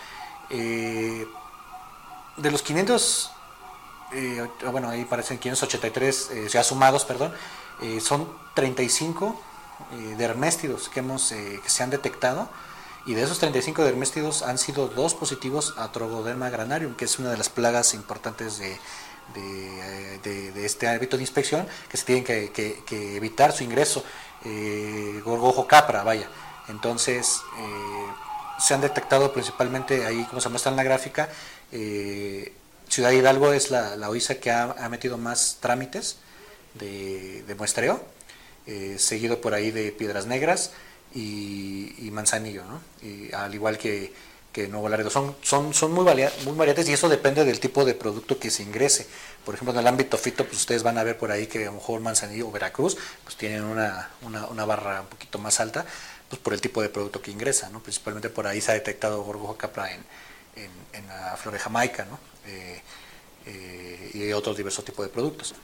Eh, 0.50 1.26
de 2.36 2.50
los 2.50 2.62
500, 2.62 3.30
eh, 4.12 4.48
bueno, 4.70 4.88
ahí 4.88 5.04
parecen 5.04 5.38
583 5.38 6.50
ya 6.50 6.64
sumados, 6.64 7.04
perdón, 7.04 7.32
son 8.00 8.28
35 8.54 9.40
derméstidos 10.16 10.88
que, 10.88 11.00
hemos, 11.00 11.30
que 11.30 11.68
se 11.68 11.82
han 11.82 11.90
detectado 11.90 12.48
y 13.06 13.14
de 13.14 13.22
esos 13.22 13.38
35 13.38 13.82
derméstidos 13.84 14.42
han 14.42 14.58
sido 14.58 14.88
dos 14.88 15.14
positivos 15.14 15.74
a 15.78 15.90
Trogoderma 15.90 16.50
granarium, 16.50 16.94
que 16.94 17.06
es 17.06 17.18
una 17.18 17.30
de 17.30 17.38
las 17.38 17.48
plagas 17.48 17.94
importantes 17.94 18.58
de, 18.58 18.78
de, 19.34 20.64
este 20.64 20.88
hábito 20.88 21.16
de 21.16 21.22
inspección, 21.22 21.66
que 21.88 21.96
se 21.96 22.04
tienen 22.04 22.24
que, 22.24 23.16
evitar 23.16 23.52
su 23.52 23.64
ingreso. 23.64 24.04
Eh, 24.44 25.20
gorgojo 25.24 25.66
capra, 25.66 26.02
vaya. 26.02 26.28
Entonces, 26.68 27.40
eh, 27.58 28.06
se 28.58 28.74
han 28.74 28.80
detectado 28.80 29.32
principalmente 29.32 30.06
ahí, 30.06 30.24
como 30.24 30.40
se 30.40 30.48
muestra 30.48 30.70
en 30.70 30.76
la 30.76 30.82
gráfica, 30.82 31.28
eh, 31.72 32.52
Ciudad 32.88 33.10
Hidalgo 33.12 33.52
es 33.52 33.70
la, 33.70 33.96
la 33.96 34.10
OISA 34.10 34.36
que 34.36 34.50
ha, 34.50 34.88
metido 34.90 35.16
más 35.16 35.58
trámites 35.60 36.16
de, 36.74 37.54
muestreo, 37.56 38.02
seguido 38.96 39.40
por 39.40 39.54
ahí 39.54 39.70
de 39.70 39.92
Piedras 39.92 40.26
Negras 40.26 40.72
y, 41.14 42.08
Manzanillo, 42.12 42.62
y, 43.02 43.32
al 43.32 43.54
igual 43.54 43.78
que 43.78 44.12
que 44.52 44.68
Nuevo 44.68 44.88
Laredo. 44.88 45.10
Son, 45.10 45.36
son, 45.42 45.72
son 45.74 45.92
muy, 45.92 46.04
muy 46.04 46.56
variantes 46.56 46.88
y 46.88 46.92
eso 46.92 47.08
depende 47.08 47.44
del 47.44 47.60
tipo 47.60 47.84
de 47.84 47.94
producto 47.94 48.38
que 48.38 48.50
se 48.50 48.62
ingrese. 48.62 49.06
Por 49.44 49.54
ejemplo, 49.54 49.72
en 49.72 49.80
el 49.80 49.86
ámbito 49.86 50.18
fito, 50.18 50.44
pues 50.44 50.58
ustedes 50.58 50.82
van 50.82 50.98
a 50.98 51.04
ver 51.04 51.16
por 51.18 51.30
ahí 51.30 51.46
que 51.46 51.64
a 51.64 51.66
lo 51.66 51.72
mejor 51.72 52.00
Manzanillo 52.00 52.48
o 52.48 52.50
Veracruz 52.50 52.96
pues 53.24 53.36
tienen 53.36 53.62
una, 53.62 54.10
una, 54.22 54.64
barra 54.64 55.02
un 55.02 55.06
poquito 55.06 55.38
más 55.38 55.60
alta 55.60 55.86
pues 56.28 56.40
por 56.40 56.52
el 56.52 56.60
tipo 56.60 56.82
de 56.82 56.88
producto 56.88 57.22
que 57.22 57.30
ingresa. 57.30 57.70
¿no? 57.70 57.82
Principalmente 57.82 58.30
por 58.30 58.46
ahí 58.46 58.60
se 58.60 58.72
ha 58.72 58.74
detectado 58.74 59.22
Gorgojo 59.22 59.56
capra 59.56 59.90
en, 59.92 60.04
la 61.08 61.36
flor 61.36 61.54
de 61.54 61.60
Jamaica 61.60 62.04
¿no? 62.04 62.18
Eh, 62.46 62.82
eh, 63.46 64.10
y 64.12 64.32
otros 64.32 64.56
diversos 64.56 64.84
tipos 64.84 65.04
de 65.06 65.10
productos. 65.10 65.54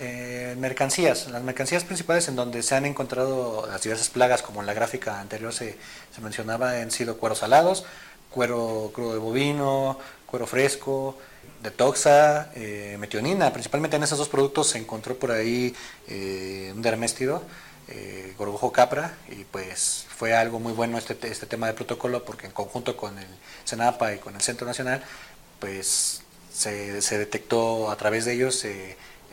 Eh, 0.00 0.54
mercancías. 0.58 1.28
Las 1.28 1.42
mercancías 1.42 1.82
principales 1.82 2.28
en 2.28 2.36
donde 2.36 2.62
se 2.62 2.74
han 2.76 2.86
encontrado 2.86 3.66
las 3.66 3.82
diversas 3.82 4.08
plagas, 4.10 4.42
como 4.42 4.60
en 4.60 4.66
la 4.66 4.74
gráfica 4.74 5.20
anterior 5.20 5.52
se, 5.52 5.76
se 6.14 6.20
mencionaba, 6.20 6.70
han 6.70 6.92
sido 6.92 7.18
cueros 7.18 7.38
salados, 7.38 7.84
cuero 8.30 8.90
crudo 8.94 9.12
de 9.12 9.18
bovino, 9.18 9.98
cuero 10.26 10.46
fresco, 10.46 11.16
de 11.62 11.70
toxa, 11.70 12.50
eh, 12.54 12.96
metionina. 12.98 13.52
Principalmente 13.52 13.96
en 13.96 14.02
esos 14.02 14.18
dos 14.18 14.28
productos 14.28 14.68
se 14.68 14.78
encontró 14.78 15.18
por 15.18 15.32
ahí 15.32 15.74
eh, 16.06 16.72
un 16.74 16.82
derméstido, 16.82 17.42
eh, 17.88 18.34
gorgojo 18.36 18.70
capra, 18.72 19.16
y 19.28 19.44
pues 19.44 20.06
fue 20.08 20.34
algo 20.36 20.60
muy 20.60 20.72
bueno 20.72 20.98
este, 20.98 21.16
este 21.28 21.46
tema 21.46 21.66
de 21.66 21.74
protocolo 21.74 22.24
porque 22.24 22.46
en 22.46 22.52
conjunto 22.52 22.96
con 22.96 23.18
el 23.18 23.26
CENAPA 23.64 24.14
y 24.14 24.18
con 24.18 24.34
el 24.34 24.42
Centro 24.42 24.66
Nacional, 24.66 25.02
pues 25.58 26.22
se, 26.52 27.18
detectó 27.18 27.90
a 27.90 27.96
través 27.96 28.24
de 28.24 28.34
ellos 28.34 28.64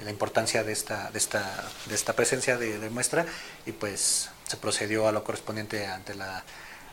la 0.03 0.09
importancia 0.09 0.63
de 0.63 0.73
esta, 0.73 1.09
de 1.11 1.17
esta, 1.17 1.63
de 1.85 1.95
esta 1.95 2.13
presencia 2.13 2.57
de, 2.57 2.79
de 2.79 2.89
muestra 2.89 3.25
y 3.65 3.71
pues 3.71 4.29
se 4.47 4.57
procedió 4.57 5.07
a 5.07 5.11
lo 5.11 5.23
correspondiente 5.23 5.85
ante 5.87 6.15
la 6.15 6.43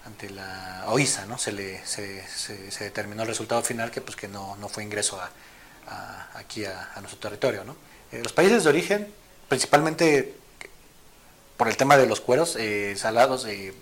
ante 0.04 0.30
la 0.30 0.84
OISA, 0.88 1.26
¿no? 1.26 1.38
Se, 1.38 1.52
le, 1.52 1.84
se, 1.86 2.26
se, 2.28 2.84
determinó 2.84 3.22
el 3.22 3.28
resultado 3.28 3.62
final 3.62 3.90
que, 3.90 4.00
pues, 4.00 4.16
que 4.16 4.28
no, 4.28 4.56
no 4.56 4.68
fue 4.68 4.82
ingreso 4.82 5.20
a, 5.20 5.30
aquí 6.34 6.64
a, 6.64 6.92
nuestro 7.00 7.18
territorio. 7.18 7.64
¿no? 7.64 7.76
Eh, 8.10 8.20
los 8.22 8.32
países 8.32 8.64
de 8.64 8.70
origen, 8.70 9.12
principalmente 9.48 10.34
por 11.56 11.68
el 11.68 11.76
tema 11.76 11.96
de 11.96 12.06
los 12.06 12.20
cueros 12.20 12.56
eh, 12.56 12.94
salados, 12.96 13.46
eh, 13.46 13.72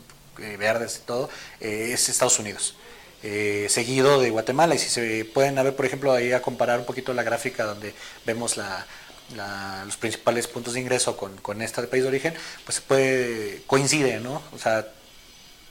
verdes 0.58 1.00
y 1.02 1.06
todo, 1.06 1.28
es 1.60 2.08
Estados 2.08 2.38
Unidos. 2.38 2.74
seguido 3.68 4.20
de 4.20 4.30
Guatemala 4.30 4.74
y 4.74 4.78
si 4.78 4.88
se 4.88 5.26
pueden 5.26 5.56
ver 5.56 5.76
por 5.76 5.84
ejemplo 5.84 6.12
ahí 6.12 6.32
a 6.32 6.40
comparar 6.40 6.78
un 6.78 6.86
poquito 6.86 7.12
la 7.12 7.22
gráfica 7.22 7.64
donde 7.64 7.94
vemos 8.24 8.56
la, 8.56 8.86
los 9.84 9.98
principales 9.98 10.46
puntos 10.46 10.74
de 10.74 10.80
ingreso 10.80 11.18
con, 11.18 11.36
con 11.38 11.60
esta 11.60 11.82
de 11.82 11.88
país 11.88 12.04
de 12.04 12.08
origen, 12.08 12.34
pues 12.64 12.76
se 12.76 12.82
puede, 12.82 13.62
coincide, 13.66 14.18
¿no? 14.20 14.42
O 14.54 14.58
sea, 14.58 14.86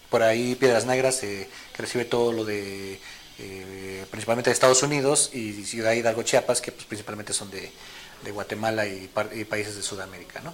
por 0.10 0.23
ahí 0.23 0.56
Piedras 0.56 0.86
Negras, 0.86 1.23
eh, 1.23 1.48
que 1.76 1.81
recibe 1.81 2.06
todo 2.06 2.31
lo 2.31 2.45
de 2.45 2.99
eh, 3.38 4.06
principalmente 4.11 4.49
de 4.49 4.53
Estados 4.53 4.84
Unidos, 4.84 5.31
y 5.34 5.64
Ciudad 5.64 5.94
Hidalgo, 5.94 6.23
Chiapas, 6.23 6.61
que 6.61 6.72
pues, 6.72 6.86
principalmente 6.86 7.34
son 7.34 7.49
de, 7.52 7.72
Guatemala 8.31 8.86
y, 8.86 9.07
países 9.49 9.77
de 9.77 9.81
Sudamérica. 9.81 10.41
¿no? 10.41 10.53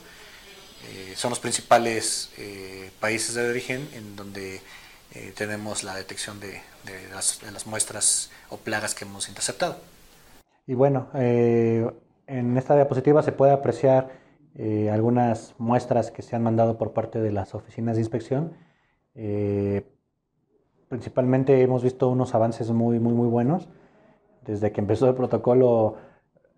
Eh, 0.88 1.14
son 1.16 1.32
los 1.32 1.40
principales 1.40 2.30
países 3.00 3.34
de 3.34 3.50
origen 3.50 3.90
en 3.94 4.16
donde 4.16 4.62
tenemos 5.36 5.84
la 5.84 5.96
detección 5.96 6.40
de, 6.40 6.62
las, 7.12 7.66
muestras 7.66 8.30
o 8.50 8.58
plagas 8.58 8.94
que 8.94 9.06
hemos 9.06 9.30
interceptado. 9.30 9.80
Y 10.68 10.76
bueno, 10.76 11.10
en 11.16 12.58
esta 12.58 12.76
diapositiva 12.76 13.24
se 13.24 13.32
puede 13.32 13.52
apreciar 13.52 14.12
algunas 14.92 15.56
muestras 15.58 16.12
que 16.12 16.22
se 16.22 16.36
han 16.36 16.44
mandado 16.44 16.78
por 16.78 16.94
parte 16.94 17.20
de 17.20 17.32
las 17.32 17.56
oficinas 17.56 17.96
de 17.96 18.02
inspección 18.02 18.54
eh, 19.16 19.84
principalmente 20.90 21.62
hemos 21.62 21.84
visto 21.84 22.10
unos 22.10 22.36
avances 22.36 22.70
muy, 22.72 23.00
muy, 23.00 23.14
muy 23.14 23.28
buenos. 23.28 23.68
Desde 24.46 24.72
que 24.72 24.82
empezó 24.82 25.10
el 25.10 25.16
protocolo 25.16 25.96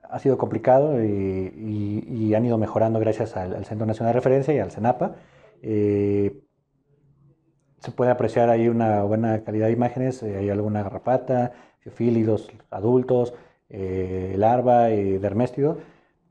ha 0.04 0.20
sido 0.20 0.38
complicado 0.38 1.04
y, 1.04 2.34
han 2.36 2.46
ido 2.46 2.58
mejorando 2.58 3.00
gracias 3.00 3.36
al, 3.38 3.66
Centro 3.66 3.86
Nacional 3.86 4.14
de 4.14 4.20
Referencia 4.20 4.54
y 4.54 4.60
al 4.60 4.72
CENAPA. 4.72 5.16
Eh, 5.62 6.42
se 7.80 7.92
puede 7.92 8.12
apreciar 8.12 8.50
ahí 8.50 8.68
una 8.68 9.04
buena 9.04 9.44
calidad 9.44 9.68
de 9.68 9.74
imágenes, 9.74 10.22
eh, 10.24 10.38
hay 10.38 10.50
alguna 10.50 10.84
garrapata, 10.84 11.54
fiofílidos 11.80 12.52
adultos, 12.70 13.34
larva 13.70 14.92
y 14.92 15.18
derméstido. 15.18 15.78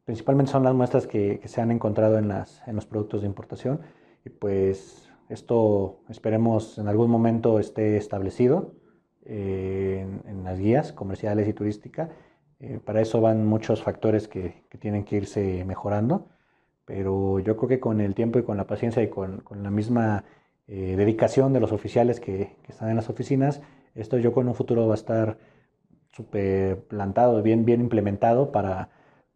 Principalmente 0.05 0.53
son 0.53 0.65
las 0.65 0.75
muestras 0.75 1.07
que, 1.07 1.41
se 1.45 1.61
han 1.61 1.71
encontrado 1.71 2.19
en, 2.19 2.29
las, 2.29 2.63
en 2.67 2.77
los 2.77 2.87
productos 2.87 3.23
de 3.23 3.27
importación 3.27 3.81
y 4.25 4.31
pues 4.31 5.06
esto 5.29 6.01
esperemos 6.09 6.79
en 6.79 6.89
algún 6.89 7.11
momento 7.11 7.59
esté 7.59 7.97
establecido 7.97 8.75
eh, 9.25 10.07
en, 10.27 10.45
las 10.45 10.59
guías 10.59 10.93
comerciales 10.93 11.49
y 11.49 11.53
turísticas. 11.53 12.11
Eh, 12.61 12.79
para 12.85 13.01
eso 13.01 13.21
van 13.21 13.45
muchos 13.45 13.83
factores 13.83 14.29
que, 14.29 14.65
tienen 14.79 15.05
que 15.05 15.17
irse 15.17 15.65
mejorando, 15.65 16.29
pero 16.85 17.41
yo 17.41 17.57
creo 17.57 17.69
que 17.69 17.81
con 17.81 18.01
el 18.01 18.15
tiempo 18.15 18.39
y 18.39 18.45
con 18.45 18.57
la 18.57 18.67
paciencia 18.67 19.03
y 19.03 19.09
con, 19.09 19.43
la 19.51 19.71
misma 19.71 20.25
eh, 20.69 20.95
dedicación 20.97 21.53
de 21.53 21.61
los 21.61 21.73
oficiales 21.73 22.21
que, 22.21 22.57
están 22.69 22.91
en 22.91 22.97
las 22.97 23.11
oficinas, 23.11 23.63
esto 23.95 24.19
yo 24.19 24.33
con 24.33 24.47
un 24.49 24.55
futuro 24.55 24.87
va 24.87 24.95
a 24.95 24.97
estar 24.97 25.39
súper 26.13 26.85
plantado, 26.87 27.43
bien, 27.43 27.65
bien 27.65 27.81
implementado 27.81 28.53
para, 28.53 28.91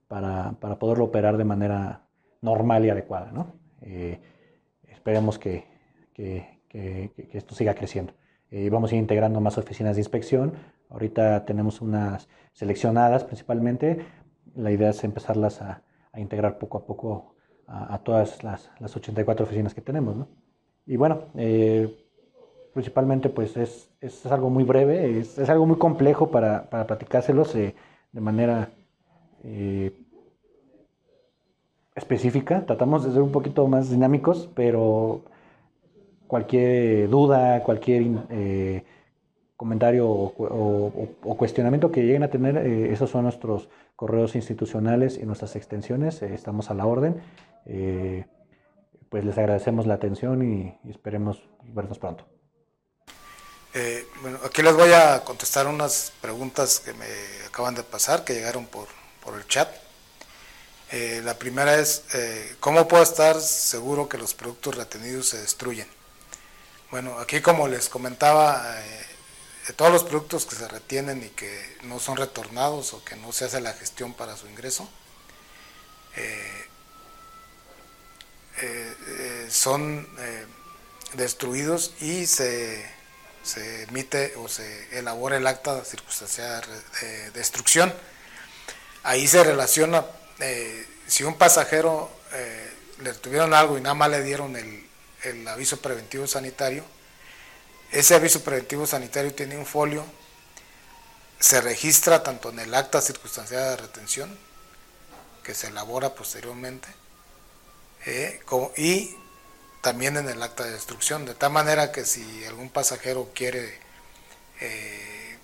para, 0.07 0.53
poderlo 0.79 1.05
operar 1.05 1.37
de 1.37 1.45
manera 1.45 2.07
normal 2.43 2.85
y 2.85 2.91
adecuada. 2.91 3.33
esperemos 4.87 5.39
que, 5.39 5.65
que, 6.69 7.13
esto 7.33 7.55
siga 7.55 7.75
creciendo. 7.75 8.13
Eh, 8.51 8.69
vamos 8.71 8.91
a 8.91 8.95
ir 8.95 9.01
integrando 9.01 9.41
más 9.41 9.59
oficinas 9.59 9.97
de 9.97 10.01
inspección. 10.01 10.53
Ahorita 10.89 11.45
tenemos 11.45 11.81
unas 11.81 12.29
seleccionadas 12.53 13.25
principalmente. 13.25 14.05
La 14.55 14.71
idea 14.71 14.91
es 14.91 15.05
empezarlas 15.05 15.61
a, 15.63 15.83
integrar 16.17 16.59
poco 16.59 16.79
a 16.79 16.87
poco 16.87 17.35
a, 17.67 17.99
todas 17.99 18.43
las, 18.43 18.71
las, 18.81 18.97
84 18.97 19.45
oficinas 19.45 19.75
que 19.75 19.81
tenemos. 19.81 20.17
¿no? 20.17 20.29
Y 20.87 20.97
bueno, 20.97 21.27
eh, 21.37 21.89
principalmente 22.73 23.29
pues 23.29 23.57
es, 23.57 23.89
es, 24.01 24.27
algo 24.27 24.51
muy 24.51 24.65
breve, 24.65 25.21
es, 25.21 25.39
es 25.39 25.49
algo 25.49 25.67
muy 25.67 25.77
complejo 25.77 26.33
para, 26.33 26.69
para 26.69 26.87
platicárselos 26.87 27.55
eh, 27.55 27.75
de 28.11 28.21
manera 28.21 28.71
específica. 31.95 32.67
Tratamos 32.67 33.05
de 33.05 33.13
ser 33.13 33.23
un 33.23 33.31
poquito 33.31 33.67
más 33.69 33.89
dinámicos, 33.91 34.51
pero 34.55 35.23
cualquier 36.31 37.11
duda, 37.11 37.63
cualquier 37.65 38.05
eh, 38.31 38.85
comentario 39.57 40.09
o, 40.09 41.37
cuestionamiento 41.37 41.91
que 41.91 42.03
lleguen 42.03 42.23
a 42.23 42.31
tener, 42.31 42.57
eh, 42.57 42.93
esos 42.93 43.11
son 43.11 43.25
nuestros 43.25 43.69
correos 43.97 44.35
institucionales 44.35 45.19
y 45.19 45.25
nuestras 45.25 45.57
extensiones. 45.57 46.23
Eh, 46.23 46.33
estamos 46.33 46.71
a 46.71 46.75
la 46.75 46.87
orden. 46.87 47.21
Eh, 47.67 48.25
pues 49.11 49.25
les 49.25 49.37
agradecemos 49.37 49.87
la 49.87 49.95
atención 49.95 50.37
y, 50.51 50.79
esperemos 50.89 51.43
vernos 51.65 51.99
pronto. 51.99 52.25
bueno, 54.23 54.39
aquí 54.45 54.63
les 54.63 54.75
voy 54.75 54.93
a 54.93 55.25
contestar 55.25 55.67
unas 55.67 56.13
preguntas 56.21 56.81
que 56.81 56.95
me 56.95 57.11
acaban 57.47 57.75
de 57.75 57.83
pasar, 57.83 58.25
que 58.25 58.35
llegaron 58.35 58.67
por, 58.67 58.87
por 59.23 59.35
el 59.35 59.47
chat. 59.49 59.69
la 61.25 61.35
primera 61.35 61.75
es, 61.75 62.05
¿cómo 62.61 62.87
puedo 62.89 63.03
estar 63.03 63.39
seguro 63.41 64.09
que 64.09 64.17
los 64.17 64.33
productos 64.33 64.77
retenidos 64.77 65.29
se 65.29 65.39
destruyen? 65.39 66.00
Bueno, 66.91 67.21
aquí 67.21 67.41
como 67.41 67.69
les 67.69 67.89
comentaba, 67.89 68.67
todos 69.77 69.93
los 69.93 70.03
productos 70.03 70.45
que 70.45 70.57
se 70.57 70.67
retienen 70.67 71.23
y 71.23 71.29
que 71.29 71.77
no 71.83 72.01
son 72.01 72.17
retornados 72.17 72.95
o 72.95 73.05
que 73.05 73.15
no 73.15 73.31
se 73.31 73.45
hace 73.45 73.61
la 73.61 73.73
gestión 73.75 74.13
para 74.13 74.37
su 74.37 74.49
ingreso, 74.49 74.91
eh, 76.17 76.67
eh, 78.63 78.95
eh, 79.07 79.47
son 79.49 80.09
destruidos 81.15 81.95
y 82.01 82.27
se, 82.27 82.85
emite 83.89 84.35
o 84.37 84.49
se 84.49 84.99
elabora 84.99 85.37
el 85.37 85.47
acta 85.47 85.77
de 85.77 85.85
circunstancial 85.85 86.65
de 87.01 87.31
destrucción. 87.31 87.95
Ahí 89.05 89.29
se 89.29 89.45
relaciona, 89.45 90.05
si 91.07 91.23
un 91.23 91.39
pasajero 91.39 92.11
le 92.99 93.15
tuvieron 93.15 93.55
algo 93.55 93.79
y 93.79 93.81
nada 93.81 93.95
más 93.95 94.11
le 94.11 94.25
dieron 94.25 94.57
el 94.57 94.90
aviso 95.49 95.81
preventivo 95.81 96.27
sanitario, 96.27 96.85
ese 97.93 98.15
aviso 98.15 98.43
preventivo 98.43 98.87
sanitario 98.87 99.35
tiene 99.35 99.57
un 99.57 99.67
folio, 99.67 100.05
se 101.39 101.61
registra 101.61 102.23
tanto 102.23 102.51
en 102.51 102.61
el 102.61 102.75
acta 102.75 103.01
circunstanciada 103.01 103.71
de 103.71 103.77
retención, 103.79 104.39
que 105.43 105.55
se 105.55 105.69
elabora 105.69 106.15
posteriormente, 106.15 106.89
eh, 108.07 108.41
y 108.77 109.17
también 109.81 110.17
en 110.17 110.29
el 110.29 110.43
acta 110.43 110.65
de 110.65 110.73
destrucción, 110.73 111.25
de 111.25 111.35
tal 111.35 111.53
manera 111.53 111.91
que 111.91 112.05
si 112.05 112.45
algún 112.45 112.71
pasajero 112.71 113.31
quiere 113.35 113.79
eh, 114.61 115.39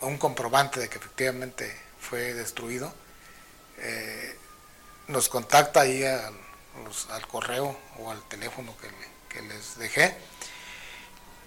un 0.00 0.18
comprobante 0.18 0.78
de 0.78 0.88
que 0.88 0.98
efectivamente 0.98 1.74
fue 1.98 2.34
destruido, 2.34 2.92
eh, 3.78 4.36
nos 5.08 5.28
contacta 5.28 5.80
ahí 5.80 6.04
al, 6.04 6.34
correo 7.28 7.78
o 7.98 8.10
al 8.10 8.22
teléfono 8.28 8.74
que 9.28 9.42
les 9.42 9.78
dejé 9.78 10.16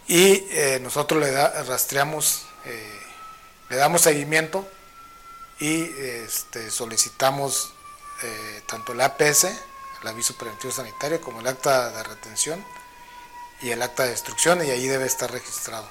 y 0.09 0.47
eh, 0.49 0.79
nosotros 0.81 1.21
le 1.21 1.31
rastreamos, 1.65 2.47
eh, 2.65 2.99
le 3.69 3.75
damos 3.75 4.01
seguimiento 4.01 4.67
y 5.59 5.83
este, 5.83 6.71
solicitamos 6.71 7.71
eh, 8.23 8.63
tanto 8.67 8.93
el 8.93 9.01
APS, 9.01 9.43
el 10.01 10.07
aviso 10.07 10.35
preventivo 10.35 10.73
sanitario, 10.73 11.21
como 11.21 11.41
el 11.41 11.47
acta 11.47 11.91
de 11.91 12.01
retención 12.01 12.65
y 13.61 13.69
el 13.69 13.79
acta 13.83 14.05
de 14.05 14.09
destrucción 14.09 14.65
y 14.65 14.71
ahí 14.71 14.87
debe 14.87 15.05
estar 15.05 15.31
registrado. 15.31 15.87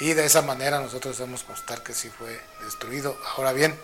Y 0.00 0.14
de 0.14 0.24
esa 0.24 0.40
manera 0.40 0.80
nosotros 0.80 1.18
debemos 1.18 1.42
constar 1.42 1.82
que 1.82 1.92
sí 1.92 2.08
fue 2.08 2.40
destruido. 2.62 3.14
Ahora 3.36 3.52
bien, 3.52 3.78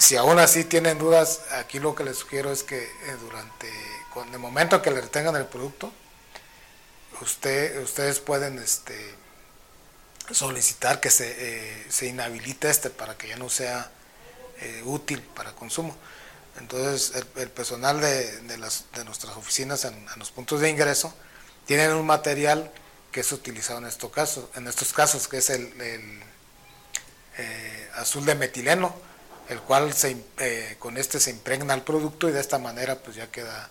si 0.00 0.16
aún 0.16 0.38
así 0.38 0.64
tienen 0.64 0.98
dudas, 0.98 1.42
aquí 1.52 1.78
lo 1.78 1.94
que 1.94 2.04
les 2.04 2.16
sugiero 2.16 2.50
es 2.50 2.62
que 2.62 2.90
durante, 3.20 3.70
con 4.12 4.32
el 4.32 4.38
momento 4.38 4.80
que 4.80 4.90
le 4.90 5.02
retengan 5.02 5.36
el 5.36 5.46
producto, 5.46 5.92
usted, 7.20 7.82
ustedes 7.82 8.18
pueden 8.18 8.58
este, 8.58 9.14
solicitar 10.30 11.00
que 11.00 11.10
se, 11.10 11.34
eh, 11.38 11.86
se, 11.90 12.06
inhabilite 12.06 12.70
este 12.70 12.88
para 12.88 13.16
que 13.18 13.28
ya 13.28 13.36
no 13.36 13.50
sea 13.50 13.90
eh, 14.60 14.82
útil 14.86 15.20
para 15.20 15.52
consumo. 15.52 15.94
Entonces, 16.58 17.12
el, 17.36 17.50
personal 17.50 18.00
de, 18.00 18.40
de, 18.42 18.56
las, 18.56 18.86
de, 18.94 19.04
nuestras 19.04 19.36
oficinas 19.36 19.84
en, 19.84 20.06
los 20.16 20.30
puntos 20.30 20.60
de 20.60 20.70
ingreso 20.70 21.14
tienen 21.66 21.92
un 21.92 22.06
material 22.06 22.70
que 23.12 23.20
es 23.20 23.32
utilizado 23.32 23.80
en 23.80 23.86
estos 23.86 24.10
casos, 24.10 24.46
en 24.54 24.66
estos 24.66 24.94
casos 24.94 25.28
que 25.28 25.38
es 25.38 25.50
el, 25.50 25.72
eh, 27.36 27.90
azul 27.96 28.24
de 28.24 28.34
metileno, 28.34 28.94
el 29.50 29.60
cual 29.60 29.92
se, 29.92 30.16
con 30.78 30.96
este 30.96 31.20
se 31.20 31.30
impregna 31.30 31.74
el 31.74 31.82
producto 31.82 32.28
y 32.28 32.32
de 32.32 32.40
esta 32.40 32.58
manera 32.58 32.96
pues 32.96 33.16
ya 33.16 33.30
queda 33.30 33.68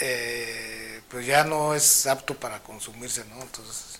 eh, 0.00 1.00
pues 1.08 1.26
ya 1.26 1.44
no 1.44 1.74
es 1.74 2.06
apto 2.06 2.34
para 2.34 2.62
consumirse, 2.62 3.24
¿no? 3.26 3.40
Entonces, 3.42 3.98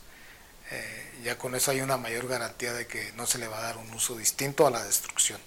eh, 0.70 1.20
ya 1.24 1.38
con 1.38 1.54
eso 1.54 1.70
hay 1.70 1.80
una 1.80 1.96
mayor 1.96 2.28
garantía 2.28 2.72
de 2.72 2.86
que 2.86 3.12
no 3.12 3.26
se 3.26 3.38
le 3.38 3.48
va 3.48 3.58
a 3.58 3.62
dar 3.62 3.78
un 3.78 3.92
uso 3.92 4.16
distinto 4.16 4.66
a 4.66 4.70
la 4.70 4.84
destrucción. 4.84 5.40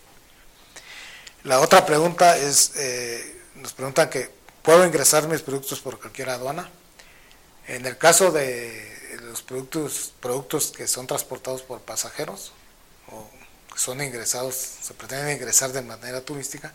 La 1.43 1.59
otra 1.59 1.85
pregunta 1.85 2.37
es, 2.37 2.73
eh, 2.75 3.41
nos 3.55 3.73
preguntan 3.73 4.09
que, 4.09 4.29
¿puedo 4.61 4.85
ingresar 4.85 5.27
mis 5.27 5.41
productos 5.41 5.79
por 5.79 5.99
cualquier 5.99 6.29
aduana? 6.29 6.69
En 7.67 7.85
el 7.85 7.97
caso 7.97 8.31
de 8.31 9.19
los 9.21 9.41
productos, 9.41 10.13
productos 10.19 10.71
que 10.71 10.87
son 10.87 11.07
transportados 11.07 11.61
por 11.61 11.81
pasajeros 11.81 12.51
o 13.11 13.29
son 13.81 13.99
ingresados, 13.99 14.53
se 14.55 14.93
pretenden 14.93 15.35
ingresar 15.35 15.71
de 15.71 15.81
manera 15.81 16.21
turística, 16.21 16.71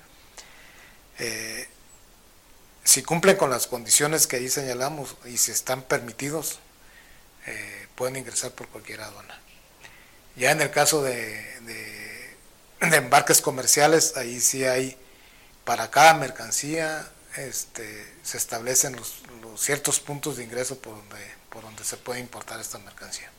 eh, 1.20 1.68
si 2.82 3.04
cumplen 3.04 3.36
con 3.36 3.48
las 3.48 3.68
condiciones 3.68 4.26
que 4.26 4.36
ahí 4.36 4.48
señalamos 4.48 5.16
y 5.24 5.36
si 5.36 5.52
están 5.52 5.82
permitidos, 5.82 6.58
eh, 7.46 7.86
pueden 7.94 8.16
ingresar 8.16 8.50
por 8.50 8.66
cualquier 8.68 9.02
aduana. 9.02 9.40
Ya 10.34 10.50
en 10.50 10.60
el 10.60 10.72
caso 10.72 11.04
de, 11.04 12.34
embarques 12.80 13.40
comerciales, 13.40 14.16
ahí 14.16 14.40
sí 14.40 14.64
hay, 14.64 14.96
para 15.64 15.92
cada 15.92 16.14
mercancía 16.14 17.08
este, 17.36 18.14
se 18.24 18.36
establecen 18.36 18.96
los, 18.96 19.22
ciertos 19.56 20.00
puntos 20.00 20.38
de 20.38 20.44
ingreso 20.44 20.76
por 20.78 20.96
donde, 20.96 21.34
por 21.50 21.62
donde 21.62 21.84
se 21.84 21.96
puede 21.96 22.18
importar 22.18 22.58
esta 22.60 22.78
mercancía. 22.78 23.30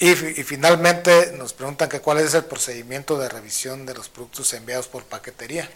Y, 0.00 0.14
finalmente 0.14 1.32
nos 1.32 1.52
preguntan 1.52 1.88
que 1.88 2.00
cuál 2.00 2.18
es 2.18 2.32
el 2.34 2.44
procedimiento 2.44 3.18
de 3.18 3.28
revisión 3.28 3.84
de 3.84 3.94
los 3.94 4.08
productos 4.08 4.52
enviados 4.52 4.86
por 4.86 5.04
paquetería. 5.04 5.68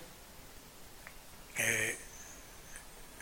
Eh, 1.59 1.97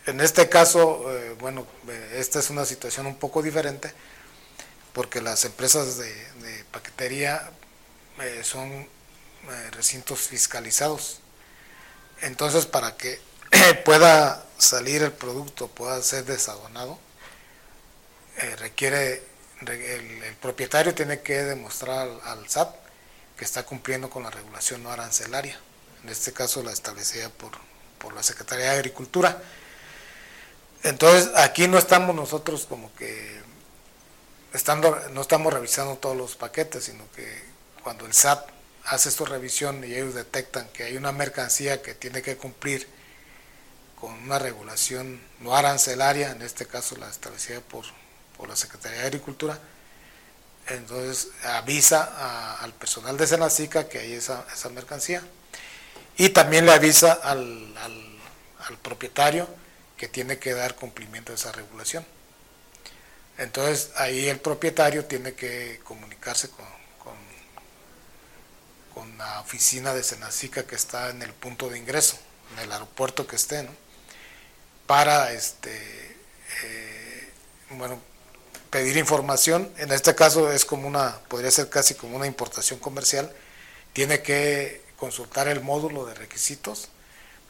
en 0.06 0.20
este 0.20 0.50
caso, 0.50 1.10
eh, 1.10 1.36
bueno, 1.40 1.66
eh, 1.88 2.16
esta 2.18 2.38
es 2.38 2.50
una 2.50 2.66
situación 2.66 3.06
un 3.06 3.16
poco 3.16 3.42
diferente 3.42 3.92
porque 4.92 5.22
las 5.22 5.44
empresas 5.44 5.96
de, 5.98 6.64
paquetería 6.70 7.50
son 8.42 8.86
recintos 9.70 10.20
fiscalizados. 10.20 11.20
Entonces, 12.20 12.66
para 12.66 12.96
que 12.96 13.18
pueda 13.84 14.44
salir 14.58 15.02
el 15.02 15.12
producto, 15.12 15.68
pueda 15.68 16.02
ser 16.02 16.24
desadonado, 16.24 16.98
requiere, 18.58 19.22
el, 19.66 20.34
propietario 20.40 20.94
tiene 20.94 21.20
que 21.20 21.42
demostrar 21.42 22.08
al, 22.24 22.48
SAT 22.48 22.74
que 23.36 23.44
está 23.44 23.64
cumpliendo 23.64 24.10
con 24.10 24.22
la 24.22 24.30
regulación 24.30 24.82
no 24.82 24.90
arancelaria. 24.90 25.58
En 26.02 26.08
este 26.08 26.32
caso 26.32 26.62
la 26.62 26.72
establecida 26.72 27.28
por 27.28 27.52
por 28.00 28.14
la 28.14 28.22
Secretaría 28.22 28.72
de 28.72 28.78
Agricultura. 28.78 29.40
Entonces, 30.82 31.30
aquí 31.36 31.68
no 31.68 31.78
estamos 31.78 32.16
nosotros 32.16 32.66
como 32.66 32.92
que 32.94 33.40
estando, 34.52 34.98
no 35.12 35.20
estamos 35.20 35.52
revisando 35.52 35.96
todos 35.96 36.16
los 36.16 36.34
paquetes, 36.34 36.84
sino 36.84 37.04
que 37.12 37.44
cuando 37.84 38.06
el 38.06 38.14
SAT 38.14 38.48
hace 38.86 39.10
su 39.10 39.26
revisión 39.26 39.84
y 39.84 39.92
ellos 39.92 40.14
detectan 40.14 40.66
que 40.72 40.84
hay 40.84 40.96
una 40.96 41.12
mercancía 41.12 41.82
que 41.82 41.94
tiene 41.94 42.22
que 42.22 42.36
cumplir 42.36 42.88
con 44.00 44.14
una 44.14 44.38
regulación 44.38 45.20
no 45.40 45.54
arancelaria, 45.54 46.30
en 46.30 46.40
este 46.40 46.66
caso 46.66 46.96
la 46.96 47.10
establecida 47.10 47.60
por, 47.60 47.84
la 48.48 48.56
Secretaría 48.56 49.00
de 49.00 49.06
Agricultura, 49.06 49.58
entonces 50.68 51.28
avisa 51.44 52.58
al 52.60 52.72
personal 52.74 53.16
de 53.16 53.26
Senacica 53.26 53.88
que 53.88 53.98
hay 53.98 54.12
esa, 54.12 54.46
esa 54.52 54.68
mercancía 54.68 55.22
y 56.16 56.28
también 56.30 56.66
le 56.66 56.72
avisa 56.72 57.12
al, 57.12 57.76
al, 57.76 58.78
propietario 58.82 59.48
que 59.96 60.06
tiene 60.06 60.38
que 60.38 60.54
dar 60.54 60.76
cumplimiento 60.76 61.32
a 61.32 61.34
esa 61.34 61.50
regulación. 61.52 62.06
Entonces 63.36 63.90
ahí 63.96 64.28
el 64.28 64.38
propietario 64.38 65.04
tiene 65.06 65.34
que 65.34 65.80
comunicarse 65.82 66.50
con, 66.50 66.66
con, 68.94 69.18
la 69.18 69.40
oficina 69.40 69.92
de 69.92 70.02
Senacica 70.02 70.66
que 70.66 70.74
está 70.74 71.10
en 71.10 71.22
el 71.22 71.32
punto 71.32 71.68
de 71.68 71.78
ingreso, 71.78 72.18
en 72.52 72.60
el 72.60 72.72
aeropuerto 72.72 73.26
que 73.26 73.36
esté, 73.36 73.68
para 74.86 75.32
este, 75.32 76.16
eh, 76.64 77.30
bueno, 77.70 78.00
pedir 78.70 78.96
información. 78.96 79.70
En 79.76 79.92
este 79.92 80.14
caso 80.14 80.50
es 80.50 80.64
como 80.64 80.88
una, 80.88 81.18
podría 81.28 81.50
ser 81.50 81.68
casi 81.68 81.94
como 81.94 82.16
una 82.16 82.26
importación 82.26 82.78
comercial. 82.78 83.30
Tiene 83.92 84.22
que 84.22 84.82
consultar 84.96 85.48
el 85.48 85.60
módulo 85.60 86.06
de 86.06 86.14
requisitos 86.14 86.88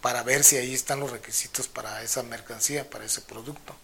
para 0.01 0.23
ver 0.23 0.45
si 0.45 0.57
ahí 0.57 0.75
están 0.75 1.01
los 1.01 1.11
requisitos 1.11 1.69
para 1.69 2.03
esa 2.03 2.23
mercancía, 2.23 2.89
para 2.89 3.05
ese 3.05 3.21
producto. 3.21 3.77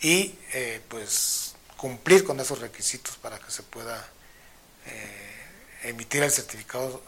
Y 0.00 0.38
eh, 0.52 0.80
pues 0.88 1.54
cumplir 1.76 2.24
con 2.24 2.38
esos 2.40 2.58
requisitos 2.58 3.16
para 3.16 3.38
que 3.38 3.50
se 3.50 3.62
pueda 3.62 4.06
eh, 4.86 5.44
emitir 5.84 6.22
el 6.22 6.30
certificado 6.30 7.02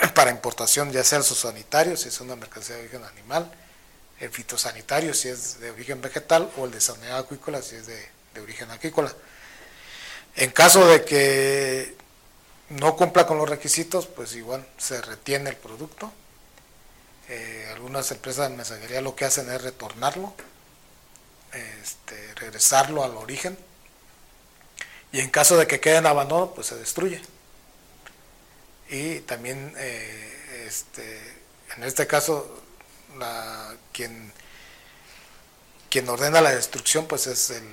eh, 0.00 0.08
para 0.14 0.30
importación, 0.30 0.90
ya 0.90 1.04
sea 1.04 1.18
el 1.18 1.24
sanitario, 1.24 1.96
si 1.96 2.08
es 2.08 2.20
una 2.20 2.36
mercancía 2.36 2.76
de 2.76 2.82
origen 2.82 3.04
animal, 3.04 3.52
el 4.20 4.30
fitosanitario, 4.30 5.12
si 5.12 5.28
es 5.28 5.60
de 5.60 5.70
origen 5.70 6.00
vegetal, 6.00 6.50
o 6.56 6.64
el 6.64 6.70
de 6.70 6.80
sanidad 6.80 7.18
acuícola, 7.18 7.62
si 7.62 7.76
es 7.76 7.86
de, 7.86 8.17
origen 8.40 8.70
acuícola. 8.70 9.12
En 10.36 10.50
caso 10.50 10.86
de 10.86 11.04
que 11.04 11.96
no 12.70 12.96
cumpla 12.96 13.26
con 13.26 13.38
los 13.38 13.48
requisitos, 13.48 14.06
pues 14.06 14.34
igual 14.34 14.66
se 14.76 15.00
retiene 15.00 15.50
el 15.50 15.56
producto. 15.56 16.12
Eh, 17.28 17.68
algunas 17.74 18.10
empresas 18.10 18.50
de 18.50 18.56
mensajería 18.56 19.00
lo 19.00 19.14
que 19.14 19.24
hacen 19.24 19.50
es 19.50 19.60
retornarlo, 19.60 20.34
este, 21.52 22.34
regresarlo 22.36 23.04
al 23.04 23.16
origen. 23.16 23.58
Y 25.12 25.20
en 25.20 25.30
caso 25.30 25.56
de 25.56 25.66
que 25.66 25.80
quede 25.80 25.96
en 25.96 26.06
abandono, 26.06 26.52
pues 26.54 26.68
se 26.68 26.76
destruye. 26.76 27.20
Y 28.90 29.20
también, 29.20 29.74
eh, 29.76 30.64
este, 30.66 31.18
en 31.76 31.84
este 31.84 32.06
caso, 32.06 32.62
quien, 33.92 34.32
quien 35.90 36.08
ordena 36.08 36.40
la 36.40 36.54
destrucción, 36.54 37.06
pues 37.06 37.26
es 37.26 37.50
el, 37.50 37.64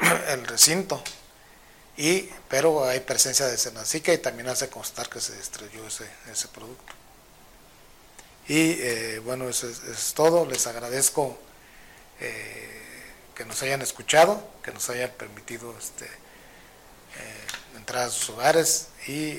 el 0.28 0.46
recinto 0.46 1.02
y, 2.00 2.30
pero 2.48 2.84
hay 2.84 3.00
presencia 3.00 3.46
de 3.46 3.58
Senacica 3.58 4.10
y 4.12 4.16
también 4.16 4.48
hace 4.48 4.70
constar 4.70 5.10
que 5.10 5.20
se 5.20 5.34
destruyó 5.34 5.86
ese, 5.86 6.08
ese 6.32 6.48
producto. 6.48 6.94
Y 8.48 8.72
eh, 8.80 9.18
bueno, 9.22 9.50
eso 9.50 9.68
es, 9.68 10.14
todo. 10.14 10.46
Les 10.46 10.66
agradezco 10.66 11.38
eh, 12.20 12.82
que 13.34 13.44
nos 13.44 13.62
hayan 13.62 13.82
escuchado, 13.82 14.42
que 14.62 14.72
nos 14.72 14.88
hayan 14.88 15.10
permitido 15.10 15.76
este, 15.78 16.06
eh, 16.06 17.76
entrar 17.76 18.06
a 18.06 18.10
sus 18.10 18.30
hogares 18.30 18.88
y 19.06 19.38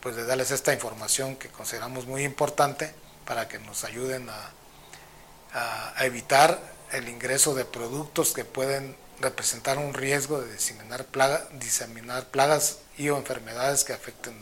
pues 0.00 0.14
de 0.14 0.26
darles 0.26 0.50
esta 0.50 0.74
información 0.74 1.36
que 1.36 1.48
consideramos 1.48 2.06
muy 2.06 2.22
importante 2.24 2.92
para 3.24 3.48
que 3.48 3.58
nos 3.60 3.84
ayuden 3.84 4.28
a, 4.28 5.94
a 5.96 6.04
evitar 6.04 6.60
el 6.92 7.08
ingreso 7.08 7.54
de 7.54 7.64
productos 7.64 8.32
que 8.32 8.44
pueden 8.44 8.96
representar 9.20 9.78
un 9.78 9.94
riesgo 9.94 10.40
de 10.40 10.52
diseminar, 10.52 11.04
plaga, 11.06 11.46
diseminar 11.52 12.26
plagas 12.26 12.78
y 12.98 13.08
o 13.08 13.16
enfermedades 13.16 13.84
que 13.84 13.92
afecten 13.92 14.34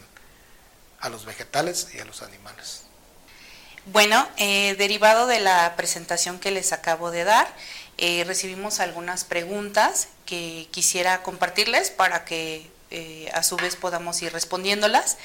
a 1.00 1.08
los 1.08 1.24
vegetales 1.24 1.88
y 1.94 1.98
a 2.00 2.04
los 2.04 2.22
animales. 2.22 2.82
Bueno, 3.86 4.28
eh, 4.36 4.74
derivado 4.76 5.26
de 5.26 5.40
la 5.40 5.74
presentación 5.76 6.38
que 6.38 6.50
les 6.50 6.72
acabo 6.72 7.10
de 7.10 7.24
dar, 7.24 7.52
eh, 7.96 8.24
recibimos 8.26 8.78
algunas 8.78 9.24
preguntas 9.24 10.08
que 10.26 10.68
quisiera 10.70 11.22
compartirles 11.22 11.90
para 11.90 12.24
que 12.24 12.70
eh, 12.90 13.30
a 13.32 13.42
su 13.42 13.56
vez 13.56 13.76
podamos 13.76 14.20
ir 14.22 14.32
respondiéndolas. 14.32 15.16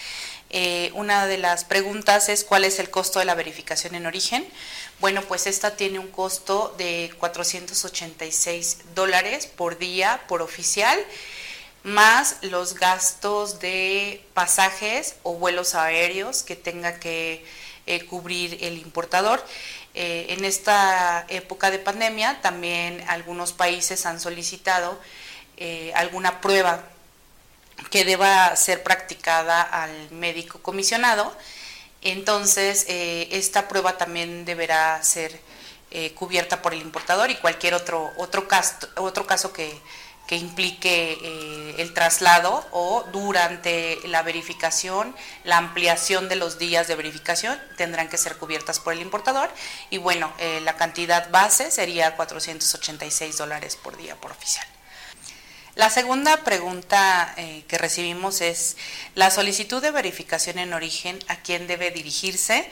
una 0.93 1.27
de 1.27 1.37
las 1.37 1.65
preguntas 1.65 2.29
es 2.29 2.45
cuál 2.45 2.63
es 2.63 2.79
el 2.79 2.89
costo 2.89 3.19
de 3.19 3.25
la 3.25 3.35
verificación 3.35 3.93
en 3.95 4.05
origen. 4.05 4.47
Bueno, 4.99 5.21
pues 5.23 5.45
esta 5.45 5.75
tiene 5.75 5.99
un 5.99 6.07
costo 6.07 6.73
de 6.77 7.13
486 7.19 8.77
dólares 8.95 9.45
por 9.45 9.77
día 9.77 10.23
por 10.29 10.41
oficial, 10.41 10.97
más 11.83 12.37
los 12.41 12.75
gastos 12.75 13.59
de 13.59 14.25
pasajes 14.33 15.15
o 15.23 15.33
vuelos 15.33 15.75
aéreos 15.75 16.43
que 16.43 16.55
tenga 16.55 16.97
que 16.99 17.45
eh, 17.87 18.05
cubrir 18.05 18.57
el 18.63 18.77
importador. 18.77 19.45
Eh, 19.93 20.27
en 20.29 20.45
esta 20.45 21.25
época 21.27 21.71
de 21.71 21.79
pandemia 21.79 22.41
también 22.41 23.03
algunos 23.09 23.51
países 23.51 24.05
han 24.05 24.21
solicitado 24.21 24.97
eh, 25.57 25.91
alguna 25.95 26.39
prueba 26.39 26.83
que 27.91 28.05
deba 28.05 28.55
ser 28.55 28.81
practicada 28.81 29.61
al 29.61 30.09
médico 30.11 30.61
comisionado 30.61 31.35
entonces, 32.05 32.85
eh, 32.87 33.27
esta 33.31 33.67
prueba 33.67 33.97
también 33.97 34.45
deberá 34.45 35.01
ser 35.03 35.39
eh, 35.89 36.13
cubierta 36.13 36.61
por 36.61 36.73
el 36.73 36.81
importador 36.81 37.31
y 37.31 37.35
cualquier 37.35 37.73
otro, 37.73 38.13
otro, 38.17 38.47
caso, 38.47 38.75
otro 38.97 39.25
caso 39.25 39.51
que, 39.51 39.81
implique 40.29 41.17
eh, 41.21 41.75
el 41.79 41.93
traslado 41.93 42.65
o 42.71 43.05
durante 43.11 43.99
la 44.07 44.21
verificación, 44.21 45.15
la 45.43 45.57
ampliación 45.57 46.29
de 46.29 46.35
los 46.35 46.59
días 46.59 46.87
de 46.87 46.95
verificación 46.95 47.59
tendrán 47.77 48.09
que 48.09 48.17
ser 48.17 48.37
cubiertas 48.37 48.79
por 48.79 48.93
el 48.93 49.01
importador 49.01 49.49
y 49.89 49.97
bueno, 49.97 50.33
la 50.61 50.77
cantidad 50.77 51.29
base 51.31 51.71
sería 51.71 52.15
486 52.15 53.37
dólares 53.37 53.77
por 53.77 53.97
día 53.97 54.15
por 54.15 54.31
oficial. 54.31 54.74
La 55.75 55.89
segunda 55.89 56.37
pregunta 56.45 57.33
eh, 57.35 57.65
que 57.67 57.77
recibimos 57.77 58.39
es 58.39 58.77
la 59.13 59.29
solicitud 59.29 59.81
de 59.81 59.91
verificación 59.91 60.57
en 60.57 60.73
origen, 60.73 61.19
¿a 61.27 61.35
quién 61.35 61.67
debe 61.67 61.91
dirigirse? 61.91 62.65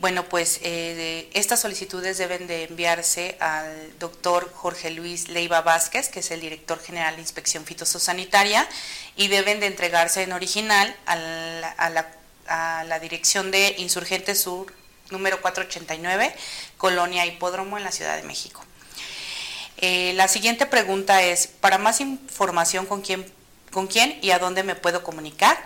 Bueno, 0.00 0.24
pues 0.28 0.60
eh, 0.62 1.30
estas 1.32 1.60
solicitudes 1.60 2.18
deben 2.18 2.46
de 2.46 2.64
enviarse 2.64 3.38
al 3.40 3.98
doctor 3.98 4.52
Jorge 4.52 4.90
Luis 4.90 5.28
Leiva 5.28 5.62
Vázquez, 5.62 6.10
que 6.10 6.20
es 6.20 6.30
el 6.30 6.42
director 6.42 6.78
general 6.78 7.14
de 7.14 7.22
Inspección 7.22 7.64
Fitosanitaria, 7.64 8.68
y 9.16 9.28
deben 9.28 9.58
de 9.58 9.66
entregarse 9.66 10.22
en 10.22 10.32
original 10.32 10.94
a 11.06 11.16
la, 11.16 12.06
a 12.48 12.84
la 12.84 12.98
dirección 12.98 13.50
de 13.50 13.76
Insurgente 13.78 14.34
Sur 14.34 14.74
número 15.10 15.40
489, 15.40 16.34
Colonia 16.76 17.24
Hipódromo 17.24 17.78
en 17.78 17.84
la 17.84 17.92
Ciudad 17.92 18.16
de 18.16 18.24
México. 18.24 18.62
Eh, 19.84 20.12
la 20.14 20.28
siguiente 20.28 20.64
pregunta 20.64 21.22
es, 21.22 21.48
para 21.48 21.76
más 21.76 22.00
información, 22.00 22.86
¿con 22.86 23.02
quién, 23.02 23.26
con 23.72 23.88
quién 23.88 24.16
y 24.22 24.30
a 24.30 24.38
dónde 24.38 24.62
me 24.62 24.76
puedo 24.76 25.02
comunicar? 25.02 25.58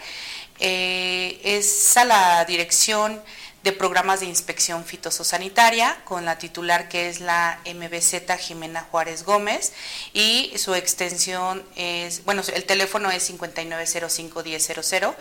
Eh, 0.59 1.39
es 1.45 1.95
a 1.99 2.07
la 2.07 2.43
dirección 2.47 3.23
de 3.63 3.73
programas 3.73 4.21
de 4.21 4.27
inspección 4.27 4.87
fitosanitaria 4.87 5.99
con 6.05 6.25
la 6.25 6.39
titular 6.39 6.89
que 6.89 7.11
es 7.11 7.21
la 7.21 7.61
MBZ 7.67 8.23
Jimena 8.39 8.87
Juárez 8.91 9.23
Gómez 9.23 9.75
y 10.15 10.51
su 10.57 10.75
extensión 10.75 11.63
es, 11.75 12.25
bueno, 12.25 12.41
el 12.55 12.65
teléfono 12.65 13.11
es 13.11 13.31
5905-1000, 13.31 15.15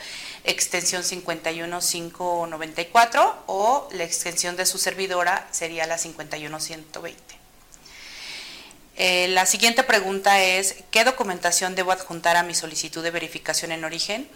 extensión 0.46 1.04
51594 1.04 3.44
o 3.48 3.90
la 3.92 4.06
extensión 4.06 4.56
de 4.56 4.66
su 4.66 4.78
servidora 4.78 5.50
sería 5.52 5.86
la 5.86 5.98
51120. 5.98 7.35
Eh, 8.98 9.28
la 9.30 9.46
siguiente 9.46 9.84
pregunta 9.84 10.42
es, 10.42 10.76
¿qué 10.90 11.04
documentación 11.04 11.76
debo 11.76 11.92
adjuntar 11.92 12.38
a 12.38 12.44
mi 12.44 12.56
solicitud 12.56 13.04
de 13.04 13.12
verificación 13.12 13.72
en 13.72 13.84
origen? 13.84 14.28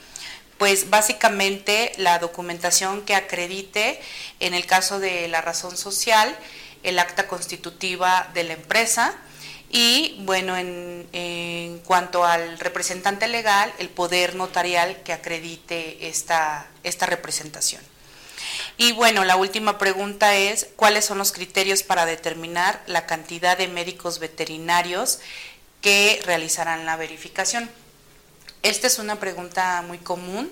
Pues 0.57 0.89
básicamente 0.89 1.93
la 1.97 2.19
documentación 2.19 3.05
que 3.05 3.15
acredite, 3.15 4.01
en 4.41 4.53
el 4.53 4.65
caso 4.65 4.99
de 4.99 5.29
la 5.29 5.41
razón 5.41 5.77
social, 5.77 6.35
el 6.83 6.99
acta 6.99 7.27
constitutiva 7.27 8.29
de 8.33 8.43
la 8.43 8.53
empresa 8.53 9.15
y, 9.69 10.17
bueno, 10.25 10.57
en, 10.57 11.07
en 11.13 11.79
cuanto 11.79 12.25
al 12.25 12.59
representante 12.59 13.27
legal, 13.27 13.71
el 13.79 13.87
poder 13.87 14.35
notarial 14.35 14.97
que 15.03 15.13
acredite 15.13 16.09
esta, 16.09 16.67
esta 16.83 17.05
representación. 17.05 17.81
Y 18.81 18.93
bueno, 18.93 19.25
la 19.25 19.35
última 19.35 19.77
pregunta 19.77 20.37
es, 20.37 20.69
¿cuáles 20.77 21.03
son 21.03 21.17
los 21.17 21.33
criterios 21.33 21.83
para 21.83 22.05
determinar 22.05 22.81
la 22.87 23.05
cantidad 23.05 23.57
de 23.57 23.67
médicos 23.67 24.19
veterinarios 24.19 25.19
que 25.81 26.21
realizarán 26.23 26.85
la 26.85 26.95
verificación? 26.95 27.69
Esta 28.63 28.87
es 28.87 28.97
una 28.97 29.19
pregunta 29.19 29.83
muy 29.85 29.97
común. 29.97 30.49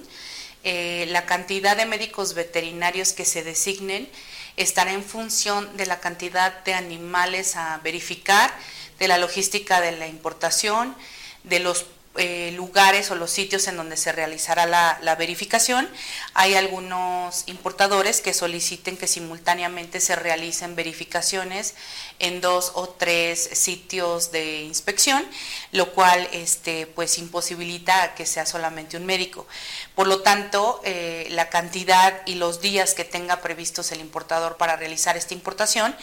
Eh, 0.65 1.05
la 1.07 1.25
cantidad 1.25 1.77
de 1.77 1.85
médicos 1.85 2.33
veterinarios 2.33 3.13
que 3.13 3.23
se 3.23 3.45
designen 3.45 4.09
estará 4.57 4.91
en 4.91 5.05
función 5.05 5.77
de 5.77 5.85
la 5.85 6.01
cantidad 6.01 6.65
de 6.65 6.73
animales 6.73 7.55
a 7.55 7.79
verificar, 7.81 8.53
de 8.99 9.07
la 9.07 9.19
logística 9.19 9.79
de 9.79 9.93
la 9.93 10.07
importación, 10.07 10.97
de 11.45 11.59
los 11.59 11.85
eh, 12.17 12.51
lugares 12.55 13.11
o 13.11 13.15
los 13.15 13.31
sitios 13.31 13.67
en 13.67 13.77
donde 13.77 13.97
se 13.97 14.11
realizará 14.11 14.65
la, 14.65 15.15
verificación. 15.17 15.89
Hay 16.33 16.53
algunos 16.55 17.43
importadores 17.47 18.21
que 18.21 18.33
soliciten 18.33 18.97
que 18.97 19.07
simultáneamente 19.07 19.99
se 19.99 20.15
realicen 20.15 20.75
verificaciones 20.75 21.75
en 22.19 22.41
dos 22.41 22.71
o 22.75 22.89
tres 22.89 23.49
sitios 23.53 24.31
de 24.31 24.61
inspección, 24.61 25.25
lo 25.71 25.93
cual 25.93 26.27
este, 26.31 26.87
pues 26.87 27.17
imposibilita 27.17 28.13
que 28.15 28.25
sea 28.25 28.45
solamente 28.45 28.97
un 28.97 29.05
médico. 29.05 29.47
Por 29.95 30.07
lo 30.07 30.21
tanto, 30.21 30.81
eh, 30.83 31.27
la 31.31 31.49
cantidad 31.49 32.21
y 32.25 32.35
los 32.35 32.61
días 32.61 32.93
que 32.93 33.05
tenga 33.05 33.41
previstos 33.41 33.91
el 33.91 34.01
importador 34.01 34.57
para 34.57 34.75
realizar 34.75 35.17
esta 35.17 35.33
importación 35.33 35.95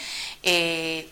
eh, 0.42 1.08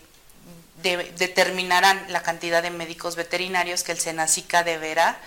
determinarán 0.83 1.99
la 2.09 2.21
cantidad 2.21 2.61
de 2.61 2.69
médicos 2.69 3.15
veterinarios 3.15 3.83
que 3.83 3.91
el 3.91 3.99
SENACICA 3.99 4.63
deberá 4.63 5.17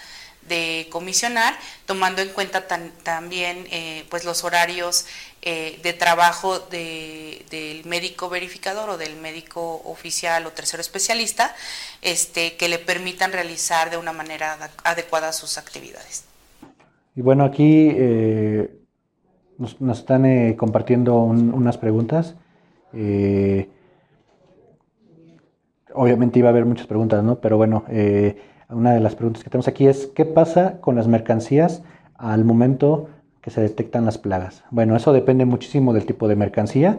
de 0.49 0.87
comisionar, 0.93 1.55
tomando 1.87 2.23
en 2.23 2.29
cuenta 2.29 2.69
también 3.03 3.67
pues 4.09 4.25
los 4.25 4.45
horarios 4.45 5.07
de 5.43 5.97
trabajo 5.99 6.61
del 6.61 7.85
médico 7.85 8.29
verificador 8.29 8.91
o 8.91 8.97
del 8.97 9.17
médico 9.17 9.83
oficial 9.85 10.47
o 10.47 10.53
tercero 10.53 10.81
especialista, 10.81 11.53
este, 12.01 12.57
que 12.57 12.69
le 12.69 12.79
permitan 12.79 13.33
realizar 13.33 13.91
de 13.91 13.97
una 13.97 14.13
manera 14.13 14.71
adecuada 14.85 15.33
sus 15.33 15.59
actividades. 15.59 16.25
Y 17.17 17.23
bueno, 17.23 17.45
aquí 17.45 17.91
nos, 19.59 19.77
están 19.99 20.55
compartiendo 20.55 21.17
unas 21.17 21.79
preguntas. 21.79 22.35
Eh, 22.93 23.69
obviamente 25.97 26.39
iba 26.39 26.49
a 26.49 26.53
haber 26.53 26.65
muchas 26.65 26.87
preguntas, 26.87 27.25
¿no? 27.25 27.37
Pero 27.37 27.57
bueno, 27.57 27.85
eh, 27.89 28.37
una 28.71 28.93
de 28.93 29.01
las 29.01 29.15
preguntas 29.15 29.43
que 29.43 29.51
tenemos 29.51 29.69
aquí 29.69 29.87
es, 29.87 30.07
¿qué 30.09 30.25
pasa 30.25 30.81
con 30.81 30.97
las 30.97 31.09
mercancías 31.09 31.83
al 32.15 32.45
momento 32.45 33.09
que 33.41 33.51
se 33.51 33.61
detectan 33.61 34.05
las 34.05 34.19
plagas? 34.19 34.65
Bueno, 34.71 34.97
eso 34.97 35.13
depende 35.13 35.45
muchísimo 35.45 35.93
del 35.93 36.07
tipo 36.07 36.29
de 36.29 36.37
mercancía. 36.37 36.99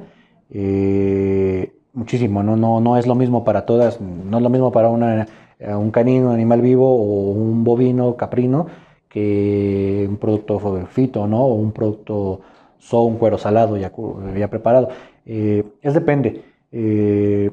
Eh, 0.50 1.74
muchísimo, 1.94 2.44
¿no? 2.44 2.56
No, 2.56 2.80
no 2.80 2.98
es 2.98 3.08
lo 3.08 3.16
mismo 3.16 3.44
para 3.44 3.66
todas, 3.66 4.02
no 4.02 4.38
es 4.38 4.44
lo 4.44 4.50
mismo 4.50 4.72
para 4.72 4.90
una, 4.90 5.28
un 5.60 5.92
canino, 5.92 6.28
un 6.28 6.34
animal 6.34 6.62
vivo 6.62 6.90
o 6.96 7.32
un 7.32 7.64
bovino, 7.64 8.16
caprino, 8.16 8.68
que 9.10 10.06
un 10.10 10.18
producto 10.18 10.60
fito, 10.88 11.28
¿no? 11.28 11.44
O 11.46 11.56
un 11.56 11.72
producto 11.72 12.42
so, 12.80 13.02
un 13.04 13.18
cuero 13.18 13.38
salado 13.38 13.78
ya, 13.78 13.92
ya 14.38 14.50
preparado. 14.50 14.90
Eh, 15.26 15.64
es 15.82 15.94
depende. 15.94 16.44
Eh, 16.72 17.52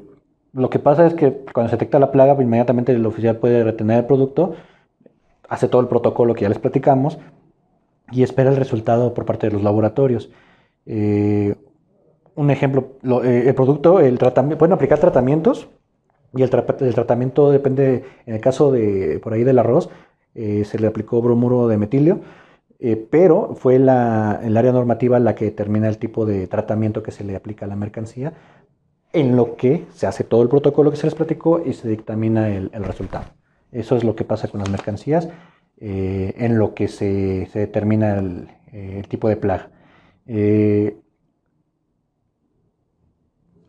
lo 0.55 0.69
que 0.69 0.79
pasa 0.79 1.05
es 1.05 1.13
que 1.13 1.31
cuando 1.53 1.69
se 1.69 1.75
detecta 1.75 1.99
la 1.99 2.11
plaga, 2.11 2.35
pues, 2.35 2.45
inmediatamente 2.45 2.91
el 2.91 3.05
oficial 3.05 3.37
puede 3.37 3.63
retener 3.63 3.99
el 3.99 4.05
producto, 4.05 4.55
hace 5.49 5.67
todo 5.67 5.81
el 5.81 5.87
protocolo 5.87 6.33
que 6.33 6.41
ya 6.41 6.49
les 6.49 6.59
platicamos 6.59 7.19
y 8.11 8.23
espera 8.23 8.49
el 8.49 8.55
resultado 8.55 9.13
por 9.13 9.25
parte 9.25 9.47
de 9.47 9.53
los 9.53 9.63
laboratorios. 9.63 10.31
Eh, 10.85 11.55
un 12.35 12.51
ejemplo, 12.51 12.93
el 13.23 13.55
producto, 13.55 13.99
el 13.99 14.17
tratamiento, 14.17 14.57
pueden 14.57 14.73
aplicar 14.73 14.99
tratamientos 14.99 15.69
y 16.33 16.41
el, 16.41 16.49
tratamiento 16.49 17.51
depende, 17.51 18.03
en 18.25 18.35
el 18.35 18.41
caso 18.41 18.71
de 18.71 19.19
por 19.23 19.33
ahí 19.33 19.43
del 19.43 19.59
arroz, 19.59 19.89
se 20.33 20.79
le 20.79 20.87
aplicó 20.87 21.21
bromuro 21.21 21.69
de 21.69 21.77
metilio 21.77 22.19
eh, 22.79 23.07
pero 23.09 23.55
fue 23.55 23.79
la, 23.79 24.39
el 24.43 24.57
área 24.57 24.71
normativa 24.71 25.17
la 25.19 25.33
que 25.33 25.45
determina 25.45 25.87
el 25.87 25.97
tipo 25.97 26.25
de 26.25 26.47
tratamiento 26.47 27.03
que 27.03 27.11
se 27.11 27.23
le 27.23 27.35
aplica 27.35 27.65
a 27.65 27.69
la 27.69 27.75
mercancía, 27.75 28.33
en 29.13 29.35
lo 29.35 29.55
que 29.55 29.85
se 29.93 30.07
hace 30.07 30.23
todo 30.23 30.41
el 30.41 30.49
protocolo 30.49 30.91
que 30.91 30.97
se 30.97 31.07
les 31.07 31.15
platicó 31.15 31.61
y 31.65 31.73
se 31.73 31.87
dictamina 31.87 32.49
el, 32.49 32.69
resultado. 32.83 33.25
Eso 33.71 33.95
es 33.95 34.03
lo 34.03 34.15
que 34.15 34.23
pasa 34.23 34.47
con 34.47 34.59
las 34.59 34.69
mercancías, 34.69 35.29
eh, 35.77 36.33
en 36.37 36.57
lo 36.57 36.73
que 36.73 36.87
se, 36.87 37.49
determina 37.53 38.17
el, 38.19 38.49
eh, 38.71 39.03
tipo 39.07 39.29
de 39.29 39.37
plaga. 39.37 39.69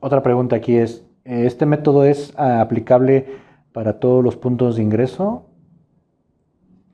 otra 0.01 0.23
pregunta 0.23 0.57
aquí 0.57 0.77
es, 0.77 1.05
¿este 1.25 1.67
método 1.67 2.05
es 2.05 2.33
aplicable 2.39 3.27
para 3.73 3.99
todos 3.99 4.23
los 4.25 4.37
puntos 4.37 4.77
de 4.77 4.83
ingreso 4.83 5.47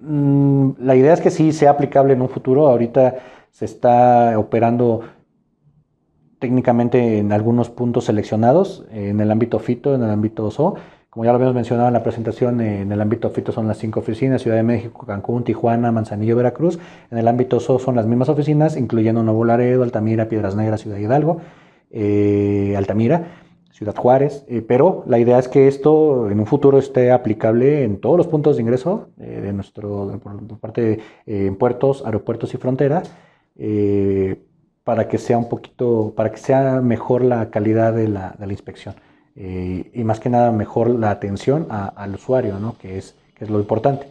Mm, 0.02 0.72
la 0.80 0.96
idea 0.96 1.12
es 1.14 1.20
que 1.20 1.30
sí 1.30 1.52
sea 1.52 1.70
aplicable 1.70 2.12
en 2.12 2.22
un 2.22 2.28
futuro. 2.28 2.68
Ahorita 2.68 3.16
se 3.50 3.64
está 3.64 4.38
operando 4.38 5.02
técnicamente 6.42 7.18
en 7.18 7.30
algunos 7.32 7.70
puntos 7.70 8.06
seleccionados, 8.06 8.84
en 8.90 9.20
el 9.20 9.30
ámbito 9.30 9.60
FITO, 9.60 9.94
en 9.94 10.02
el 10.02 10.10
ámbito 10.10 10.44
OSO. 10.44 10.74
Como 11.08 11.24
ya 11.24 11.30
lo 11.30 11.36
habíamos 11.36 11.54
mencionado 11.54 11.86
en 11.86 11.94
la 11.94 12.02
presentación, 12.02 12.60
en 12.60 12.90
el 12.90 13.00
ámbito 13.00 13.30
FITO 13.30 13.52
son 13.52 13.68
las 13.68 13.78
cinco 13.78 14.00
oficinas, 14.00 14.42
Ciudad 14.42 14.56
de 14.56 14.64
México, 14.64 15.06
Cancún, 15.06 15.44
Tijuana, 15.44 15.92
Manzanillo, 15.92 16.34
Veracruz. 16.34 16.80
En 17.12 17.18
el 17.18 17.28
ámbito 17.28 17.58
OSO 17.58 17.78
son 17.78 17.94
las 17.94 18.06
mismas 18.06 18.28
oficinas, 18.28 18.76
incluyendo 18.76 19.22
Nuevo 19.22 19.44
Laredo, 19.44 19.84
Altamira, 19.84 20.28
Piedras 20.28 20.56
Negras, 20.56 20.80
Ciudad 20.80 20.98
Hidalgo, 20.98 21.40
eh, 21.90 22.74
Altamira. 22.76 23.38
Ciudad 23.70 23.96
Juárez, 23.96 24.44
eh, 24.48 24.62
pero 24.62 25.02
la 25.06 25.18
idea 25.18 25.38
es 25.38 25.48
que 25.48 25.66
esto 25.66 26.30
en 26.30 26.38
un 26.38 26.46
futuro 26.46 26.78
esté 26.78 27.10
aplicable 27.10 27.84
en 27.84 28.00
todos 28.00 28.16
los 28.16 28.26
puntos 28.26 28.56
de 28.56 28.62
ingreso 28.62 29.08
eh, 29.18 29.40
de 29.42 29.52
nuestro, 29.52 30.20
por, 30.22 30.58
parte 30.60 31.00
en 31.26 31.56
puertos, 31.56 32.04
aeropuertos 32.04 32.52
y 32.54 32.58
fronteras, 32.58 33.10
para 34.84 35.08
que 35.08 35.18
sea 35.18 35.38
un 35.38 35.48
poquito, 35.48 36.12
para 36.16 36.30
que 36.30 36.38
sea 36.38 36.80
mejor 36.80 37.22
la 37.22 37.50
calidad 37.50 37.92
de 37.92 38.08
la, 38.08 38.34
de 38.38 38.46
la 38.46 38.52
inspección 38.52 38.94
y 39.34 40.04
más 40.04 40.20
que 40.20 40.28
nada 40.28 40.52
mejor 40.52 40.90
la 40.90 41.10
atención 41.10 41.66
al 41.70 42.14
usuario, 42.14 42.58
¿no? 42.58 42.76
que, 42.78 42.98
es, 42.98 43.14
que 43.34 43.44
es 43.44 43.50
lo 43.50 43.58
importante. 43.60 44.06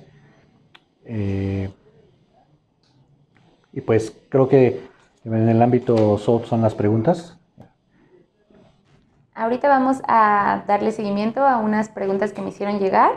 y 3.74 3.82
pues 3.82 4.16
creo 4.30 4.48
que 4.50 4.82
en 5.24 5.50
el 5.50 5.62
ámbito 5.62 6.18
son 6.18 6.62
las 6.62 6.74
preguntas. 6.74 7.38
Ahorita 9.34 9.70
vamos 9.70 10.02
a 10.08 10.64
darle 10.68 10.92
seguimiento 10.92 11.42
a 11.46 11.58
unas 11.58 11.90
preguntas 11.90 12.34
que 12.34 12.42
me 12.42 12.50
hicieron 12.50 12.80
llegar. 12.80 13.12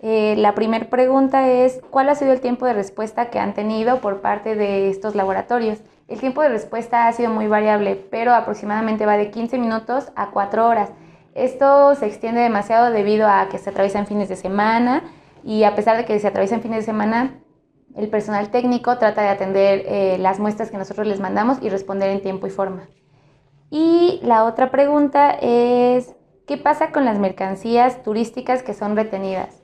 Eh, 0.00 0.34
la 0.36 0.54
primera 0.54 0.88
pregunta 0.88 1.48
es, 1.48 1.80
¿cuál 1.90 2.08
ha 2.08 2.14
sido 2.14 2.32
el 2.32 2.40
tiempo 2.40 2.66
de 2.66 2.72
respuesta 2.72 3.30
que 3.30 3.38
han 3.38 3.54
tenido 3.54 4.00
por 4.00 4.20
parte 4.20 4.54
de 4.54 4.88
estos 4.88 5.14
laboratorios? 5.14 5.80
El 6.12 6.20
tiempo 6.20 6.42
de 6.42 6.50
respuesta 6.50 7.08
ha 7.08 7.12
sido 7.14 7.30
muy 7.30 7.46
variable, 7.46 7.96
pero 8.10 8.34
aproximadamente 8.34 9.06
va 9.06 9.16
de 9.16 9.30
15 9.30 9.56
minutos 9.56 10.12
a 10.14 10.30
4 10.30 10.68
horas. 10.68 10.90
Esto 11.34 11.94
se 11.94 12.04
extiende 12.04 12.42
demasiado 12.42 12.90
debido 12.90 13.26
a 13.26 13.48
que 13.48 13.56
se 13.56 13.70
atraviesan 13.70 14.06
fines 14.06 14.28
de 14.28 14.36
semana 14.36 15.04
y 15.42 15.64
a 15.64 15.74
pesar 15.74 15.96
de 15.96 16.04
que 16.04 16.20
se 16.20 16.26
atraviesan 16.26 16.60
fines 16.60 16.80
de 16.80 16.84
semana, 16.84 17.40
el 17.96 18.10
personal 18.10 18.50
técnico 18.50 18.98
trata 18.98 19.22
de 19.22 19.28
atender 19.28 19.84
eh, 19.86 20.18
las 20.18 20.38
muestras 20.38 20.70
que 20.70 20.76
nosotros 20.76 21.06
les 21.06 21.18
mandamos 21.18 21.56
y 21.62 21.70
responder 21.70 22.10
en 22.10 22.20
tiempo 22.20 22.46
y 22.46 22.50
forma. 22.50 22.82
Y 23.70 24.20
la 24.22 24.44
otra 24.44 24.70
pregunta 24.70 25.30
es, 25.40 26.14
¿qué 26.46 26.58
pasa 26.58 26.90
con 26.90 27.06
las 27.06 27.18
mercancías 27.18 28.02
turísticas 28.02 28.62
que 28.62 28.74
son 28.74 28.96
retenidas? 28.96 29.62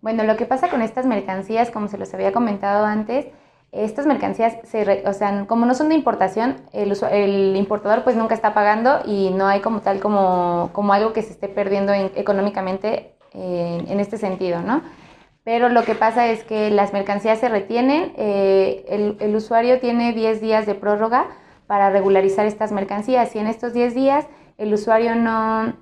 Bueno, 0.00 0.22
lo 0.22 0.36
que 0.36 0.46
pasa 0.46 0.68
con 0.68 0.80
estas 0.80 1.06
mercancías, 1.06 1.72
como 1.72 1.88
se 1.88 1.98
los 1.98 2.14
había 2.14 2.32
comentado 2.32 2.86
antes, 2.86 3.26
estas 3.72 4.06
mercancías, 4.06 4.56
se 4.64 5.02
o 5.06 5.12
sea, 5.12 5.44
como 5.46 5.66
no 5.66 5.74
son 5.74 5.90
de 5.90 5.94
importación, 5.94 6.56
el, 6.72 6.96
el, 7.10 7.56
importador 7.56 8.02
pues 8.02 8.16
nunca 8.16 8.34
está 8.34 8.54
pagando 8.54 9.00
y 9.04 9.30
no 9.30 9.46
hay 9.46 9.60
como 9.60 9.80
tal 9.80 10.00
como, 10.00 10.70
como 10.72 10.92
algo 10.92 11.12
que 11.12 11.22
se 11.22 11.32
esté 11.32 11.48
perdiendo 11.48 11.92
económicamente 11.92 13.14
en, 13.34 14.00
este 14.00 14.16
sentido, 14.16 14.62
¿no? 14.62 14.82
Pero 15.44 15.68
lo 15.68 15.82
que 15.84 15.94
pasa 15.94 16.28
es 16.28 16.44
que 16.44 16.70
las 16.70 16.92
mercancías 16.92 17.38
se 17.38 17.48
retienen, 17.48 18.12
eh, 18.16 18.84
el, 18.88 19.16
el 19.20 19.36
usuario 19.36 19.80
tiene 19.80 20.12
10 20.12 20.40
días 20.40 20.66
de 20.66 20.74
prórroga 20.74 21.26
para 21.66 21.90
regularizar 21.90 22.46
estas 22.46 22.72
mercancías. 22.72 23.30
Si 23.30 23.38
en 23.38 23.46
estos 23.46 23.72
10 23.72 23.94
días 23.94 24.26
el 24.58 24.74
usuario 24.74 25.14
no, 25.14 25.74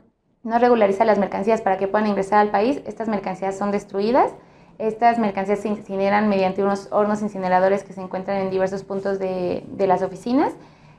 no 0.42 0.58
regulariza 0.58 1.04
las 1.04 1.18
mercancías 1.18 1.62
para 1.62 1.78
que 1.78 1.88
puedan 1.88 2.06
ingresar 2.06 2.38
al 2.38 2.50
país, 2.50 2.80
estas 2.86 3.08
mercancías 3.08 3.56
son 3.58 3.70
destruidas. 3.70 4.32
Estas 4.78 5.18
mercancías 5.18 5.60
se 5.60 5.68
incineran 5.68 6.28
mediante 6.28 6.62
unos 6.62 6.88
hornos 6.90 7.22
incineradores 7.22 7.82
que 7.82 7.92
se 7.92 8.00
encuentran 8.00 8.38
en 8.38 8.50
diversos 8.50 8.84
puntos 8.84 9.18
de, 9.18 9.64
las 9.78 10.02
oficinas 10.02 10.52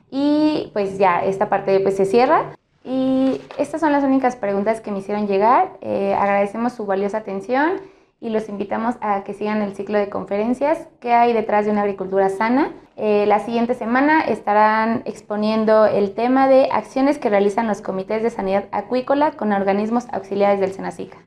y 0.09 0.69
pues 0.73 0.97
ya 0.97 1.23
esta 1.23 1.49
parte 1.49 1.79
pues 1.79 1.95
se 1.95 2.05
cierra. 2.05 2.55
Y 2.83 3.41
estas 3.57 3.81
son 3.81 3.91
las 3.91 4.03
únicas 4.03 4.35
preguntas 4.35 4.79
que 4.79 4.91
me 4.91 4.99
hicieron 4.99 5.27
llegar. 5.27 5.77
Eh, 5.81 6.15
agradecemos 6.17 6.73
su 6.73 6.85
valiosa 6.85 7.17
atención 7.17 7.81
y 8.19 8.29
los 8.29 8.49
invitamos 8.49 8.95
a 9.01 9.23
que 9.23 9.33
sigan 9.33 9.61
el 9.61 9.75
ciclo 9.75 9.99
de 9.99 10.09
conferencias 10.09 10.87
que 10.99 11.13
hay 11.13 11.33
detrás 11.33 11.65
de 11.65 11.71
una 11.71 11.81
agricultura 11.81 12.29
sana. 12.29 12.71
Eh, 12.95 13.25
la 13.27 13.39
siguiente 13.39 13.75
semana 13.75 14.21
estarán 14.21 15.03
exponiendo 15.05 15.85
el 15.85 16.15
tema 16.15 16.47
de 16.47 16.69
acciones 16.71 17.19
que 17.19 17.29
realizan 17.29 17.67
los 17.67 17.81
comités 17.81 18.23
de 18.23 18.31
sanidad 18.31 18.65
acuícola 18.71 19.31
con 19.31 19.51
organismos 19.51 20.07
auxiliares 20.11 20.59
del 20.59 20.73
SENACICA. 20.73 21.17